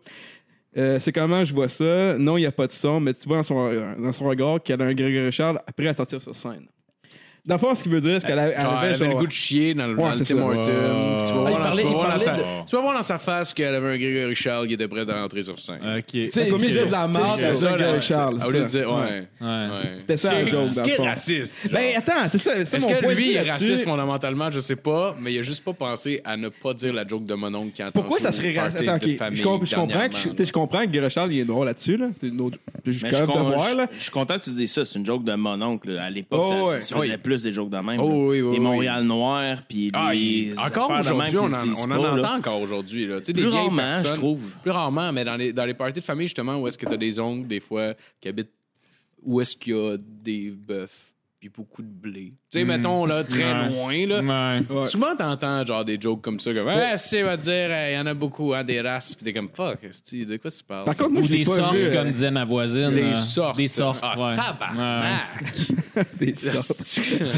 Euh, 0.78 0.99
c'est 0.99 1.12
comment 1.12 1.44
je 1.44 1.54
vois 1.54 1.70
ça? 1.70 2.18
Non, 2.18 2.38
il 2.38 2.41
n'y 2.41 2.45
a 2.45 2.52
pas 2.52 2.68
de 2.68 2.72
son, 2.72 2.99
mais 2.99 3.14
tu 3.14 3.28
vois 3.28 3.38
dans 3.38 3.44
son, 3.44 3.95
dans 3.98 4.12
son 4.12 4.26
regard 4.26 4.62
qu'elle 4.62 4.82
a 4.82 4.86
un 4.86 4.94
Grégory 4.94 5.32
Charles 5.32 5.60
après 5.66 5.88
à 5.88 5.94
sortir 5.94 6.22
sur 6.22 6.36
scène. 6.36 6.68
Dans 7.48 7.56
le 7.56 7.60
fond, 7.60 7.74
ce 7.76 7.82
qu'il 7.84 7.91
veut 7.94 8.02
dire, 8.02 8.19
c'est 8.19 8.28
qu'elle 8.28 8.40
avait, 8.40 8.53
elle 8.57 8.61
Genre, 8.61 8.74
avait 8.78 8.95
genre- 8.95 9.07
le 9.07 9.15
goût 9.15 9.26
de 9.28 9.32
chier 9.32 9.74
dans 9.74 9.88
le, 9.88 9.95
Ouais, 9.95 10.03
dans 10.03 10.10
le 10.11 10.18
c'est 10.18 10.34
Tim 10.34 10.38
ça. 10.40 10.44
Hortons. 10.45 10.57
Ouais. 10.60 10.65
Tu 10.68 10.74
vas 10.74 10.78
Ah, 10.78 11.32
voir, 11.32 11.45
dans- 11.52 11.57
parlait- 11.57 11.76
tu 11.78 11.84
vas 11.84 11.90
il 11.90 11.94
voir 11.94 12.03
dans 12.03 12.10
parlait 12.10 12.24
sa- 12.26 12.34
de- 12.34 12.65
tu 12.69 12.76
vas 12.76 12.82
voir 12.82 12.94
dans 12.98 13.03
sa 13.03 13.18
face 13.18 13.53
qu'elle 13.53 13.74
avait 13.74 13.88
un 13.88 13.98
Grégory 13.98 14.36
Charles 14.36 14.68
qui 14.68 14.74
était 14.74 14.88
prêt 14.90 15.10
à 15.10 15.24
entrer 15.24 15.44
sur 15.44 15.57
scène. 15.57 15.80
Ok. 15.98 16.03
Tu 16.07 16.32
sais, 16.32 16.52
milieu 16.52 16.86
de 16.86 16.91
la 16.91 17.07
marque, 17.07 17.40
C'est 17.40 17.45
avec 17.45 17.56
ça, 17.57 17.68
Grégory 17.69 17.91
là, 17.95 18.02
Charles. 18.02 18.38
Au 18.45 18.52
lieu 18.52 18.61
de 18.64 18.68
ça. 18.68 18.78
dire, 18.80 18.90
ouais. 18.91 18.95
Ouais. 19.02 19.24
Ouais. 19.40 19.48
ouais. 19.48 19.95
C'était 19.99 20.18
ça, 20.18 20.34
la 20.34 20.45
joke, 20.48 20.65
Ce 20.68 20.76
dans 20.76 20.84
qui 20.84 20.90
le 20.90 20.94
est 20.94 20.98
fond. 20.98 21.03
raciste. 21.06 21.53
genre. 21.64 21.72
Ben 21.72 21.86
attends, 21.98 22.11
c'est 22.32 22.38
ça. 22.38 22.52
c'est 22.65 22.78
Est-ce 22.78 22.86
mon 22.86 22.94
que 22.94 23.06
de 23.06 23.11
lui 23.14 23.24
vue 23.24 23.32
est 23.32 23.44
là-dessus. 23.45 23.72
raciste 23.72 23.86
fondamentalement? 23.86 24.52
Je 24.52 24.60
sais 24.60 24.76
pas, 24.76 25.15
mais 25.19 25.34
il 25.34 25.40
a 25.40 25.41
juste 25.41 25.64
pas 25.64 25.74
pensé 25.74 26.22
à 26.26 26.36
ne 26.36 26.49
pas 26.49 26.74
dire 26.74 26.91
la 26.94 27.07
joke 27.07 27.24
de 27.24 27.34
mon 27.34 27.53
oncle 27.56 27.72
qui 27.74 27.82
a 27.82 27.91
Pourquoi 27.91 28.19
ça 28.19 28.32
serait 28.34 28.57
raciste? 28.60 28.82
Attends, 28.82 28.98
de 28.98 29.11
ok. 29.11 29.18
famille 29.18 29.38
Je, 29.40 29.44
com- 29.44 29.61
je 29.64 29.76
comprends 29.76 30.10
que, 30.10 30.14
tu 30.15 30.30
sais, 30.38 30.45
je 30.45 30.52
comprends 30.52 30.82
que 30.82 30.88
Grégory 30.91 31.11
Charles 31.11 31.32
il 31.34 31.40
est 31.40 31.45
noir 31.45 31.64
là-dessus. 31.64 31.95
Là. 31.95 32.07
C'est 32.19 32.28
une 32.28 32.41
autre- 32.41 32.57
Je 32.86 32.91
suis 32.91 33.03
Mais 33.03 33.10
je, 33.10 33.14
capable 33.19 33.32
de 33.34 33.38
con- 33.38 33.44
voir. 33.56 33.76
Là. 33.76 33.88
je- 33.91 33.98
je 33.98 34.02
suis 34.03 34.11
content 34.11 34.38
que 34.38 34.44
tu 34.44 34.52
dises 34.52 34.72
ça. 34.74 34.84
C'est 34.86 34.98
une 34.99 35.06
joke 35.06 35.24
de 35.24 35.34
mon 35.36 35.61
oncle. 35.61 35.91
là. 35.91 36.03
À 36.06 36.10
l'époque, 36.10 36.41
Oh, 36.45 36.49
ça, 36.49 36.64
ouais. 36.64 36.82
ça 36.82 36.88
se 36.88 36.94
faisait 36.95 37.11
Oui. 37.11 37.18
plus 37.18 37.36
des 37.43 37.53
jokes 37.53 37.69
de 37.69 37.77
même. 37.77 37.99
Oh, 37.99 38.07
là. 38.09 38.15
oui, 38.15 38.41
oui, 38.41 38.51
les 38.53 38.57
oui. 38.57 38.59
Montréal 38.59 39.03
noirs, 39.03 39.61
puis 39.68 39.89
Ah, 39.93 40.14
les 40.14 40.19
il- 40.19 40.59
encore 40.59 40.91
aujourd'hui, 40.91 41.38
on 41.38 41.45
en, 41.53 41.91
on 41.91 42.01
là. 42.03 42.14
entend 42.14 42.35
encore 42.38 42.61
aujourd'hui. 42.61 43.07
Tu 43.07 43.23
sais, 43.23 43.34
Plus 43.34 43.47
rarement, 43.47 43.99
je 44.05 44.14
trouve. 44.14 44.49
Plus 44.61 44.72
rarement, 44.72 45.11
mais 45.11 45.23
dans 45.23 45.35
les, 45.35 45.51
dans 45.53 45.65
les 45.65 45.73
parties 45.73 45.99
de 45.99 46.05
famille, 46.05 46.27
justement, 46.27 46.57
où 46.59 46.68
est-ce 46.68 46.77
que 46.77 46.85
tu 46.85 46.93
as 46.93 46.97
des 46.97 47.19
oncles, 47.19 47.47
des 47.47 47.59
fois, 47.59 47.93
qui 48.22 48.27
habitent 48.27 48.51
où 49.23 49.41
est-ce 49.41 49.55
qu'il 49.57 49.73
y 49.73 49.76
a 49.76 49.97
des 49.97 50.51
bœufs? 50.51 51.15
Puis 51.39 51.49
beaucoup 51.49 51.84
de 51.84 51.88
blé. 51.88 52.34
Tu 52.51 52.57
sais, 52.59 52.64
Mm. 52.64 52.68
mettons, 52.68 53.05
là, 53.05 53.23
très 53.23 53.38
Ouais. 53.43 53.69
loin, 53.69 54.07
là. 54.23 54.61
Ouais. 54.69 54.85
Souvent, 54.85 55.15
t'entends 55.15 55.64
genre 55.65 55.85
des 55.85 55.99
jokes 56.01 56.22
comme 56.22 56.39
ça, 56.39 56.51
comme 56.53 56.65
Ouais, 56.68 56.95
c'est, 56.97 57.22
va 57.22 57.38
dire, 57.38 57.69
il 57.89 57.93
y 57.93 57.97
en 57.99 58.05
a 58.07 58.14
beaucoup, 58.15 58.53
hein, 58.55 58.64
des 58.64 58.81
races, 58.81 59.14
puis 59.15 59.23
t'es 59.23 59.34
comme 59.34 59.49
fuck, 59.53 59.80
de 59.84 60.38
quoi 60.38 60.49
tu 60.49 60.64
parles? 60.64 60.85
Par 60.85 60.95
contre, 60.95 61.11
moi, 61.11 61.22
Ou 61.22 61.27
des 61.27 61.45
sortes, 61.45 61.76
vu, 61.76 61.84
euh, 61.84 61.93
comme 61.93 62.09
disait 62.09 62.31
ma 62.31 62.43
voisine. 62.45 62.91
des 62.91 63.01
euh, 63.03 63.14
sortes. 63.14 63.55
Des 63.57 63.68
sortes, 63.68 63.99
Ah, 64.01 64.19
ouais. 64.30 64.35
tabarnak! 64.35 65.43
des 66.19 66.35
sortes. 66.35 66.81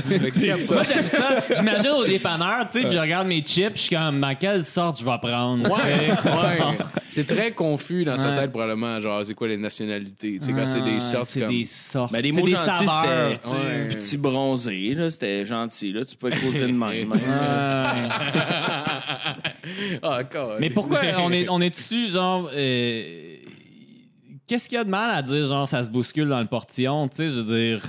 Des 0.07 0.53
Moi, 0.73 0.83
j'aime 0.83 1.07
ça. 1.07 1.43
J'imagine 1.55 1.89
au 1.91 2.05
dépanneur, 2.05 2.67
tu 2.71 2.81
sais, 2.81 2.91
je 2.91 2.97
regarde 2.97 3.27
mes 3.27 3.41
chips, 3.41 3.71
je 3.75 3.81
suis 3.81 3.95
comme, 3.95 4.21
dans 4.21 4.35
quelle 4.35 4.63
sorte 4.63 4.99
je 4.99 5.05
vais 5.05 5.17
prendre? 5.21 5.69
Ouais, 5.69 6.09
ouais. 6.11 6.77
C'est 7.09 7.25
très 7.25 7.51
confus 7.51 8.05
dans 8.05 8.17
sa 8.17 8.29
Ouais. 8.29 8.35
tête, 8.35 8.51
probablement. 8.51 8.99
Genre, 9.01 9.25
c'est 9.25 9.33
quoi 9.33 9.47
les 9.47 9.57
nationalités? 9.57 10.37
Tu 10.39 10.45
sais, 10.45 10.51
quand 10.53 10.65
c'est 10.67 10.81
des 10.83 10.99
sortes 10.99 11.25
C'est 11.29 11.39
comme. 11.39 11.49
des 11.49 11.65
sortes. 11.65 12.11
Ben, 12.11 12.21
C'est 12.23 12.31
mots 12.39 12.45
des 12.45 12.51
gentils, 12.51 12.85
petit 13.99 14.17
bronzé, 14.17 14.93
là, 14.95 15.09
c'était 15.09 15.45
gentil. 15.45 15.91
Là. 15.93 16.03
Tu 16.05 16.15
peux 16.15 16.29
causer 16.31 16.67
de 16.67 16.71
même. 16.73 17.11
hein. 17.13 18.09
Ah. 20.01 20.21
Mais 20.59 20.69
pourquoi 20.69 20.99
on 21.19 21.31
est, 21.31 21.47
on 21.49 21.61
est 21.61 21.69
dessus, 21.69 22.09
genre. 22.09 22.49
euh, 22.53 23.35
qu'est-ce 24.47 24.67
qu'il 24.67 24.77
y 24.77 24.81
a 24.81 24.83
de 24.83 24.89
mal 24.89 25.15
à 25.15 25.21
dire, 25.21 25.45
genre, 25.45 25.67
ça 25.67 25.83
se 25.83 25.89
bouscule 25.89 26.27
dans 26.27 26.39
le 26.39 26.47
portillon, 26.47 27.07
tu 27.07 27.17
sais, 27.17 27.29
je 27.29 27.41
veux 27.41 27.55
dire? 27.75 27.83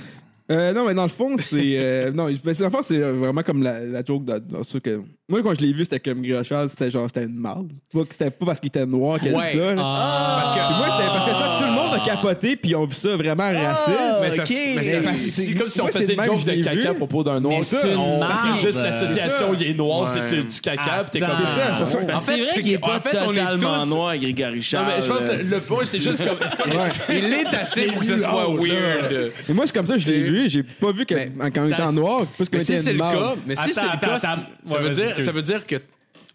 Euh, 0.51 0.73
non, 0.73 0.85
mais 0.87 0.95
dans 0.95 1.05
le 1.05 1.09
fond, 1.09 1.37
c'est. 1.39 1.79
euh, 1.79 2.11
non, 2.11 2.25
dans 2.25 2.65
le 2.65 2.71
fond, 2.71 2.83
c'est 2.83 2.99
vraiment 2.99 3.43
comme 3.43 3.63
la, 3.63 3.81
la 3.81 4.05
joke 4.05 4.25
dans 4.25 4.65
ça 4.65 4.81
que. 4.81 5.01
Moi, 5.31 5.41
quand 5.43 5.55
je 5.55 5.65
l'ai 5.65 5.73
vu, 5.73 5.85
c'était 5.85 6.01
comme 6.01 6.21
Gréchal, 6.23 6.69
c'était 6.69 6.91
genre, 6.91 7.07
c'était 7.07 7.25
une 7.25 7.37
marde. 7.39 7.69
Pas 7.93 8.01
que 8.01 8.07
C'était 8.11 8.31
pas 8.31 8.47
parce 8.47 8.59
qu'il 8.61 8.67
était 8.69 8.85
noir 8.85 9.21
qu'elle 9.21 9.35
Ouais. 9.35 9.53
dit 9.53 9.59
ça. 9.59 9.75
là. 9.75 9.83
Ah, 9.83 10.41
Parce 10.43 10.51
que 10.51 10.77
moi, 10.77 10.87
c'était 10.97 11.09
parce 11.09 11.27
que 11.29 11.33
ça, 11.35 11.57
tout 11.59 11.65
le 11.65 11.71
monde 11.71 11.95
a 11.95 11.99
capoté, 12.05 12.57
puis 12.57 12.71
ils 12.73 12.77
ont 12.77 12.85
vu 12.85 12.95
ça 12.95 13.17
vraiment 13.17 13.45
raciste. 13.51 13.97
Mais 14.23 14.31
ça- 14.31 14.43
ok. 14.43 14.51
mais 14.51 14.83
ça- 14.83 14.97
Mais 14.99 15.03
C'est 15.05 15.43
c'est- 15.43 15.55
comme 15.55 15.69
si 15.69 15.81
on 15.81 15.85
moi, 15.85 15.93
c'est 15.93 15.99
faisait 16.01 16.07
le 16.09 16.13
une 16.15 16.21
même, 16.21 16.31
joke 16.31 16.41
je 16.41 16.47
de 16.47 16.51
l'ai 16.51 16.61
caca 16.61 16.77
vu. 16.81 16.87
à 16.89 16.95
propos 16.95 17.23
d'un 17.25 17.41
noir. 17.41 17.55
Mais 17.59 17.63
c'est 17.63 17.95
On- 17.97 18.15
une 18.15 18.21
Parce 18.21 18.41
que 18.41 18.47
marde. 18.49 18.61
juste 18.61 18.83
l'association, 18.83 19.47
il 19.59 19.67
est 19.71 19.75
noir, 19.75 20.01
Ouais. 20.03 20.07
c'est 20.13 20.35
euh, 20.37 20.43
du 20.43 20.61
caca, 20.61 21.05
puis 21.05 21.11
t'es 21.13 21.21
comme 21.21 21.31
Attends. 21.31 21.39
C'est 21.47 21.61
ça, 21.61 21.77
c'est 21.79 21.93
ça. 21.93 21.99
Ben, 22.01 22.15
En 22.15 22.19
c'est 22.19 22.33
fait, 22.33 22.41
vrai 22.41 22.51
c'est 22.55 22.61
qu'il 22.63 22.73
est 22.73 22.79
pas 22.79 23.01
fait, 23.01 23.17
on 23.25 23.33
est 23.33 23.37
totalement 23.39 23.83
tous- 23.85 23.89
noir, 23.91 24.17
Grégory 24.19 24.55
Non, 24.57 24.61
Charles. 24.63 24.87
mais 24.97 25.03
je 25.03 25.09
pense 25.09 25.25
que 25.25 25.33
le, 25.33 25.43
le 25.43 25.61
point, 25.61 25.85
c'est 25.85 26.01
juste 26.01 26.25
comme. 26.27 26.39
est-ce 26.45 26.57
qu'on 26.57 27.13
Il 27.13 27.25
est 27.33 27.47
assez 27.55 27.87
pour 27.87 28.01
que 28.01 28.07
ce 28.07 28.17
soit 28.19 28.47
weird. 28.57 29.33
Et 29.49 29.53
moi, 29.53 29.65
c'est 29.67 29.75
comme 29.75 29.87
ça 29.87 29.95
que 29.95 30.01
je 30.01 30.11
l'ai 30.11 30.23
vu. 30.23 30.49
J'ai 30.49 30.63
pas 30.65 30.91
vu 30.93 31.07
que 31.07 31.15
quand 31.15 31.51
on 31.65 31.69
était 31.71 31.83
en 31.83 31.93
noir, 31.93 32.27
plus 32.37 32.49
qu'on 32.49 32.57
Mais 32.57 32.65
si 32.65 32.73
était 32.73 32.83
c'est 32.83 32.91
une 32.93 32.99
le 32.99 33.03
marde. 33.05 33.19
cas, 33.19 33.35
mais 33.47 33.55
si 33.57 33.63
Attends, 33.63 33.71
c'est 33.75 33.83
le 33.83 33.89
attends, 33.89 34.01
cas, 34.01 34.15
attends. 34.17 34.43
ça 34.65 34.75
Ouais, 34.75 34.81
veut 34.83 34.89
vas-y, 34.93 35.07
dire. 35.07 35.20
Ça 35.25 35.33
veut 35.33 35.43
dire 35.43 35.67
que 35.67 35.77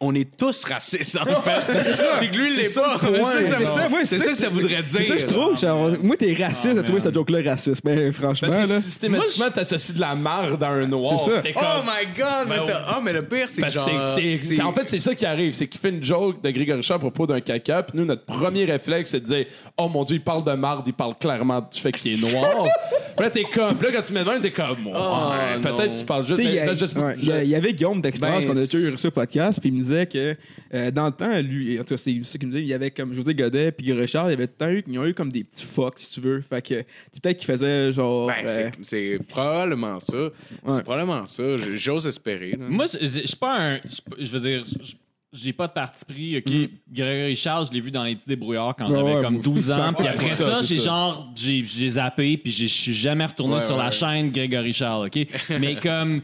on 0.02 0.14
est 0.16 0.38
tous 0.38 0.64
racistes 0.66 1.18
en 1.18 1.26
fait. 1.42 1.84
c'est 1.84 1.96
ça. 1.96 2.18
Puis 2.20 2.30
que 2.30 2.36
lui 2.36 2.50
il 2.54 2.58
l'est 2.58 2.74
pas. 2.76 2.98
C'est 3.00 3.46
ça, 3.46 3.56
c'est 3.60 3.66
ça, 3.66 3.90
moi, 3.90 4.00
c'est 4.04 4.20
ça 4.20 4.26
que 4.32 4.36
ça 4.38 4.50
voudrait 4.50 4.84
dire. 4.84 4.86
C'est 4.88 5.04
ça 5.04 5.14
que 5.16 5.22
je 5.22 5.26
trouve. 5.28 5.58
genre, 5.58 5.92
moi, 6.04 6.16
t'es 6.18 6.34
raciste 6.34 6.78
à 6.78 6.84
trouver 6.84 7.00
cette 7.02 7.14
joke-là 7.14 7.50
raciste. 7.52 7.82
Mais 7.86 8.12
franchement, 8.12 8.48
Parce 8.52 8.68
que 8.68 8.74
là. 8.74 8.82
systématiquement, 8.82 9.50
t'associes 9.54 9.96
de 9.96 10.02
la 10.02 10.16
marde 10.16 10.62
à 10.64 10.70
un 10.70 10.88
noir. 10.88 11.20
C'est 11.20 11.32
ça. 11.32 11.42
Oh 11.56 11.82
my 11.86 12.08
god, 12.18 12.48
mais 12.50 12.58
Ben, 12.58 12.64
t'as- 12.66 12.86
ah 12.88 13.00
mais 13.04 13.14
le 13.14 13.26
pire 13.26 13.48
c'est 13.50 13.58
que 13.58 13.62
Parce 13.62 13.74
que 13.86 13.92
genre 13.92 14.18
c'est- 14.36 14.62
en 14.62 14.74
fait, 14.74 14.88
c'est 14.90 15.00
ça 15.00 15.16
qui 15.16 15.26
arrive. 15.26 15.54
C'est 15.54 15.68
qu'il 15.68 15.80
fait 15.80 15.90
une 15.90 16.04
joke 16.04 16.42
de 16.42 16.50
Grégory 16.52 16.84
Charles 16.84 16.98
à 17.00 17.00
propos 17.00 17.28
d'un 17.28 17.40
caca. 17.42 17.84
Puis 17.84 17.98
nous, 17.98 18.06
notre 18.06 18.26
premier 18.26 18.66
réflexe, 18.66 19.12
c'est 19.12 19.20
de 19.22 19.26
dire 19.26 19.46
Oh 19.78 19.88
mon 19.88 20.04
Dieu, 20.04 20.18
il 20.18 20.24
parle 20.24 20.44
de 20.44 20.52
marde, 20.54 20.84
il 20.88 20.94
parle 20.94 21.16
clairement 21.18 21.62
du 21.62 21.80
fait 21.80 21.92
qu'il 21.92 22.14
est 22.14 22.34
noir. 22.34 22.66
puis 23.18 23.26
là, 23.26 23.30
t'es 23.30 23.44
comme. 23.44 23.82
Là, 23.82 23.90
quand 23.94 24.02
tu 24.02 24.14
mets 24.14 24.24
de 24.24 24.30
même, 24.30 24.42
t'es 24.42 24.52
comme. 24.52 24.90
Oh, 24.94 25.32
Peut-être 25.62 25.96
qu'il 25.96 26.06
parle 26.06 26.28
juste. 26.28 26.42
Il 26.44 27.48
y 27.50 27.56
avait 27.56 27.74
Guillaume 27.74 28.02
d'Expérience 28.02 28.44
Ben, 28.46 28.52
qu'on 28.54 28.58
a 28.58 28.62
déjà 28.62 28.78
eu 28.78 28.98
sur 28.98 29.08
le 29.08 29.12
podcast, 29.12 29.60
puis 29.60 29.70
il 29.70 29.76
me 29.76 29.80
disait 29.86 30.06
que 30.08 30.36
euh, 30.74 30.92
dans 30.92 31.06
le 31.08 31.12
temps, 31.12 31.40
lui, 31.42 31.80
en 31.80 31.84
tout 31.84 31.94
cas, 31.96 31.98
c'est 31.98 32.24
ça 32.24 32.38
qu'il 32.38 32.48
me 32.48 32.54
disait, 32.54 32.64
il 32.64 32.68
y 32.70 32.74
avait 32.74 32.92
comme 32.92 33.14
José 33.14 33.34
Godet 33.34 33.72
puis 33.72 33.92
Richard, 33.94 34.28
il 34.28 34.32
y 34.32 34.34
avait 34.34 34.48
temps 34.48 34.70
eu, 34.70 34.84
ils 34.88 35.00
ont 35.00 35.06
eu 35.06 35.14
comme 35.14 35.32
des 35.32 35.44
petits 35.44 35.64
fucks, 35.66 36.00
si 36.00 36.12
tu 36.12 36.22
veux. 36.22 36.42
Fait 36.42 36.62
que 36.62 36.84
c'est 37.14 37.22
peut-être 37.22 37.38
qu'ils 37.38 37.48
faisaient 37.48 37.94
genre. 37.94 38.28
Ben, 38.28 38.36
euh, 38.44 38.48
c'est- 38.48 38.72
c'est 38.82 39.20
probablement 39.28 40.00
ça. 40.00 40.30
C'est 40.68 40.84
probablement 40.84 41.26
ça. 41.28 41.44
J'ose 41.76 42.08
espérer. 42.08 42.52
là. 42.52 42.66
Moi, 42.70 42.86
je 43.02 43.06
suis 43.06 43.36
pas 43.38 43.74
un. 43.76 43.80
Je 44.20 44.30
veux 44.32 44.40
dire, 44.40 44.64
je- 44.82 44.94
j'ai 45.34 45.52
pas 45.52 45.68
de 45.68 45.74
parti 45.74 46.06
pris. 46.06 46.38
OK, 46.38 46.52
Grégory 46.92 47.36
Charles, 47.36 47.68
je 47.68 47.74
l'ai 47.74 47.82
vu 47.82 47.92
dans 47.92 48.06
les 48.06 48.16
petits 48.16 48.28
débrouillards 48.30 48.74
quand 48.78 48.90
Ouais, 48.90 48.96
j'avais 48.98 49.16
ouais, 49.16 49.22
comme 49.22 49.34
moi, 49.34 49.44
12 49.44 49.70
ans. 49.70 49.92
Puis 49.98 50.08
après 50.08 50.30
ça, 50.32 50.62
j'ai 50.64 50.80
genre. 50.80 51.30
J'ai 51.36 51.66
j'ai 51.66 51.90
zappé, 51.90 52.38
puis 52.38 52.52
j'ai- 52.54 52.68
je 52.70 52.74
suis 52.74 52.94
jamais 52.94 53.26
retourné 53.26 53.56
Ouais, 53.56 53.66
sur 53.66 53.76
la 53.78 53.92
chaîne 53.92 54.32
Grégory 54.32 54.72
Charles, 54.72 55.08
OK? 55.08 55.28
Mais 55.60 55.76
comme. 55.76 56.22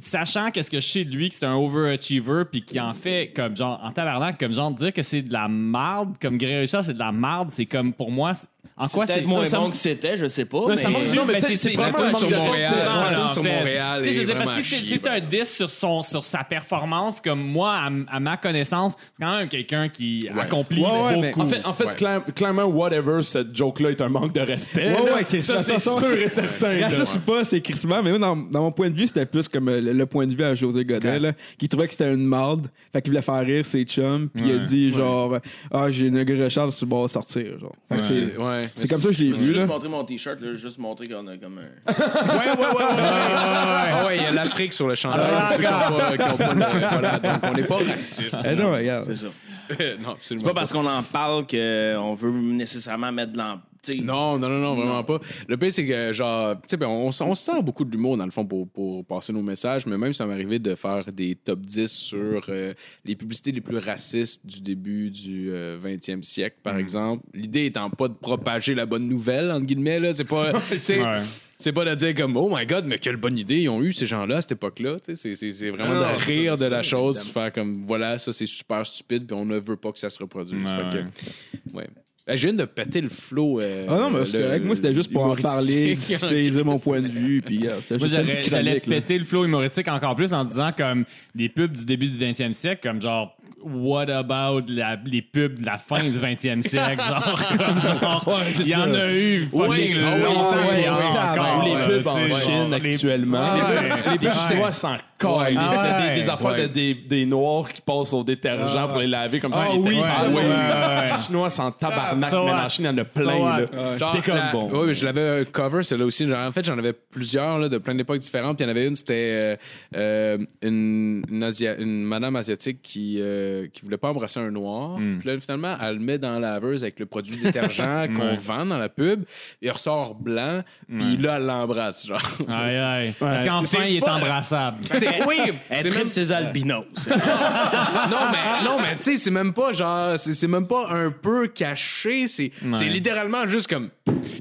Sachant 0.00 0.50
qu'est-ce 0.50 0.70
que 0.70 0.80
je 0.80 0.86
sais 0.86 1.04
de 1.04 1.14
lui, 1.14 1.28
que 1.28 1.34
c'est 1.34 1.46
un 1.46 1.56
overachiever, 1.56 2.44
puis 2.50 2.62
qui 2.62 2.78
en 2.78 2.94
fait 2.94 3.32
comme 3.34 3.56
genre, 3.56 3.80
en 3.82 3.90
tabarnak, 3.90 4.38
comme 4.38 4.52
genre, 4.52 4.70
dire 4.70 4.92
que 4.92 5.02
c'est 5.02 5.22
de 5.22 5.32
la 5.32 5.48
marde, 5.48 6.16
comme 6.20 6.38
Charles, 6.40 6.84
c'est 6.84 6.94
de 6.94 6.98
la 6.98 7.12
marde, 7.12 7.50
c'est 7.50 7.66
comme 7.66 7.92
pour 7.92 8.10
moi. 8.10 8.32
C'est- 8.76 8.84
En 8.84 8.88
quoi 8.88 9.06
c'est 9.06 9.22
moins 9.22 9.46
ça 9.46 9.58
bon 9.58 9.70
que 9.70 9.76
c'était, 9.76 10.16
je 10.18 10.26
sais 10.26 10.44
pas. 10.44 10.58
Ouais, 10.58 10.64
mais... 10.70 10.76
ça 10.76 10.88
montre- 10.90 11.14
non, 11.14 11.24
mais 11.26 11.40
c'est 11.40 11.56
c'est 11.56 11.56
c'est 11.56 11.74
vraiment 11.74 12.14
sur 12.18 12.30
Montréal. 12.30 12.72
Ça 12.74 13.32
sur. 13.32 13.42
Montréal 13.42 14.00
Tu 14.02 14.08
sais, 14.08 14.12
je 14.12 14.16
et 14.16 14.20
veux 14.20 14.26
dire, 14.26 14.34
parce 14.36 14.46
vraiment 14.50 14.60
que 14.62 14.66
si 14.68 14.74
chier, 14.86 15.00
c'est 15.02 15.08
un 15.08 15.20
10 15.20 15.44
sur, 15.52 15.70
son, 15.70 16.02
sur 16.02 16.24
sa 16.24 16.44
performance, 16.44 17.20
comme 17.20 17.40
moi, 17.40 17.74
à, 18.10 18.20
ma 18.20 18.36
connaissance, 18.36 18.94
c'est 19.16 19.24
quand 19.24 19.38
même 19.38 19.48
quelqu'un 19.48 19.88
qui 19.88 20.28
accomplit 20.38 20.82
Ouais, 20.82 20.90
ouais, 20.90 21.16
mais- 21.20 21.28
beaucoup. 21.28 21.40
En 21.42 21.46
fait, 21.46 21.64
en 21.64 21.72
fait 21.72 21.84
Ouais. 21.86 21.94
clair- 21.96 22.22
clairement, 22.34 22.64
whatever, 22.64 23.22
cette 23.22 23.54
joke-là 23.56 23.90
est 23.90 24.00
un 24.00 24.08
manque 24.08 24.32
de 24.34 24.40
respect. 24.40 24.92
Ouais, 24.92 25.12
ouais, 25.12 25.24
Chris, 25.24 25.42
ça, 25.42 25.58
c'est 25.62 25.78
sûr 25.80 26.02
et 26.12 26.28
c'est- 26.28 26.34
certain. 26.42 26.74
là. 26.74 26.88
Raciste 26.88 27.16
ou 27.16 27.20
pas, 27.20 27.44
c'est 27.44 27.60
crissement, 27.60 28.02
mais 28.02 28.10
moi, 28.10 28.18
dans, 28.18 28.36
dans 28.36 28.62
mon 28.62 28.72
point 28.72 28.90
de 28.90 28.96
vue, 28.96 29.06
c'était 29.06 29.26
plus 29.26 29.48
comme 29.48 29.68
euh, 29.68 29.80
le, 29.80 29.92
le 29.92 30.06
point 30.06 30.26
de 30.26 30.34
vue 30.34 30.44
à 30.44 30.54
José 30.54 30.84
Godet, 30.84 31.18
là, 31.18 31.32
qui 31.58 31.68
trouvait 31.68 31.86
que 31.86 31.92
c'était 31.92 32.12
une 32.12 32.24
marde, 32.24 32.68
fait 32.92 33.02
qu'il 33.02 33.10
voulait 33.10 33.22
faire 33.22 33.40
rire 33.44 33.64
ses 33.64 33.84
chums, 33.84 34.28
puis 34.34 34.44
il 34.48 34.54
a 34.54 34.58
dit 34.58 34.92
genre, 34.92 35.38
ah, 35.72 35.90
j'ai 35.90 36.06
une 36.06 36.18
Richard 36.18 36.72
sur 36.72 36.86
le 36.86 36.90
bord 36.90 37.08
sortir, 37.10 37.58
genre. 37.58 37.74
C'est- 38.00 38.28
C'est 38.28 38.36
ouais. 38.62 38.70
C'est 38.76 38.88
comme 38.88 38.98
ça 39.00 39.08
que 39.08 39.14
je 39.14 39.22
l'ai 39.24 39.28
Je 39.30 39.34
vais 39.34 39.40
vu, 39.40 39.46
juste 39.46 39.56
là. 39.58 39.66
montrer 39.66 39.88
mon 39.88 40.04
t-shirt, 40.04 40.40
là, 40.40 40.54
juste 40.54 40.78
montrer 40.78 41.08
qu'on 41.08 41.26
a 41.26 41.36
comme 41.36 41.58
un. 41.58 41.62
Ouais, 41.92 42.50
ouais, 42.50 42.58
ouais, 42.58 42.66
ouais. 42.66 42.92
Ah 43.00 44.04
ouais, 44.06 44.16
il 44.16 44.22
y 44.22 44.26
a 44.26 44.30
l'Afrique 44.32 44.72
sur 44.72 44.86
le 44.88 44.94
chandail. 44.94 45.28
Ah, 45.32 45.50
ceux 45.56 45.62
qui 45.62 45.68
ont 45.68 45.98
pas- 45.98 46.16
qui 46.16 46.30
ont 46.32 46.36
pas 46.36 46.54
le- 46.54 46.86
voilà, 46.88 47.18
donc 47.18 47.32
on 47.42 47.52
n'est 47.52 47.62
pas 47.64 47.76
raciste. 47.78 48.36
Eh 48.44 48.54
non, 48.54 48.72
regarde. 48.72 49.04
C'est 49.04 49.16
ça. 49.16 49.26
non, 50.00 50.12
absolument 50.12 50.18
C'est 50.20 50.44
pas 50.44 50.54
parce 50.54 50.72
qu'on 50.72 50.86
en 50.86 51.02
parle 51.02 51.46
qu'on 51.46 52.14
veut 52.14 52.30
nécessairement 52.30 53.12
mettre 53.12 53.32
de 53.32 53.38
l'en. 53.38 53.60
Non, 54.02 54.38
non, 54.38 54.48
non, 54.48 54.58
non, 54.60 54.74
vraiment 54.74 55.04
pas. 55.04 55.18
Le 55.46 55.56
pire, 55.56 55.72
c'est 55.72 55.86
que, 55.86 56.12
genre, 56.12 56.54
tu 56.62 56.68
sais, 56.68 56.76
ben, 56.76 56.86
on, 56.88 57.08
on 57.08 57.12
se 57.34 57.44
sert 57.44 57.62
beaucoup 57.62 57.84
de 57.84 57.90
l'humour, 57.90 58.16
dans 58.16 58.24
le 58.24 58.30
fond, 58.30 58.44
pour, 58.44 58.68
pour 58.68 59.04
passer 59.04 59.32
nos 59.32 59.42
messages, 59.42 59.86
mais 59.86 59.96
même 59.98 60.12
ça 60.12 60.26
m'est 60.26 60.34
arrivé 60.34 60.58
de 60.58 60.74
faire 60.74 61.12
des 61.12 61.34
top 61.34 61.60
10 61.60 61.86
sur 61.90 62.42
euh, 62.48 62.74
les 63.04 63.16
publicités 63.16 63.52
les 63.52 63.60
plus 63.60 63.78
racistes 63.78 64.44
du 64.46 64.60
début 64.60 65.10
du 65.10 65.50
euh, 65.50 65.78
20e 65.82 66.22
siècle, 66.22 66.56
par 66.62 66.76
exemple. 66.76 67.24
L'idée 67.34 67.66
étant 67.66 67.90
pas 67.90 68.08
de 68.08 68.14
propager 68.14 68.74
la 68.74 68.86
bonne 68.86 69.08
nouvelle, 69.08 69.50
entre 69.50 69.66
guillemets, 69.66 70.00
là. 70.00 70.12
C'est 70.12 70.24
pas. 70.24 70.52
c'est- 70.76 70.98
Ouais. 71.02 71.22
C'est 71.60 71.72
pas 71.72 71.84
de 71.84 71.92
dire 71.96 72.14
comme 72.14 72.36
oh 72.36 72.48
my 72.56 72.64
god 72.66 72.84
mais 72.86 73.00
quelle 73.00 73.16
bonne 73.16 73.36
idée 73.36 73.62
ils 73.62 73.68
ont 73.68 73.82
eu 73.82 73.90
ces 73.92 74.06
gens-là 74.06 74.36
à 74.36 74.42
cette 74.42 74.52
époque-là 74.52 74.94
tu 75.00 75.06
sais 75.06 75.14
c'est- 75.16 75.34
c'est 75.34 75.50
c'est 75.50 75.70
vraiment 75.70 75.90
Ah 75.92 76.12
non, 76.12 76.16
de 76.16 76.24
rire 76.24 76.56
de 76.56 76.66
la 76.66 76.84
chose 76.84 77.16
de 77.16 77.20
faire 77.32 77.52
comme 77.52 77.82
voilà 77.84 78.16
ça 78.18 78.32
c'est 78.32 78.46
super 78.46 78.86
stupide 78.86 79.26
puis 79.26 79.34
on 79.34 79.44
ne 79.44 79.58
veut 79.58 79.74
pas 79.76 79.90
que 79.90 79.98
ça 79.98 80.08
se 80.08 80.20
reproduise 80.20 80.54
Ouais, 80.64 80.90
Fait 80.92 80.98
que, 80.98 81.76
ouais. 81.76 81.88
Ben, 82.28 82.36
je 82.36 82.46
viens 82.46 82.56
de 82.56 82.66
péter 82.66 83.00
le 83.00 83.08
flow 83.08 83.58
euh, 83.58 83.86
Ah 83.88 83.96
non, 83.96 84.10
mais 84.10 84.26
c'est 84.26 84.42
correct. 84.42 84.62
Moi, 84.62 84.76
c'était 84.76 84.92
juste 84.92 85.10
pour 85.10 85.24
en 85.24 85.34
parler, 85.34 85.94
discuter, 85.96 86.50
dire 86.50 86.64
mon 86.64 86.78
point 86.78 87.00
de 87.00 87.08
vue, 87.08 87.40
puis 87.40 87.66
euh, 87.66 87.80
c'était 87.80 87.96
Moi, 87.96 88.06
j'allais 88.50 88.80
péter 88.80 89.18
le 89.18 89.24
flow 89.24 89.46
humoristique 89.46 89.88
encore 89.88 90.14
plus 90.14 90.34
en 90.34 90.44
disant 90.44 90.70
comme 90.76 91.06
des 91.34 91.48
pubs 91.48 91.74
du 91.74 91.86
début 91.86 92.08
du 92.08 92.18
20e 92.18 92.52
siècle, 92.52 92.86
comme 92.86 93.00
genre 93.00 93.34
What 93.64 94.08
about 94.10 94.62
la- 94.68 94.96
les 95.04 95.20
pubs 95.22 95.58
de 95.58 95.66
la 95.66 95.78
fin 95.78 96.00
du 96.02 96.10
20e 96.18 96.62
siècle? 96.62 97.02
Genre, 97.06 97.42
comme 97.58 97.80
genre, 97.80 98.24
Ouais, 98.28 98.52
c'est 98.52 98.62
il 98.62 98.68
y 98.68 98.74
en 98.76 98.94
a 98.94 99.10
eu 99.12 99.48
Oui, 99.52 99.66
ah 99.66 99.68
oui, 99.70 99.94
longtemps, 99.94 100.50
ouais, 100.52 100.78
il 100.80 100.84
y 100.84 100.88
en 100.88 100.94
a 100.94 100.98
ouais, 100.98 101.40
encore. 101.40 101.64
Les 101.64 101.96
pubs 101.98 102.06
en 102.06 102.28
Chine 102.38 102.72
actuellement. 102.74 103.40
Ouais. 103.40 103.88
Les 104.12 104.18
pubs 104.18 104.24
Ouais. 104.28 104.30
chinois 104.48 104.72
s'en 104.72 104.96
collent. 105.18 105.56
Ah 105.58 105.70
C'était 105.72 105.82
ouais. 106.08 106.14
des, 106.14 106.20
des 106.22 106.28
affaires 106.28 106.50
Ouais. 106.52 106.68
de- 106.68 106.72
des, 106.72 106.94
des 106.94 107.26
noirs 107.26 107.72
qui 107.72 107.80
passent 107.80 108.12
au 108.12 108.22
détergent 108.22 108.86
pour 108.88 108.98
les 108.98 109.06
laver 109.08 109.40
comme 109.40 109.52
ça. 109.52 109.64
Ah 109.68 109.72
oui, 109.74 109.78
ouais, 109.78 110.00
Ouais. 110.00 110.34
ouais, 110.34 110.42
ouais. 110.44 111.10
Les 111.16 111.22
chinois 111.22 111.50
s'en 111.50 111.72
tabarnak, 111.72 112.30
So 112.30 112.44
mais 112.44 112.52
en 112.52 112.68
Chine, 112.68 112.84
il 112.84 112.88
y 112.88 112.90
en 112.90 112.98
a 112.98 113.04
plein. 113.04 113.66
T'es 114.12 114.20
comme 114.22 114.38
bon. 114.52 114.70
ouais, 114.70 114.86
mais 114.86 114.92
je 114.94 115.04
l'avais 115.04 115.40
un 115.40 115.44
cover, 115.44 115.82
celle-là 115.82 116.04
aussi. 116.04 116.32
En 116.32 116.52
fait, 116.52 116.64
j'en 116.64 116.78
avais 116.78 116.92
plusieurs 116.92 117.58
là, 117.58 117.68
de 117.68 117.78
plein 117.78 117.94
d'époques 117.96 118.18
différentes. 118.18 118.56
Puis 118.56 118.64
il 118.64 118.68
y 118.68 118.70
en 118.70 118.76
avait 118.76 118.86
une, 118.86 118.94
c'était 118.94 119.14
euh, 119.32 119.56
euh, 119.96 120.38
une 120.62 122.04
madame 122.04 122.36
asiatique 122.36 122.80
qui, 122.82 123.18
euh, 123.48 123.66
qui 123.72 123.82
voulait 123.82 123.96
pas 123.96 124.08
embrasser 124.08 124.40
un 124.40 124.50
noir. 124.50 124.98
Hmm. 124.98 125.18
Puis 125.18 125.28
là, 125.28 125.40
finalement, 125.40 125.76
elle 125.80 125.94
le 125.94 126.00
met 126.00 126.18
dans 126.18 126.38
la 126.38 126.52
laveuse 126.52 126.82
avec 126.84 126.98
le 127.00 127.06
produit 127.06 127.36
détergent 127.36 127.82
qu'on 128.16 128.28
Ouais. 128.28 128.36
vend 128.36 128.66
dans 128.66 128.78
la 128.78 128.88
pub. 128.88 129.24
Il 129.62 129.70
ressort 129.70 130.14
blanc. 130.14 130.62
Puis 130.88 131.16
là, 131.16 131.36
elle 131.38 131.46
l'embrasse. 131.46 132.06
Genre. 132.06 132.20
Aïe, 132.48 132.76
aïe. 132.76 133.14
Parce 133.18 133.44
qu'enfin, 133.44 133.84
il 133.84 133.96
est 133.96 134.00
pas- 134.00 134.16
embrassable. 134.16 134.78
C'est- 134.92 135.24
oui, 135.26 135.36
Elle 135.70 135.76
c'est 135.82 135.88
tripe 135.88 135.98
même 135.98 136.08
ses 136.08 136.32
albinos. 136.32 136.84
non, 137.08 138.16
mais, 138.32 138.64
non, 138.64 138.78
mais 138.80 138.96
tu 138.96 139.02
sais, 139.04 139.16
c'est 139.16 139.30
même 139.30 139.52
pas 139.52 139.72
genre, 139.72 140.18
c'est 140.18 140.34
c'est 140.34 140.46
même 140.48 140.66
pas 140.66 140.88
un 140.90 141.10
peu 141.10 141.48
caché, 141.48 142.28
c'est 142.28 142.52
c'est 142.74 142.88
littéralement 142.88 143.46
juste 143.46 143.66
comme. 143.68 143.90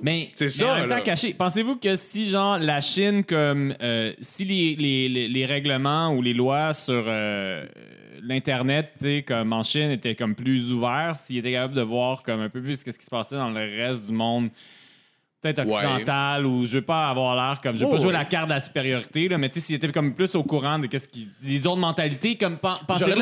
Mais 0.01 0.29
C'est 0.35 0.45
mais 0.45 0.49
ça, 0.49 0.73
En 0.73 0.75
même 0.77 0.89
temps 0.89 1.01
caché. 1.01 1.33
Pensez-vous 1.33 1.75
que 1.77 1.95
si 1.95 2.29
genre 2.29 2.57
la 2.59 2.81
Chine 2.81 3.23
comme 3.23 3.73
euh, 3.81 4.13
si 4.21 4.45
les, 4.45 4.75
les, 4.75 5.09
les, 5.09 5.27
les 5.27 5.45
règlements 5.45 6.09
ou 6.13 6.21
les 6.21 6.33
lois 6.33 6.73
sur 6.73 7.03
euh, 7.07 7.65
l'internet, 8.27 8.91
tu 8.97 9.03
sais, 9.03 9.23
comme 9.23 9.53
en 9.53 9.63
Chine 9.63 9.89
étaient 9.89 10.15
comme 10.15 10.35
plus 10.35 10.71
ouverts, 10.71 11.15
s'ils 11.15 11.37
étaient 11.37 11.53
capables 11.53 11.75
de 11.75 11.81
voir 11.81 12.23
comme 12.23 12.41
un 12.41 12.49
peu 12.49 12.61
plus 12.61 12.83
qu'est-ce 12.83 12.99
qui 12.99 13.05
se 13.05 13.09
passait 13.09 13.35
dans 13.35 13.49
le 13.49 13.59
reste 13.59 14.05
du 14.05 14.11
monde. 14.11 14.49
Peut-être 15.41 15.59
occidental 15.67 16.45
ou 16.47 16.65
je 16.65 16.75
veux 16.79 16.81
pas 16.81 17.09
avoir 17.09 17.35
l'air 17.35 17.61
comme 17.61 17.75
je 17.75 17.81
veux 17.81 17.85
Oh, 17.87 17.91
pas 17.91 17.97
jouer 17.97 18.07
ouais. 18.07 18.13
la 18.13 18.25
carte 18.25 18.49
de 18.49 18.53
la 18.53 18.59
supériorité 18.59 19.27
là 19.29 19.37
mais 19.37 19.49
tu 19.49 19.59
sais 19.59 19.65
s'ils 19.67 19.75
étaient 19.75 19.91
comme 19.91 20.13
plus 20.13 20.33
au 20.35 20.43
courant 20.43 20.79
de 20.79 20.87
qu'est-ce 20.87 21.07
qui 21.07 21.27
les 21.43 21.65
autres 21.67 21.77
mentalités 21.77 22.35
comme 22.35 22.57
pen- 22.57 22.71
J'aurais 22.97 23.11
de 23.13 23.21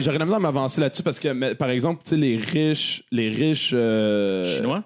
j'aurais 0.00 0.18
la 0.18 0.24
misère 0.24 0.36
à 0.36 0.40
m'avancer 0.40 0.80
là-dessus 0.80 1.02
parce 1.02 1.18
que, 1.18 1.28
mais, 1.28 1.54
par 1.54 1.70
exemple, 1.70 2.02
tu 2.04 2.10
sais, 2.10 2.16
les 2.16 2.36
riches, 2.36 3.02
les 3.10 3.28
riches 3.28 3.72
euh, 3.74 4.44
Chinois? 4.56 4.84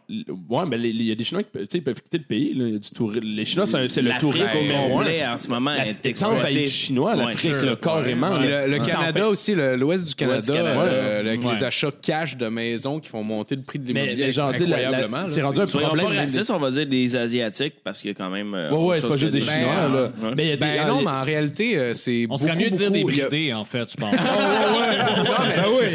Ouais, 0.48 0.64
mais 0.66 0.78
il 0.80 1.02
y 1.02 1.12
a 1.12 1.14
des 1.14 1.24
Chinois 1.24 1.42
qui 1.42 1.50
peuvent, 1.50 1.62
tu 1.62 1.68
sais, 1.72 1.78
ils 1.78 1.84
peuvent 1.84 2.00
quitter 2.00 2.18
le 2.18 2.24
pays. 2.24 2.54
là. 2.54 2.78
Du 2.78 3.20
Les 3.20 3.44
Chinois, 3.44 3.66
c'est 3.66 4.02
le 4.02 4.18
tourisme 4.18 4.46
au 4.90 5.02
en 5.32 5.38
ce 5.38 5.48
moment, 5.48 5.74
est 5.74 6.16
faillite 6.40 6.68
chinois, 6.68 7.16
Ouais, 7.16 7.24
l'Afrique, 7.26 7.54
sûr. 7.54 7.80
carrément. 7.80 8.38
Le, 8.38 8.78
Canada 8.78 9.28
aussi, 9.28 9.54
l'ouest 9.54 10.04
du 10.06 10.14
Canada, 10.14 10.52
euh, 10.54 11.20
avec 11.20 11.44
ouais. 11.44 11.54
les 11.54 11.64
achats 11.64 11.90
cash 12.02 12.36
de 12.36 12.48
maisons 12.48 13.00
qui 13.00 13.08
font 13.08 13.22
monter 13.22 13.56
le 13.56 13.62
prix 13.62 13.78
de 13.78 13.86
l'immobilier 13.86 14.30
c'est 14.32 15.42
rendu 15.42 15.60
un 15.60 15.66
problème 15.66 16.07
pas 16.08 16.14
même 16.14 16.24
raciste, 16.24 16.50
on 16.50 16.58
va 16.58 16.70
dire 16.70 16.86
des 16.86 17.16
Asiatiques, 17.16 17.74
parce 17.84 18.00
qu'il 18.00 18.10
y 18.10 18.12
a 18.12 18.14
quand 18.14 18.30
même. 18.30 18.54
euh, 18.54 18.70
Ouais, 18.70 18.84
ouais, 18.84 19.00
c'est 19.00 19.08
pas 19.08 19.16
juste 19.16 19.32
des 19.32 19.40
Chinois, 19.40 19.72
Ben, 19.88 19.92
là. 19.92 20.02
ouais. 20.02 20.34
Mais 20.36 20.44
il 20.44 20.48
y 20.48 20.52
a 20.52 20.56
des. 20.56 20.60
Ben 20.60 20.86
non, 20.88 21.00
mais 21.02 21.10
en 21.10 21.22
réalité, 21.22 21.76
euh, 21.78 21.92
c'est. 21.94 22.26
On 22.30 22.38
serait 22.38 22.56
mieux 22.56 22.70
de 22.70 22.76
dire 22.76 22.90
des 22.90 23.00
a- 23.00 23.04
bridés, 23.04 23.52
en 23.54 23.64
fait, 23.64 23.90
je 23.90 23.96
pense. 23.96 24.14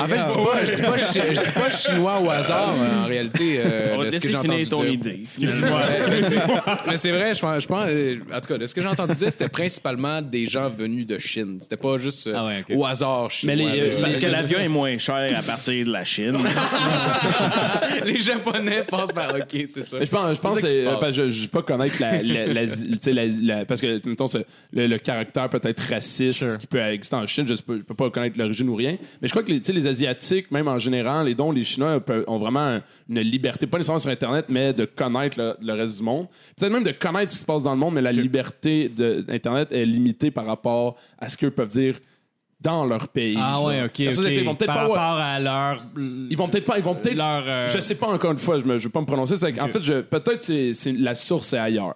En 0.02 0.08
fait, 0.08 0.18
je 0.20 0.32
dis 0.32 0.46
pas, 0.46 0.64
je 0.64 0.76
dis 0.76 0.82
pas, 0.82 0.98
chi- 0.98 1.20
je 1.36 1.42
dis 1.42 1.52
pas 1.52 1.70
chinois 1.70 2.20
au 2.22 2.30
hasard. 2.30 2.74
En 3.04 3.06
réalité, 3.06 3.60
euh, 3.60 3.94
On 3.96 3.98
va 4.00 4.06
de 4.06 4.12
ce 4.12 4.18
que 4.18 4.28
laisser 4.28 4.30
j'ai 4.32 4.38
entendu 4.38 4.64
finir 4.64 4.70
ton 4.70 4.82
dire. 4.84 4.92
idée. 4.94 5.24
Mais 5.40 5.48
c'est- 6.22 6.88
Mais 6.88 6.98
c'est 6.98 7.12
vrai, 7.12 7.34
je 7.34 7.40
pense, 7.42 7.64
je 7.64 7.68
pense 7.68 7.84
en 7.84 8.40
tout 8.40 8.48
cas, 8.48 8.58
de 8.58 8.66
ce 8.66 8.74
que 8.74 8.82
j'ai 8.82 8.88
entendu 8.88 9.16
dire, 9.16 9.32
c'était 9.32 9.50
principalement 9.50 10.22
des 10.22 10.46
gens 10.48 10.70
venus 10.70 11.06
de 11.08 11.18
Chine. 11.18 11.58
C'était 11.62 11.78
pas 11.78 11.98
juste 11.98 12.30
Ah 12.34 12.46
ouais, 12.46 12.64
au 12.76 12.86
hasard 12.86 13.30
chinois. 13.32 13.56
Mais 13.56 13.88
C'est 13.88 14.02
parce 14.02 14.18
que 14.18 14.26
l'avion 14.28 14.60
est 14.60 14.68
moins 14.68 14.98
cher 14.98 15.30
à 15.38 15.42
partir 15.42 15.86
de 15.86 15.92
la 15.92 16.06
Chine. 16.06 16.38
les 18.06 18.20
Japonais 18.20 18.84
pensent 18.88 19.12
par 19.12 19.34
OK, 19.36 19.66
c'est 19.74 19.84
ça. 19.84 19.93
Mais 20.00 20.06
je 20.06 20.12
pense, 20.12 20.36
je 20.36 20.42
pense 20.42 20.56
C'est 20.58 20.62
que 20.62 20.68
c'est- 20.68 20.84
parce 20.86 21.18
que 21.18 21.26
je, 21.26 21.30
je 21.30 21.48
pas 21.48 21.62
connaître 21.62 21.96
la, 22.00 22.22
la- 22.24 22.48
la- 22.48 22.68
tu 22.68 22.98
sais, 23.02 23.14
la- 23.14 23.26
la- 23.28 23.66
parce 23.66 23.82
que 23.82 24.02
mettons, 24.08 24.28
le, 24.72 24.88
le 24.88 24.98
caractère 24.98 25.50
peut-être 25.50 25.82
raciste 25.90 26.58
qui 26.58 26.68
peut 26.68 26.80
exister 26.80 27.16
en 27.16 27.26
Chine, 27.26 27.48
je, 27.48 27.56
je 27.56 27.62
peux 27.62 27.82
pas 27.96 28.10
connaître 28.10 28.38
l'origine 28.38 28.70
ou 28.70 28.76
rien. 28.76 28.98
Mais 29.22 29.28
je 29.28 29.34
crois 29.34 29.44
que 29.44 29.52
les, 29.52 29.60
tu 29.60 29.66
sais, 29.68 29.74
les 29.74 29.88
asiatiques, 29.88 30.52
même 30.52 30.68
en 30.68 30.80
général, 30.80 31.26
les 31.28 31.36
dons, 31.36 31.52
les 31.52 31.64
Chinois 31.64 32.00
peuvent- 32.00 32.24
ont 32.28 32.40
vraiment 32.40 32.80
une 33.10 33.20
liberté, 33.20 33.68
pas 33.68 33.78
nécessairement 33.78 34.00
sur 34.00 34.10
Internet, 34.12 34.46
mais 34.50 34.74
de 34.74 34.86
connaître 34.86 35.40
le, 35.40 35.56
le 35.62 35.74
reste 35.74 35.98
du 35.98 36.04
monde. 36.04 36.28
Peut-être 36.58 36.72
même 36.72 36.84
de 36.84 36.92
connaître 36.92 37.32
ce 37.32 37.38
qui 37.38 37.42
se 37.42 37.46
passe 37.46 37.64
dans 37.64 37.74
le 37.74 37.80
monde, 37.80 37.94
mais 37.96 38.02
la 38.02 38.12
liberté 38.12 38.90
d'Internet 38.90 39.70
est 39.72 39.86
limitée 39.86 40.32
par 40.32 40.46
rapport 40.46 40.96
à 41.20 41.30
ce 41.30 41.38
qu'eux 41.38 41.52
peuvent 41.52 41.68
dire 41.68 41.96
dans 42.64 42.86
leur 42.86 43.08
pays. 43.10 43.38
Ah 43.40 43.54
genre. 43.54 43.66
ouais, 43.66 43.82
ok. 43.84 43.90
Ok. 43.90 44.26
Ils 44.32 44.44
vont 44.44 44.56
peut-être 44.56 44.68
Par 44.74 44.76
pas 44.76 44.82
rapport 44.84 45.18
à 45.20 45.40
leur. 45.40 45.84
ils 45.98 46.38
vont 46.38 46.48
peut-être 46.48 46.66
pas, 46.66 46.78
ils 46.78 46.84
vont 46.84 46.96
peut-être 46.96 47.16
Leur, 47.16 47.44
euh, 47.46 47.68
je 47.68 47.80
sais 47.80 47.96
pas 47.96 48.08
encore 48.08 48.32
une 48.32 48.38
fois, 48.38 48.60
je 48.60 48.66
ne 48.66 48.78
veux 48.78 48.90
pas 48.90 49.02
me 49.02 49.06
prononcer. 49.06 49.36
En 49.60 49.68
fait, 49.68 49.82
je, 49.82 50.02
peut-être 50.02 50.42
c'est, 50.42 50.74
c'est 50.74 50.94
la 50.94 51.14
source 51.16 51.54
est 51.54 51.58
ailleurs. 51.60 51.96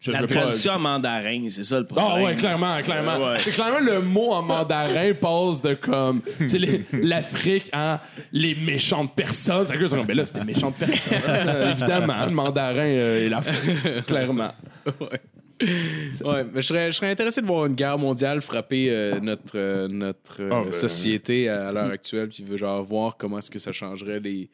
Je 0.00 0.12
La 0.12 0.20
pas- 0.20 0.26
traduction 0.26 0.72
en 0.72 0.78
mandarin, 0.78 1.46
c'est 1.48 1.64
ça 1.64 1.78
le 1.80 1.86
problème. 1.86 2.06
Ah 2.10 2.22
ouais, 2.22 2.36
clairement, 2.36 2.78
clairement. 2.82 3.12
Euh, 3.12 3.32
ouais. 3.32 3.38
C'est 3.40 3.52
clairement 3.52 3.80
le 3.80 4.02
mot 4.02 4.32
en 4.32 4.42
mandarin 4.42 5.14
passe 5.14 5.62
de 5.62 5.72
comme, 5.72 6.20
tu 6.38 6.46
sais, 6.46 6.58
les- 6.58 6.84
l'Afrique 6.92 7.70
à 7.72 8.02
les 8.30 8.54
méchantes 8.54 9.14
personnes. 9.14 9.66
C'est 9.66 9.78
que 9.78 9.86
c'est 9.86 9.96
comme, 9.96 10.04
ben 10.06 10.14
là, 10.14 10.26
c'est 10.26 10.38
des 10.38 10.44
méchantes 10.44 10.74
personnes. 10.74 11.18
Évidemment, 11.70 12.26
le 12.26 12.32
mandarin 12.32 12.74
euh, 12.84 13.24
et 13.24 13.28
l'Afrique, 13.30 14.04
clairement. 14.06 14.52
Ouais, 15.00 15.20
mais 15.60 16.60
je 16.60 16.60
serais, 16.60 16.90
je 16.90 16.96
serais 16.96 17.10
intéressé 17.10 17.40
de 17.40 17.46
voir 17.46 17.66
une 17.66 17.74
guerre 17.74 17.98
mondiale 17.98 18.40
frapper 18.40 18.90
euh, 18.90 19.20
notre, 19.20 19.56
euh, 19.56 19.88
notre 19.88 20.42
euh, 20.42 20.48
Ah, 20.52 20.62
ben, 20.64 20.72
société 20.72 21.48
à, 21.48 21.68
à 21.68 21.72
l'heure 21.72 21.90
actuelle, 21.90 22.28
puis 22.28 22.44
genre 22.56 22.82
voir 22.82 23.16
comment 23.16 23.38
est-ce 23.38 23.50
que 23.50 23.58
ça 23.58 23.72
changerait 23.72 24.20
les, 24.20 24.48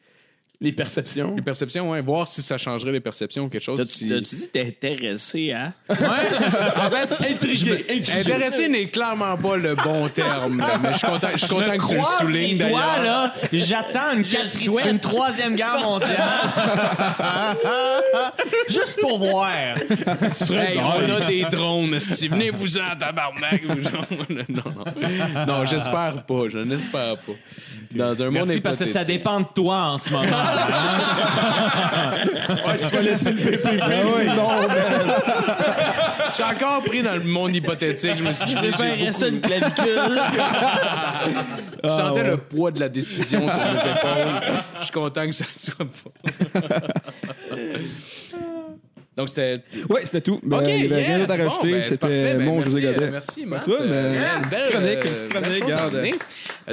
Les 0.63 0.71
perceptions. 0.71 1.33
les 1.35 1.41
perceptions, 1.41 1.89
ouais, 1.89 2.01
voir 2.01 2.27
si 2.27 2.41
ça 2.43 2.55
changerait 2.57 2.91
les 2.91 2.99
perceptions 2.99 3.45
ou 3.45 3.49
quelque 3.49 3.63
chose. 3.63 3.79
T'as-tu 3.79 3.91
si- 3.91 4.05
dit 4.05 4.47
que 4.47 4.51
t'es 4.51 4.67
intéressé 4.67 5.51
à. 5.53 5.73
En 5.89 5.95
fait, 5.95 7.31
Intrigué, 7.31 7.85
intrigué. 7.89 8.11
intéressé 8.19 8.67
n'est 8.67 8.87
clairement 8.89 9.35
pas 9.37 9.57
le 9.57 9.73
bon 9.75 10.07
terme, 10.09 10.59
là, 10.59 10.77
mais 10.81 10.93
je 10.93 10.97
suis 10.99 11.07
content, 11.07 11.27
je 11.33 11.37
suis 11.39 11.47
content 11.47 11.77
que 11.77 11.87
tu 11.87 11.95
le 11.95 12.03
soulignes 12.19 12.57
Toi, 12.59 12.67
d'ailleurs. 12.69 13.03
là, 13.03 13.33
j'attends 13.51 14.11
une, 14.15 14.21
quatri- 14.21 14.87
une 14.89 14.99
troisième 14.99 15.55
guerre 15.55 15.79
mondiale. 15.81 16.11
Juste 18.67 18.99
pour 19.01 19.17
voir. 19.19 19.51
Hey, 19.51 20.77
on 20.77 21.15
a 21.15 21.19
des 21.27 21.43
drones, 21.51 21.99
si 21.99 22.27
venez-vous-en, 22.27 22.95
tabarnak. 22.99 23.61
ou 23.69 23.81
genre, 23.81 24.05
non, 24.29 24.45
non. 24.49 25.45
Non, 25.47 25.65
j'espère 25.65 26.23
pas, 26.25 26.43
je 26.51 26.59
n'espère 26.59 27.17
pas. 27.17 27.31
Dans 27.95 28.21
un 28.21 28.25
monde 28.29 28.45
Merci, 28.47 28.61
parce 28.61 28.77
que 28.77 28.85
ça 28.85 29.03
dépend 29.03 29.39
de 29.41 29.47
toi 29.55 29.93
en 29.93 29.97
ce 29.97 30.09
moment. 30.11 30.27
Ouais, 32.67 32.77
si 32.77 32.85
tu 32.87 32.95
vas 32.95 33.01
laisser 33.01 33.31
le 33.31 33.37
PPP, 33.37 33.65
non, 34.35 34.49
Je 36.29 36.33
suis 36.35 36.43
encore 36.43 36.83
pris 36.83 37.01
dans 37.03 37.15
le 37.15 37.23
monde 37.23 37.55
hypothétique. 37.55 38.17
Je 38.17 38.23
me 38.23 38.31
suis 38.33 38.45
dit, 38.45 38.55
j'ai 38.61 38.71
Préférerais 38.71 39.11
ça 39.11 39.25
beaucoup- 39.29 39.35
une 39.35 39.41
clavicule. 39.41 40.21
je 41.83 41.89
sentais 41.89 42.23
le 42.23 42.37
poids 42.37 42.71
de 42.71 42.79
la 42.79 42.89
décision 42.89 43.47
sur 43.49 43.57
mes 43.57 43.91
épaules. 43.91 44.41
Je 44.79 44.83
suis 44.83 44.93
content 44.93 45.25
que 45.25 45.31
ça 45.31 45.45
ne 45.55 45.59
soit 45.59 45.85
pas. 45.85 46.11
Donc, 49.17 49.27
c'était. 49.27 49.53
Ouais, 49.89 50.01
c'était 50.05 50.21
tout. 50.21 50.39
Ben, 50.41 50.59
OK, 50.59 50.67
il 50.67 50.83
y 50.83 50.85
avait 50.85 51.03
rien 51.03 51.19
yes, 51.19 51.27
d'autre 51.27 51.39
à 51.39 51.43
rajouter. 51.43 51.71
ben. 51.71 51.81
C'était 51.81 52.07
Ben, 52.07 52.45
mon 52.45 52.55
merci, 52.55 52.71
José 52.71 52.81
Godet. 52.81 53.11
Merci, 53.11 53.45
Matt. 53.45 53.65
toi, 53.65 53.77
mais- 53.81 54.49
belle, 54.49 54.69
chronique, 54.69 55.63
euh, 55.63 55.65
regarde. 55.65 56.07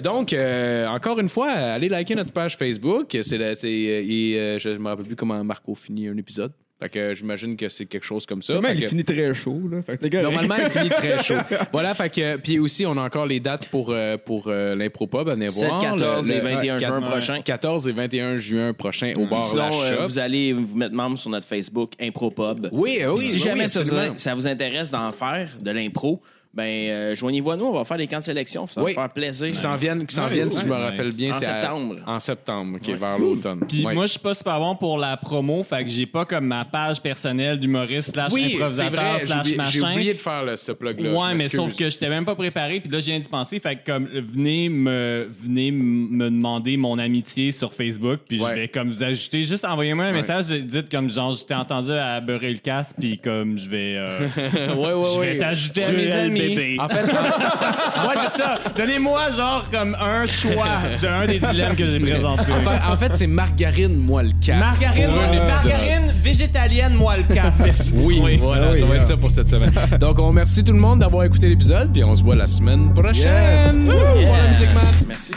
Donc, 0.03 0.33
euh, 0.33 0.87
encore 0.87 1.19
une 1.19 1.29
fois, 1.29 1.51
allez 1.51 1.89
liker 1.89 2.15
notre 2.15 2.33
page 2.33 2.57
Facebook. 2.57 3.17
C'est, 3.23 3.41
euh, 3.41 3.55
et, 3.65 4.59
je 4.61 4.69
ne 4.69 4.79
me 4.79 4.89
rappelle 4.89 5.07
plus 5.07 5.17
comment 5.17 5.43
Marco 5.43 5.75
finit 5.75 6.07
un 6.07 6.17
épisode. 6.17 6.53
Fait 6.81 6.89
que 6.89 7.13
j'imagine 7.13 7.57
que 7.57 7.69
c'est 7.69 7.87
quelque 7.87 8.05
chose 8.07 8.25
comme 8.25 8.41
ça. 8.41 8.53
Normalement, 8.53 8.77
il 8.79 8.83
que- 8.85 8.89
finit 8.89 9.05
très 9.05 9.35
chaud. 9.35 9.61
Là. 9.69 9.83
Fait 9.83 9.99
que. 9.99 10.17
Normalement, 10.23 10.55
il 10.63 10.71
finit 10.71 10.91
très 10.91 11.21
chaud. 11.25 11.35
Voilà, 11.73 11.93
fait 11.95 12.09
que 12.09 12.37
puis 12.37 12.61
aussi 12.61 12.87
on 12.87 12.97
a 12.97 13.01
encore 13.03 13.27
les 13.27 13.41
dates 13.41 13.67
pour 13.69 13.91
euh, 13.91 14.17
pour 14.17 14.45
euh, 14.47 14.77
l'impro-pub, 14.77 15.29
7, 15.51 15.53
voir. 15.69 15.81
14 15.81 16.29
Le- 16.29 16.35
et 16.37 16.41
le- 16.41 16.45
21 16.49 16.79
juin 16.79 17.01
prochain. 17.01 17.43
14 17.43 17.89
et 17.89 17.93
21 17.93 18.37
juin 18.37 18.73
prochain 18.75 19.13
au 19.17 19.27
bar 19.27 19.43
Sinon, 19.43 19.63
La 19.71 19.77
euh, 20.03 20.07
vous 20.07 20.19
allez 20.21 20.53
vous 20.53 20.77
mettre 20.77 20.95
membre 20.95 21.19
sur 21.19 21.31
notre 21.31 21.47
Facebook 21.47 21.93
Impropub. 22.01 22.69
Oui, 22.71 23.01
oui, 23.09 23.19
si 23.19 23.33
oui, 23.33 23.39
jamais 23.41 23.65
oui, 23.65 23.69
ça, 23.69 23.83
vous, 23.83 24.17
ça 24.17 24.35
vous 24.37 24.47
intéresse 24.47 24.93
d'en 24.93 25.11
faire, 25.11 25.57
de 25.61 25.71
l'impro, 25.73 26.23
ben 26.55 26.65
euh, 26.65 27.15
joignez-vous 27.15 27.51
à 27.53 27.57
nous, 27.57 27.67
on 27.67 27.73
va 27.73 27.85
faire 27.85 27.99
des 27.99 28.07
camps 28.07 28.19
de 28.19 28.25
sélection, 28.25 28.67
ça 28.67 28.81
va 28.81 28.87
Oui. 28.87 28.95
faire 28.95 29.09
plaisir. 29.11 29.49
Qui 29.49 29.55
s'en 29.55 29.77
viennent, 29.77 30.05
qui 30.07 30.15
s'en 30.15 30.27
viennent, 30.29 30.51
si 30.51 30.63
je 30.63 30.67
me 30.67 30.73
rappelle 30.75 31.13
bien, 31.13 31.31
En 31.31 31.35
c'est 31.35 31.47
à- 31.47 31.61
septembre. 31.61 31.97
en 32.07 32.19
septembre, 32.21 32.77
OK, 32.83 32.89
vers 32.99 33.19
l'automne. 33.19 33.61
Puis 33.69 33.83
moi, 33.83 34.07
je 34.07 34.13
suis 34.13 34.19
pas 34.19 34.35
super 34.35 34.59
bon 34.59 34.75
pour 34.75 34.99
la 34.99 35.17
promo, 35.17 35.63
fait 35.63 35.85
que 35.85 35.91
j'ai 35.91 36.07
pas 36.07 36.25
comme 36.25 36.47
ma 36.47 36.65
page 36.65 37.01
personnelle 37.01 37.61
d'humoriste 37.61 38.13
slash 38.13 38.33
oui, 38.33 38.47
c'est 38.49 38.55
improvisateur 38.57 39.21
slash 39.21 39.41
oublié, 39.41 39.51
j'ai 39.51 39.57
machin. 39.57 39.93
oublié 39.93 40.15
de 40.15 40.19
faire 40.19 40.59
ce 40.59 40.73
plug-là. 40.73 41.13
Ouais, 41.13 41.35
mais 41.35 41.49
sauf 41.49 41.77
que 41.77 41.89
j'étais 41.91 42.09
même 42.09 42.25
pas 42.25 42.35
préparé, 42.35 42.81
puis 42.81 42.91
là, 42.91 42.99
je 42.99 43.05
viens 43.05 43.21
d'y 43.21 43.29
penser. 43.29 43.61
Fait 43.61 43.77
que, 43.77 43.85
comme, 43.93 44.07
venez 44.07 44.69
me, 44.69 45.29
venez 45.43 45.71
me 45.71 46.25
demander 46.31 46.77
mon 46.77 46.99
amitié 46.99 47.53
sur 47.53 47.73
Facebook, 47.73 48.21
puis 48.27 48.41
Ouais. 48.41 48.51
je 48.51 48.61
vais, 48.63 48.69
comme, 48.69 48.89
vous 48.89 49.03
ajouter. 49.03 49.43
Juste 49.45 49.65
envoyez-moi 49.65 50.07
un 50.07 50.13
message, 50.13 50.47
dites 50.47 50.91
comme, 50.91 51.11
genre, 51.11 51.35
je 51.35 51.45
t'ai 51.45 51.55
entendu 51.55 51.93
à 51.93 52.21
beurrer 52.21 52.53
le 52.53 52.59
casque, 52.59 52.97
puis 52.99 53.19
comme, 53.19 53.57
je 53.59 53.69
vais, 53.69 53.95
euh, 53.97 54.29
Ouais, 54.75 54.93
ouais, 54.93 55.07
je 55.15 55.21
vais 55.21 55.27
ouais. 55.33 55.39
t'ajouter 55.39 55.85
à 55.85 55.93
mes 55.93 56.11
amis. 56.11 56.38
Bébé. 56.39 56.77
En 56.79 56.89
fait, 56.89 57.03
Ouais, 57.03 58.15
c'est 58.33 58.43
ça. 58.43 58.59
Donnez-moi, 58.77 59.31
genre, 59.37 59.65
comme, 59.71 59.97
un 60.01 60.27
choix 60.27 60.67
d'un 61.03 61.27
des 61.27 61.41
dilemmes 61.41 61.77
que 61.77 61.87
j'ai 61.87 62.01
présentés. 62.01 62.53
en 62.89 62.97
fait, 62.97 63.17
c'est 63.17 63.27
margarine, 63.27 63.97
moi, 63.97 64.23
le 64.23 64.33
casque. 64.41 64.81
Margarine, 64.81 65.11
margarine 65.47 66.13
végétalienne, 66.23 66.95
moi, 66.95 67.17
le 67.17 67.35
casque. 67.35 67.93
Oui, 67.95 68.39
voilà, 68.41 68.73
oui, 68.73 68.81
ça 68.81 68.87
va 68.87 68.93
oui. 68.93 68.99
être 68.99 69.07
ça 69.07 69.17
pour 69.17 69.31
cette 69.31 69.49
semaine. 69.49 69.73
Donc, 70.01 70.19
on 70.19 70.29
remercie 70.29 70.65
tout 70.65 70.73
le 70.73 70.79
monde 70.79 71.01
d'avoir 71.01 71.25
écouté 71.25 71.49
l'épisode, 71.49 71.93
puis 71.93 72.05
on 72.05 72.15
se 72.15 72.23
voit 72.23 72.37
la 72.37 72.47
semaine 72.47 72.93
prochaine. 72.95 73.87
Yes. 73.87 74.69
Merci. 75.07 75.33